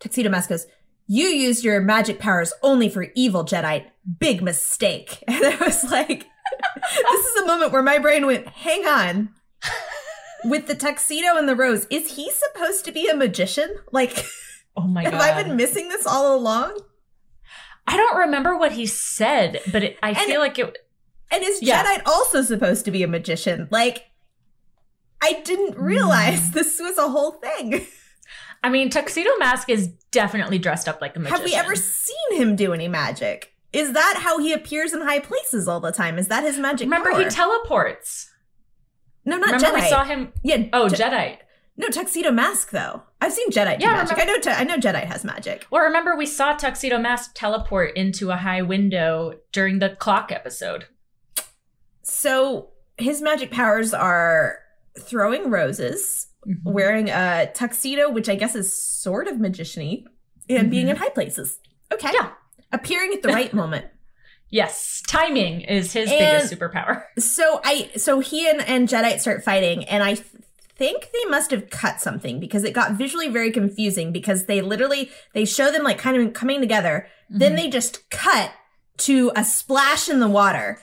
Tuxedo 0.00 0.30
Mask 0.30 0.48
goes, 0.48 0.66
you 1.06 1.26
used 1.26 1.64
your 1.64 1.82
magic 1.82 2.18
powers 2.18 2.54
only 2.62 2.88
for 2.88 3.06
evil 3.14 3.44
Jedite. 3.44 3.84
Big 4.18 4.42
mistake. 4.42 5.22
And 5.28 5.44
I 5.44 5.56
was 5.56 5.84
like, 5.90 6.20
this 7.10 7.26
is 7.26 7.42
a 7.42 7.46
moment 7.46 7.72
where 7.72 7.82
my 7.82 7.98
brain 7.98 8.24
went, 8.24 8.48
hang 8.48 8.86
on. 8.86 9.28
With 10.46 10.66
the 10.66 10.74
tuxedo 10.74 11.36
and 11.38 11.48
the 11.48 11.56
rose, 11.56 11.86
is 11.90 12.16
he 12.16 12.30
supposed 12.30 12.84
to 12.86 12.92
be 12.92 13.06
a 13.08 13.14
magician? 13.16 13.76
Like, 13.92 14.24
Oh 14.76 14.82
my 14.82 15.02
have 15.02 15.12
god. 15.12 15.22
Have 15.22 15.36
I 15.36 15.42
been 15.42 15.56
missing 15.56 15.88
this 15.88 16.06
all 16.06 16.36
along? 16.36 16.78
I 17.86 17.96
don't 17.96 18.16
remember 18.16 18.56
what 18.56 18.72
he 18.72 18.86
said, 18.86 19.60
but 19.72 19.82
it, 19.84 19.98
I 20.02 20.08
And- 20.10 20.18
feel 20.18 20.40
like 20.40 20.58
it. 20.58 20.76
And 21.30 21.42
is 21.44 21.62
Yeah. 21.62 21.82
Jedite 21.84 22.02
also 22.06 22.42
supposed 22.42 22.84
to 22.84 22.90
be 22.90 23.02
a 23.02 23.08
magician? 23.08 23.68
Like, 23.70 24.04
I 25.22 25.40
didn't 25.44 25.78
realize 25.78 26.50
Mm. 26.50 26.52
this 26.52 26.78
was 26.80 26.98
a 26.98 27.08
whole 27.08 27.32
thing. 27.32 27.86
I 28.62 28.68
mean, 28.70 28.88
Tuxedo 28.90 29.30
Mask 29.38 29.68
is 29.68 29.88
definitely 30.10 30.58
dressed 30.58 30.88
up 30.88 31.00
like 31.00 31.16
a 31.16 31.20
magician. 31.20 31.36
Have 31.42 31.44
we 31.50 31.54
ever 31.54 31.76
seen 31.76 32.32
him 32.32 32.56
do 32.56 32.72
any 32.72 32.88
magic? 32.88 33.52
Is 33.72 33.92
that 33.92 34.18
how 34.20 34.38
he 34.38 34.52
appears 34.52 34.92
in 34.92 35.00
high 35.02 35.18
places 35.18 35.66
all 35.68 35.80
the 35.80 35.92
time? 35.92 36.18
Is 36.18 36.28
that 36.28 36.44
his 36.44 36.58
magic 36.58 36.86
remember 36.86 37.10
power? 37.10 37.22
he 37.24 37.28
teleports? 37.28 38.30
no, 39.26 39.36
not 39.36 39.46
remember 39.52 39.66
Jedite. 39.78 39.82
we 39.82 39.88
saw 39.88 40.04
him? 40.04 40.32
yeah. 40.42 40.64
Oh, 40.72 40.88
Je- 40.88 40.96
Jedite. 40.96 41.38
No 41.76 41.88
tuxedo 41.88 42.30
mask 42.30 42.70
though. 42.70 43.02
I've 43.20 43.32
seen 43.32 43.50
Jedite 43.50 43.78
do 43.80 43.84
Yeah, 43.86 43.92
magic. 43.94 44.16
remember- 44.16 44.22
I 44.22 44.24
know. 44.36 44.40
Te- 44.40 44.50
I 44.50 44.64
know 44.64 44.76
Jedite 44.76 45.06
has 45.06 45.24
magic. 45.24 45.66
Well, 45.70 45.82
remember 45.82 46.14
we 46.16 46.26
saw 46.26 46.54
Tuxedo 46.54 46.98
Mask 46.98 47.32
teleport 47.34 47.96
into 47.96 48.30
a 48.30 48.36
high 48.36 48.62
window 48.62 49.34
during 49.50 49.78
the 49.80 49.90
clock 49.90 50.30
episode. 50.30 50.86
So 52.02 52.70
his 52.96 53.20
magic 53.22 53.50
powers 53.50 53.92
are 53.94 54.58
throwing 54.98 55.50
roses, 55.50 56.28
Mm-hmm. 56.46 56.72
wearing 56.72 57.08
a 57.08 57.50
tuxedo, 57.54 58.10
which 58.10 58.28
I 58.28 58.34
guess 58.34 58.54
is 58.54 58.70
sort 58.70 59.28
of 59.28 59.40
magician-y, 59.40 60.04
and 60.50 60.70
being 60.70 60.88
in 60.88 60.96
high 60.96 61.08
places. 61.08 61.58
Okay. 61.90 62.08
Mm-hmm. 62.08 62.16
Yeah. 62.16 62.30
Appearing 62.70 63.14
at 63.14 63.22
the 63.22 63.28
right 63.30 63.50
moment. 63.54 63.86
Yes, 64.50 65.02
timing 65.08 65.62
is 65.62 65.94
his 65.94 66.10
And- 66.10 66.18
biggest 66.18 66.52
superpower. 66.52 67.04
So 67.18 67.62
I 67.64 67.90
so 67.96 68.20
he 68.20 68.46
and, 68.46 68.60
and 68.60 68.86
Jedite 68.86 69.20
start 69.20 69.42
fighting, 69.42 69.86
and 69.86 70.02
I 70.04 70.16
think 70.76 71.10
they 71.12 71.24
must 71.30 71.50
have 71.50 71.70
cut 71.70 72.00
something 72.00 72.40
because 72.40 72.64
it 72.64 72.72
got 72.72 72.92
visually 72.92 73.28
very 73.28 73.50
confusing 73.50 74.12
because 74.12 74.46
they 74.46 74.60
literally 74.60 75.10
they 75.32 75.44
show 75.44 75.70
them 75.70 75.82
like 75.84 75.98
kind 75.98 76.16
of 76.16 76.32
coming 76.32 76.60
together, 76.60 77.06
Mm-hmm. 77.30 77.38
then 77.38 77.56
they 77.56 77.70
just 77.70 78.10
cut 78.10 78.50
to 78.98 79.32
a 79.34 79.42
splash 79.44 80.08
in 80.10 80.20
the 80.20 80.28
water, 80.28 80.78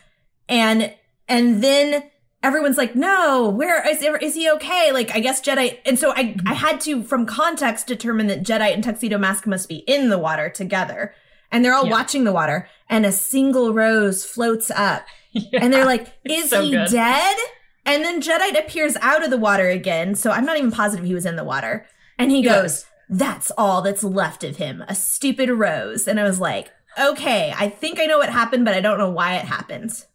and 0.50 0.94
and 1.28 1.64
then 1.64 2.04
everyone's 2.44 2.78
like, 2.78 2.96
"No, 2.96 3.48
where 3.50 3.88
is 3.88 4.02
is 4.22 4.34
he 4.36 4.50
okay?" 4.52 4.92
Like 4.92 5.12
I 5.16 5.20
guess 5.20 5.40
Jedite, 5.42 5.78
and 5.86 6.00
so 6.00 6.12
I 6.16 6.36
I 6.48 6.54
had 6.56 6.82
to 6.82 7.04
from 7.04 7.26
context 7.28 7.86
determine 7.88 8.26
that 8.28 8.42
Jedite 8.44 8.74
and 8.74 8.84
Tuxedo 8.84 9.18
Mask 9.20 9.46
must 9.46 9.70
be 9.70 9.78
in 9.88 10.10
the 10.10 10.18
water 10.18 10.50
together. 10.50 11.14
And 11.52 11.64
they're 11.64 11.74
all 11.74 11.86
Yeah. 11.86 11.92
watching 11.92 12.24
the 12.24 12.32
water, 12.34 12.68
and 12.90 13.06
a 13.06 13.12
single 13.12 13.74
rose 13.74 14.26
floats 14.26 14.72
up, 14.72 15.06
and 15.54 15.72
they're 15.74 15.86
like, 15.86 16.08
"Is 16.26 16.50
so 16.50 16.64
he 16.64 16.72
good. 16.72 16.90
dead?" 16.90 17.38
And 17.86 18.04
then 18.04 18.22
Jedite 18.22 18.60
appears 18.60 18.96
out 19.02 19.24
of 19.24 19.32
the 19.32 19.38
water 19.38 19.68
again, 19.70 20.16
so 20.16 20.32
I'm 20.32 20.46
not 20.46 20.58
even 20.58 20.72
positive 20.72 21.06
he 21.06 21.14
was 21.14 21.26
in 21.26 21.36
the 21.36 21.44
water. 21.44 21.86
And 22.18 22.30
he, 22.32 22.38
He 22.38 22.44
goes, 22.44 22.64
was. 22.64 22.86
"That's 23.10 23.52
all 23.58 23.82
that's 23.82 24.04
left 24.04 24.44
of 24.44 24.58
him, 24.58 24.84
a 24.88 24.96
stupid 24.96 25.50
rose." 25.50 26.08
And 26.08 26.20
I 26.20 26.24
was 26.24 26.40
like, 26.40 26.72
"Okay, 27.00 27.54
I 27.58 27.70
think 27.70 28.00
I 28.00 28.06
know 28.06 28.20
what 28.20 28.30
happened, 28.30 28.66
but 28.66 28.76
I 28.76 28.82
don't 28.82 29.00
know 29.00 29.10
why 29.10 29.36
it 29.36 29.46
happened." 29.46 30.06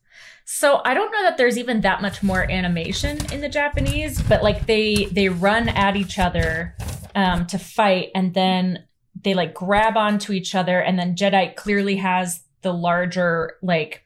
So 0.44 0.80
I 0.84 0.94
don't 0.94 1.10
know 1.10 1.22
that 1.22 1.36
there's 1.38 1.58
even 1.58 1.80
that 1.80 2.00
much 2.00 2.22
more 2.22 2.48
animation 2.48 3.18
in 3.32 3.40
the 3.40 3.48
Japanese, 3.48 4.22
but 4.22 4.44
like 4.44 4.66
they 4.66 5.06
they 5.06 5.28
run 5.28 5.68
at 5.68 5.96
each 5.96 6.20
other 6.20 6.76
um, 7.16 7.46
to 7.46 7.58
fight, 7.58 8.10
and 8.14 8.32
then 8.32 8.84
they 9.24 9.34
like 9.34 9.54
grab 9.54 9.96
onto 9.96 10.32
each 10.32 10.54
other, 10.54 10.78
and 10.78 10.96
then 10.96 11.16
Jedite 11.16 11.56
clearly 11.56 11.96
has 11.96 12.44
the 12.62 12.72
larger 12.72 13.56
like 13.60 14.04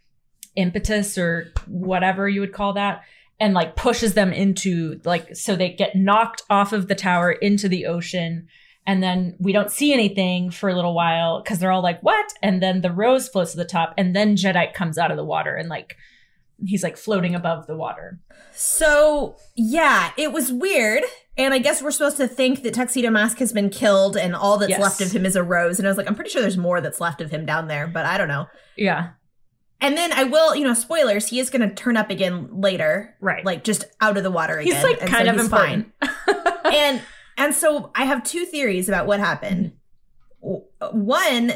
impetus 0.57 1.19
or 1.19 1.53
whatever 1.67 2.27
you 2.27 2.41
would 2.41 2.55
call 2.55 2.73
that, 2.73 3.03
and 3.41 3.55
like 3.55 3.75
pushes 3.75 4.15
them 4.15 4.33
into 4.33 5.01
like 5.05 5.35
so 5.35 5.57
they 5.57 5.71
get 5.71 5.97
knocked 5.97 6.43
off 6.51 6.73
of 6.73 6.87
the 6.89 6.95
tower 6.95 7.33
into 7.33 7.69
the 7.69 7.87
ocean. 7.87 8.47
And 8.87 9.03
then 9.03 9.37
we 9.39 9.53
don't 9.53 9.71
see 9.71 9.93
anything 9.93 10.51
for 10.51 10.69
a 10.69 10.75
little 10.75 10.95
while 10.95 11.43
because 11.43 11.59
they're 11.59 11.71
all 11.71 11.83
like, 11.83 12.01
"What?" 12.03 12.33
And 12.43 12.63
then 12.63 12.81
the 12.81 12.91
rose 12.91 13.29
floats 13.29 13.53
to 13.53 13.57
the 13.59 13.65
top, 13.65 13.93
and 13.97 14.17
then 14.17 14.37
Jedite 14.37 14.75
comes 14.75 14.97
out 14.99 15.11
of 15.11 15.17
the 15.17 15.25
water 15.25 15.55
and 15.55 15.69
like 15.69 15.97
he's 16.65 16.83
like 16.83 16.97
floating 16.97 17.35
above 17.35 17.67
the 17.67 17.77
water. 17.77 18.19
So, 18.53 19.37
yeah, 19.57 20.11
it 20.19 20.33
was 20.33 20.53
weird. 20.53 21.03
And 21.39 21.55
I 21.55 21.59
guess 21.59 21.81
we're 21.83 21.91
supposed 21.91 22.19
to 22.19 22.29
think 22.29 22.63
that 22.63 22.75
Tuxedo 22.75 23.09
Mask 23.11 23.39
has 23.39 23.53
been 23.53 23.71
killed 23.71 24.17
and 24.17 24.35
all 24.35 24.59
that's 24.59 24.71
Yes. 24.71 24.81
left 24.81 25.01
of 25.01 25.11
him 25.13 25.25
is 25.25 25.37
a 25.37 25.43
rose. 25.43 25.79
And 25.79 25.89
I 25.89 25.91
was 25.91 25.97
like, 25.97 26.07
I'm 26.07 26.15
pretty 26.15 26.29
sure 26.31 26.43
there's 26.43 26.59
more 26.59 26.83
that's 26.83 27.01
left 27.01 27.23
of 27.23 27.31
him 27.31 27.47
down 27.47 27.69
there, 27.69 27.87
but 27.87 28.05
I 28.05 28.19
don't 28.19 28.29
know. 28.29 28.47
Yeah. 28.77 29.11
And 29.83 29.97
then 29.97 30.13
I 30.13 30.25
will, 30.25 30.55
you 30.55 30.65
know, 30.65 30.75
spoilers, 30.75 31.29
he 31.29 31.41
is 31.41 31.49
going 31.51 31.67
to 31.69 31.75
turn 31.75 31.97
up 31.97 32.11
again 32.11 32.49
later, 32.61 33.17
Right. 33.21 33.45
like 33.45 33.65
just 33.65 33.85
out 34.01 34.17
of 34.17 34.23
the 34.23 34.31
water 34.31 34.59
again. 34.59 34.75
he's 34.75 34.85
like 34.85 35.01
And 35.01 35.11
kind 35.11 35.27
so 35.29 35.35
of 35.35 35.41
important. 35.41 35.93
fine. 36.01 36.47
and 36.75 37.03
and 37.39 37.55
so 37.55 37.91
I 37.95 38.05
have 38.05 38.23
two 38.23 38.45
theories 38.45 38.89
about 38.89 39.07
what 39.07 39.21
happened. 39.21 39.73
One 40.93 41.53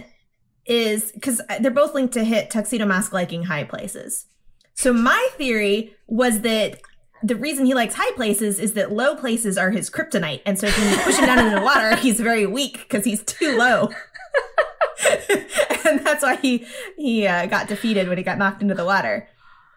is 0.66 1.12
because 1.12 1.40
they're 1.60 1.70
both 1.70 1.94
linked 1.94 2.14
to 2.14 2.24
hit 2.24 2.50
Tuxedo 2.50 2.86
Mask 2.86 3.12
liking 3.12 3.44
high 3.44 3.64
places. 3.64 4.26
So 4.74 4.92
my 4.92 5.28
theory 5.36 5.94
was 6.06 6.40
that 6.40 6.80
the 7.22 7.36
reason 7.36 7.64
he 7.66 7.74
likes 7.74 7.94
high 7.94 8.12
places 8.12 8.58
is 8.58 8.72
that 8.74 8.92
low 8.92 9.14
places 9.16 9.56
are 9.58 9.70
his 9.70 9.88
kryptonite, 9.90 10.40
and 10.44 10.58
so 10.58 10.66
if 10.66 10.78
you 10.78 10.96
push 11.04 11.16
him 11.16 11.26
down 11.26 11.38
into 11.38 11.58
the 11.58 11.62
water, 11.64 11.96
he's 12.00 12.18
very 12.20 12.46
weak 12.46 12.78
because 12.78 13.04
he's 13.04 13.22
too 13.22 13.56
low. 13.56 13.90
and 15.86 16.00
that's 16.04 16.22
why 16.22 16.36
he 16.36 16.66
he 16.96 17.26
uh, 17.26 17.46
got 17.46 17.68
defeated 17.68 18.08
when 18.08 18.18
he 18.18 18.24
got 18.24 18.38
knocked 18.38 18.62
into 18.62 18.74
the 18.74 18.84
water. 18.84 19.28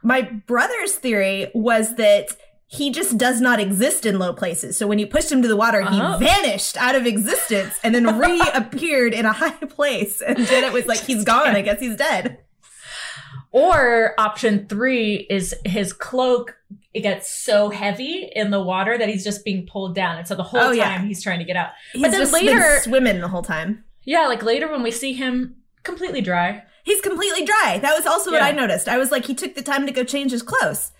My 0.04 0.22
brother's 0.22 0.94
theory 0.96 1.52
was 1.54 1.96
that 1.96 2.30
he 2.70 2.92
just 2.92 3.18
does 3.18 3.40
not 3.42 3.60
exist 3.60 4.06
in 4.06 4.20
low 4.20 4.34
places. 4.34 4.78
So 4.78 4.88
when 4.88 5.00
you 5.00 5.08
pushed 5.08 5.32
him 5.32 5.42
to 5.42 5.48
the 5.48 5.56
water, 5.56 5.82
he 5.82 6.00
Oh. 6.02 6.18
vanished 6.18 6.76
out 6.78 6.96
of 6.96 7.06
existence 7.06 7.80
and 7.84 7.96
then 7.96 8.18
reappeared 8.20 9.14
in 9.14 9.26
a 9.26 9.32
high 9.32 9.52
place. 9.52 10.22
And 10.22 10.38
then 10.38 10.64
it 10.66 10.74
was 10.74 10.86
like, 10.86 11.00
he's 11.00 11.24
gone. 11.24 11.56
I 11.56 11.62
guess 11.62 11.80
he's 11.80 11.96
dead. 11.96 12.40
or 13.52 14.14
option 14.20 14.68
three 14.68 15.26
is 15.30 15.56
his 15.66 15.94
cloak 15.94 16.58
it 16.94 17.02
gets 17.02 17.30
so 17.30 17.70
heavy 17.70 18.30
in 18.36 18.50
the 18.52 18.62
water 18.62 18.98
that 18.98 19.08
he's 19.08 19.24
just 19.24 19.46
being 19.46 19.66
pulled 19.68 19.94
down. 19.94 20.18
And 20.18 20.28
so 20.28 20.34
the 20.36 20.44
whole 20.44 20.60
Oh, 20.60 20.68
time 20.70 20.76
yeah. 20.78 21.02
he's 21.04 21.22
trying 21.22 21.38
to 21.40 21.46
get 21.46 21.56
out. 21.56 21.70
He's 21.94 22.02
But 22.02 22.12
then 22.12 22.32
later- 22.32 22.80
swimming 22.82 23.22
the 23.22 23.28
whole 23.28 23.44
time. 23.44 23.84
Yeah, 24.08 24.26
like 24.28 24.42
later 24.42 24.72
when 24.72 24.82
we 24.82 24.90
see 24.92 25.14
him 25.14 25.58
completely 25.84 26.22
dry. 26.22 26.64
He's 26.84 27.02
completely 27.02 27.44
dry. 27.46 27.78
That 27.82 27.94
was 27.96 28.06
also 28.08 28.32
what 28.32 28.42
Yeah. 28.42 28.48
I 28.48 28.52
noticed. 28.54 28.88
I 28.88 28.98
was 28.98 29.12
like, 29.12 29.26
he 29.26 29.36
took 29.36 29.54
the 29.54 29.62
time 29.62 29.86
to 29.86 29.92
go 29.92 30.04
change 30.06 30.32
his 30.32 30.42
clothes. 30.42 30.92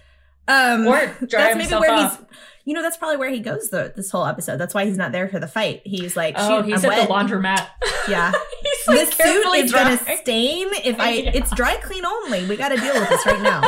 Um, 0.50 0.86
Or 0.86 1.08
dry 1.26 1.54
that's 1.54 1.58
maybe 1.58 1.74
where 1.80 1.92
off. 1.92 2.18
he's. 2.20 2.26
You 2.66 2.74
know, 2.74 2.82
that's 2.82 2.98
probably 2.98 3.16
where 3.16 3.30
he 3.30 3.40
goes 3.40 3.70
though. 3.70 3.88
This 3.96 4.12
whole 4.12 4.26
episode. 4.26 4.58
That's 4.58 4.74
why 4.74 4.84
he's 4.86 4.98
not 4.98 5.14
there 5.14 5.30
for 5.30 5.40
the 5.40 5.48
fight. 5.48 5.82
He's 5.86 6.18
like, 6.18 6.36
Oh, 6.38 6.62
shoot, 6.62 6.66
he's 6.70 6.84
I'm 6.84 6.92
at 6.92 6.98
wet. 6.98 7.08
the 7.08 7.14
laundromat. 7.14 7.68
Yeah, 8.10 8.32
he's 8.62 8.86
the 8.86 8.92
like 8.94 9.08
suit 9.08 9.18
carefully 9.18 9.60
is 9.60 9.72
gonna 9.72 9.98
stain 10.22 10.68
if 10.86 11.00
I. 11.00 11.10
Yeah. 11.12 11.32
It's 11.36 11.52
dry 11.56 11.76
clean 11.78 12.06
only. 12.06 12.46
We 12.46 12.56
got 12.58 12.70
to 12.70 12.78
deal 12.78 12.94
with 12.94 13.10
this 13.10 13.26
right 13.26 13.42
now. 13.42 13.62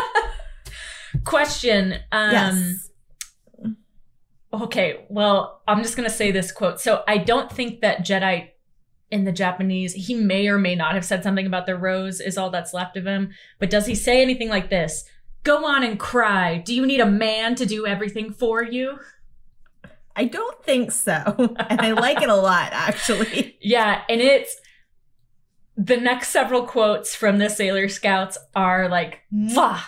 Question. 1.25 1.93
Um, 2.11 2.31
yes. 2.31 2.89
Okay, 4.53 5.05
well, 5.09 5.61
I'm 5.67 5.83
just 5.83 5.95
gonna 5.95 6.09
say 6.09 6.31
this 6.31 6.51
quote. 6.51 6.79
So 6.81 7.03
I 7.07 7.17
don't 7.17 7.51
think 7.51 7.81
that 7.81 7.99
Jedite 8.05 8.49
in 9.11 9.23
the 9.23 9.31
Japanese, 9.31 9.93
he 9.93 10.13
may 10.13 10.47
or 10.47 10.57
may 10.57 10.75
not 10.75 10.93
have 10.93 11.05
said 11.05 11.23
something 11.23 11.45
about 11.45 11.65
the 11.65 11.75
rose 11.77 12.19
is 12.19 12.37
all 12.37 12.49
that's 12.49 12.73
left 12.73 12.95
of 12.97 13.05
him. 13.05 13.31
But 13.57 13.69
does 13.69 13.85
he 13.85 13.95
say 13.95 14.21
anything 14.21 14.49
like 14.49 14.69
this? 14.69 15.05
Go 15.43 15.65
on 15.65 15.83
and 15.83 15.99
cry. 15.99 16.57
Do 16.57 16.73
you 16.73 16.85
need 16.85 16.99
a 16.99 17.05
man 17.05 17.55
to 17.55 17.65
do 17.65 17.87
everything 17.87 18.31
for 18.31 18.63
you? 18.63 18.99
I 20.15 20.25
don't 20.25 20.63
think 20.63 20.91
so, 20.91 21.55
and 21.69 21.81
I 21.81 21.91
like 21.93 22.21
it 22.21 22.29
a 22.29 22.35
lot 22.35 22.69
actually. 22.73 23.57
Yeah, 23.61 24.01
and 24.09 24.21
it's 24.21 24.55
the 25.77 25.95
next 25.97 26.29
several 26.29 26.63
quotes 26.65 27.15
from 27.15 27.37
the 27.37 27.49
Sailor 27.49 27.87
Scouts 27.87 28.37
are 28.53 28.89
like, 28.89 29.21
mm-hmm. 29.33 29.57
Mwah! 29.57 29.79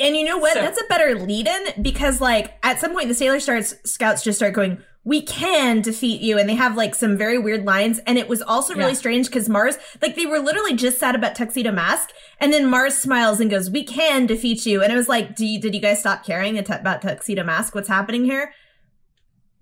And 0.00 0.16
you 0.16 0.24
know 0.24 0.38
what? 0.38 0.52
So- 0.54 0.62
That's 0.62 0.80
a 0.80 0.86
better 0.88 1.14
lead-in 1.18 1.82
because, 1.82 2.20
like, 2.22 2.54
at 2.62 2.80
some 2.80 2.92
point, 2.92 3.08
the 3.08 3.14
Sailor 3.14 3.38
Stars 3.40 3.74
scouts 3.84 4.22
just 4.22 4.38
start 4.38 4.54
going, 4.54 4.78
"We 5.06 5.22
can 5.22 5.80
defeat 5.80 6.20
you," 6.20 6.36
and 6.38 6.46
they 6.48 6.54
have 6.56 6.76
like 6.76 6.94
some 6.94 7.16
very 7.16 7.38
weird 7.38 7.64
lines. 7.64 8.00
And 8.06 8.18
it 8.18 8.28
was 8.28 8.42
also 8.42 8.74
really 8.74 8.90
Yeah. 8.90 8.98
strange 8.98 9.26
because 9.26 9.48
Mars, 9.48 9.78
like, 10.02 10.16
they 10.16 10.26
were 10.26 10.38
literally 10.40 10.74
just 10.74 10.98
sad 10.98 11.14
about 11.14 11.34
Tuxedo 11.36 11.72
Mask, 11.72 12.10
and 12.40 12.52
then 12.52 12.68
Mars 12.68 12.98
smiles 12.98 13.40
and 13.40 13.50
goes, 13.50 13.70
"We 13.70 13.84
can 13.84 14.26
defeat 14.26 14.66
you," 14.66 14.82
and 14.82 14.92
it 14.92 14.96
was 14.96 15.08
like, 15.08 15.34
"Do 15.34 15.46
you, 15.46 15.58
did 15.58 15.74
you 15.74 15.80
guys 15.80 16.00
stop 16.00 16.26
caring 16.26 16.58
about 16.58 17.00
Tuxedo 17.00 17.44
Mask? 17.44 17.74
What's 17.74 17.88
happening 17.88 18.24
here?" 18.26 18.52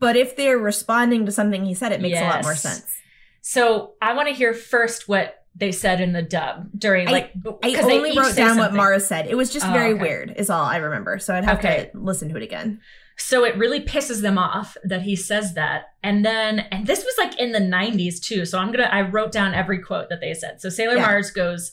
But 0.00 0.16
if 0.16 0.34
they're 0.36 0.58
responding 0.58 1.24
to 1.26 1.32
something 1.32 1.64
he 1.64 1.74
said, 1.74 1.92
it 1.92 2.00
makes 2.00 2.18
a 2.18 2.24
lot 2.24 2.42
more 2.42 2.56
sense. 2.56 2.84
So 3.42 3.92
I 4.02 4.14
want 4.14 4.28
to 4.28 4.34
hear 4.34 4.52
first 4.54 5.08
what 5.08 5.36
they 5.54 5.70
said 5.70 6.00
in 6.00 6.12
the 6.12 6.22
dub 6.22 6.66
during 6.76 7.06
I- 7.08 7.12
like 7.12 7.32
I 7.62 7.74
only 7.82 8.18
wrote 8.18 8.34
down 8.34 8.56
what. 8.58 8.74
Mars 8.74 9.06
said. 9.06 9.26
It 9.28 9.36
was 9.36 9.52
just 9.52 9.66
Oh, 9.66 9.72
very 9.72 9.92
okay. 9.92 10.00
weird, 10.02 10.34
is 10.36 10.50
all 10.50 10.64
I 10.64 10.78
remember. 10.78 11.18
So 11.20 11.34
I'd 11.34 11.44
have 11.44 11.58
Okay. 11.58 11.90
to 11.92 11.98
listen 12.00 12.28
to 12.30 12.36
it 12.36 12.42
again. 12.42 12.80
So 13.16 13.44
it 13.44 13.56
really 13.56 13.80
pisses 13.80 14.22
them 14.22 14.38
off 14.38 14.76
that 14.84 15.02
he 15.02 15.14
says 15.14 15.54
that. 15.54 15.94
And 16.02 16.24
then, 16.24 16.60
and 16.70 16.86
this 16.86 17.04
was 17.04 17.14
like 17.18 17.38
in 17.38 17.52
the 17.52 17.60
90s 17.60 18.20
too. 18.20 18.44
So 18.44 18.58
I'm 18.58 18.68
going 18.68 18.78
to, 18.78 18.92
I 18.92 19.02
wrote 19.02 19.32
down 19.32 19.54
every 19.54 19.78
quote 19.78 20.08
that 20.08 20.20
they 20.20 20.34
said. 20.34 20.60
So 20.60 20.68
Sailor 20.68 20.96
Yeah. 20.96 21.06
Mars 21.06 21.30
goes, 21.30 21.72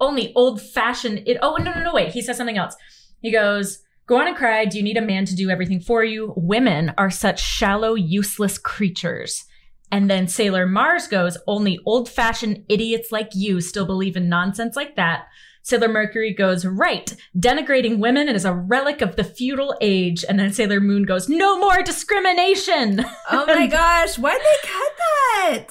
only 0.00 0.32
old 0.34 0.60
fashioned, 0.62 1.22
it, 1.26 1.36
oh, 1.42 1.56
no, 1.56 1.72
no, 1.72 1.82
no, 1.82 1.94
wait. 1.94 2.12
He 2.12 2.22
says 2.22 2.36
something 2.36 2.58
else. 2.58 2.74
He 3.20 3.30
goes, 3.30 3.80
Go 4.06 4.18
on 4.18 4.26
and 4.26 4.36
cry. 4.36 4.64
Do 4.64 4.78
you 4.78 4.82
need 4.82 4.96
a 4.96 5.02
man 5.02 5.26
to 5.26 5.36
do 5.36 5.50
everything 5.50 5.80
for 5.80 6.02
you? 6.02 6.32
Women 6.34 6.94
are 6.96 7.10
such 7.10 7.42
shallow, 7.42 7.94
useless 7.94 8.56
creatures. 8.56 9.44
And 9.92 10.10
then 10.10 10.28
Sailor 10.28 10.66
Mars 10.66 11.06
goes, 11.06 11.36
Only 11.46 11.78
old 11.84 12.08
fashioned 12.08 12.64
idiots 12.70 13.12
like 13.12 13.30
you 13.34 13.60
still 13.60 13.84
believe 13.84 14.16
in 14.16 14.30
nonsense 14.30 14.76
like 14.76 14.96
that. 14.96 15.26
Sailor 15.68 15.88
Mercury 15.88 16.32
goes, 16.32 16.64
Right, 16.64 17.14
denigrating 17.38 17.98
women 17.98 18.26
is 18.26 18.46
a 18.46 18.54
relic 18.54 19.02
of 19.02 19.16
the 19.16 19.24
feudal 19.24 19.76
age. 19.82 20.24
And 20.26 20.38
then 20.38 20.50
Sailor 20.50 20.80
Moon 20.80 21.02
goes, 21.02 21.28
No 21.28 21.58
more 21.58 21.82
discrimination. 21.82 23.04
Oh 23.30 23.44
my 23.46 23.66
gosh, 23.66 24.16
why'd 24.18 24.40
they 24.40 24.68
cut 24.68 24.92
that? 24.96 25.68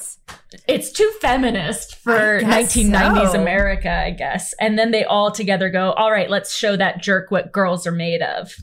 It's 0.68 0.92
too 0.92 1.10
feminist 1.20 1.96
for 1.96 2.40
1990s 2.40 3.32
so. 3.32 3.40
America, 3.40 3.90
I 3.90 4.12
guess. 4.12 4.54
And 4.60 4.78
then 4.78 4.92
they 4.92 5.02
all 5.04 5.32
together 5.32 5.68
go, 5.68 5.90
All 5.92 6.12
right, 6.12 6.30
let's 6.30 6.54
show 6.54 6.76
that 6.76 7.02
jerk 7.02 7.32
what 7.32 7.50
girls 7.50 7.84
are 7.84 7.92
made 7.92 8.22
of. 8.22 8.54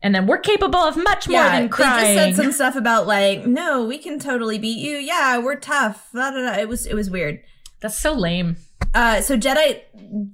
And 0.00 0.14
then 0.14 0.26
we're 0.26 0.38
capable 0.38 0.78
of 0.78 0.96
much 0.96 1.28
more 1.28 1.42
than 1.42 1.62
they 1.64 1.68
crying. 1.68 2.16
just 2.16 2.36
said 2.36 2.42
some 2.42 2.52
stuff 2.72 2.76
about 2.76 3.06
like, 3.06 3.44
no, 3.46 3.84
we 3.84 3.98
can 3.98 4.18
totally 4.18 4.56
beat 4.58 4.78
you. 4.78 4.96
Yeah, 4.96 5.38
we're 5.38 5.56
tough. 5.56 6.08
It 6.14 6.68
was 6.68 6.86
it 6.86 6.94
was 6.94 7.10
weird. 7.10 7.40
That's 7.80 7.98
so 7.98 8.14
lame. 8.14 8.56
Uh, 8.94 9.20
so 9.20 9.36
Jedite 9.36 9.82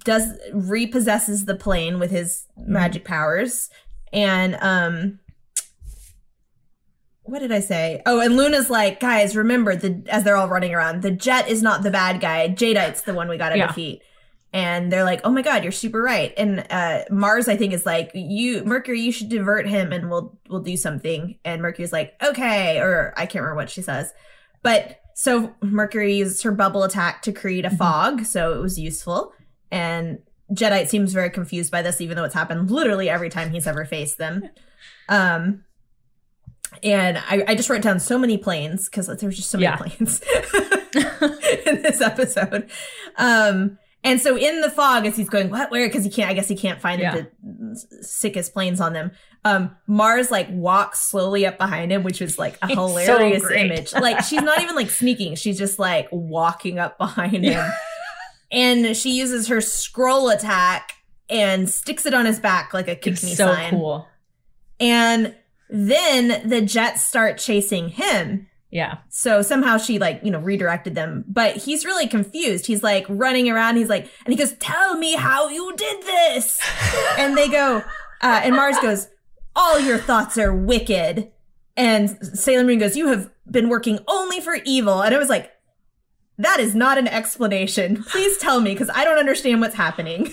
does 0.05 0.29
repossesses 0.53 1.45
the 1.47 1.55
plane 1.57 1.99
with 1.99 2.11
his 2.11 2.47
magic 2.57 3.05
powers, 3.05 3.69
and 4.13 4.57
um, 4.61 5.19
what 7.23 7.39
did 7.41 7.53
I 7.53 7.61
say? 7.61 8.03
Oh, 8.07 8.21
and 8.21 8.37
Luna's 8.37 8.69
like, 8.71 9.01
guys, 9.01 9.35
remember 9.37 9.75
the 9.75 10.03
as 10.09 10.25
they're 10.25 10.37
all 10.37 10.49
running 10.49 10.75
around, 10.75 11.03
the 11.03 11.11
jet 11.11 11.49
is 11.49 11.63
not 11.63 11.83
the 11.83 11.91
bad 11.91 12.21
guy. 12.21 12.49
Jadeite's 12.49 13.03
the 13.03 13.15
one 13.15 13.29
we 13.29 13.39
got 13.39 13.51
to 13.51 13.59
Yeah. 13.59 13.67
defeat. 13.69 14.03
And 14.53 14.93
they're 14.93 15.03
like, 15.05 15.21
oh 15.25 15.31
my 15.31 15.43
god, 15.43 15.65
you're 15.65 15.73
super 15.73 16.01
right. 16.01 16.33
And 16.37 16.65
uh, 16.71 17.05
Mars, 17.11 17.49
I 17.49 17.57
think, 17.57 17.73
is 17.73 17.85
like, 17.85 18.13
you 18.15 18.63
Mercury, 18.65 19.01
you 19.01 19.11
should 19.11 19.29
divert 19.31 19.67
him, 19.67 19.93
and 19.93 20.09
we'll 20.11 20.39
we'll 20.49 20.61
do 20.61 20.77
something. 20.77 21.39
And 21.45 21.61
Mercury's 21.61 21.93
like, 21.93 22.15
okay, 22.23 22.79
or 22.79 23.15
I 23.17 23.27
can't 23.27 23.43
remember 23.43 23.57
what 23.57 23.71
she 23.71 23.83
says, 23.83 24.13
but 24.63 25.01
so 25.15 25.55
Mercury 25.63 26.17
used 26.17 26.43
her 26.43 26.53
bubble 26.53 26.83
attack 26.83 27.23
to 27.23 27.33
create 27.33 27.65
a 27.65 27.71
Mhm. 27.71 27.79
fog, 27.79 28.25
so 28.27 28.53
it 28.53 28.61
was 28.61 28.79
useful. 28.79 29.33
And 29.71 30.19
Jedite 30.53 30.89
seems 30.89 31.13
very 31.13 31.31
confused 31.31 31.71
by 31.73 31.81
this, 31.83 32.01
even 32.01 32.17
though 32.17 32.25
it's 32.25 32.35
happened 32.35 32.71
literally 32.71 33.09
every 33.09 33.31
time 33.31 33.51
he's 33.51 33.67
ever 33.67 33.85
faced 33.85 34.19
them. 34.19 34.49
Um, 35.09 35.65
and 36.83 37.19
I, 37.19 37.45
I 37.49 37.55
just 37.55 37.69
wrote 37.71 37.83
down 37.83 38.01
so 38.01 38.19
many 38.19 38.37
planes 38.39 38.89
because 38.89 39.07
there 39.07 39.27
was 39.29 39.37
just 39.37 39.51
so 39.51 39.59
many 39.59 39.65
Yeah. 39.65 39.77
planes 39.77 40.21
in 41.67 41.83
this 41.83 42.01
episode. 42.01 42.71
Um, 43.17 43.79
and 44.03 44.21
so 44.21 44.37
in 44.37 44.61
the 44.61 44.71
fog, 44.71 45.07
as 45.07 45.17
he's 45.17 45.29
going, 45.29 45.51
what, 45.51 45.71
where? 45.71 45.87
Because 45.89 46.05
he 46.05 46.11
can't, 46.11 46.31
I 46.31 46.35
guess 46.35 46.49
he 46.49 46.57
can't 46.57 46.81
find 46.81 47.01
Yeah. 47.01 47.23
the 47.43 47.77
sickest 48.03 48.53
planes 48.53 48.81
on 48.81 48.93
them. 48.95 49.11
Um, 49.45 49.77
Mars 49.87 50.31
like 50.31 50.49
walks 50.51 51.01
slowly 51.01 51.45
up 51.47 51.59
behind 51.59 51.93
him, 51.93 52.03
which 52.03 52.21
was 52.21 52.39
like 52.39 52.55
a 52.63 52.67
It's 52.67 52.73
hilarious 52.75 53.45
great. 53.45 53.67
image. 53.71 53.93
Like 53.93 54.23
she's 54.25 54.41
not 54.43 54.63
even 54.63 54.75
like 54.75 54.89
sneaking; 54.91 55.35
she's 55.35 55.59
just 55.59 55.79
like 55.79 56.09
walking 56.11 56.79
up 56.79 56.97
behind 56.99 57.45
him, 57.45 57.71
and 58.51 58.97
she 58.97 59.11
uses 59.17 59.49
her 59.49 59.61
scroll 59.61 60.29
attack 60.31 60.93
and 61.29 61.69
sticks 61.69 62.07
it 62.07 62.15
on 62.15 62.27
his 62.27 62.39
back 62.39 62.73
like 62.75 62.89
a 62.89 62.95
kick 62.95 63.15
It's 63.15 63.25
me 63.25 63.35
so 63.35 63.47
sign. 63.53 63.71
cool. 63.71 64.09
And 64.81 65.35
then 65.71 66.49
the 66.49 66.61
jets 66.63 67.03
start 67.03 67.39
chasing 67.39 67.89
him. 67.89 68.47
Yeah. 68.71 68.99
So 69.09 69.41
somehow 69.43 69.79
she 69.79 69.99
like, 69.99 70.21
you 70.25 70.31
know, 70.33 70.41
redirected 70.41 70.95
them. 70.95 71.25
But 71.29 71.57
he's 71.57 71.85
really 71.85 72.09
confused. 72.09 72.67
He's 72.67 72.83
like 72.83 73.07
running 73.09 73.49
around. 73.49 73.77
He's 73.77 73.89
like, 73.89 74.11
and 74.27 74.33
he 74.33 74.37
goes, 74.37 74.53
Tell 74.55 74.97
me 74.99 75.15
how 75.15 75.49
you 75.49 75.75
did 75.77 76.03
this. 76.03 76.61
and 77.19 77.37
they 77.37 77.49
go, 77.49 77.83
uh, 78.21 78.41
and 78.43 78.57
Mars 78.57 78.77
goes, 78.83 79.07
All 79.57 79.79
your 79.79 79.99
thoughts 79.99 80.37
are 80.39 80.55
wicked. 80.55 81.31
And 81.77 82.11
Sailor 82.39 82.65
Moon 82.65 82.79
goes, 82.79 82.97
You 82.97 83.09
have 83.09 83.31
been 83.51 83.69
working 83.69 83.99
only 84.07 84.41
for 84.41 84.59
evil. 84.65 85.03
And 85.03 85.15
I 85.15 85.19
was 85.19 85.29
like, 85.29 85.53
That 86.39 86.61
is 86.61 86.75
not 86.75 86.99
an 86.99 87.09
explanation. 87.09 88.03
Please 88.05 88.39
tell 88.39 88.61
me, 88.61 88.73
because 88.73 88.91
I 88.95 89.05
don't 89.05 89.19
understand 89.19 89.61
what's 89.61 89.75
happening. 89.75 90.31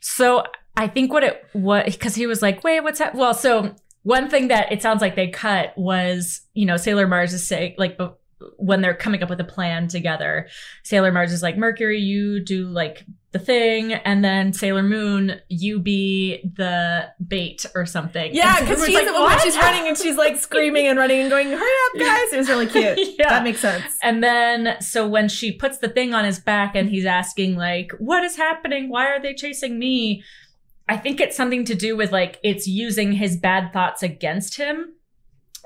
So 0.00 0.44
I 0.76 0.86
think 0.86 1.12
what 1.12 1.24
it 1.24 1.44
what 1.52 1.86
because 1.86 2.14
he 2.14 2.26
was 2.26 2.42
like, 2.42 2.62
wait, 2.62 2.80
what's 2.80 3.00
that? 3.00 3.14
Well, 3.14 3.34
so 3.34 3.74
one 4.02 4.30
thing 4.30 4.48
that 4.48 4.70
it 4.70 4.80
sounds 4.80 5.00
like 5.00 5.16
they 5.16 5.28
cut 5.28 5.76
was, 5.76 6.42
you 6.54 6.66
know, 6.66 6.76
Sailor 6.76 7.06
Mars 7.06 7.32
is 7.32 7.46
saying 7.46 7.74
like 7.78 7.98
when 8.56 8.80
they're 8.80 8.94
coming 8.94 9.22
up 9.22 9.30
with 9.30 9.40
a 9.40 9.44
plan 9.44 9.88
together, 9.88 10.48
Sailor 10.84 11.12
Mars 11.12 11.32
is 11.32 11.42
like, 11.42 11.56
Mercury, 11.56 11.98
you 11.98 12.40
do 12.40 12.68
like 12.68 13.04
the 13.32 13.38
thing, 13.38 13.92
and 13.92 14.24
then 14.24 14.52
Sailor 14.52 14.82
Moon, 14.82 15.40
you 15.48 15.78
be 15.80 16.40
the 16.56 17.08
bait 17.26 17.66
or 17.74 17.84
something. 17.84 18.34
Yeah, 18.34 18.60
because 18.60 18.84
she's 18.86 18.98
the 18.98 19.12
like, 19.12 19.20
one 19.20 19.40
she's 19.40 19.56
running 19.56 19.86
and 19.86 19.98
she's 19.98 20.16
like 20.16 20.36
screaming 20.36 20.86
and 20.86 20.98
running 20.98 21.20
and 21.20 21.28
going, 21.28 21.48
Hurry 21.48 21.58
up, 21.60 21.98
guys. 21.98 22.32
It 22.32 22.38
was 22.38 22.48
really 22.48 22.66
cute. 22.68 22.98
Yeah. 23.18 23.28
That 23.28 23.44
makes 23.44 23.60
sense. 23.60 23.84
And 24.02 24.22
then, 24.22 24.80
so 24.80 25.06
when 25.06 25.28
she 25.28 25.52
puts 25.52 25.78
the 25.78 25.88
thing 25.88 26.14
on 26.14 26.24
his 26.24 26.38
back 26.38 26.74
and 26.74 26.88
he's 26.88 27.04
asking, 27.04 27.56
like, 27.56 27.92
what 27.98 28.24
is 28.24 28.36
happening? 28.36 28.88
Why 28.88 29.06
are 29.08 29.20
they 29.20 29.34
chasing 29.34 29.78
me? 29.78 30.22
I 30.88 30.96
think 30.96 31.20
it's 31.20 31.36
something 31.36 31.66
to 31.66 31.74
do 31.74 31.96
with, 31.96 32.12
like, 32.12 32.38
it's 32.42 32.66
using 32.66 33.12
his 33.12 33.36
bad 33.36 33.74
thoughts 33.74 34.02
against 34.02 34.56
him. 34.56 34.94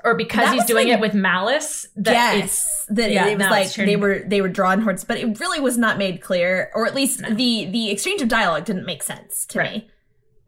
Or 0.05 0.15
because 0.15 0.45
That 0.47 0.53
he's 0.55 0.65
doing 0.65 0.89
like- 0.89 0.97
it 0.97 1.01
with 1.01 1.13
malice. 1.13 1.87
That 1.95 2.35
it's, 2.35 2.41
yes, 2.43 2.85
that 2.89 3.11
yeah, 3.11 3.27
it 3.27 3.37
was 3.37 3.47
like 3.47 3.73
they 3.73 3.95
were 3.95 4.19
they 4.27 4.41
were 4.41 4.49
drawn 4.49 4.83
towards, 4.83 5.05
but 5.05 5.17
it 5.17 5.39
really 5.39 5.61
was 5.61 5.77
not 5.77 5.97
made 5.97 6.19
clear, 6.21 6.71
or 6.75 6.85
at 6.85 6.93
least 6.93 7.21
No. 7.21 7.29
the 7.29 7.65
the 7.71 7.89
exchange 7.89 8.21
of 8.21 8.27
dialogue 8.27 8.65
didn't 8.65 8.85
make 8.85 9.01
sense 9.01 9.45
to 9.47 9.59
Right. 9.59 9.71
me. 9.71 9.89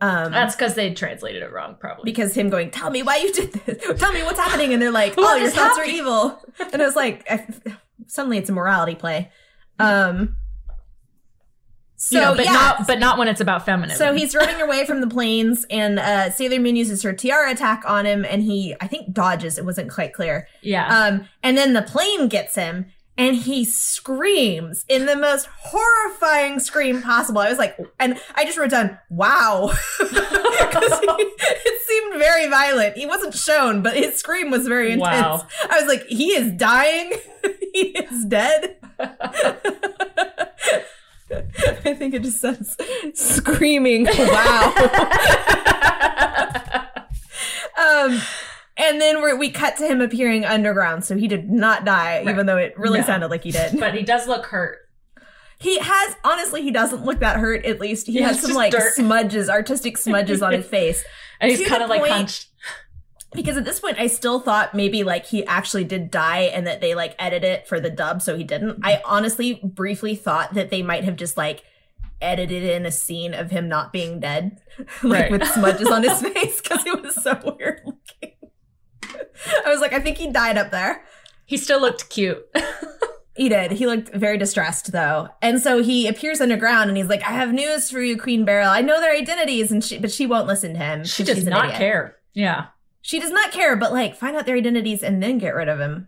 Um, 0.01 0.34
that's 0.34 0.58
because 0.58 0.74
they 0.76 0.93
translated 0.93 1.41
it 1.41 1.53
wrong, 1.53 1.78
probably. 1.80 2.03
because 2.03 2.34
him 2.36 2.49
going, 2.49 2.70
"Tell 2.70 2.89
me 2.89 3.01
why 3.01 3.16
you 3.16 3.32
did 3.32 3.53
this. 3.53 3.78
Tell 3.99 4.12
me 4.12 4.24
what's 4.24 4.39
happening," 4.39 4.74
and 4.74 4.82
they're 4.82 4.91
like, 4.91 5.14
"Oh, 5.18 5.36
your 5.38 5.49
thoughts 5.49 5.78
happening?" 5.78 5.95
are 5.95 5.99
evil," 6.01 6.41
and 6.74 6.82
I 6.82 6.86
was 6.86 6.97
like, 6.97 7.26
I, 7.32 7.47
suddenly 8.08 8.38
it's 8.38 8.49
a 8.49 8.53
morality 8.53 8.95
play. 8.95 9.32
Um, 9.80 10.36
so 12.06 12.20
You 12.20 12.22
know, 12.26 12.36
but 12.36 12.45
yeah, 12.45 12.53
not 12.53 12.88
but 12.88 12.99
not 12.99 13.18
when 13.18 13.28
it's 13.28 13.41
about 13.41 13.66
feminism. 13.66 13.97
So 13.97 14.14
he's 14.14 14.36
running 14.36 14.62
away 14.62 14.86
from 14.86 15.01
the 15.01 15.08
planes, 15.08 15.66
and 15.70 15.97
uh, 15.97 16.30
Sailor 16.30 16.60
Moon 16.60 16.76
uses 16.76 17.01
her 17.03 17.14
tiara 17.14 17.51
attack 17.51 17.84
on 17.88 18.06
him, 18.06 18.24
and 18.26 18.43
he, 18.43 18.76
I 18.80 18.88
think, 18.88 19.12
dodges. 19.12 19.58
It 19.58 19.66
wasn't 19.66 19.89
quite 19.91 20.14
clear. 20.14 20.47
yeah. 20.62 20.88
Um, 20.88 21.28
and 21.41 21.58
then 21.58 21.74
the 21.74 21.82
plane 21.82 22.28
gets 22.28 22.53
him, 22.56 22.86
and 23.18 23.36
he 23.36 23.66
screams 23.66 24.86
in 24.88 25.06
the 25.08 25.16
most 25.16 25.47
horrifying 25.47 26.60
scream 26.60 27.01
possible. 27.01 27.41
I 27.41 27.49
was 27.49 27.58
like, 27.58 27.76
and 27.99 28.20
I 28.36 28.45
just 28.45 28.58
wrote 28.58 28.70
down, 28.72 28.99
wow. 29.10 29.74
Because 30.56 30.99
it 31.01 31.82
seemed 31.88 32.16
very 32.20 32.47
violent. 32.49 32.97
He 32.97 33.06
wasn't 33.06 33.34
shown, 33.34 33.82
but 33.82 33.95
his 33.95 34.16
scream 34.16 34.51
was 34.51 34.68
very 34.68 34.91
intense. 34.91 35.43
Wow. 35.43 35.47
I 35.70 35.80
was 35.80 35.88
like, 35.88 36.06
he 36.08 36.34
is 36.34 36.51
dying. 36.53 37.14
he 37.74 37.89
is 37.89 38.26
dead. 38.26 38.78
I 41.86 41.93
think 41.93 42.13
it 42.13 42.23
just 42.23 42.39
says 42.39 42.78
screaming, 43.13 44.05
wow. 44.05 44.73
um, 47.78 48.21
and 48.78 49.01
then 49.01 49.21
we're, 49.21 49.38
we 49.38 49.49
cut 49.49 49.78
to 49.78 49.88
him 49.88 50.01
appearing 50.01 50.45
underground, 50.45 51.03
so 51.05 51.17
he 51.17 51.28
did 51.28 51.49
not 51.49 51.86
die, 51.86 52.17
Right. 52.23 52.30
even 52.30 52.45
though 52.45 52.57
it 52.57 52.78
really 52.78 52.99
No. 52.99 53.05
sounded 53.05 53.30
like 53.30 53.43
he 53.43 53.51
did. 53.51 53.80
but 53.80 53.93
he 53.95 54.03
does 54.03 54.28
look 54.28 54.45
hurt. 54.47 54.80
He 55.57 55.80
has 55.80 56.15
honestly, 56.26 56.61
he 56.61 56.71
doesn't 56.71 57.05
look 57.05 57.19
that 57.21 57.38
hurt. 57.38 57.65
At 57.65 57.80
least 57.80 58.07
he 58.07 58.19
Yeah, 58.19 58.28
has 58.28 58.41
some 58.41 58.53
like 58.53 58.71
dirt. 58.71 58.93
smudges, 58.93 59.49
artistic 59.49 59.97
smudges 59.97 60.41
on 60.41 60.51
his 60.51 60.65
face. 60.65 61.03
And 61.39 61.49
he's 61.49 61.65
kind 61.67 61.82
of 61.82 61.89
like 61.89 62.05
hunched. 62.05 62.47
Because 63.36 63.57
at 63.57 63.65
this 63.65 63.79
point, 63.79 63.99
I 63.99 64.07
still 64.07 64.39
thought 64.39 64.73
maybe 64.73 65.03
like 65.03 65.25
he 65.25 65.45
actually 65.45 65.83
did 65.83 66.09
die 66.11 66.41
and 66.53 66.65
that 66.67 66.81
they 66.81 66.95
like 66.95 67.15
edited 67.19 67.49
it 67.49 67.67
for 67.67 67.79
the 67.79 67.89
dub, 67.89 68.21
so 68.21 68.36
he 68.38 68.43
didn't. 68.43 68.79
I 68.83 69.01
honestly 69.05 69.59
briefly 69.63 70.15
thought 70.15 70.53
that 70.53 70.69
they 70.69 70.81
might 70.81 71.03
have 71.03 71.15
just 71.15 71.38
like 71.38 71.63
edited 72.21 72.63
in 72.63 72.86
a 72.86 72.91
scene 72.91 73.33
of 73.33 73.51
him 73.51 73.67
not 73.67 73.91
being 73.93 74.19
dead, 74.19 74.59
like 75.03 75.23
Right. 75.23 75.31
with 75.31 75.45
smudges 75.47 75.88
on 75.88 76.03
his 76.03 76.21
face 76.33 76.61
because 76.61 76.86
it 76.86 77.01
was 77.01 77.15
so 77.21 77.39
weird 77.59 77.81
looking. 77.86 78.36
I 79.65 79.69
was 79.69 79.81
like, 79.81 79.93
I 79.93 79.99
think 79.99 80.17
he 80.17 80.31
died 80.31 80.57
up 80.57 80.71
there. 80.71 81.03
He 81.45 81.57
still 81.57 81.79
looked 81.79 82.09
cute. 82.09 82.43
He 83.36 83.49
did. 83.49 83.71
He 83.73 83.86
looked 83.86 84.15
very 84.15 84.38
distressed 84.38 84.93
though. 84.93 85.27
And 85.41 85.61
so 85.61 85.83
he 85.83 86.07
appears 86.07 86.39
underground 86.39 86.89
and 86.89 86.97
he's 86.97 87.09
like, 87.09 87.21
I 87.21 87.33
have 87.33 87.51
news 87.53 87.91
for 87.91 87.99
you, 88.01 88.17
Queen 88.17 88.45
Beryl. 88.45 88.69
I 88.69 88.81
know 88.81 88.99
their 89.01 89.11
identities 89.13 89.71
and 89.71 89.83
she 89.83 89.97
but 89.99 90.09
she 90.11 90.25
won't 90.25 90.47
listen 90.47 90.73
to 90.73 90.79
him. 90.79 91.03
She 91.03 91.23
does 91.23 91.45
not 91.45 91.73
care. 91.73 92.15
Yeah. 92.33 92.67
She 93.08 93.20
does 93.20 93.30
not 93.30 93.51
care, 93.51 93.76
but 93.76 93.93
like 93.93 94.16
find 94.16 94.36
out 94.36 94.47
their 94.47 94.56
identities 94.56 95.03
and 95.03 95.22
then 95.22 95.38
get 95.38 95.53
rid 95.53 95.70
of 95.70 95.80
him. 95.80 96.08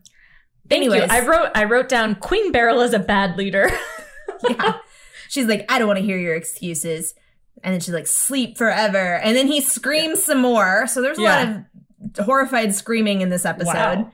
Thank 0.67 0.85
Anyways. 0.85 1.03
you. 1.03 1.07
I 1.15 1.23
wrote 1.27 1.51
I 1.53 1.65
wrote 1.65 1.89
down 1.89 2.15
Queen 2.15 2.51
Beryl 2.51 2.81
is 2.81 2.91
a 2.93 2.97
bad 2.99 3.37
leader. 3.37 3.69
Yeah. 4.49 4.77
she's 5.29 5.45
like, 5.45 5.65
I 5.69 5.77
don't 5.79 5.87
want 5.87 5.99
to 5.99 6.05
hear 6.05 6.17
your 6.17 6.35
excuses. 6.35 7.13
And 7.63 7.73
then 7.73 7.79
she's 7.81 7.93
like, 7.93 8.05
sleep 8.07 8.57
forever. 8.57 9.15
And 9.15 9.35
then 9.37 9.47
he 9.47 9.61
screams 9.61 10.23
some 10.23 10.41
more. 10.41 10.85
So 10.87 11.01
there's 11.01 11.17
a 11.17 11.21
Yeah. 11.21 11.63
lot 12.03 12.19
of 12.19 12.25
horrified 12.25 12.73
screaming 12.75 13.21
in 13.21 13.29
this 13.29 13.45
episode. 13.45 13.73
Wow. 13.73 14.11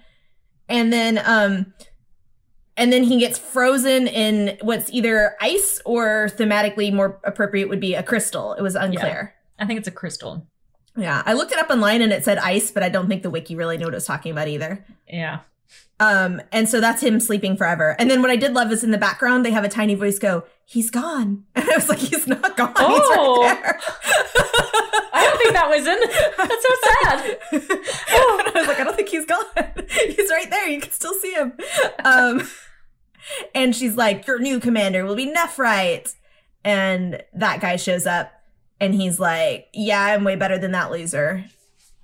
And 0.70 0.92
then 0.92 1.22
um 1.26 1.74
and 2.76 2.92
then 2.92 3.04
he 3.04 3.20
gets 3.20 3.38
frozen 3.38 4.08
in 4.08 4.58
what's 4.62 4.92
either 4.92 5.36
ice 5.40 5.82
or 5.86 6.28
thematically 6.38 6.92
more 6.94 7.20
appropriate 7.24 7.70
would 7.70 7.80
be 7.82 7.96
a 7.96 8.04
crystal. 8.04 8.54
It 8.54 8.62
was 8.62 8.76
unclear. 8.76 9.34
I 9.58 9.66
think 9.66 9.80
it's 9.80 9.88
a 9.88 9.92
crystal. 9.92 10.48
Yeah. 10.96 11.24
I 11.26 11.34
looked 11.34 11.52
it 11.52 11.60
up 11.60 11.70
online 11.70 12.02
and 12.02 12.14
it 12.14 12.24
said 12.24 12.38
ice, 12.38 12.72
but 12.72 12.84
I 12.84 12.89
don't 12.89 13.08
think 13.08 13.24
the 13.24 13.30
wiki 13.30 13.56
really 13.56 13.78
knew 13.78 13.86
what 13.86 13.94
it 13.94 13.98
was 13.98 14.06
talking 14.06 14.32
about 14.32 14.48
either. 14.48 14.86
Yeah. 15.08 15.39
Um, 16.00 16.41
and 16.52 16.68
so 16.68 16.82
that's 16.82 17.02
him 17.02 17.20
sleeping 17.20 17.56
forever. 17.56 17.96
And 17.98 18.10
then 18.10 18.22
what 18.22 18.30
I 18.30 18.36
did 18.36 18.54
love 18.54 18.72
is 18.72 18.84
in 18.84 18.91
the 18.91 18.98
background 18.98 19.46
they 19.46 19.52
have 19.52 19.64
a 19.64 19.70
tiny 19.70 19.96
voice 19.96 20.20
go, 20.20 20.44
"He's 20.66 20.89
gone," 20.89 21.46
and 21.56 21.70
I 21.70 21.76
was 21.76 21.88
like, 21.88 22.00
"He's 22.00 22.28
not 22.28 22.58
gone. 22.58 22.74
Oh. 22.76 22.89
He's 22.89 23.18
right 23.18 23.62
there." 23.64 23.80
I 25.14 25.24
don't 25.26 25.38
think 25.38 25.54
that 25.54 25.70
was 25.70 25.88
in. 25.88 26.00
That's 26.38 26.64
so 26.64 26.76
sad. 26.84 27.38
and 28.12 28.56
I 28.56 28.60
was 28.60 28.68
like, 28.68 28.80
"I 28.80 28.84
don't 28.84 28.96
think 28.96 29.10
he's 29.10 29.26
gone. 29.26 29.46
he's 29.89 30.30
right 30.30 30.50
there. 30.50 30.68
You 30.68 30.82
can 30.82 30.91
still 30.91 31.14
see 31.14 31.32
him." 31.32 31.54
Um, 32.04 32.50
and 33.56 33.76
she's 33.76 33.96
like, 33.96 34.28
"Your 34.28 34.39
new 34.39 34.60
commander 34.60 35.06
will 35.06 35.16
be 35.16 35.32
Nephrite," 35.32 36.16
and 36.66 37.24
that 37.34 37.62
guy 37.62 37.78
shows 37.78 38.06
up, 38.06 38.34
and 38.80 38.94
he's 38.96 39.20
like, 39.20 39.68
"Yeah, 39.74 40.00
I'm 40.02 40.24
way 40.24 40.36
better 40.36 40.58
than 40.58 40.72
that 40.72 40.92
loser." 40.92 41.46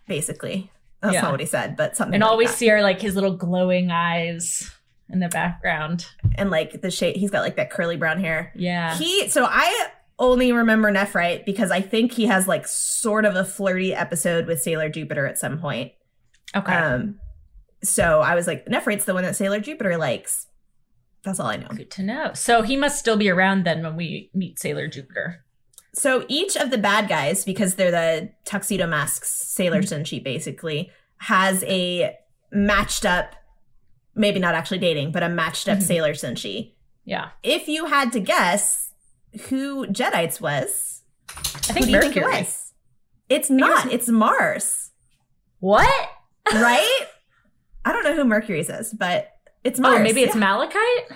Basically, 0.08 0.72
that's 1.02 1.14
Yeah. 1.14 1.22
not 1.22 1.32
what 1.32 1.40
he 1.40 1.46
said, 1.46 1.76
but 1.76 1.96
something. 1.96 2.16
And 2.16 2.24
all 2.24 2.38
we 2.38 2.46
that. 2.48 2.56
see 2.56 2.70
are 2.72 2.82
like 2.82 3.00
his 3.02 3.16
little 3.16 3.36
glowing 3.36 3.92
eyes 3.92 4.72
in 5.10 5.20
the 5.20 5.30
background. 5.30 6.08
and 6.36 6.50
like 6.52 6.82
the 6.82 6.92
shade, 6.92 7.16
he's 7.18 7.32
got 7.32 7.42
like 7.42 7.56
that 7.58 7.70
curly 7.70 7.98
brown 7.98 8.20
hair. 8.20 8.52
Yeah. 8.56 8.96
He 8.98 9.28
so 9.30 9.46
I 9.48 9.88
only 10.18 10.52
remember 10.52 10.92
Nephrite 10.92 11.46
because 11.46 11.72
I 11.72 11.82
think 11.82 12.12
he 12.14 12.26
has 12.26 12.48
like 12.48 12.68
sort 12.68 13.26
of 13.26 13.36
a 13.36 13.44
flirty 13.46 13.94
episode 13.94 14.48
with 14.48 14.62
Sailor 14.62 14.90
Jupiter 14.90 15.26
at 15.26 15.38
some 15.38 15.60
point. 15.60 15.92
okay. 16.56 16.74
Um 16.74 17.20
so 17.84 18.20
I 18.22 18.36
was 18.36 18.46
like, 18.48 18.66
Nephrite's 18.66 19.06
the 19.06 19.14
one 19.14 19.24
that 19.24 19.36
Sailor 19.36 19.60
Jupiter 19.62 19.96
likes. 19.98 20.48
That's 21.24 21.40
all 21.40 21.48
I 21.48 21.56
know. 21.58 21.68
Good 21.70 21.92
to 21.92 22.04
know. 22.04 22.32
So 22.34 22.62
he 22.62 22.76
must 22.78 23.00
still 23.00 23.16
be 23.18 23.30
around 23.30 23.64
then 23.66 23.84
when 23.84 23.96
we 23.96 24.30
meet 24.34 24.60
Sailor 24.60 24.88
Jupiter. 24.88 25.46
So 25.94 26.26
each 26.28 26.56
of 26.56 26.70
the 26.72 26.78
bad 26.78 27.10
guys, 27.10 27.44
because 27.44 27.76
they're 27.76 27.92
the 27.92 28.30
tuxedo 28.46 28.86
masks, 28.88 29.30
Sailor 29.32 29.82
Mm-hmm. 29.82 30.02
Senshi 30.02 30.24
basically, 30.24 30.92
has 31.18 31.64
a 31.64 32.16
matched 32.52 33.06
up, 33.06 33.36
maybe 34.16 34.40
not 34.40 34.56
actually 34.56 34.78
dating, 34.80 35.12
but 35.12 35.24
a 35.24 35.30
matched 35.30 35.68
up 35.68 35.80
Mhm. 35.80 35.84
Sailor 35.84 36.14
Senshi. 36.14 36.74
Yeah. 37.06 37.30
If 37.44 37.68
you 37.68 37.86
had 37.88 38.12
to 38.14 38.20
guess 38.20 38.92
who 39.50 39.88
Jedite's 39.88 40.40
was, 40.40 41.02
I 41.30 41.74
think 41.74 41.88
you 41.88 42.00
think 42.00 42.16
it 42.16 42.22
Mercury. 42.22 42.42
was? 42.42 42.74
It's 43.30 43.50
not. 43.50 43.92
It's 43.92 44.08
Mars, 44.08 44.92
What? 45.60 46.10
right? 46.54 47.06
I 47.86 47.92
don't 47.92 48.04
know 48.04 48.16
who 48.16 48.26
Mercury's 48.26 48.70
is, 48.70 48.94
but 48.94 49.30
it's 49.64 49.80
Mars. 49.80 50.00
Oh, 50.00 50.04
maybe 50.04 50.22
it's 50.24 50.34
yeah. 50.36 50.40
Malachite 50.42 51.12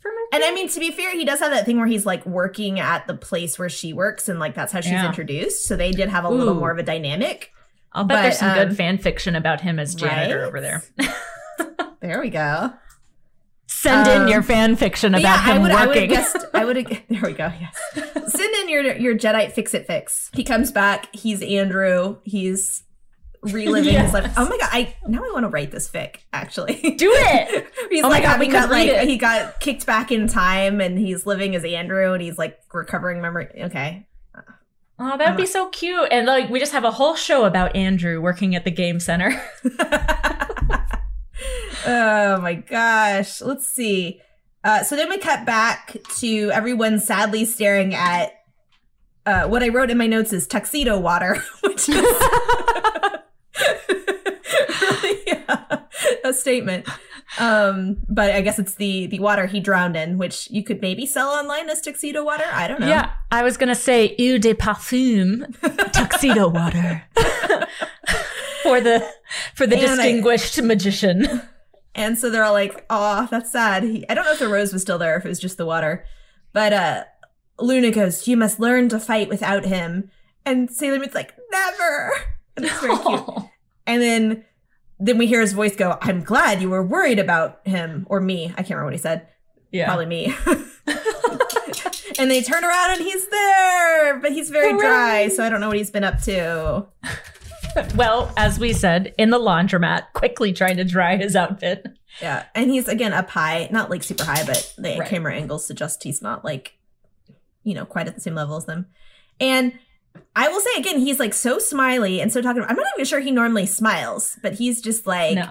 for 0.00 0.08
Mercury. 0.08 0.28
And 0.32 0.44
I 0.44 0.52
mean, 0.52 0.68
to 0.68 0.80
be 0.80 0.90
fair, 0.90 1.12
he 1.12 1.24
does 1.24 1.40
have 1.40 1.50
that 1.52 1.64
thing 1.66 1.78
where 1.78 1.86
he's 1.86 2.06
like 2.06 2.24
working 2.26 2.80
at 2.80 3.06
the 3.06 3.14
place 3.14 3.58
where 3.58 3.68
she 3.68 3.92
works, 3.92 4.28
and 4.28 4.38
like 4.38 4.54
that's 4.54 4.72
how 4.72 4.80
she's 4.80 4.92
Yeah. 4.92 5.06
introduced. 5.06 5.64
So 5.64 5.76
they 5.76 5.90
did 5.92 6.08
have 6.08 6.24
a 6.24 6.28
little 6.30 6.54
more 6.54 6.70
of 6.70 6.78
a 6.78 6.82
dynamic. 6.82 7.52
I'll 7.92 8.04
bet 8.04 8.16
but, 8.18 8.22
there's 8.22 8.38
some 8.38 8.50
um, 8.50 8.68
good 8.68 8.76
fan 8.76 8.98
fiction 8.98 9.34
about 9.34 9.60
him 9.62 9.78
as 9.78 9.94
janitor 9.94 10.40
right? 10.40 10.46
over 10.46 10.60
there. 10.60 10.82
There 12.00 12.20
we 12.20 12.30
go. 12.30 12.72
Send 13.66 14.08
Um, 14.08 14.22
in 14.22 14.28
your 14.28 14.42
fan 14.42 14.76
fiction 14.76 15.14
about 15.14 15.22
yeah, 15.22 15.42
him 15.44 15.56
I 15.56 15.58
would 15.86 15.88
working. 15.88 16.16
I 16.54 16.64
would 16.64 16.76
have. 16.88 17.02
There 17.08 17.22
we 17.22 17.32
go. 17.32 17.52
Yes. 17.60 18.32
Send 18.32 18.54
in 18.62 18.68
your 18.68 18.96
your 18.96 19.14
Jedite 19.16 19.52
fix 19.52 19.74
it 19.74 19.86
fix. 19.86 20.30
He 20.32 20.44
comes 20.44 20.70
back. 20.72 21.14
He's 21.14 21.42
Andrew. 21.42 22.18
He's 22.24 22.84
reliving 23.52 23.94
his 23.94 24.12
life. 24.12 24.32
Oh 24.36 24.48
my 24.48 24.58
god! 24.58 24.68
I 24.72 24.94
now 25.06 25.24
I 25.24 25.30
want 25.32 25.44
to 25.44 25.48
write 25.48 25.70
this 25.70 25.88
fic. 25.88 26.16
Actually, 26.32 26.74
Do 26.96 27.10
it. 27.12 27.66
he's 27.90 28.04
Oh 28.04 28.08
my 28.08 28.20
God, 28.20 28.40
we 28.40 28.48
that 28.50 28.70
like 28.70 28.88
it. 28.88 29.08
he 29.08 29.16
got 29.16 29.60
kicked 29.60 29.86
back 29.86 30.10
in 30.12 30.28
time, 30.28 30.80
and 30.80 30.98
he's 30.98 31.26
living 31.26 31.54
as 31.54 31.64
Andrew, 31.64 32.12
and 32.12 32.22
he's 32.22 32.38
like 32.38 32.58
recovering 32.72 33.20
memory. 33.20 33.48
Okay, 33.64 34.06
Oh, 35.00 35.16
that'd 35.16 35.36
be 35.36 35.46
so 35.46 35.68
cute. 35.68 36.08
And 36.10 36.26
like 36.26 36.50
we 36.50 36.58
just 36.58 36.72
have 36.72 36.84
a 36.84 36.90
whole 36.90 37.14
show 37.14 37.44
about 37.44 37.76
Andrew 37.76 38.20
working 38.20 38.56
at 38.56 38.64
the 38.64 38.70
game 38.72 38.98
center. 38.98 39.40
oh 41.86 42.40
my 42.40 42.54
gosh. 42.54 43.40
Let's 43.40 43.68
see. 43.68 44.20
Uh, 44.64 44.82
so 44.82 44.96
then 44.96 45.08
we 45.08 45.18
cut 45.18 45.46
back 45.46 45.96
to 46.18 46.50
everyone 46.50 46.98
sadly 46.98 47.44
staring 47.44 47.94
at 47.94 48.32
uh, 49.24 49.46
what 49.46 49.62
I 49.62 49.68
wrote 49.68 49.90
in 49.90 49.98
my 49.98 50.08
notes 50.08 50.32
is 50.32 50.46
tuxedo 50.48 50.98
water, 50.98 51.36
which 51.62 51.88
is 51.88 52.04
really 53.88 55.18
yeah, 55.26 55.80
a 56.24 56.32
statement. 56.32 56.86
Um, 57.38 57.98
but 58.08 58.30
I 58.32 58.40
guess 58.40 58.58
it's 58.58 58.74
the 58.76 59.06
the 59.06 59.18
water 59.20 59.46
he 59.46 59.60
drowned 59.60 59.96
in, 59.96 60.16
which 60.18 60.50
you 60.50 60.64
could 60.64 60.80
maybe 60.80 61.04
sell 61.06 61.28
online 61.28 61.68
as 61.68 61.80
tuxedo 61.80 62.24
water. 62.24 62.44
I 62.52 62.66
don't 62.68 62.80
know. 62.80 62.88
Yeah, 62.88 63.10
I 63.30 63.42
was 63.42 63.56
gonna 63.56 63.74
say 63.74 64.14
eau 64.18 64.38
de 64.38 64.54
parfum, 64.54 65.54
tuxedo 65.92 66.48
water 66.48 67.04
for 68.62 68.80
the 68.80 69.06
for 69.54 69.66
the 69.66 69.76
And 69.76 69.84
I- 69.86 69.96
distinguished 69.96 70.62
magician. 70.62 71.42
And 71.94 72.16
so 72.16 72.30
they're 72.30 72.44
all 72.44 72.52
like, 72.52 72.86
"Oh, 72.90 73.26
that's 73.30 73.50
sad." 73.52 73.82
He, 73.82 74.08
I 74.08 74.14
don't 74.14 74.24
know 74.24 74.32
if 74.32 74.38
the 74.38 74.48
rose 74.48 74.72
was 74.72 74.82
still 74.82 74.98
there, 74.98 75.16
if 75.16 75.24
it 75.24 75.28
was 75.28 75.40
just 75.40 75.56
the 75.58 75.66
water. 75.66 76.04
But 76.52 76.72
uh 76.72 77.04
Luna 77.58 77.90
goes, 77.90 78.26
"You 78.28 78.36
must 78.36 78.60
learn 78.60 78.88
to 78.90 79.00
fight 79.00 79.28
without 79.28 79.64
him." 79.64 80.10
And 80.46 80.70
Sailor 80.70 80.98
Moon's 81.00 81.14
like, 81.14 81.34
"Never." 81.50 82.12
And 82.62 82.70
very 82.80 82.96
cute. 82.98 83.24
And 83.86 84.02
then 84.02 84.44
then 85.00 85.16
we 85.16 85.26
hear 85.26 85.40
his 85.40 85.52
voice 85.54 85.74
go, 85.76 85.96
"I'm 86.02 86.22
glad 86.22 86.60
you 86.60 86.68
were 86.68 86.82
worried 86.82 87.18
about 87.18 87.60
him 87.66 88.06
or 88.10 88.20
me." 88.20 88.46
I 88.52 88.62
can't 88.62 88.70
remember 88.70 88.84
what 88.86 88.92
he 88.94 88.98
said. 88.98 89.26
yeah. 89.72 89.86
Probably 89.86 90.06
me. 90.06 90.34
and 92.18 92.30
they 92.30 92.42
turn 92.42 92.64
around 92.64 92.90
and 92.92 93.00
he's 93.00 93.26
there, 93.28 94.18
but 94.20 94.32
he's 94.32 94.50
very 94.50 94.76
dry, 94.78 95.28
so 95.28 95.44
I 95.44 95.48
don't 95.48 95.60
know 95.60 95.68
what 95.68 95.76
he's 95.78 95.90
been 95.90 96.04
up 96.04 96.20
to. 96.22 96.86
Well, 97.94 98.32
as 98.36 98.58
we 98.58 98.72
said, 98.72 99.14
in 99.18 99.30
the 99.30 99.38
laundromat, 99.38 100.12
quickly 100.12 100.52
trying 100.52 100.78
to 100.78 100.84
dry 100.84 101.16
his 101.16 101.36
outfit. 101.36 101.86
Yeah, 102.20 102.44
and 102.56 102.70
he's 102.70 102.88
again 102.88 103.12
up 103.12 103.30
high, 103.30 103.68
not 103.70 103.88
like 103.88 104.02
super 104.02 104.24
high, 104.24 104.44
but 104.44 104.74
the 104.76 104.98
Right. 104.98 105.08
camera 105.08 105.34
angles 105.36 105.64
suggest 105.64 106.02
he's 106.02 106.20
not 106.20 106.44
like, 106.44 106.76
you 107.62 107.74
know, 107.74 107.84
quite 107.84 108.08
at 108.08 108.16
the 108.16 108.20
same 108.20 108.34
level 108.34 108.56
as 108.56 108.64
them. 108.64 108.86
And 109.38 109.78
I 110.38 110.48
will 110.48 110.60
say 110.60 110.70
again, 110.78 110.98
he's 111.00 111.18
like 111.18 111.34
so 111.34 111.58
smiley 111.58 112.20
and 112.20 112.32
so 112.32 112.40
talkative. 112.40 112.68
I'm 112.70 112.76
not 112.76 112.86
even 112.96 113.04
sure 113.06 113.18
he 113.20 113.30
normally 113.32 113.66
smiles, 113.66 114.38
but 114.42 114.54
he's 114.54 114.80
just 114.80 115.06
like 115.06 115.34
no. 115.34 115.50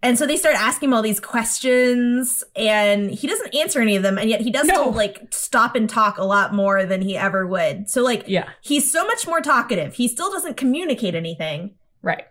And 0.00 0.16
so 0.16 0.26
they 0.28 0.36
start 0.36 0.54
asking 0.54 0.90
him 0.90 0.94
all 0.94 1.02
these 1.02 1.18
questions, 1.18 2.44
and 2.54 3.10
he 3.10 3.26
doesn't 3.26 3.52
answer 3.56 3.80
any 3.80 3.96
of 3.96 4.04
them, 4.04 4.16
and 4.16 4.30
yet 4.30 4.40
he 4.40 4.50
does 4.52 4.68
No. 4.68 4.74
still 4.74 4.92
like 4.92 5.26
stop 5.32 5.74
and 5.74 5.90
talk 5.90 6.18
a 6.18 6.24
lot 6.24 6.54
more 6.54 6.84
than 6.86 7.02
he 7.02 7.16
ever 7.16 7.44
would. 7.46 7.90
So 7.90 8.02
like 8.04 8.22
Yeah. 8.28 8.48
he's 8.60 8.90
so 8.92 9.04
much 9.04 9.26
more 9.26 9.40
talkative. 9.40 9.94
He 9.94 10.06
still 10.06 10.30
doesn't 10.30 10.56
communicate 10.56 11.16
anything, 11.16 11.74
Right. 12.00 12.24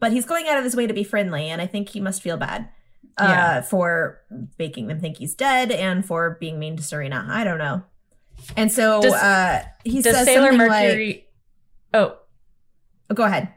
but 0.00 0.12
he's 0.12 0.26
going 0.26 0.48
out 0.48 0.58
of 0.58 0.64
his 0.64 0.76
way 0.76 0.86
to 0.86 0.92
be 0.92 1.04
friendly, 1.04 1.48
and 1.48 1.62
I 1.62 1.66
think 1.66 1.88
he 1.88 2.00
must 2.00 2.20
feel 2.20 2.36
bad 2.36 2.68
uh, 3.16 3.24
Yeah. 3.26 3.60
for 3.62 4.20
making 4.58 4.88
them 4.88 5.00
think 5.00 5.16
he's 5.16 5.34
dead 5.34 5.70
and 5.72 6.04
for 6.04 6.36
being 6.40 6.58
mean 6.58 6.76
to 6.76 6.82
Serena. 6.82 7.26
I 7.30 7.42
don't 7.44 7.58
know. 7.58 7.84
And 8.56 8.70
so 8.72 9.00
Does- 9.02 9.12
uh, 9.14 9.64
he 9.84 10.02
Does 10.02 10.14
says 10.14 10.26
Sailor 10.26 10.48
something 10.52 10.68
Mercury 10.68 11.06
like, 11.06 11.30
Oh, 11.94 12.16
oh, 13.10 13.14
"Go 13.14 13.24
ahead." 13.24 13.48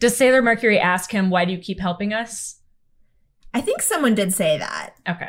does 0.00 0.16
Sailor 0.16 0.42
Mercury 0.42 0.78
ask 0.78 1.10
him 1.12 1.30
why 1.30 1.44
do 1.44 1.52
you 1.52 1.58
keep 1.58 1.78
helping 1.80 2.12
us? 2.12 2.56
I 3.54 3.60
think 3.60 3.80
someone 3.80 4.14
did 4.14 4.34
say 4.34 4.58
that. 4.58 4.94
Okay. 5.08 5.28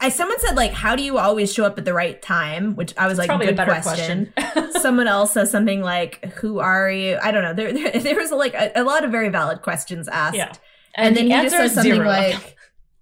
I 0.00 0.10
someone 0.10 0.38
said 0.40 0.54
like, 0.54 0.72
"How 0.72 0.96
do 0.96 1.02
you 1.02 1.18
always 1.18 1.52
show 1.52 1.64
up 1.64 1.78
at 1.78 1.84
the 1.84 1.94
right 1.94 2.20
time?" 2.20 2.76
Which 2.76 2.94
I 2.98 3.06
was 3.06 3.16
like, 3.18 3.28
Probably 3.28 3.46
"Good 3.46 3.54
a 3.54 3.56
better 3.56 3.80
question." 3.80 4.32
question. 4.36 4.72
someone 4.80 5.08
else 5.08 5.32
says 5.32 5.50
something 5.50 5.80
like, 5.80 6.24
"Who 6.34 6.58
are 6.58 6.90
you?" 6.90 7.18
I 7.22 7.30
don't 7.30 7.42
know. 7.42 7.54
There, 7.54 7.72
there, 7.72 7.90
there 8.00 8.16
was 8.16 8.30
like 8.30 8.54
a, 8.54 8.72
a 8.76 8.84
lot 8.84 9.04
of 9.04 9.10
very 9.10 9.30
valid 9.30 9.62
questions 9.62 10.06
asked. 10.08 10.36
yeah. 10.36 10.52
and, 10.94 11.16
then 11.16 11.28
the 11.28 11.34
he 11.36 11.42
just 11.42 11.56
says 11.56 11.74
something 11.74 11.94
zero. 11.94 12.06
like, 12.06 12.56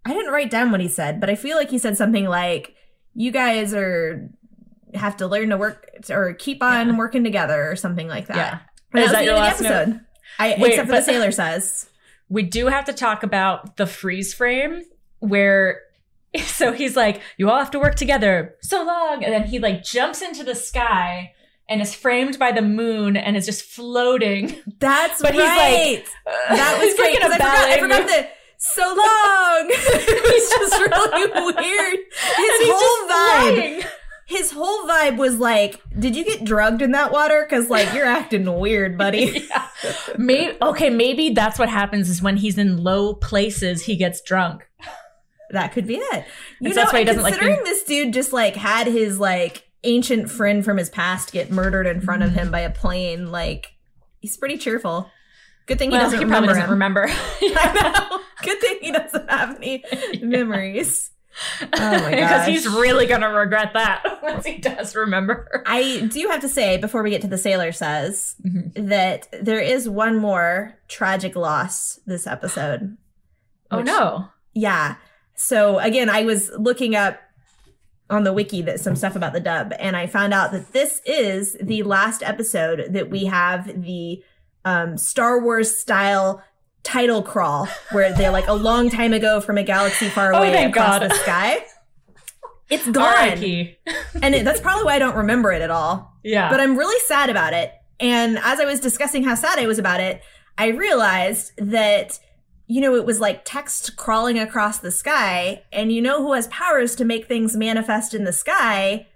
"I 0.04 0.12
didn't 0.14 0.32
write 0.32 0.50
down 0.50 0.70
what 0.70 0.80
he 0.80 0.88
said, 0.88 1.20
but 1.20 1.28
I 1.28 1.34
feel 1.34 1.56
like 1.56 1.70
he 1.70 1.78
said 1.78 1.96
something 1.96 2.26
like, 2.26 2.74
you 3.14 3.32
guys 3.32 3.74
are 3.74 4.30
have 4.96 5.16
to 5.18 5.26
learn 5.26 5.50
to 5.50 5.56
work 5.56 5.88
or 6.10 6.32
keep 6.34 6.62
on 6.62 6.88
Yeah. 6.88 6.96
working 6.96 7.24
together 7.24 7.70
or 7.70 7.76
something 7.76 8.08
like 8.08 8.26
that." 8.28 8.36
Yeah. 8.36 8.58
And 8.92 9.04
Is 9.04 9.10
that 9.10 9.12
that 9.12 9.18
was 9.20 9.26
your 9.26 9.34
the 9.34 9.40
last 9.40 9.58
the 9.58 9.64
note? 9.64 9.72
episode. 9.74 10.00
I, 10.38 10.56
Wait, 10.58 10.68
except 10.70 10.88
for 10.88 10.96
the 10.96 11.02
sailor 11.02 11.30
says. 11.32 11.88
we 12.28 12.42
do 12.42 12.66
have 12.66 12.84
to 12.86 12.92
talk 12.92 13.22
about 13.22 13.76
the 13.76 13.86
freeze 13.86 14.34
frame 14.34 14.82
where 15.20 15.80
so 16.44 16.72
he's 16.72 16.96
like 16.96 17.20
you 17.38 17.48
all 17.50 17.58
have 17.58 17.70
to 17.70 17.78
work 17.78 17.94
together 17.94 18.54
so 18.60 18.82
long 18.84 19.24
and 19.24 19.32
then 19.32 19.44
he 19.44 19.58
like 19.58 19.82
jumps 19.84 20.20
into 20.22 20.42
the 20.44 20.54
sky 20.54 21.32
and 21.68 21.80
is 21.80 21.94
framed 21.94 22.38
by 22.38 22.52
the 22.52 22.60
moon 22.62 23.16
and 23.16 23.36
is 23.36 23.46
just 23.46 23.62
floating 23.64 24.54
That's 24.78 25.22
But 25.22 25.32
he's 25.34 25.42
like- 25.42 25.50
right. 25.58 26.04
that 26.50 26.78
was 26.80 26.94
great 26.98 27.14
because 27.16 27.32
I 27.32 27.36
forgot. 27.36 27.68
I 27.70 27.78
forgot 27.78 28.06
the 28.06 28.28
so 28.58 28.82
long. 28.82 29.68
it 29.70 30.22
was 30.22 30.50
just 30.50 30.80
really 30.80 31.54
weird. 31.54 31.98
His 32.36 32.70
whole 32.70 33.08
vibe. 33.08 33.56
flying. 33.56 33.82
His 34.26 34.50
whole 34.50 34.88
vibe 34.88 35.16
was 35.18 35.38
like, 35.38 35.80
"Did 35.98 36.16
you 36.16 36.24
get 36.24 36.44
drugged 36.44 36.82
in 36.82 36.90
that 36.92 37.12
water? 37.12 37.46
Because 37.48 37.70
like 37.70 37.94
you're 37.94 38.06
acting 38.20 38.52
weird, 38.58 38.98
buddy." 38.98 39.46
yeah. 39.50 39.66
maybe 40.18 40.56
okay 40.60 40.90
maybe 40.90 41.30
that's 41.30 41.58
what 41.58 41.68
happens 41.68 42.08
is 42.08 42.20
when 42.22 42.36
he's 42.38 42.58
in 42.58 42.82
low 42.82 43.14
places 43.14 43.82
he 43.84 43.94
gets 43.94 44.20
drunk 44.22 44.66
that 45.50 45.72
could 45.72 45.86
be 45.86 45.94
it. 45.96 46.24
You 46.60 46.70
know, 46.70 46.74
that's 46.74 46.92
why 46.92 46.98
he 47.00 47.04
doesn't 47.04 47.22
like 47.22 47.34
considering 47.34 47.56
being- 47.62 47.64
this 47.64 47.84
dude 47.84 48.12
just 48.12 48.32
like 48.32 48.56
had 48.56 48.88
his 48.88 49.20
like 49.20 49.62
ancient 49.84 50.28
friend 50.28 50.64
from 50.64 50.76
his 50.76 50.90
past 50.90 51.30
get 51.30 51.52
murdered 51.52 51.86
in 51.86 52.00
front 52.00 52.24
of 52.24 52.30
Mm-hmm. 52.30 52.38
him 52.40 52.50
by 52.50 52.60
a 52.60 52.70
plane, 52.70 53.30
like 53.30 53.74
he's 54.18 54.36
pretty 54.36 54.58
cheerful. 54.58 55.08
Good 55.66 55.78
thing 55.78 55.90
he 55.92 55.96
well, 55.96 56.06
doesn't 56.06 56.18
he 56.18 56.24
probably 56.24 56.48
remember 56.48 57.06
doesn't 57.06 57.12
him. 57.44 57.50
remember 57.50 57.58
I 57.60 58.08
know. 58.10 58.20
Good 58.42 58.60
thing 58.60 58.78
he 58.82 58.90
doesn't 58.92 59.30
have 59.30 59.56
any 59.56 59.84
memories. 60.20 61.10
Oh 61.62 61.68
my 61.70 61.70
god. 62.10 62.10
because 62.10 62.46
he's 62.46 62.66
really 62.68 63.06
gonna 63.06 63.30
regret 63.30 63.72
that 63.74 64.18
once 64.22 64.44
he 64.46 64.58
does 64.58 64.94
remember 64.96 65.62
I 65.66 66.08
do 66.10 66.28
have 66.28 66.40
to 66.40 66.48
say 66.48 66.76
before 66.78 67.02
we 67.02 67.10
get 67.10 67.20
to 67.22 67.28
the 67.28 67.38
sailor 67.38 67.72
says 67.72 68.36
Mhm. 68.44 68.88
that 68.88 69.28
there 69.42 69.60
is 69.60 69.88
one 69.88 70.16
more 70.18 70.78
tragic 70.88 71.36
loss 71.36 72.00
this 72.06 72.26
episode. 72.26 72.96
oh 73.70 73.78
Which- 73.78 73.86
no 73.86 74.28
Yeah. 74.54 74.96
So 75.34 75.78
again, 75.80 76.08
I 76.08 76.22
was 76.24 76.50
looking 76.56 76.96
up 76.96 77.18
on 78.08 78.24
the 78.24 78.32
wiki 78.32 78.62
that 78.62 78.80
some 78.80 78.96
stuff 78.96 79.16
about 79.16 79.32
the 79.34 79.40
dub, 79.40 79.74
and 79.78 79.96
I 79.96 80.06
found 80.06 80.32
out 80.32 80.52
that 80.52 80.72
this 80.72 81.02
is 81.04 81.56
the 81.60 81.82
last 81.82 82.22
episode 82.22 82.86
that 82.94 83.10
we 83.10 83.24
have 83.26 83.82
the 83.82 84.22
um, 84.64 84.96
Star 84.96 85.38
Wars 85.42 85.76
style 85.76 86.42
title 86.86 87.22
crawl, 87.22 87.68
where 87.92 88.12
they're 88.14 88.30
like 88.30 88.46
a 88.48 88.52
long 88.54 88.88
time 88.90 89.12
ago 89.12 89.40
from 89.40 89.58
a 89.58 89.62
galaxy 89.62 90.08
far 90.08 90.32
Oh, 90.34 90.38
away 90.38 90.52
thank 90.52 90.74
across 90.74 91.00
God. 91.00 91.10
the 91.10 91.14
sky. 91.16 91.58
It's 92.70 92.88
gone, 92.90 93.38
and 94.22 94.34
it, 94.34 94.44
that's 94.44 94.60
probably 94.60 94.84
why 94.84 94.94
I 94.94 94.98
don't 94.98 95.16
remember 95.16 95.52
it 95.52 95.62
at 95.62 95.70
all. 95.70 96.12
Yeah. 96.24 96.48
But 96.50 96.60
I'm 96.60 96.76
really 96.76 96.98
sad 97.06 97.30
about 97.30 97.52
it. 97.52 97.72
And 98.00 98.38
as 98.38 98.58
I 98.60 98.64
was 98.64 98.80
discussing 98.80 99.24
how 99.24 99.34
sad 99.34 99.58
I 99.58 99.66
was 99.66 99.78
about 99.78 100.00
it, 100.00 100.20
I 100.58 100.68
realized 100.68 101.52
that, 101.58 102.18
you 102.66 102.80
know, 102.80 102.94
it 102.96 103.04
was 103.06 103.20
like 103.20 103.42
text 103.44 103.96
crawling 103.96 104.38
across 104.38 104.78
the 104.78 104.90
sky. 104.90 105.62
And 105.72 105.92
you 105.92 106.02
know 106.02 106.22
who 106.22 106.32
has 106.32 106.48
powers 106.48 106.94
to 106.96 107.04
make 107.04 107.26
things 107.26 107.56
manifest 107.56 108.14
in 108.14 108.24
the 108.24 108.32
sky? 108.32 109.06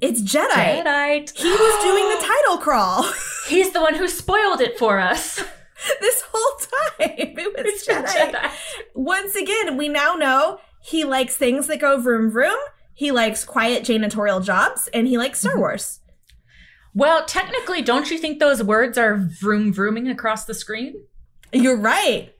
It's 0.00 0.22
Jedite. 0.22 0.82
Jedite. 0.84 1.36
He 1.36 1.50
was 1.50 1.82
doing 1.84 2.08
the 2.08 2.24
title 2.26 2.58
crawl 2.58 3.04
He's 3.48 3.72
the 3.72 3.80
one 3.80 3.94
who 3.96 4.06
spoiled 4.08 4.60
it 4.60 4.78
for 4.78 4.98
us. 4.98 5.42
this 6.00 6.22
whole 6.32 6.58
time. 6.58 7.16
It 7.18 7.36
was 7.36 7.66
It's 7.66 7.86
Jedite. 7.86 8.32
Jedite. 8.32 8.50
Once 8.94 9.34
again, 9.34 9.76
we 9.76 9.88
now 9.88 10.14
know 10.14 10.60
he 10.82 11.04
likes 11.04 11.36
things 11.36 11.66
that 11.66 11.80
go 11.80 12.00
vroom 12.00 12.30
vroom. 12.30 12.56
He 12.94 13.10
likes 13.10 13.44
quiet 13.44 13.84
janitorial 13.84 14.44
jobs, 14.44 14.88
and 14.92 15.06
he 15.06 15.16
likes 15.16 15.40
Star 15.40 15.52
mm-hmm. 15.52 15.60
Wars. 15.60 16.00
Well, 16.94 17.24
technically, 17.24 17.82
don't 17.82 18.10
you 18.10 18.18
think 18.18 18.40
those 18.40 18.62
words 18.62 18.98
are 18.98 19.16
vroom 19.16 19.72
vrooming 19.72 20.10
across 20.10 20.44
the 20.44 20.54
screen? 20.54 21.04
You're 21.52 21.78
right. 21.78 22.34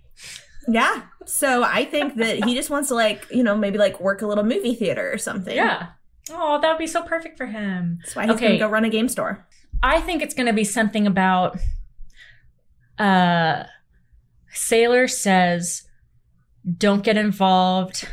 Yeah. 0.68 1.02
So 1.24 1.62
I 1.62 1.84
think 1.84 2.16
that 2.16 2.44
he 2.44 2.54
just 2.54 2.68
wants 2.68 2.88
to 2.88 2.94
like, 2.94 3.26
you 3.30 3.42
know, 3.42 3.56
maybe 3.56 3.78
like 3.78 4.00
work 4.00 4.22
a 4.22 4.26
little 4.26 4.44
movie 4.44 4.74
theater 4.74 5.10
or 5.12 5.18
something. 5.18 5.54
Yeah. 5.54 5.88
Oh, 6.30 6.60
that 6.60 6.68
would 6.68 6.78
be 6.78 6.86
so 6.86 7.02
perfect 7.02 7.38
for 7.38 7.46
him. 7.46 7.98
That's 8.02 8.16
why 8.16 8.26
he's 8.26 8.34
Okay. 8.36 8.46
gonna 8.48 8.58
go 8.58 8.68
run 8.68 8.84
a 8.84 8.90
game 8.90 9.08
store. 9.08 9.46
I 9.82 10.00
think 10.00 10.22
it's 10.22 10.34
going 10.34 10.46
to 10.46 10.52
be 10.52 10.64
something 10.64 11.06
about 11.06 11.58
uh 13.00 13.64
Sailor 14.52 15.08
says 15.08 15.84
don't 16.76 17.02
get 17.02 17.16
involved 17.16 18.06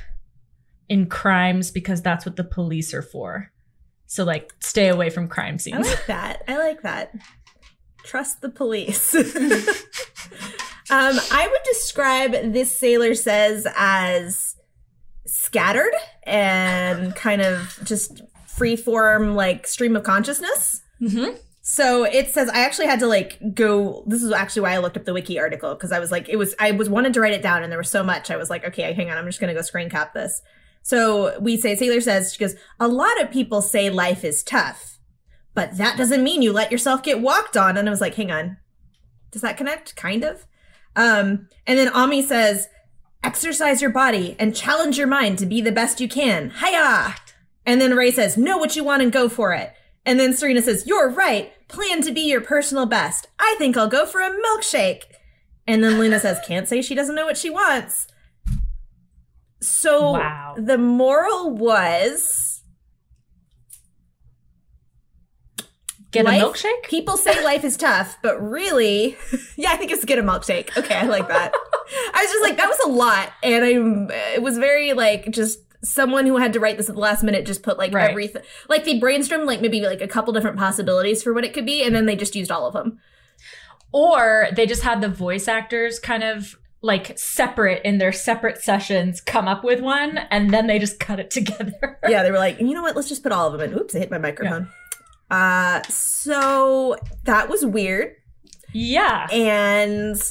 in 0.89 1.07
crimes 1.07 1.71
because 1.71 2.01
that's 2.01 2.25
what 2.25 2.35
the 2.35 2.43
police 2.43 2.93
are 2.93 3.01
for. 3.01 3.51
So 4.05 4.23
like 4.23 4.53
stay 4.59 4.87
away 4.87 5.09
from 5.09 5.27
crime 5.27 5.59
scenes. 5.59 5.85
I 5.85 5.89
like 5.89 6.05
that. 6.07 6.43
I 6.47 6.57
like 6.57 6.81
that. 6.83 7.13
Trust 8.03 8.41
the 8.41 8.49
police. 8.49 9.13
um, 9.15 9.25
I 10.89 11.47
would 11.51 11.63
describe 11.65 12.53
this 12.53 12.73
sailor 12.73 13.15
says 13.15 13.67
as 13.75 14.55
scattered 15.25 15.93
and 16.23 17.13
kind 17.15 17.41
of 17.41 17.77
just 17.83 18.21
free 18.47 18.77
form 18.77 19.35
like 19.35 19.67
stream 19.67 19.97
of 19.97 20.03
consciousness. 20.03 20.81
mm-hmm. 21.01 21.35
So 21.77 22.05
it 22.05 22.31
says 22.31 22.49
I 22.49 22.61
actually 22.61 22.87
had 22.87 23.01
to 23.01 23.05
like 23.05 23.37
go. 23.53 24.03
This 24.07 24.23
is 24.23 24.31
actually 24.31 24.63
why 24.63 24.73
I 24.73 24.79
looked 24.79 24.97
up 24.97 25.05
the 25.05 25.13
wiki 25.13 25.37
article 25.37 25.75
because 25.75 25.91
I 25.91 25.99
was 25.99 26.11
like, 26.11 26.27
it 26.27 26.35
was 26.35 26.55
I 26.57 26.71
was 26.71 26.89
wanted 26.89 27.13
to 27.13 27.21
write 27.21 27.33
it 27.33 27.43
down 27.43 27.61
and 27.61 27.71
there 27.71 27.77
was 27.77 27.87
so 27.87 28.03
much. 28.03 28.31
I 28.31 28.35
was 28.35 28.49
like, 28.49 28.65
okay, 28.65 28.93
hang 28.93 29.11
on, 29.11 29.17
I'm 29.19 29.27
just 29.27 29.39
gonna 29.39 29.53
go 29.53 29.61
screen 29.61 29.87
cap 29.87 30.11
this. 30.11 30.41
So 30.81 31.39
we 31.39 31.55
say 31.55 31.75
Sailor 31.75 32.01
says 32.01 32.33
she 32.33 32.39
goes. 32.39 32.55
A 32.79 32.87
lot 32.87 33.21
of 33.21 33.29
people 33.29 33.61
say 33.61 33.91
life 33.91 34.23
is 34.23 34.41
tough, 34.41 34.97
but 35.53 35.77
that 35.77 35.97
doesn't 35.97 36.23
mean 36.23 36.41
you 36.41 36.51
let 36.51 36.71
yourself 36.71 37.03
get 37.03 37.21
walked 37.21 37.55
on. 37.55 37.77
And 37.77 37.87
I 37.87 37.91
was 37.91 38.01
like, 38.01 38.15
hang 38.15 38.31
on, 38.31 38.57
does 39.29 39.43
that 39.43 39.55
connect? 39.55 39.95
Kind 39.95 40.23
of. 40.23 40.47
Um, 40.95 41.47
and 41.67 41.77
then 41.77 41.89
Ami 41.89 42.23
says, 42.23 42.69
exercise 43.23 43.83
your 43.83 43.91
body 43.91 44.35
and 44.39 44.55
challenge 44.55 44.97
your 44.97 45.05
mind 45.05 45.37
to 45.37 45.45
be 45.45 45.61
the 45.61 45.71
best 45.71 46.01
you 46.01 46.09
can. 46.09 46.53
Hiya! 46.59 47.17
And 47.67 47.79
then 47.79 47.95
Raye 47.95 48.09
says, 48.09 48.35
know 48.35 48.57
what 48.57 48.75
you 48.75 48.83
want 48.83 49.03
and 49.03 49.11
go 49.11 49.29
for 49.29 49.53
it. 49.53 49.75
And 50.07 50.17
then 50.17 50.33
Serena 50.33 50.61
says, 50.61 50.87
You're 50.87 51.09
right. 51.09 51.51
Plan 51.67 52.01
to 52.03 52.11
be 52.11 52.21
your 52.21 52.41
personal 52.41 52.85
best. 52.85 53.27
I 53.39 53.55
think 53.57 53.75
I'll 53.77 53.87
go 53.89 54.05
for 54.05 54.21
a 54.21 54.29
milkshake. 54.29 55.03
And 55.67 55.83
then 55.83 55.99
Luna 55.99 56.19
says, 56.19 56.39
Can't 56.45 56.67
say 56.67 56.81
she 56.81 56.95
doesn't 56.95 57.15
know 57.15 57.25
what 57.25 57.37
she 57.37 57.49
wants. 57.49 58.07
So 59.61 60.11
Wow. 60.13 60.55
the 60.57 60.77
moral 60.77 61.51
was 61.51 62.61
Get 66.11 66.23
Life- 66.25 66.41
a 66.41 66.45
milkshake? 66.45 66.83
people 66.83 67.17
say 67.17 67.43
life 67.43 67.65
is 67.65 67.75
tough, 67.75 68.17
but 68.23 68.39
really, 68.41 69.17
yeah, 69.57 69.71
I 69.71 69.75
think 69.75 69.91
it's 69.91 70.05
get 70.05 70.17
a 70.17 70.23
milkshake. 70.23 70.75
Okay, 70.77 70.95
I 70.95 71.03
like 71.03 71.27
that. 71.27 71.51
I 71.53 72.21
was 72.23 72.31
just 72.31 72.41
like, 72.43 72.55
that 72.57 72.69
was 72.69 72.79
a 72.85 72.87
lot. 72.89 73.29
And 73.43 73.65
I, 73.65 74.33
it 74.35 74.41
was 74.41 74.57
very 74.57 74.93
like 74.93 75.29
just 75.31 75.59
someone 75.83 76.25
who 76.25 76.37
had 76.37 76.53
to 76.53 76.59
write 76.59 76.77
this 76.77 76.89
at 76.89 76.95
the 76.95 77.01
last 77.01 77.23
minute 77.23 77.45
just 77.45 77.63
put 77.63 77.77
like 77.77 77.93
Right. 77.93 78.09
everything, 78.09 78.41
like 78.69 78.83
they 78.85 78.99
brainstormed 78.99 79.45
like 79.45 79.61
maybe 79.61 79.81
like 79.81 80.01
a 80.01 80.07
couple 80.07 80.33
different 80.33 80.57
possibilities 80.57 81.21
for 81.23 81.33
what 81.33 81.43
it 81.45 81.53
could 81.53 81.65
be. 81.65 81.83
And 81.83 81.95
then 81.95 82.05
they 82.05 82.15
just 82.15 82.35
used 82.35 82.51
all 82.51 82.65
of 82.67 82.73
them. 82.73 82.99
Or 83.91 84.47
they 84.55 84.65
just 84.65 84.83
had 84.83 85.01
the 85.01 85.07
voice 85.09 85.47
actors 85.47 85.99
kind 85.99 86.23
of 86.23 86.57
like 86.81 87.17
separate 87.17 87.81
in 87.83 87.97
their 87.97 88.11
separate 88.11 88.61
sessions 88.61 89.19
come 89.21 89.47
up 89.47 89.63
with 89.63 89.79
one 89.81 90.17
and 90.29 90.51
then 90.51 90.67
they 90.67 90.77
just 90.79 90.99
cut 90.99 91.19
it 91.19 91.29
together. 91.31 91.97
yeah, 92.07 92.21
they 92.23 92.31
were 92.31 92.37
like, 92.37 92.59
you 92.59 92.73
know 92.73 92.81
what? 92.81 92.95
Let's 92.95 93.09
just 93.09 93.23
put 93.23 93.31
all 93.31 93.47
of 93.53 93.59
them 93.59 93.71
in. 93.71 93.77
Oops, 93.79 93.95
I 93.95 93.99
hit 93.99 94.11
my 94.11 94.17
microphone. 94.17 94.69
Uh, 95.31 95.81
so 95.89 96.95
that 97.23 97.49
was 97.49 97.65
weird. 97.65 98.15
Yeah. 98.73 99.27
And 99.31 100.21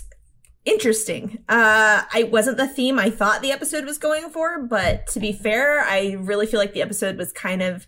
interesting. 0.67 1.39
Uh, 1.49 2.03
I 2.13 2.25
wasn't 2.25 2.59
the 2.59 2.69
theme 2.69 2.99
I 2.99 3.09
thought 3.09 3.41
the 3.41 3.53
episode 3.53 3.87
was 3.87 3.97
going 3.97 4.29
for, 4.31 4.63
but 4.63 5.07
to 5.09 5.21
be 5.21 5.33
fair, 5.33 5.81
I 5.81 6.17
really 6.19 6.47
feel 6.47 6.61
like 6.61 6.75
the 6.75 6.83
episode 6.83 7.17
was 7.17 7.33
kind 7.33 7.63
of. 7.63 7.87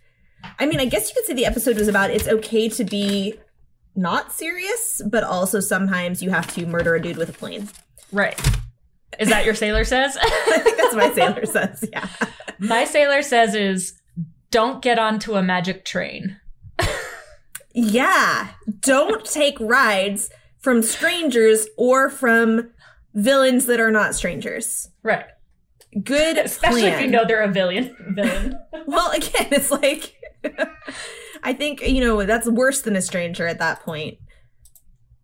I 0.57 0.65
mean, 0.65 0.79
I 0.79 0.85
guess 0.85 1.09
you 1.09 1.15
could 1.15 1.25
say 1.25 1.33
the 1.33 1.45
episode 1.45 1.77
was 1.77 1.89
about 1.89 2.11
it's 2.11 2.27
okay 2.27 2.69
to 2.69 2.83
be 2.85 3.35
not 3.95 4.31
serious, 4.31 5.01
but 5.05 5.23
also 5.23 5.59
sometimes 5.59 6.23
you 6.23 6.29
have 6.29 6.51
to 6.55 6.65
murder 6.65 6.95
a 6.95 7.01
dude 7.01 7.17
with 7.17 7.29
a 7.29 7.33
plane. 7.33 7.69
Right. 8.11 8.39
Is 9.19 9.29
that 9.29 9.43
your 9.43 9.55
sailor 9.55 9.83
says? 9.83 10.17
I 10.21 10.59
think 10.63 10.77
that's 10.77 10.95
my 10.95 11.13
sailor 11.13 11.45
says. 11.45 11.87
Yeah. 11.91 12.07
My 12.61 12.83
sailor 12.83 13.21
says 13.21 13.55
is 13.55 13.93
don't 14.51 14.81
get 14.81 14.99
onto 14.99 15.35
a 15.35 15.41
magic 15.41 15.85
train. 15.85 16.37
Yeah. 17.73 18.49
Don't 18.81 19.23
take 19.23 19.57
rides 19.59 20.31
from 20.59 20.81
strangers 20.83 21.67
or 21.77 22.09
from 22.09 22.71
villains 23.13 23.65
that 23.65 23.79
are 23.79 23.91
not 23.91 24.15
strangers. 24.15 24.89
Right. 25.03 25.25
Good 26.03 26.37
Especially 26.45 26.81
plan. 26.81 26.93
if 26.95 27.01
you 27.01 27.07
know 27.07 27.25
they're 27.25 27.41
a 27.41 27.51
villain. 27.51 27.95
Villain. 28.15 28.55
Well, 28.87 29.11
again, 29.11 29.47
it's 29.51 29.69
like 29.71 30.15
I 31.43 31.53
think 31.53 31.81
you 31.81 32.01
know 32.01 32.23
that's 32.25 32.47
worse 32.47 32.81
than 32.81 32.95
a 32.95 33.01
stranger 33.01 33.45
at 33.45 33.59
that 33.59 33.81
point. 33.81 34.17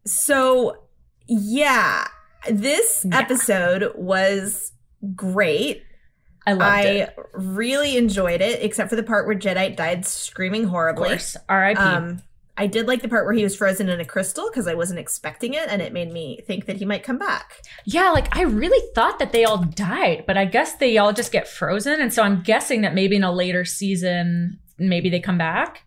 So, 0.06 0.84
yeah, 1.28 2.06
this 2.50 3.06
Yeah. 3.10 3.20
episode 3.20 3.92
was 3.96 4.72
great. 5.16 5.84
I 6.46 6.54
loved 6.54 6.86
it. 6.86 7.10
I 7.10 7.12
it. 7.12 7.16
really 7.34 7.98
enjoyed 7.98 8.42
it, 8.42 8.62
except 8.62 8.90
for 8.92 8.96
the 8.96 9.04
part 9.04 9.26
where 9.26 9.36
Jedite 9.36 9.76
died 9.76 10.06
screaming 10.06 10.66
Of 10.66 10.70
horribly. 10.70 11.10
course. 11.10 11.36
R.I.P. 11.50 11.80
Um, 11.80 12.22
I 12.58 12.68
did 12.68 12.88
like 12.88 13.02
the 13.02 13.10
part 13.10 13.26
where 13.26 13.34
he 13.34 13.44
was 13.44 13.56
frozen 13.56 13.90
in 13.90 14.00
a 14.00 14.06
crystal 14.06 14.50
because 14.50 14.66
I 14.68 14.76
wasn't 14.76 15.00
expecting 15.00 15.54
it, 15.56 15.68
and 15.70 15.82
it 15.82 15.92
made 15.92 16.12
me 16.12 16.40
think 16.48 16.66
that 16.68 16.78
he 16.78 16.86
might 16.86 17.04
come 17.04 17.18
back. 17.18 17.62
yeah, 17.86 18.12
like 18.12 18.34
I 18.36 18.44
really 18.44 18.82
thought 18.96 19.20
that 19.20 19.32
they 19.34 19.44
all 19.44 19.58
died, 19.58 20.24
but 20.26 20.38
I 20.38 20.46
guess 20.46 20.76
they 20.76 20.98
all 20.98 21.12
just 21.14 21.32
get 21.34 21.48
frozen. 21.48 22.00
And 22.00 22.14
so 22.14 22.24
I'm 22.24 22.42
guessing 22.44 22.82
that 22.82 22.94
maybe 22.94 23.18
in 23.18 23.24
a 23.26 23.32
later 23.34 23.66
season, 23.66 24.60
maybe 24.78 25.10
they 25.10 25.20
come 25.20 25.38
back. 25.38 25.84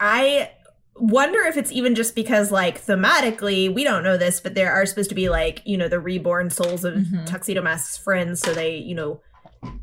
I 0.00 0.50
wonder 0.96 1.38
if 1.40 1.56
it's 1.56 1.70
even 1.72 1.94
just 1.94 2.14
because, 2.14 2.50
like, 2.50 2.84
thematically, 2.84 3.72
we 3.72 3.84
don't 3.84 4.02
know 4.02 4.16
this, 4.16 4.40
but 4.40 4.54
there 4.54 4.72
are 4.72 4.84
supposed 4.86 5.08
to 5.10 5.14
be, 5.14 5.28
like, 5.28 5.62
you 5.64 5.76
know, 5.76 5.88
the 5.88 6.00
reborn 6.00 6.50
souls 6.50 6.84
of 6.84 6.94
Mhm. 6.94 7.26
Tuxedo 7.26 7.62
Mask's 7.62 7.96
friends, 7.96 8.40
so 8.40 8.52
they, 8.52 8.76
you 8.76 8.94
know, 8.94 9.20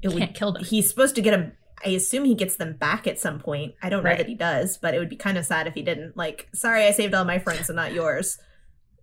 it 0.02 0.12
Can't 0.12 0.36
kill 0.36 0.52
them. 0.52 0.64
he's 0.66 0.90
supposed 0.90 1.16
to 1.16 1.22
get 1.22 1.32
them. 1.32 1.54
I 1.86 1.90
assume 1.90 2.26
he 2.26 2.36
gets 2.36 2.56
them 2.56 2.74
back 2.74 3.08
at 3.08 3.20
some 3.20 3.40
point. 3.40 3.76
I 3.82 3.90
don't 3.90 4.04
know 4.04 4.10
Right. 4.10 4.18
that 4.18 4.28
he 4.28 4.36
does, 4.36 4.78
but 4.78 4.94
it 4.94 5.00
would 5.00 5.10
be 5.10 5.16
kind 5.16 5.38
of 5.38 5.46
sad 5.46 5.68
if 5.68 5.74
he 5.74 5.82
didn't. 5.82 6.18
Like, 6.18 6.48
sorry, 6.54 6.86
I 6.86 6.92
saved 6.92 7.14
all 7.14 7.26
my 7.26 7.40
friends 7.40 7.70
and 7.70 7.76
not 7.76 7.94
yours 7.94 8.38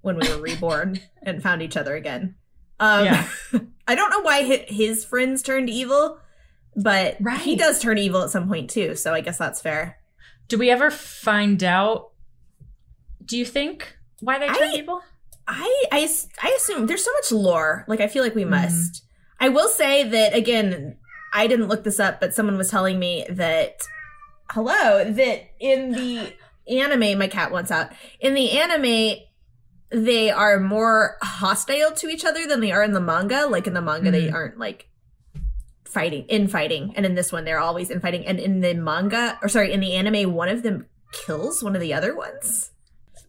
when 0.03 0.17
we 0.19 0.29
were 0.29 0.41
reborn 0.41 1.01
and 1.23 1.43
found 1.43 1.63
each 1.63 1.77
other 1.77 1.95
again. 1.97 2.35
Um, 2.79 3.05
Yeah. 3.05 3.29
I 3.89 3.95
don't 3.95 4.11
know 4.11 4.21
why 4.21 4.43
his 4.69 5.05
friends 5.05 5.43
turned 5.43 5.71
evil, 5.71 6.19
but 6.75 7.17
Right. 7.21 7.41
he 7.41 7.57
does 7.57 7.81
turn 7.81 7.99
evil 7.99 8.23
at 8.23 8.31
some 8.31 8.49
point 8.49 8.69
too. 8.71 8.95
So 8.97 9.15
I 9.15 9.21
guess 9.21 9.39
that's 9.39 9.61
fair. 9.61 9.99
Do 10.49 10.59
we 10.59 10.71
ever 10.71 10.91
find 10.91 11.63
out? 11.65 12.11
Do 13.25 13.37
you 13.39 13.45
think 13.45 13.97
why 14.21 14.39
they 14.39 14.47
turn 14.49 14.57
I- 14.71 14.75
evil? 14.77 15.03
I, 15.49 15.85
I 15.93 16.09
I 16.43 16.51
assume 16.57 16.87
there's 16.87 17.05
so 17.05 17.13
much 17.13 17.31
lore. 17.31 17.85
Like 17.87 18.01
I 18.01 18.09
feel 18.09 18.25
like 18.25 18.35
we 18.35 18.43
Mhm. 18.45 18.51
must. 18.51 19.05
I 19.39 19.49
will 19.49 19.69
say 19.69 20.03
that 20.03 20.35
again. 20.35 20.97
I 21.33 21.47
didn't 21.47 21.69
look 21.69 21.85
this 21.85 22.01
up, 22.01 22.21
but 22.21 22.35
someone 22.35 22.57
was 22.57 22.71
telling 22.71 22.99
me 22.99 23.27
that 23.29 23.81
hello 24.51 25.05
that 25.11 25.51
in 25.61 25.93
the 25.93 26.33
anime, 26.69 27.19
my 27.19 27.29
cat 27.29 27.51
wants 27.53 27.71
out. 27.71 27.91
In 28.21 28.35
the 28.35 28.53
anime, 28.59 29.19
they 29.91 30.31
are 30.31 30.59
more 30.59 31.17
hostile 31.23 31.93
to 31.93 32.09
each 32.09 32.25
other 32.25 32.47
than 32.47 32.61
they 32.61 32.73
are 32.73 32.83
in 32.83 32.93
the 32.93 33.01
manga. 33.01 33.47
Like 33.47 33.67
in 33.67 33.75
the 33.75 33.83
manga, 33.83 34.11
they 34.11 34.29
Mhm. 34.29 34.35
aren't 34.35 34.59
like 34.59 34.89
fighting 35.85 36.25
infighting, 36.27 36.93
and 36.97 37.07
in 37.07 37.15
this 37.15 37.33
one, 37.33 37.45
they're 37.45 37.59
always 37.61 37.91
infighting. 37.91 38.27
And 38.27 38.39
in 38.39 38.61
the 38.61 38.75
manga, 38.75 39.39
or 39.43 39.49
sorry, 39.49 39.73
in 39.73 39.81
the 39.81 39.95
anime, 39.95 40.33
one 40.35 40.49
of 40.49 40.63
them 40.63 40.87
kills 41.13 41.63
one 41.63 41.75
of 41.75 41.81
the 41.81 41.95
other 41.95 42.15
ones. 42.17 42.71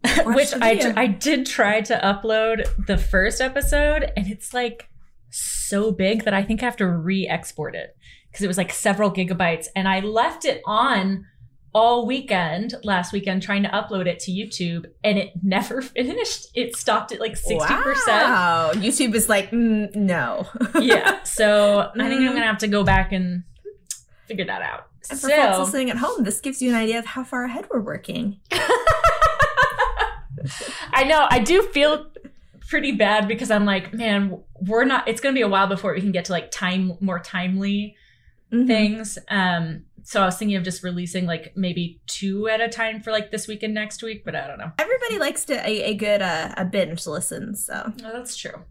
Which. 0.26 0.54
I 0.62 1.08
did 1.08 1.46
try 1.46 1.82
to 1.82 1.98
upload 2.00 2.68
the 2.88 2.98
first 2.98 3.40
episode, 3.42 4.12
and 4.18 4.28
it's 4.28 4.54
like 4.54 4.90
so 5.30 5.92
big 5.92 6.24
that 6.26 6.34
I 6.34 6.44
think 6.44 6.62
I 6.62 6.66
have 6.66 6.78
to 6.78 6.88
re-export 6.88 7.76
it 7.76 7.96
because 8.32 8.44
it 8.44 8.48
was 8.48 8.58
like 8.58 8.72
several 8.72 9.12
gigabytes, 9.12 9.68
and 9.76 9.88
I 9.88 10.00
left 10.02 10.46
it 10.46 10.62
on 10.66 11.26
all 11.74 12.08
weekend 12.08 12.74
last 12.84 13.14
weekend 13.14 13.44
trying 13.44 13.62
to 13.62 13.70
upload 13.70 14.08
it 14.08 14.20
to 14.22 14.32
YouTube, 14.32 14.86
and 15.04 15.18
it 15.18 15.32
never 15.44 15.82
finished. 15.82 16.48
It 16.56 16.76
stopped 16.76 17.12
at 17.12 17.20
like 17.20 17.36
sixty 17.38 17.76
percent. 17.76 18.24
Wow. 18.30 18.72
YouTube 18.74 19.14
is 19.14 19.30
like, 19.30 19.52
mm, 19.52 19.94
no. 19.96 20.48
Yeah, 20.80 21.22
so 21.24 21.92
I 21.94 22.08
think 22.10 22.22
I'm 22.22 22.28
Mm. 22.32 22.34
gonna 22.34 22.46
have 22.48 22.58
to 22.60 22.68
go 22.68 22.84
back 22.84 23.12
and 23.12 23.44
figure 24.28 24.46
that 24.46 24.62
out. 24.62 24.88
And 25.10 25.18
for 25.20 25.30
folks 25.30 25.58
listening 25.60 25.90
at 25.90 25.98
home, 25.98 26.24
this 26.24 26.42
gives 26.42 26.62
you 26.62 26.70
an 26.70 26.76
idea 26.76 27.00
of 27.00 27.06
how 27.06 27.24
far 27.24 27.46
ahead 27.46 27.66
we're 27.72 27.80
working. 27.80 28.40
I 30.94 31.04
know 31.06 31.28
I 31.30 31.40
do 31.40 31.62
feel 31.64 32.08
pretty 32.70 32.92
bad 32.92 33.28
because 33.28 33.50
I'm 33.52 33.66
like, 33.66 33.94
man, 33.94 34.42
we're 34.62 34.86
not. 34.86 35.08
It's 35.08 35.22
gonna 35.22 35.34
be 35.36 35.42
a 35.42 35.48
while 35.48 35.68
before 35.68 35.94
we 35.94 36.02
can 36.02 36.12
get 36.12 36.26
to 36.26 36.32
like 36.32 36.52
time 36.52 36.94
more 37.00 37.20
timely 37.20 37.96
Mhm. 38.54 38.66
things. 38.68 39.18
Um, 39.30 39.84
so 40.04 40.22
I 40.22 40.26
was 40.26 40.38
thinking 40.38 40.56
of 40.56 40.64
just 40.64 40.82
releasing 40.84 41.26
like 41.26 41.52
maybe 41.58 42.00
two 42.08 42.48
at 42.48 42.62
a 42.62 42.70
time 42.70 43.02
for 43.02 43.12
like 43.12 43.30
this 43.30 43.46
week 43.48 43.62
and 43.64 43.74
next 43.74 44.02
week, 44.02 44.24
but 44.24 44.36
I 44.36 44.48
don't 44.48 44.58
know. 44.58 44.72
Everybody 44.80 45.20
likes 45.20 45.44
to 45.46 45.54
a, 45.68 45.84
a 45.92 45.94
good 45.96 46.22
uh, 46.22 46.54
a 46.56 46.64
binge 46.64 47.06
listen, 47.06 47.56
so 47.56 47.92
No, 48.02 48.14
that's 48.14 48.38
true. 48.38 48.64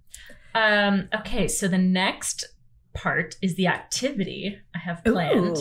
Um, 0.54 1.08
okay, 1.14 1.46
so 1.48 1.68
the 1.68 1.76
next 1.76 2.46
part 2.94 3.36
is 3.42 3.56
the 3.56 3.66
activity 3.66 4.58
I 4.74 4.78
have 4.78 5.04
planned. 5.04 5.58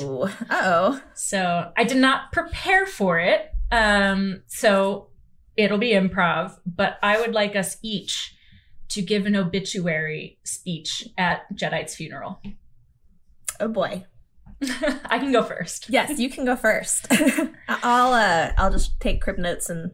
Oh. 0.50 1.02
So 1.14 1.72
I 1.76 1.84
did 1.84 1.98
not 1.98 2.32
prepare 2.32 2.86
for 2.86 3.20
it. 3.20 3.52
Um, 3.74 4.44
so 4.48 5.10
it'll 5.58 5.78
be 5.78 5.92
improv, 5.92 6.58
but 6.66 6.98
I 7.04 7.20
would 7.20 7.34
like 7.34 7.56
us 7.56 7.78
each 7.82 8.36
to 8.90 9.02
give 9.02 9.26
an 9.26 9.36
obituary 9.36 10.38
speech 10.44 11.08
at 11.18 11.42
Jedite's 11.56 11.96
funeral. 11.96 12.42
Oh 13.60 13.68
boy. 13.68 14.06
I 15.06 15.20
can 15.20 15.32
go 15.32 15.44
first. 15.44 15.90
Yes, 15.90 16.18
you 16.20 16.30
can 16.30 16.46
go 16.46 16.56
first. 16.56 17.08
I'll 17.68 18.14
uh 18.14 18.52
I'll 18.58 18.72
just 18.72 19.00
take 19.00 19.22
crib 19.22 19.38
notes 19.38 19.70
and 19.70 19.92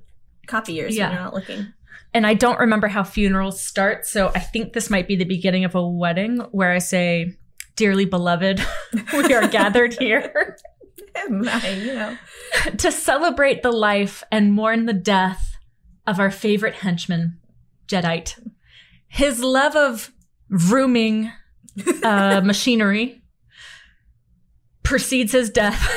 copy 0.48 0.74
yours 0.74 0.96
Yeah. 0.96 1.08
when 1.08 1.14
you're 1.16 1.24
not 1.24 1.34
looking. 1.34 1.74
And 2.14 2.28
I 2.28 2.34
don't 2.34 2.60
remember 2.60 2.88
how 2.88 3.04
funerals 3.04 3.64
start, 3.64 4.06
so 4.06 4.32
I 4.36 4.40
think 4.40 4.74
this 4.74 4.90
might 4.90 5.08
be 5.08 5.16
the 5.16 5.24
beginning 5.26 5.64
of 5.64 5.76
a 5.76 5.88
wedding 5.88 6.40
where 6.52 6.72
I 6.72 6.80
say, 6.80 7.38
Dearly 7.78 8.04
beloved, 8.06 8.62
we 9.14 9.34
are 9.34 9.48
gathered 9.48 9.94
here 9.94 10.58
I, 11.16 11.80
you 11.84 11.94
know. 11.94 12.18
to 12.78 12.92
celebrate 12.92 13.64
the 13.64 13.72
life 13.72 14.24
and 14.32 14.54
mourn 14.54 14.86
the 14.86 14.94
death 14.94 15.58
of 16.08 16.20
our 16.20 16.32
favorite 16.32 16.76
henchman, 16.76 17.40
Jedite. 17.88 18.40
His 19.08 19.42
love 19.42 19.76
of 19.76 20.12
vrooming 20.50 21.32
uh, 22.04 22.42
machinery 22.44 23.22
precedes 24.84 25.32
his 25.32 25.50
death 25.50 25.90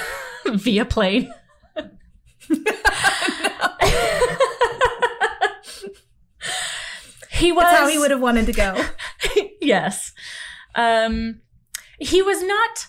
via 0.47 0.85
plane. 0.85 1.33
he 7.31 7.53
was 7.53 7.65
That's 7.65 7.79
how 7.79 7.89
he 7.89 7.99
would 7.99 8.11
have 8.11 8.21
wanted 8.21 8.47
to 8.47 8.53
go. 8.53 8.85
yes. 9.61 10.13
Um, 10.75 11.41
he 11.99 12.23
was 12.23 12.43
not 12.43 12.87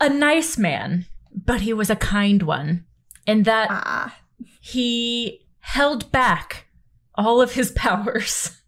a 0.00 0.08
nice 0.08 0.56
man, 0.58 1.06
but 1.34 1.62
he 1.62 1.72
was 1.72 1.90
a 1.90 1.96
kind 1.96 2.42
one. 2.42 2.84
In 3.26 3.42
that 3.44 3.68
Ah. 3.70 4.16
he 4.60 5.46
held 5.60 6.10
back 6.12 6.66
all 7.14 7.40
of 7.42 7.52
his 7.52 7.70
powers 7.76 8.60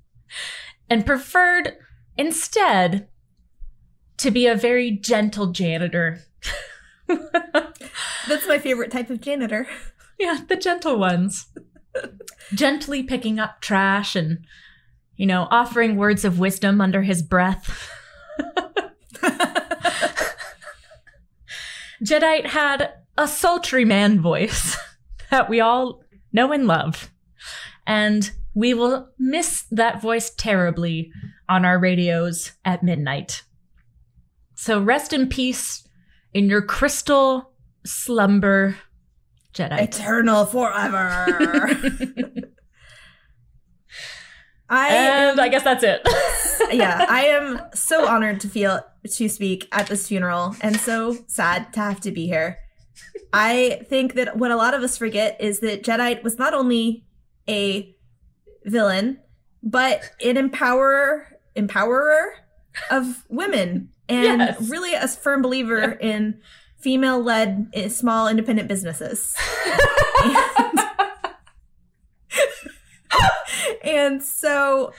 and 0.89 1.07
preferred 1.07 1.77
instead 2.17 3.09
to 4.19 4.31
be 4.31 4.47
a 4.47 4.55
very 4.55 4.91
gentle 4.91 5.47
janitor. 5.47 6.21
That's 7.09 8.47
my 8.47 8.59
favorite 8.59 8.91
type 8.91 9.09
of 9.11 9.21
janitor. 9.21 9.67
yeah, 10.19 10.41
the 10.47 10.57
gentle 10.57 10.99
ones. 10.99 11.47
Gently 12.55 13.03
picking 13.03 13.39
up 13.41 13.61
trash 13.61 14.15
and, 14.15 14.45
you 15.17 15.27
know, 15.27 15.49
offering 15.51 15.97
words 15.97 16.25
of 16.25 16.39
wisdom 16.39 16.81
under 16.81 17.03
his 17.03 17.23
breath. 17.23 17.91
Jedite 22.05 22.47
had 22.47 22.93
a 23.19 23.29
sultry 23.29 23.85
man 23.85 24.21
voice 24.21 24.77
that 25.31 25.49
we 25.49 25.61
all 25.61 26.03
know 26.33 26.53
and 26.53 26.67
love. 26.67 27.11
And 27.87 28.31
we 28.55 28.75
will 28.75 29.09
miss 29.19 29.65
that 29.71 30.01
voice 30.03 30.31
terribly 30.31 31.13
on 31.49 31.65
our 31.65 31.79
radios 31.79 32.53
at 32.65 32.83
midnight. 32.83 33.43
So 34.55 34.81
rest 34.81 35.13
in 35.13 35.29
peace 35.29 35.87
in 36.33 36.49
your 36.49 36.63
crystal 36.63 37.53
slumber, 37.85 38.77
Jedite. 39.55 39.81
Eternal 39.83 40.47
forever. 40.47 41.27
I 44.69 44.89
And 44.89 45.39
am 45.39 45.41
I 45.41 45.49
guess 45.49 45.65
that's 45.65 45.83
it. 45.83 46.01
yeah, 46.73 47.05
I 47.09 47.25
am 47.27 47.61
so 47.75 48.07
honored 48.07 48.41
to 48.41 48.49
feel 48.49 48.81
to 49.09 49.29
speak 49.29 49.69
at 49.73 49.87
this 49.87 50.09
funeral 50.09 50.55
and 50.61 50.77
so 50.77 51.17
sad 51.27 51.73
to 51.73 51.81
have 51.81 52.01
to 52.01 52.11
be 52.11 52.27
here. 52.27 52.59
I 53.33 53.83
think 53.89 54.15
that 54.15 54.37
what 54.37 54.51
a 54.51 54.57
lot 54.57 54.75
of 54.75 54.83
us 54.83 54.99
forget 54.99 55.41
is 55.41 55.61
that 55.61 55.83
Jedite 55.83 56.23
was 56.23 56.39
not 56.39 56.55
only 56.55 57.05
a 57.49 57.95
villain, 58.65 59.19
but 59.63 60.11
an 60.25 60.37
empowerer 60.37 61.25
empowerer 61.57 62.27
of 62.91 63.25
women 63.29 63.91
and 64.09 64.41
Yes. 64.41 64.71
really 64.71 64.95
a 64.95 65.07
firm 65.09 65.43
believer 65.43 65.93
in 66.01 66.41
female 66.79 67.23
led 67.23 67.69
eh, 67.75 67.89
small 67.89 68.29
independent 68.29 68.69
businesses. 68.69 69.35
and 73.85 74.23
so 74.23 74.93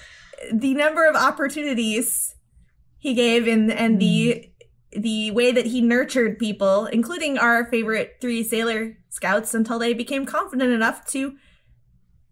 the 0.52 0.74
number 0.74 1.08
of 1.08 1.16
opportunities 1.16 2.36
he 3.02 3.16
gave 3.16 3.48
and 3.48 3.70
and 3.74 4.00
the 4.00 4.48
the 4.92 5.32
way 5.32 5.52
that 5.52 5.66
he 5.66 5.82
nurtured 5.82 6.38
people 6.38 6.86
including 6.86 7.38
our 7.38 7.66
favorite 7.66 8.18
three 8.22 8.44
sailor 8.44 8.96
scouts 9.10 9.54
until 9.54 9.80
they 9.80 9.94
became 9.94 10.26
confident 10.26 10.72
enough 10.72 11.06
to 11.08 11.36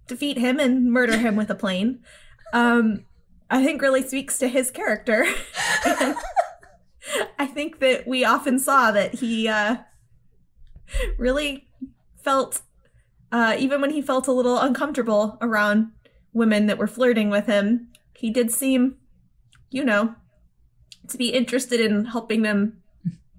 defeat 0.08 0.38
him 0.38 0.60
and 0.60 0.92
murder 0.92 1.18
him 1.18 1.36
with 1.36 1.50
a 1.50 1.56
plane. 1.56 2.00
Um 2.54 3.06
i 3.50 3.66
think 3.66 3.82
really 3.82 4.04
speaks 4.08 4.38
to 4.40 4.48
his 4.48 4.72
character. 4.72 5.26
I 7.40 7.48
think 7.48 7.80
that 7.80 8.08
we 8.08 8.24
often 8.24 8.60
saw 8.60 8.92
that 8.92 9.16
he 9.16 9.48
uh 9.48 9.78
really 11.18 11.68
felt 12.24 12.62
uh 13.32 13.56
even 13.58 13.82
when 13.82 13.90
he 13.90 14.04
felt 14.04 14.28
a 14.28 14.32
little 14.32 14.60
uncomfortable 14.60 15.40
around 15.42 15.92
women 16.32 16.68
that 16.68 16.78
were 16.78 16.88
flirting 16.88 17.32
with 17.32 17.48
him 17.48 17.88
he 18.14 18.30
did 18.30 18.52
seem 18.52 18.98
you 19.72 19.84
know 19.84 20.14
to 21.10 21.18
be 21.18 21.30
interested 21.30 21.80
in 21.80 22.06
helping 22.06 22.42
them 22.44 22.82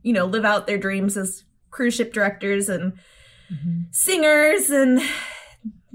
you 0.02 0.12
know 0.12 0.24
live 0.26 0.44
out 0.44 0.66
their 0.66 0.78
dreams 0.78 1.16
as 1.16 1.44
cruise 1.70 1.94
ship 1.94 2.12
directors 2.12 2.68
and 2.68 2.92
singers 3.90 4.70
and 4.70 5.00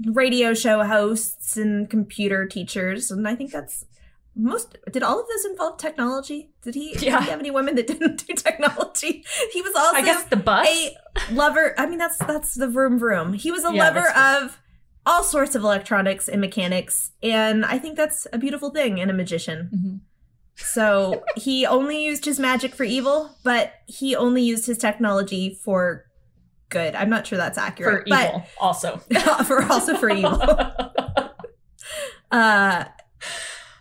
radio 0.04 0.54
show 0.54 0.84
hosts 0.84 1.56
and 1.56 1.88
computer 1.88 2.46
teachers. 2.46 3.10
And 3.10 3.26
i 3.26 3.34
think 3.34 3.50
that's 3.50 3.84
most 4.38 4.76
did 4.92 5.02
all 5.02 5.18
of 5.18 5.26
those 5.28 5.44
involve 5.50 5.78
technology? 5.78 6.50
Did 6.62 6.74
he 6.74 6.92
did 6.92 7.02
he 7.04 7.08
have 7.08 7.40
any 7.40 7.50
women 7.50 7.74
that 7.76 7.86
didn't 7.92 8.26
do 8.26 8.34
technology? 8.34 9.24
He 9.52 9.62
was 9.62 9.74
also 9.74 9.96
I 9.96 10.02
guess 10.02 10.24
the 10.24 10.36
bus. 10.36 10.68
a 10.68 10.96
lover 11.32 11.74
i 11.78 11.86
mean 11.86 11.98
that's 11.98 12.18
that's 12.18 12.54
the 12.54 12.68
vroom 12.68 12.98
vroom. 12.98 13.32
He 13.32 13.50
was 13.50 13.64
a 13.64 13.72
Yeah, 13.72 13.84
lover 13.88 14.08
of 14.14 14.58
all 15.06 15.22
sorts 15.22 15.54
of 15.54 15.62
electronics 15.62 16.28
and 16.28 16.40
mechanics. 16.40 17.12
And 17.22 17.64
i 17.64 17.78
think 17.78 17.96
that's 17.96 18.26
a 18.32 18.38
beautiful 18.38 18.70
thing 18.70 18.98
in 18.98 19.08
a 19.08 19.14
magician. 19.14 19.70
Mhm. 19.74 20.00
So 20.56 21.22
he 21.36 21.66
only 21.66 22.04
used 22.04 22.24
his 22.24 22.40
magic 22.40 22.74
for 22.74 22.84
evil 22.84 23.36
but 23.44 23.74
he 23.86 24.16
only 24.16 24.42
used 24.42 24.66
his 24.66 24.78
technology 24.78 25.58
for 25.62 26.06
good. 26.68 26.94
I'm 26.94 27.10
not 27.10 27.26
sure 27.26 27.38
that's 27.38 27.58
accurate. 27.58 28.08
for 28.08 28.14
accurate 28.14 28.34
evil, 28.34 28.48
also. 28.60 28.96
for 29.44 29.62
also 29.64 29.96
for 29.96 30.10
evil. 30.10 30.40
Uh 32.28 32.84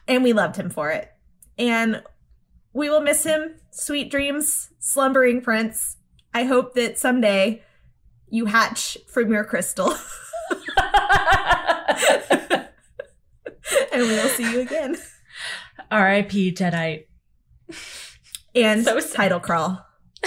and 0.07 0.23
we 0.23 0.31
loved 0.31 0.55
him 0.55 0.69
for 0.69 0.91
it. 0.91 1.09
And 1.57 2.03
we 2.73 2.91
will 2.91 3.01
miss 3.01 3.23
him. 3.23 3.55
Sweet 3.71 4.11
dreams 4.11 4.69
slumbering 4.77 5.41
prince. 5.41 5.97
I 6.31 6.43
hope 6.43 6.75
that 6.75 6.99
someday 6.99 7.63
you 8.29 8.45
hatch 8.45 8.99
from 9.07 9.31
your 9.31 9.43
crystal. 9.45 9.95
And 13.91 14.03
we 14.03 14.09
will 14.09 14.27
see 14.27 14.51
you 14.51 14.59
again 14.59 14.95
R.I.P. 15.95 16.51
Jedite. 16.53 17.05
and 18.53 18.83
So 18.83 18.99
sad. 18.99 19.15
title 19.15 19.39
crawl 19.39 19.85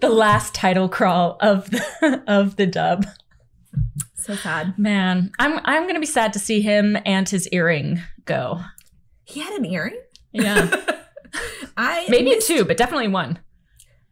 the 0.00 0.08
last 0.08 0.54
title 0.54 0.88
crawl 0.88 1.36
of 1.40 1.70
the, 1.70 2.22
of 2.26 2.56
the 2.56 2.66
dub. 2.66 3.06
so 4.14 4.34
sad 4.34 4.78
Man, 4.78 5.32
I'm 5.38 5.60
I'm 5.64 5.86
gonna 5.86 6.00
be 6.00 6.06
sad 6.06 6.32
to 6.34 6.38
see 6.38 6.60
him 6.60 6.96
and 7.04 7.28
his 7.28 7.48
earring 7.48 8.00
go. 8.24 8.60
he 9.24 9.40
had 9.40 9.52
an 9.54 9.64
earring 9.64 10.00
Yeah, 10.32 10.68
i 11.76 12.06
maybe 12.08 12.30
missed, 12.30 12.46
two, 12.46 12.64
but 12.64 12.76
definitely 12.76 13.08
one. 13.08 13.38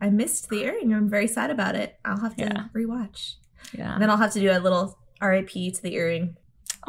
i 0.01 0.09
missed 0.11 0.49
the 0.49 0.63
earring 0.65 0.93
i'm 0.95 1.09
very 1.09 1.27
sad 1.29 1.51
about 1.51 1.75
it 1.77 1.97
i'll 2.05 2.21
have 2.21 2.35
to 2.37 2.45
Yeah. 2.45 2.65
rewatch 2.75 3.35
Yeah. 3.73 3.93
And 3.93 4.03
then 4.03 4.11
I'll 4.11 4.17
have 4.17 4.33
to 4.33 4.41
do 4.41 4.51
a 4.51 4.59
little 4.61 4.99
RIP 5.21 5.51
to 5.51 5.83
the 5.83 5.95
earring, 5.95 6.37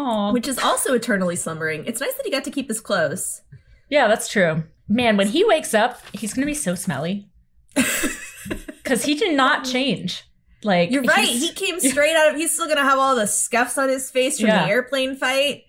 Oh, 0.01 0.31
which 0.31 0.47
is 0.47 0.57
also 0.57 0.93
eternally 0.93 1.35
slumbering. 1.35 1.83
It's 1.85 1.99
nice 1.99 2.13
that 2.15 2.25
he 2.25 2.31
got 2.31 2.45
to 2.45 2.51
keep 2.51 2.69
his 2.69 2.79
clothes. 2.79 3.41
yeah, 3.89 4.07
that's 4.07 4.29
true. 4.29 4.63
Man, 4.87 5.17
when 5.17 5.27
he 5.27 5.43
wakes 5.43 5.73
up, 5.73 5.99
he's 6.13 6.33
gonna 6.33 6.45
be 6.47 6.53
so 6.53 6.73
smelly 6.73 7.29
because 7.75 9.03
he 9.03 9.13
did 9.13 9.35
not 9.35 9.65
change. 9.65 10.23
Like 10.63 10.89
You're 10.91 11.03
right. 11.03 11.27
He 11.27 11.51
came 11.51 11.79
straight 11.91 12.15
out 12.15 12.29
of. 12.31 12.35
He's 12.37 12.51
still 12.53 12.67
gonna 12.67 12.83
have 12.83 12.97
all 12.97 13.15
the 13.15 13.27
scuffs 13.27 13.77
on 13.77 13.89
his 13.89 14.09
face 14.09 14.39
from 14.39 14.47
Yeah. 14.47 14.63
the 14.65 14.71
airplane 14.71 15.15
fight. 15.17 15.63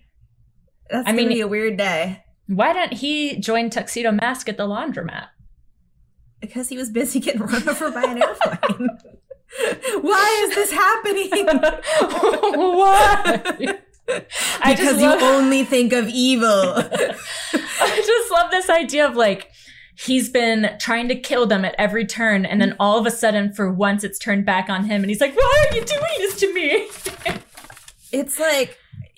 That's 0.89 1.07
I 1.07 1.11
gonna 1.11 1.17
mean- 1.27 1.29
be 1.29 1.41
a 1.41 1.47
weird 1.47 1.77
day 1.77 2.23
Why 2.47 2.73
didn't 2.73 2.93
he 2.97 3.37
join 3.39 3.69
Tuxedo 3.69 4.11
Mask 4.11 4.47
at 4.49 4.57
the 4.57 4.67
laundromat? 4.67 5.27
because 6.39 6.69
he 6.69 6.77
was 6.77 6.89
busy 6.89 7.19
getting 7.19 7.41
run 7.41 7.69
over 7.69 7.91
by 7.91 8.01
an 8.03 8.21
airplane. 8.23 8.89
Why 10.01 10.47
is 10.49 10.55
this 10.55 10.71
happening? 10.71 11.29
Why? 12.57 13.79
I 14.61 14.75
because 14.75 15.01
you 15.01 15.09
only 15.09 15.63
think 15.63 15.93
of 15.93 16.07
evil. 16.07 16.49
I 16.75 18.03
just 18.05 18.31
love 18.31 18.51
this 18.51 18.69
idea 18.69 19.07
of 19.07 19.15
like 19.15 19.49
he's 19.95 20.29
been 20.29 20.75
trying 20.79 21.07
to 21.09 21.15
kill 21.15 21.45
them 21.45 21.65
at 21.65 21.75
every 21.77 22.05
turn, 22.05 22.45
and 22.45 22.61
then 22.61 22.75
all 22.79 22.97
of 22.97 23.05
a 23.05 23.11
sudden, 23.11 23.53
for 23.53 23.71
once, 23.71 24.03
it's 24.03 24.19
turned 24.19 24.45
back 24.45 24.69
on 24.69 24.85
him, 24.85 25.01
and 25.01 25.09
he's 25.09 25.21
like, 25.21 25.35
"Why 25.35 25.65
are 25.69 25.75
you 25.75 25.85
doing 25.85 26.01
this 26.17 26.39
to 26.39 26.53
me?" 26.53 26.87
it's 28.11 28.39
like 28.39 28.77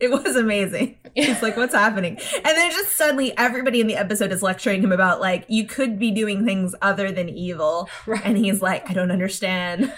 it 0.00 0.10
was 0.10 0.36
amazing. 0.36 0.98
He's 1.14 1.42
like, 1.42 1.56
what's 1.56 1.74
happening? 1.74 2.18
And 2.36 2.56
then 2.56 2.70
just 2.70 2.96
suddenly 2.96 3.36
everybody 3.36 3.80
in 3.80 3.86
the 3.86 3.96
episode 3.96 4.32
is 4.32 4.42
lecturing 4.42 4.82
him 4.82 4.92
about 4.92 5.20
like 5.20 5.44
you 5.48 5.66
could 5.66 5.98
be 5.98 6.10
doing 6.10 6.46
things 6.46 6.74
other 6.80 7.12
than 7.12 7.28
evil. 7.28 7.88
Right. 8.06 8.24
And 8.24 8.38
he's 8.38 8.62
like, 8.62 8.88
I 8.90 8.94
don't 8.94 9.10
understand. 9.10 9.92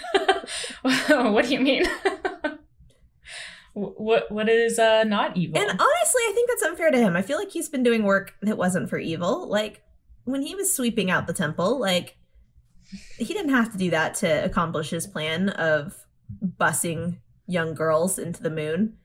what 0.81 1.45
do 1.45 1.53
you 1.53 1.61
mean? 1.61 1.85
Wh- 3.75 3.99
what 3.99 4.31
what 4.31 4.49
is 4.49 4.79
uh 4.79 5.03
not 5.03 5.37
evil? 5.37 5.57
And 5.59 5.69
honestly, 5.69 6.21
I 6.27 6.31
think 6.33 6.49
that's 6.49 6.63
unfair 6.63 6.89
to 6.89 6.97
him. 6.97 7.15
I 7.15 7.21
feel 7.21 7.37
like 7.37 7.51
he's 7.51 7.69
been 7.69 7.83
doing 7.83 8.03
work 8.03 8.33
that 8.41 8.57
wasn't 8.57 8.89
for 8.89 8.97
evil. 8.97 9.47
Like 9.47 9.83
when 10.23 10.41
he 10.41 10.55
was 10.55 10.75
sweeping 10.75 11.11
out 11.11 11.27
the 11.27 11.33
temple, 11.33 11.79
like 11.79 12.17
he 13.17 13.25
didn't 13.33 13.51
have 13.51 13.71
to 13.71 13.77
do 13.77 13.91
that 13.91 14.15
to 14.15 14.43
accomplish 14.43 14.89
his 14.89 15.05
plan 15.05 15.49
of 15.49 15.93
busing 16.57 17.17
young 17.47 17.73
girls 17.75 18.17
into 18.17 18.41
the 18.41 18.49
moon. 18.49 18.97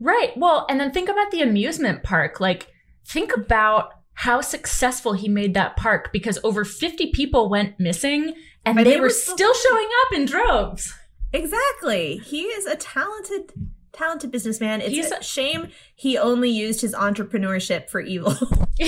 Right. 0.00 0.32
Well, 0.36 0.66
and 0.68 0.80
then 0.80 0.90
think 0.92 1.08
about 1.08 1.30
the 1.30 1.42
amusement 1.42 2.02
park. 2.02 2.40
Like, 2.40 2.68
think 3.06 3.36
about 3.36 3.90
how 4.14 4.40
successful 4.40 5.12
he 5.12 5.28
made 5.28 5.54
that 5.54 5.76
park 5.76 6.10
because 6.12 6.38
over 6.42 6.64
50 6.64 7.12
people 7.12 7.48
went 7.50 7.78
missing 7.78 8.34
and 8.64 8.78
they, 8.78 8.84
they 8.84 8.96
were 8.96 9.04
were 9.04 9.10
still, 9.10 9.36
still- 9.36 9.54
showing 9.54 9.88
up 10.06 10.14
in 10.18 10.24
droves. 10.24 10.94
Exactly. 11.32 12.16
He 12.16 12.42
is 12.42 12.66
a 12.66 12.76
talented, 12.76 13.52
talented 13.92 14.30
businessman. 14.30 14.80
It's 14.80 14.90
He's 14.90 15.10
a 15.10 15.22
shame 15.22 15.68
he 15.94 16.16
only 16.18 16.50
used 16.50 16.80
his 16.80 16.94
entrepreneurship 16.94 17.88
for 17.90 18.00
evil. 18.00 18.34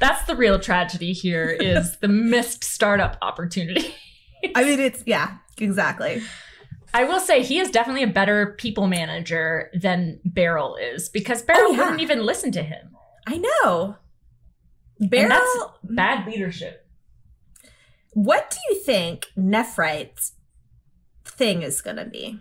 That's 0.00 0.24
the 0.24 0.34
real 0.36 0.58
tragedy 0.58 1.12
here 1.12 1.48
is 1.48 1.98
the 1.98 2.08
missed 2.08 2.64
startup 2.64 3.16
opportunity. 3.22 3.94
I 4.54 4.64
mean, 4.64 4.80
it's 4.80 5.02
yeah, 5.06 5.36
exactly. 5.58 6.22
I 6.92 7.04
will 7.04 7.20
say 7.20 7.42
he 7.42 7.58
is 7.58 7.70
definitely 7.70 8.02
a 8.02 8.08
better 8.08 8.54
people 8.58 8.86
manager 8.86 9.70
than 9.72 10.18
Beryl 10.24 10.76
is 10.76 11.08
because 11.08 11.42
Beryl 11.42 11.68
Oh, 11.68 11.72
yeah. 11.72 11.78
wouldn't 11.78 12.00
even 12.00 12.26
listen 12.26 12.50
to 12.52 12.62
him. 12.62 12.96
I 13.26 13.38
know. 13.38 13.96
And 15.00 15.10
that's 15.30 15.56
bad 15.84 16.26
leadership. 16.26 16.86
what 18.12 18.50
do 18.50 18.58
you 18.70 18.80
think 18.80 19.26
Nephrite's 19.38 20.32
thing 21.24 21.62
is 21.62 21.80
going 21.80 21.96
to 21.96 22.04
be? 22.04 22.40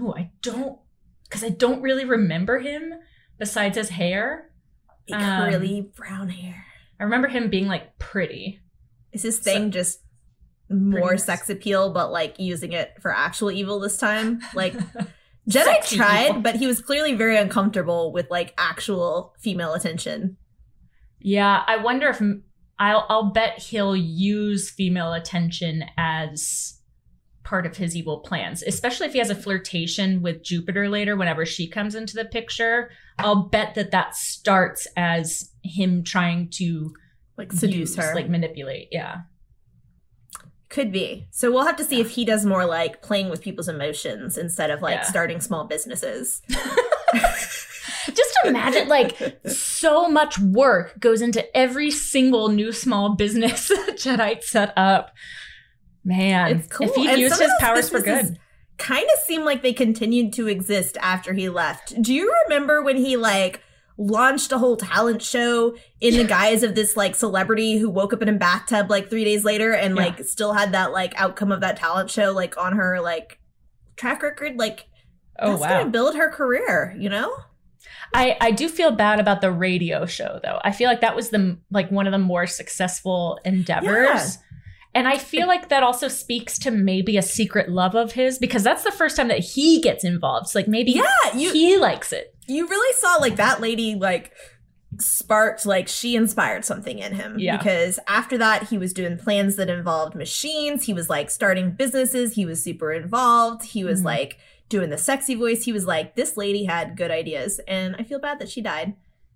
Oh, 0.00 0.14
I 0.16 0.30
don't 0.42 0.78
because 1.24 1.42
I 1.44 1.48
don't 1.48 1.82
really 1.82 2.04
remember 2.04 2.58
him 2.58 2.94
besides 3.38 3.76
his 3.76 3.88
hair. 3.90 4.50
Like 5.08 5.22
Um, 5.22 5.50
curly 5.50 5.80
brown 5.96 6.28
hair. 6.28 6.64
I 6.98 7.04
remember 7.04 7.28
him 7.28 7.50
being 7.50 7.66
like 7.66 7.98
pretty. 7.98 8.60
Is 9.12 9.22
his 9.22 9.38
thing 9.38 9.70
just 9.70 10.00
more 10.68 11.16
sex 11.16 11.48
appeal, 11.48 11.92
but 11.92 12.10
like 12.10 12.38
using 12.38 12.72
it 12.72 12.94
for 13.00 13.14
actual 13.14 13.50
evil 13.50 13.78
this 13.80 13.98
time? 13.98 14.40
Like 14.54 14.72
Jedite 15.48 15.64
Sexy 15.64 15.96
tried, 15.96 16.28
evil. 16.30 16.40
but 16.42 16.56
he 16.56 16.66
was 16.66 16.80
clearly 16.80 17.14
very 17.14 17.36
uncomfortable 17.36 18.12
with 18.12 18.28
like 18.30 18.52
actual 18.58 19.34
female 19.38 19.74
attention. 19.74 20.36
Yeah, 21.20 21.62
I 21.66 21.76
wonder 21.76 22.08
if 22.08 22.20
I'll 22.78 23.06
I'll 23.08 23.30
bet 23.30 23.58
he'll 23.58 23.96
use 23.96 24.70
female 24.70 25.12
attention 25.12 25.84
as 25.96 26.75
part 27.46 27.64
of 27.64 27.76
his 27.76 27.94
evil 27.96 28.18
plans, 28.18 28.62
especially 28.64 29.06
if 29.06 29.12
he 29.12 29.18
has 29.20 29.30
a 29.30 29.34
flirtation 29.34 30.20
with 30.20 30.42
Jupiter 30.42 30.88
later 30.88 31.16
whenever 31.16 31.46
she 31.46 31.68
comes 31.68 31.94
into 31.94 32.14
the 32.14 32.24
picture. 32.24 32.90
I'll 33.20 33.44
bet 33.44 33.74
that 33.76 33.92
that 33.92 34.16
starts 34.16 34.86
as 34.96 35.52
him 35.62 36.02
trying 36.02 36.50
to 36.54 36.92
Like 37.38 37.52
seduce 37.52 37.90
use, 37.90 37.96
her. 37.96 38.14
like 38.16 38.28
manipulate. 38.28 38.88
Yeah. 38.90 39.18
Could 40.68 40.90
be. 40.92 41.28
So 41.30 41.50
we'll 41.52 41.64
have 41.64 41.76
to 41.76 41.84
see 41.84 42.00
if 42.00 42.10
he 42.10 42.24
does 42.24 42.44
more 42.44 42.64
like 42.66 43.00
playing 43.00 43.30
with 43.30 43.40
people's 43.40 43.68
emotions 43.68 44.36
instead 44.36 44.70
of 44.70 44.82
like 44.82 44.96
Yeah. 44.96 45.02
starting 45.04 45.40
small 45.40 45.64
businesses. 45.68 46.42
Just 47.14 48.38
imagine 48.44 48.88
like 48.88 49.16
so 49.46 50.08
much 50.08 50.38
work 50.38 50.98
goes 51.00 51.22
into 51.22 51.56
every 51.56 51.90
single 51.90 52.48
new 52.48 52.72
small 52.72 53.14
business 53.14 53.68
that 53.86 53.96
Jedite 53.96 54.42
set 54.42 54.72
up. 54.76 55.12
Man, 56.06 56.56
It's 56.58 56.68
cool. 56.68 56.88
if 56.88 56.94
he 56.94 57.08
And 57.08 57.20
used 57.20 57.38
his 57.40 57.50
powers 57.60 57.90
for 57.90 58.00
good. 58.00 58.38
Kind 58.78 59.04
of 59.14 59.24
seem 59.24 59.44
like 59.44 59.62
they 59.62 59.72
continued 59.72 60.32
to 60.34 60.46
exist 60.46 60.96
after 61.00 61.32
he 61.32 61.48
left. 61.48 62.00
Do 62.00 62.14
you 62.14 62.32
remember 62.44 62.80
when 62.82 62.96
he 62.96 63.16
like 63.16 63.60
launched 63.98 64.52
a 64.52 64.58
whole 64.58 64.76
talent 64.76 65.20
show 65.22 65.74
in 66.00 66.16
the 66.16 66.24
guise 66.24 66.62
of 66.62 66.74
this 66.74 66.96
like 66.96 67.14
celebrity 67.16 67.78
who 67.78 67.88
woke 67.90 68.12
up 68.12 68.20
in 68.22 68.28
a 68.28 68.32
bathtub 68.34 68.90
like 68.90 69.08
3 69.10 69.24
days 69.24 69.44
later 69.44 69.72
and 69.72 69.96
Yeah. 69.96 70.04
like 70.04 70.24
still 70.24 70.52
had 70.52 70.72
that 70.72 70.92
like 70.92 71.18
outcome 71.20 71.50
of 71.50 71.62
that 71.62 71.76
talent 71.78 72.10
show 72.10 72.32
like 72.32 72.56
on 72.58 72.74
her 72.76 73.00
like 73.00 73.38
track 73.96 74.22
record 74.22 74.58
like 74.58 74.86
Oh 75.38 75.56
that's 75.56 75.60
wow. 75.62 75.82
to 75.84 75.90
build 75.90 76.14
her 76.16 76.30
career, 76.30 76.94
you 76.98 77.08
know? 77.08 77.34
I, 78.14 78.36
I 78.40 78.50
do 78.52 78.68
feel 78.68 78.90
bad 78.92 79.18
about 79.20 79.40
the 79.40 79.50
radio 79.50 80.06
show 80.06 80.38
though. 80.42 80.58
I 80.62 80.70
feel 80.72 80.88
like 80.88 81.00
that 81.00 81.16
was 81.16 81.30
the 81.30 81.58
like 81.70 81.90
one 81.90 82.06
of 82.06 82.12
the 82.12 82.18
more 82.18 82.46
successful 82.46 83.38
endeavors. 83.44 83.88
Yeah. 83.88 84.26
And 84.96 85.06
I 85.06 85.18
feel 85.18 85.46
like 85.46 85.68
that 85.68 85.82
also 85.82 86.08
speaks 86.08 86.58
to 86.60 86.70
maybe 86.70 87.16
a 87.16 87.22
secret 87.22 87.68
love 87.68 87.94
of 87.94 88.12
his 88.12 88.38
because 88.38 88.62
that's 88.64 88.82
the 88.82 88.90
first 88.90 89.16
time 89.16 89.28
that 89.28 89.40
he 89.40 89.80
gets 89.80 90.02
involved. 90.04 90.48
So 90.48 90.58
like 90.58 90.68
maybe 90.68 90.92
Yeah, 90.92 91.04
you 91.36 91.52
he 91.52 91.76
likes 91.76 92.12
it. 92.12 92.34
you 92.48 92.66
really 92.66 92.94
saw 92.96 93.16
like 93.16 93.36
that 93.36 93.60
lady 93.60 93.94
like 93.94 94.32
sparked 95.00 95.66
like 95.66 95.88
she 95.88 96.16
inspired 96.16 96.64
something 96.64 96.98
in 96.98 97.12
him 97.12 97.38
Yeah. 97.38 97.56
because 97.58 97.98
after 98.08 98.38
that 98.38 98.68
he 98.68 98.78
was 98.78 98.92
doing 98.92 99.18
plans 99.18 99.56
that 99.56 99.68
involved 99.68 100.14
machines 100.14 100.84
he 100.84 100.94
was 100.94 101.10
like 101.10 101.28
starting 101.28 101.72
businesses 101.72 102.34
he 102.34 102.46
was 102.46 102.62
super 102.62 102.92
involved 102.92 103.64
he 103.64 103.84
was 103.84 104.00
Mhm. 104.00 104.04
like 104.06 104.38
doing 104.68 104.88
the 104.90 104.96
sexy 104.96 105.34
voice 105.34 105.64
he 105.64 105.72
was 105.72 105.86
like 105.86 106.14
this 106.16 106.36
lady 106.36 106.64
had 106.64 106.96
good 106.96 107.10
ideas 107.10 107.60
and 107.68 107.94
i 107.98 108.04
feel 108.04 108.18
bad 108.20 108.38
that 108.38 108.48
she 108.48 108.62
died 108.62 108.94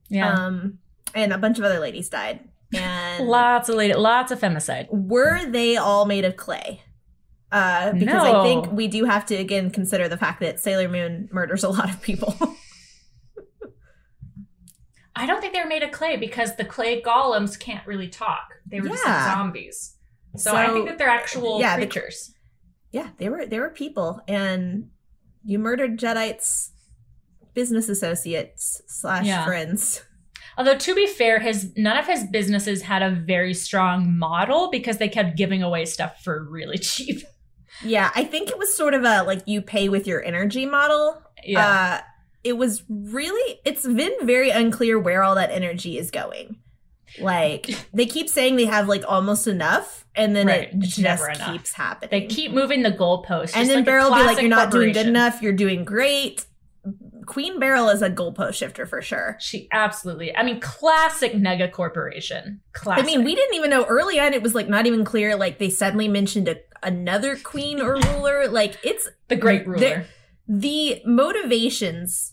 Yeah. 0.08 0.32
um 0.32 0.78
and 1.14 1.32
a 1.32 1.38
bunch 1.38 1.58
of 1.58 1.64
other 1.64 1.80
ladies 1.80 2.08
died 2.08 2.40
and 2.74 3.26
lots 3.26 3.68
of 3.68 3.74
lady, 3.76 3.94
lots 3.94 4.30
of 4.32 4.38
femicide. 4.40 4.86
were 4.90 5.44
they 5.50 5.76
all 5.76 6.06
made 6.06 6.24
of 6.24 6.36
clay 6.36 6.80
uh 7.52 7.92
because 7.92 8.22
i 8.22 8.42
think 8.44 8.70
we 8.70 8.86
do 8.86 9.04
have 9.04 9.26
to 9.26 9.34
again 9.34 9.70
consider 9.70 10.08
the 10.08 10.16
fact 10.16 10.40
that 10.40 10.60
sailor 10.60 10.88
moon 10.88 11.28
murders 11.32 11.64
a 11.64 11.68
lot 11.68 11.90
of 11.90 12.00
people 12.00 12.34
I 15.16 15.26
don't 15.26 15.40
think 15.40 15.52
they 15.52 15.60
were 15.60 15.66
made 15.68 15.82
of 15.82 15.90
clay 15.90 16.16
because 16.16 16.56
the 16.56 16.64
clay 16.64 17.02
golems 17.02 17.58
can't 17.58 17.86
really 17.86 18.08
talk. 18.08 18.54
They 18.66 18.80
were 18.80 18.88
just 18.88 19.04
like 19.04 19.24
zombies. 19.24 19.96
So, 20.36 20.54
I 20.54 20.68
think 20.70 20.86
that 20.88 20.96
they're 20.98 21.08
actual 21.08 21.60
yeah, 21.60 21.76
the- 21.76 21.86
creatures. 21.86 22.32
Yeah, 22.92 23.10
they 23.18 23.28
were 23.28 23.44
they 23.44 23.58
were 23.60 23.70
people, 23.70 24.20
and 24.26 24.88
you 25.44 25.58
murdered 25.58 25.98
Jedites, 25.98 26.70
business 27.54 27.88
associates 27.88 28.80
slash 28.86 29.26
Yeah. 29.26 29.44
friends. 29.44 30.02
Although 30.60 30.76
to 30.76 30.94
be 30.94 31.06
fair, 31.06 31.38
his 31.40 31.72
none 31.74 31.96
of 31.96 32.06
his 32.06 32.24
businesses 32.24 32.82
had 32.82 33.00
a 33.02 33.10
very 33.10 33.54
strong 33.54 34.18
model 34.18 34.68
because 34.70 34.98
they 34.98 35.08
kept 35.08 35.34
giving 35.34 35.62
away 35.62 35.86
stuff 35.86 36.22
for 36.22 36.44
really 36.50 36.76
cheap. 36.90 37.22
Yeah, 37.82 38.10
I 38.14 38.24
think 38.24 38.50
it 38.50 38.58
was 38.58 38.74
sort 38.76 38.92
of 38.92 39.02
a 39.04 39.22
like 39.22 39.42
you 39.46 39.62
pay 39.62 39.88
with 39.88 40.06
your 40.06 40.22
energy 40.22 40.66
model. 40.66 41.22
Yeah. 41.42 41.66
Uh, 41.66 42.00
it 42.44 42.58
was 42.58 42.82
really 42.90 43.58
it's 43.64 43.86
been 43.86 44.12
very 44.24 44.50
unclear 44.50 44.98
where 44.98 45.22
all 45.22 45.34
that 45.36 45.50
energy 45.50 45.96
is 45.96 46.10
going. 46.10 46.56
Like 47.18 47.70
they 47.94 48.04
keep 48.04 48.28
saying 48.28 48.56
they 48.56 48.66
have 48.66 48.86
like 48.86 49.02
almost 49.08 49.46
enough, 49.46 50.04
and 50.14 50.36
then 50.36 50.46
Right, 50.46 50.64
it 50.64 50.74
it's 50.74 50.96
just 50.96 51.40
keeps 51.40 51.72
happening. 51.72 52.10
they 52.10 52.26
keep 52.26 52.52
moving 52.52 52.82
the 52.82 52.92
goalposts. 52.92 53.52
and 53.56 53.66
then 53.66 53.76
like 53.76 53.84
Beryl 53.86 54.10
will 54.10 54.18
be 54.18 54.24
like, 54.24 54.40
"You're 54.42 54.50
not 54.50 54.70
doing 54.70 54.92
good 54.92 55.06
enough. 55.06 55.40
You're 55.40 55.54
doing 55.54 55.84
great." 55.84 56.44
Queen 57.30 57.60
Beryl 57.60 57.88
is 57.90 58.02
a 58.02 58.10
goalpost 58.10 58.54
shifter 58.54 58.86
for 58.86 59.00
sure. 59.00 59.36
She 59.38 59.68
absolutely. 59.70 60.34
I 60.34 60.42
mean, 60.42 60.58
classic 60.58 61.32
nega 61.32 61.70
corporation. 61.70 62.60
Classic. 62.72 63.04
I 63.04 63.06
mean, 63.06 63.22
we 63.22 63.36
didn't 63.36 63.54
even 63.54 63.70
know 63.70 63.84
early 63.84 64.18
on. 64.18 64.34
It 64.34 64.42
was 64.42 64.52
like 64.52 64.68
not 64.68 64.84
even 64.88 65.04
clear. 65.04 65.36
Like 65.36 65.58
they 65.58 65.70
suddenly 65.70 66.08
mentioned 66.08 66.48
a, 66.48 66.56
another 66.82 67.36
queen 67.36 67.80
or 67.80 67.94
ruler. 67.94 68.48
Like 68.48 68.78
it's 68.82 69.08
the 69.28 69.36
great 69.36 69.64
ruler. 69.64 69.78
There- 69.78 70.06
the 70.48 71.00
motivations 71.06 72.32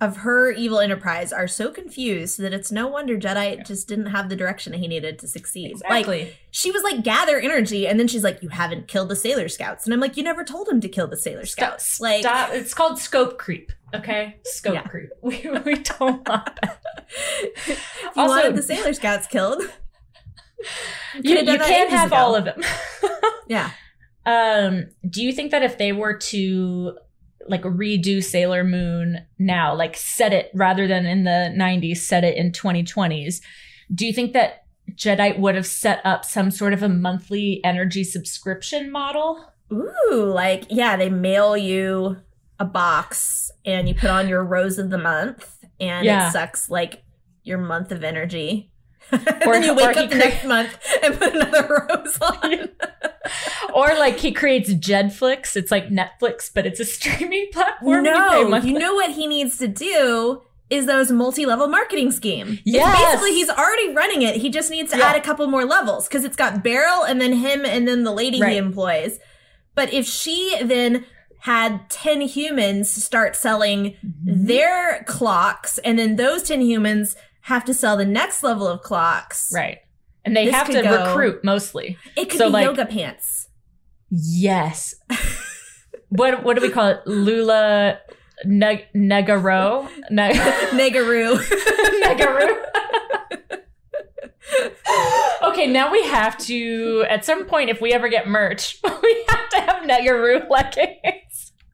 of 0.00 0.16
her 0.18 0.50
evil 0.50 0.80
enterprise 0.80 1.30
are 1.30 1.46
so 1.46 1.70
confused 1.70 2.38
that 2.40 2.54
it's 2.54 2.72
no 2.72 2.86
wonder 2.86 3.18
Jedite 3.18 3.66
just 3.66 3.86
didn't 3.86 4.06
have 4.06 4.30
the 4.30 4.36
direction 4.36 4.72
he 4.72 4.88
needed 4.88 5.18
to 5.18 5.28
succeed. 5.28 5.76
Like 5.90 6.06
she 6.50 6.70
was 6.70 6.82
like 6.82 7.02
gather 7.04 7.38
energy, 7.38 7.86
and 7.86 8.00
then 8.00 8.08
she's 8.08 8.24
like, 8.24 8.42
"You 8.42 8.48
haven't 8.48 8.88
killed 8.88 9.10
the 9.10 9.16
Sailor 9.16 9.48
Scouts," 9.48 9.84
and 9.84 9.92
I'm 9.92 10.00
like, 10.00 10.16
"You 10.16 10.22
never 10.22 10.42
told 10.42 10.68
him 10.68 10.80
to 10.80 10.88
kill 10.88 11.06
the 11.06 11.18
Sailor 11.18 11.44
Stop, 11.44 11.80
Scouts." 11.80 12.00
Like, 12.00 12.20
stop. 12.22 12.48
It's 12.54 12.72
called 12.72 12.98
scope 12.98 13.36
creep. 13.38 13.72
Okay, 13.94 14.36
scope 14.44 14.74
Yeah. 14.74 14.82
creep. 14.82 15.10
We, 15.22 15.36
we 15.64 15.74
don't 15.76 16.26
want 16.28 16.56
that. 16.60 16.80
if 17.08 17.68
you 17.68 18.22
Also- 18.22 18.34
wanted 18.36 18.56
the 18.56 18.62
Sailor 18.62 18.92
Scouts 18.92 19.26
killed, 19.26 19.62
You, 21.22 21.36
you 21.38 21.58
can't 21.58 21.90
have 21.90 22.08
ago. 22.12 22.16
all 22.16 22.34
of 22.36 22.44
them. 22.44 22.60
yeah. 23.48 23.70
Um, 24.26 24.88
do 25.08 25.22
you 25.24 25.32
think 25.32 25.50
that 25.52 25.62
if 25.62 25.78
they 25.78 25.92
were 25.92 26.16
to 26.18 26.98
like 27.48 27.62
redo 27.62 28.22
Sailor 28.22 28.62
Moon 28.62 29.20
now, 29.38 29.74
like 29.74 29.96
set 29.96 30.32
it 30.34 30.50
rather 30.54 30.86
than 30.86 31.06
in 31.06 31.24
the 31.24 31.52
90s, 31.56 31.96
set 31.98 32.22
it 32.24 32.36
in 32.36 32.52
2020s, 32.52 33.40
do 33.94 34.06
you 34.06 34.12
think 34.12 34.34
that 34.34 34.64
Jedite 34.92 35.38
would 35.38 35.54
have 35.54 35.66
set 35.66 36.00
up 36.04 36.24
some 36.24 36.50
sort 36.50 36.74
of 36.74 36.82
a 36.82 36.88
monthly 36.88 37.60
energy 37.64 38.04
subscription 38.04 38.92
model? 38.92 39.52
Ooh, 39.72 40.24
like 40.34 40.64
yeah, 40.68 40.96
they 40.96 41.08
mail 41.08 41.56
you 41.56 42.18
a 42.60 42.64
box 42.64 43.50
and 43.64 43.88
you 43.88 43.94
put 43.94 44.10
on 44.10 44.28
your 44.28 44.44
rose 44.44 44.78
of 44.78 44.90
the 44.90 44.98
month 44.98 45.58
and 45.80 46.04
Yeah. 46.06 46.28
it 46.28 46.32
sucks 46.32 46.70
like 46.70 47.02
your 47.42 47.58
month 47.58 47.90
of 47.90 48.04
energy. 48.04 48.70
Or- 49.12 49.18
or 49.18 49.52
then 49.54 49.64
you 49.64 49.74
wake 49.74 49.96
up 49.96 50.10
the 50.10 50.16
next 50.16 50.44
month 50.44 50.78
and 51.02 51.18
put 51.18 51.34
another 51.34 51.86
rose 51.90 52.18
on. 52.20 52.68
Or 53.74 53.88
like 53.98 54.18
he 54.18 54.30
creates 54.32 54.72
Jedflix, 54.72 55.56
it's 55.56 55.70
like 55.70 55.88
Netflix, 55.88 56.50
but 56.52 56.66
it's 56.66 56.78
a 56.80 56.84
streaming 56.84 57.48
platform. 57.52 58.04
no, 58.04 58.48
monthly. 58.48 58.70
you 58.72 58.78
know 58.78 58.94
what 58.94 59.10
he 59.12 59.26
needs 59.26 59.58
to 59.58 59.66
do 59.68 60.42
is 60.68 60.86
those 60.86 61.10
multi-level 61.10 61.66
marketing 61.66 62.12
scheme. 62.12 62.50
It's 62.52 62.62
Yes. 62.64 62.96
basically 63.12 63.32
he's 63.32 63.48
already 63.50 63.92
running 63.94 64.22
it. 64.22 64.36
He 64.36 64.50
just 64.50 64.70
needs 64.70 64.92
to 64.92 64.98
Yeah. 64.98 65.06
add 65.08 65.16
a 65.16 65.20
couple 65.20 65.46
more 65.48 65.64
levels 65.64 66.06
because 66.06 66.24
it's 66.24 66.36
got 66.36 66.62
Beryl 66.62 67.02
and 67.02 67.20
then 67.20 67.32
him 67.32 67.64
and 67.64 67.88
then 67.88 68.04
the 68.04 68.12
lady 68.12 68.40
Right. 68.40 68.52
he 68.52 68.56
employs. 68.58 69.18
But 69.74 69.92
if 69.92 70.06
she 70.06 70.56
then 70.62 71.04
had 71.40 71.88
10 71.90 72.22
humans 72.22 72.90
start 72.90 73.36
selling 73.36 73.96
Mm-hmm. 74.04 74.46
their 74.46 75.04
clocks 75.04 75.78
and 75.78 75.98
then 75.98 76.16
those 76.16 76.42
10 76.44 76.60
humans 76.60 77.16
have 77.42 77.64
to 77.64 77.74
sell 77.74 77.96
the 77.96 78.04
next 78.06 78.42
level 78.42 78.66
of 78.66 78.82
clocks. 78.82 79.50
Right. 79.54 79.78
And 80.24 80.36
they 80.36 80.46
This 80.46 80.54
have 80.54 80.68
to 80.70 80.82
go- 80.82 81.06
recruit 81.08 81.42
mostly. 81.44 81.96
It 82.16 82.30
could 82.30 82.38
So, 82.38 82.46
be 82.48 82.52
like- 82.52 82.64
yoga 82.66 82.86
pants. 82.86 83.48
Yes. 84.10 84.94
what 86.10 86.42
what 86.44 86.56
do 86.56 86.62
we 86.62 86.68
call 86.70 86.88
it? 86.88 87.06
Lula 87.06 87.98
neg- 88.44 88.86
Negaro? 88.94 89.88
Neg- 90.10 90.36
okay, 95.42 95.66
now 95.66 95.90
we 95.92 96.02
have 96.04 96.36
to, 96.38 97.04
at 97.08 97.24
some 97.24 97.46
point, 97.46 97.70
if 97.70 97.80
we 97.80 97.92
ever 97.92 98.08
get 98.08 98.28
merch, 98.28 98.78
we 99.02 99.24
have 99.28 99.48
to 99.50 99.60
have 99.60 99.82
Negaro 99.88 100.48
leggings. 100.50 101.29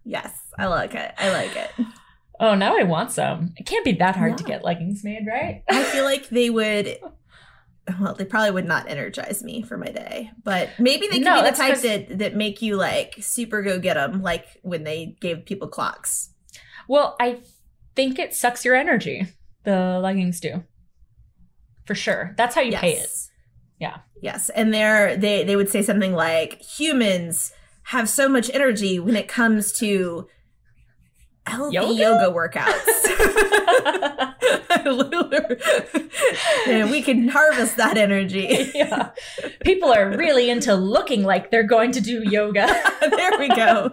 Yes, 0.06 0.32
I 0.58 0.66
like 0.66 0.94
it. 0.94 1.12
I 1.18 1.30
like 1.32 1.54
it. 1.54 1.70
Oh, 2.40 2.54
now 2.54 2.78
I 2.78 2.82
want 2.84 3.12
some. 3.12 3.52
It 3.56 3.66
can't 3.66 3.84
be 3.84 3.92
that 3.92 4.16
hard 4.16 4.38
to 4.38 4.44
get 4.44 4.64
leggings 4.64 5.02
made, 5.04 5.26
right? 5.26 5.62
I 5.68 5.82
feel 5.84 6.04
like 6.12 6.28
they 6.30 6.48
would. 6.50 6.98
Well, 8.00 8.14
they 8.14 8.24
probably 8.24 8.50
would 8.50 8.66
not 8.66 8.88
energize 8.88 9.42
me 9.44 9.62
for 9.62 9.76
my 9.78 9.86
day, 9.86 10.30
but 10.42 10.70
maybe 10.78 11.06
they 11.06 11.18
could 11.18 11.24
No, 11.24 11.42
be 11.44 11.50
the 11.50 11.56
type 11.56 11.74
'cause- 11.74 11.82
that 11.82 12.18
that 12.18 12.34
make 12.36 12.60
you 12.62 12.76
like 12.76 13.14
super 13.20 13.62
go 13.62 13.78
get 13.78 13.94
them, 13.94 14.22
like 14.22 14.46
when 14.62 14.84
they 14.84 15.16
gave 15.20 15.44
people 15.46 15.68
clocks. 15.68 16.30
Well, 16.88 17.16
I 17.20 17.40
think 17.94 18.18
it 18.18 18.34
sucks 18.34 18.64
your 18.64 18.74
energy. 18.74 19.26
The 19.64 19.98
leggings 20.02 20.40
do. 20.40 20.64
For 21.86 21.94
sure. 21.94 22.34
That's 22.36 22.54
how 22.54 22.60
you 22.60 22.72
yes. 22.72 22.80
pay 22.80 22.92
it. 22.96 23.10
Yeah. 23.78 23.98
Yes, 24.20 24.48
and 24.50 24.72
they're 24.74 25.16
they 25.16 25.44
they 25.44 25.56
would 25.56 25.68
say 25.68 25.82
something 25.82 26.12
like 26.12 26.60
humans 26.62 27.52
have 27.86 28.08
so 28.08 28.28
much 28.28 28.50
energy 28.52 28.98
when 28.98 29.14
it 29.14 29.28
comes 29.28 29.72
to 29.72 30.26
healthy 31.46 31.76
Yoga? 31.76 31.94
yoga, 31.94 32.32
workouts. 32.32 33.06
and 36.66 36.90
we 36.90 37.00
can 37.00 37.28
harvest 37.28 37.76
that 37.76 37.96
energy. 37.96 38.70
yeah. 38.74 39.10
People 39.62 39.92
are 39.92 40.16
really 40.16 40.50
into 40.50 40.74
looking 40.74 41.22
like 41.22 41.52
they're 41.52 41.62
going 41.62 41.92
to 41.92 42.00
do 42.00 42.28
yoga. 42.28 42.66
there 43.00 43.38
we 43.38 43.48
go. 43.48 43.92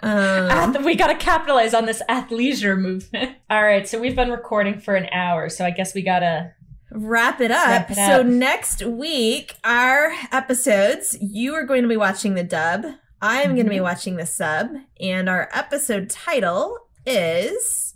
Um, 0.00 0.50
Ath- 0.50 0.84
we 0.84 0.96
got 0.96 1.08
to 1.08 1.16
capitalize 1.16 1.74
on 1.74 1.86
this 1.86 2.02
athleisure 2.08 2.76
movement. 2.76 3.36
All 3.48 3.62
right, 3.62 3.86
so 3.86 4.00
we've 4.00 4.16
been 4.16 4.30
recording 4.30 4.80
for 4.80 4.96
an 4.96 5.08
hour, 5.12 5.48
so 5.48 5.64
I 5.64 5.70
guess 5.70 5.94
we 5.94 6.02
got 6.02 6.20
to 6.20 6.52
wrap 6.90 7.40
it 7.40 7.50
up. 7.50 7.68
Wrap 7.68 7.90
it 7.90 7.94
So 7.96 8.20
up. 8.20 8.26
next 8.26 8.82
week, 8.84 9.54
our 9.64 10.12
episodes, 10.32 11.16
you 11.20 11.54
are 11.54 11.64
going 11.64 11.82
to 11.82 11.88
be 11.88 11.96
watching 11.96 12.34
the 12.34 12.44
dub. 12.44 12.84
I 13.20 13.42
am 13.42 13.54
going 13.54 13.66
to 13.66 13.70
be 13.70 13.80
watching 13.80 14.16
the 14.16 14.26
sub, 14.26 14.68
and 15.00 15.28
our 15.28 15.48
episode 15.52 16.08
title 16.08 16.78
is 17.04 17.94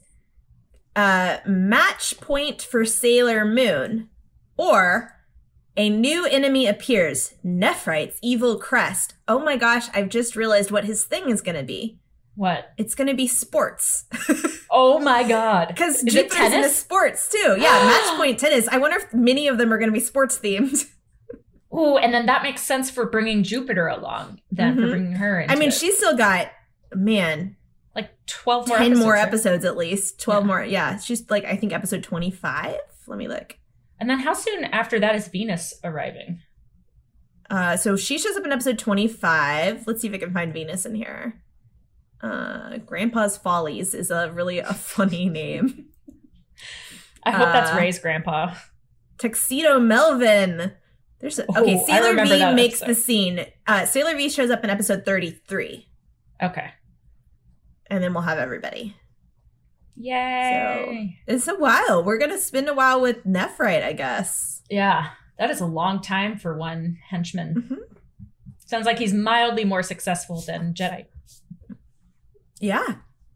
uh, 0.96 1.38
"Match 1.46 2.20
Point 2.20 2.60
for 2.62 2.84
Sailor 2.84 3.44
Moon," 3.44 4.08
or 4.56 5.14
"A 5.76 5.88
New 5.88 6.26
Enemy 6.26 6.66
Appears: 6.66 7.34
Nephrite's 7.44 8.18
Evil 8.20 8.58
Crest." 8.58 9.14
Oh 9.28 9.38
my 9.38 9.56
gosh! 9.56 9.86
I've 9.94 10.08
just 10.08 10.34
realized 10.34 10.70
what 10.72 10.84
his 10.86 11.04
thing 11.04 11.30
is 11.30 11.40
going 11.40 11.56
to 11.56 11.62
be. 11.62 12.00
what? 12.34 12.72
It's 12.76 12.94
going 12.96 13.08
to 13.08 13.14
be 13.14 13.28
sports. 13.28 14.06
Oh 14.74 14.98
my 14.98 15.22
god. 15.22 15.68
Because 15.68 15.96
Is 15.96 16.14
it 16.14 16.30
Jupiter's 16.30 16.52
into 16.54 16.68
sports 16.70 17.28
too. 17.28 17.56
Yeah, 17.58 17.58
match 17.84 18.16
point 18.16 18.38
tennis. 18.38 18.66
I 18.68 18.78
wonder 18.78 18.96
if 18.96 19.12
many 19.12 19.46
of 19.48 19.58
them 19.58 19.70
are 19.72 19.76
going 19.78 19.90
to 19.90 19.92
be 19.92 20.00
sports 20.00 20.38
themed. 20.38 20.86
Ooh, 21.74 21.96
and 21.98 22.12
then 22.14 22.26
that 22.26 22.42
makes 22.42 22.62
sense 22.62 22.90
for 22.90 23.06
bringing 23.06 23.42
Jupiter 23.42 23.86
along, 23.88 24.40
then 24.50 24.74
for 24.76 24.82
Mhm. 24.82 24.90
bringing 24.90 25.12
her 25.12 25.40
into 25.40 25.52
I 25.54 25.58
mean, 25.58 25.68
it. 25.68 25.74
she's 25.74 25.96
still 25.98 26.16
got 26.16 26.48
man 26.94 27.56
like 27.94 28.10
12 28.26 28.68
more 28.68 28.76
ten 28.78 28.86
episodes. 28.88 29.04
more 29.04 29.12
right? 29.14 29.22
episodes 29.26 29.64
at 29.66 29.76
least. 29.76 30.20
Twelve 30.20 30.44
Yeah. 30.44 30.46
more. 30.46 30.64
Yeah, 30.64 30.98
she's 30.98 31.28
like 31.30 31.44
I 31.44 31.56
think 31.56 31.72
episode 31.74 32.02
twenty 32.02 32.30
five. 32.30 32.76
Let 33.06 33.18
me 33.18 33.28
look. 33.28 33.58
And 34.00 34.08
then 34.08 34.20
how 34.20 34.32
soon 34.32 34.64
after 34.64 34.98
that 35.00 35.14
is 35.14 35.28
Venus 35.28 35.74
arriving? 35.84 36.40
Uh, 37.50 37.76
so 37.76 37.96
she 37.96 38.18
shows 38.18 38.36
up 38.36 38.44
in 38.44 38.52
episode 38.52 38.78
twenty 38.78 39.06
five. 39.08 39.86
Let's 39.86 40.00
see 40.00 40.08
if 40.08 40.14
I 40.14 40.18
can 40.18 40.32
find 40.32 40.52
Venus 40.52 40.86
in 40.86 40.94
here. 40.94 41.41
Uh, 42.22 42.78
Grandpa's 42.78 43.36
Follies 43.36 43.94
is 43.94 44.10
a 44.10 44.30
really 44.30 44.58
a 44.60 44.72
funny 44.74 45.28
name. 45.28 45.86
I 47.24 47.30
hope 47.32 47.52
that's 47.52 47.70
Uh, 47.72 47.76
Raye's 47.76 47.98
grandpa. 47.98 48.54
Tuxedo 49.18 49.78
Melvin. 49.80 50.72
There's 51.20 51.38
a, 51.38 51.42
okay. 51.50 51.76
Oh, 51.76 51.82
I 51.82 51.84
Sailor 51.86 52.24
V 52.24 52.54
makes 52.54 52.82
episode. 52.82 52.88
the 52.88 52.94
scene. 53.00 53.46
Uh, 53.66 53.86
Sailor 53.86 54.16
V 54.16 54.28
shows 54.28 54.50
up 54.50 54.64
in 54.64 54.70
episode 54.70 55.04
thirty 55.04 55.30
three, 55.30 55.86
Okay. 56.42 56.70
and 57.88 58.02
then 58.02 58.12
we'll 58.12 58.22
have 58.24 58.38
everybody. 58.38 58.96
Yay. 59.96 61.16
It's 61.28 61.46
a 61.46 61.54
while. 61.54 62.02
We're 62.02 62.18
gonna 62.18 62.40
spend 62.40 62.68
a 62.68 62.74
while 62.74 63.00
with 63.00 63.24
Nephrite, 63.24 63.84
I 63.84 63.92
guess. 63.92 64.62
Yeah, 64.70 65.10
that 65.38 65.50
is 65.50 65.60
a 65.60 65.66
long 65.66 66.00
time 66.02 66.38
for 66.38 66.56
one 66.56 66.98
henchman. 67.08 67.68
Mhm. 67.70 67.96
Sounds 68.66 68.86
like 68.86 68.98
he's 68.98 69.12
mildly 69.12 69.64
more 69.64 69.82
successful 69.84 70.40
than 70.40 70.74
Jedite. 70.74 71.06
Yeah, 72.62 72.94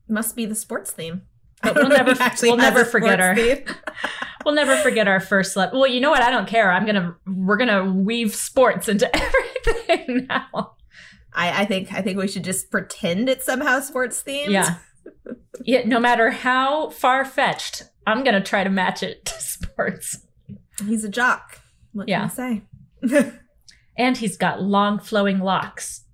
must 0.09 0.35
be 0.37 0.47
the 0.47 0.55
sports 0.55 0.91
theme. 0.93 1.23
But 1.63 1.75
we'll 1.77 1.89
never- 1.89 2.15
actually 2.23 2.49
we'll 2.51 2.59
never 2.59 2.85
forget 2.85 3.21
our 3.21 3.35
we'll 4.45 4.55
never 4.55 4.77
forget 4.79 5.09
our 5.09 5.21
first 5.21 5.57
lap. 5.57 5.71
Well, 5.75 5.87
you 5.87 6.01
know 6.01 6.11
what? 6.11 6.23
I 6.23 6.31
don't 6.31 6.49
care. 6.49 6.71
I'm 6.73 6.87
gonna 6.87 7.15
we're 7.27 7.57
gonna 7.59 7.85
weave 7.93 8.35
sports 8.35 8.89
into 8.89 9.11
everything 9.15 10.27
now. 10.29 10.77
I, 11.35 11.63
I 11.63 11.65
think 11.67 11.93
I 11.93 12.01
think 12.01 12.17
we 12.19 12.29
should 12.29 12.45
just 12.45 12.71
pretend 12.71 13.29
it's 13.29 13.45
somehow 13.45 13.81
sports 13.81 14.23
themed. 14.23 14.49
Yeah. 14.49 14.77
Yeah. 15.65 15.83
No 15.87 15.99
matter 16.01 16.31
how 16.31 16.91
far 16.91 17.25
fetched, 17.25 17.83
I'm 18.07 18.23
gonna 18.25 18.43
try 18.43 18.65
to 18.65 18.71
match 18.71 19.03
it 19.03 19.25
to 19.27 19.35
sports. 19.41 20.19
he's 20.87 21.05
a 21.05 21.09
jock. 21.09 21.61
What 21.93 22.09
Yeah. 22.09 22.29
can 22.29 22.63
I 23.03 23.09
say? 23.19 23.33
And 23.99 24.17
he's 24.17 24.37
got 24.37 24.61
long 24.63 24.99
flowing 24.99 25.39
locks. 25.41 26.05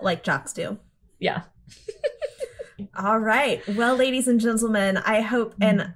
like 0.00 0.22
jocks 0.22 0.52
do. 0.52 0.78
Yeah. 1.18 1.42
All 2.96 3.18
right. 3.18 3.62
Well, 3.68 3.96
ladies 3.96 4.28
and 4.28 4.40
gentlemen, 4.40 4.96
I 4.98 5.20
hope 5.20 5.54
and 5.60 5.94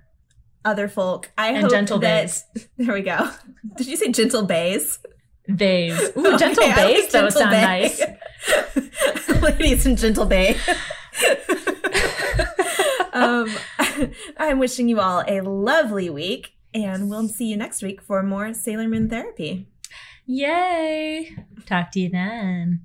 other 0.64 0.88
folk, 0.88 1.30
I. 1.38 1.48
And 1.48 1.62
hope 1.62 1.70
gentle 1.70 1.98
that 2.00 2.22
bays. 2.24 2.44
there 2.76 2.94
we 2.94 3.02
go. 3.02 3.30
Did 3.76 3.86
you 3.86 3.96
say 3.96 4.10
gentle 4.12 4.44
bays? 4.44 4.98
Bays. 5.54 5.98
Ooh, 6.16 6.36
gentle 6.38 6.64
Okay, 6.64 6.74
bays 6.74 7.08
though 7.12 7.22
gentle 7.28 7.40
sound 7.40 7.50
bay. 7.52 7.62
nice. 7.62 9.42
ladies 9.42 9.86
and 9.86 9.96
gentle 9.96 10.26
bay. 10.26 10.56
um, 13.12 13.48
I'm 14.36 14.58
wishing 14.58 14.88
you 14.88 15.00
all 15.00 15.22
a 15.26 15.40
lovely 15.40 16.10
week, 16.10 16.52
and 16.74 17.08
we'll 17.08 17.28
see 17.28 17.46
you 17.46 17.56
next 17.56 17.82
week 17.82 18.02
for 18.02 18.22
more 18.22 18.52
Sailor 18.52 18.88
Moon 18.88 19.08
therapy. 19.08 19.68
Yay. 20.26 21.34
Talk 21.66 21.90
to 21.92 22.00
you 22.00 22.10
then. 22.10 22.80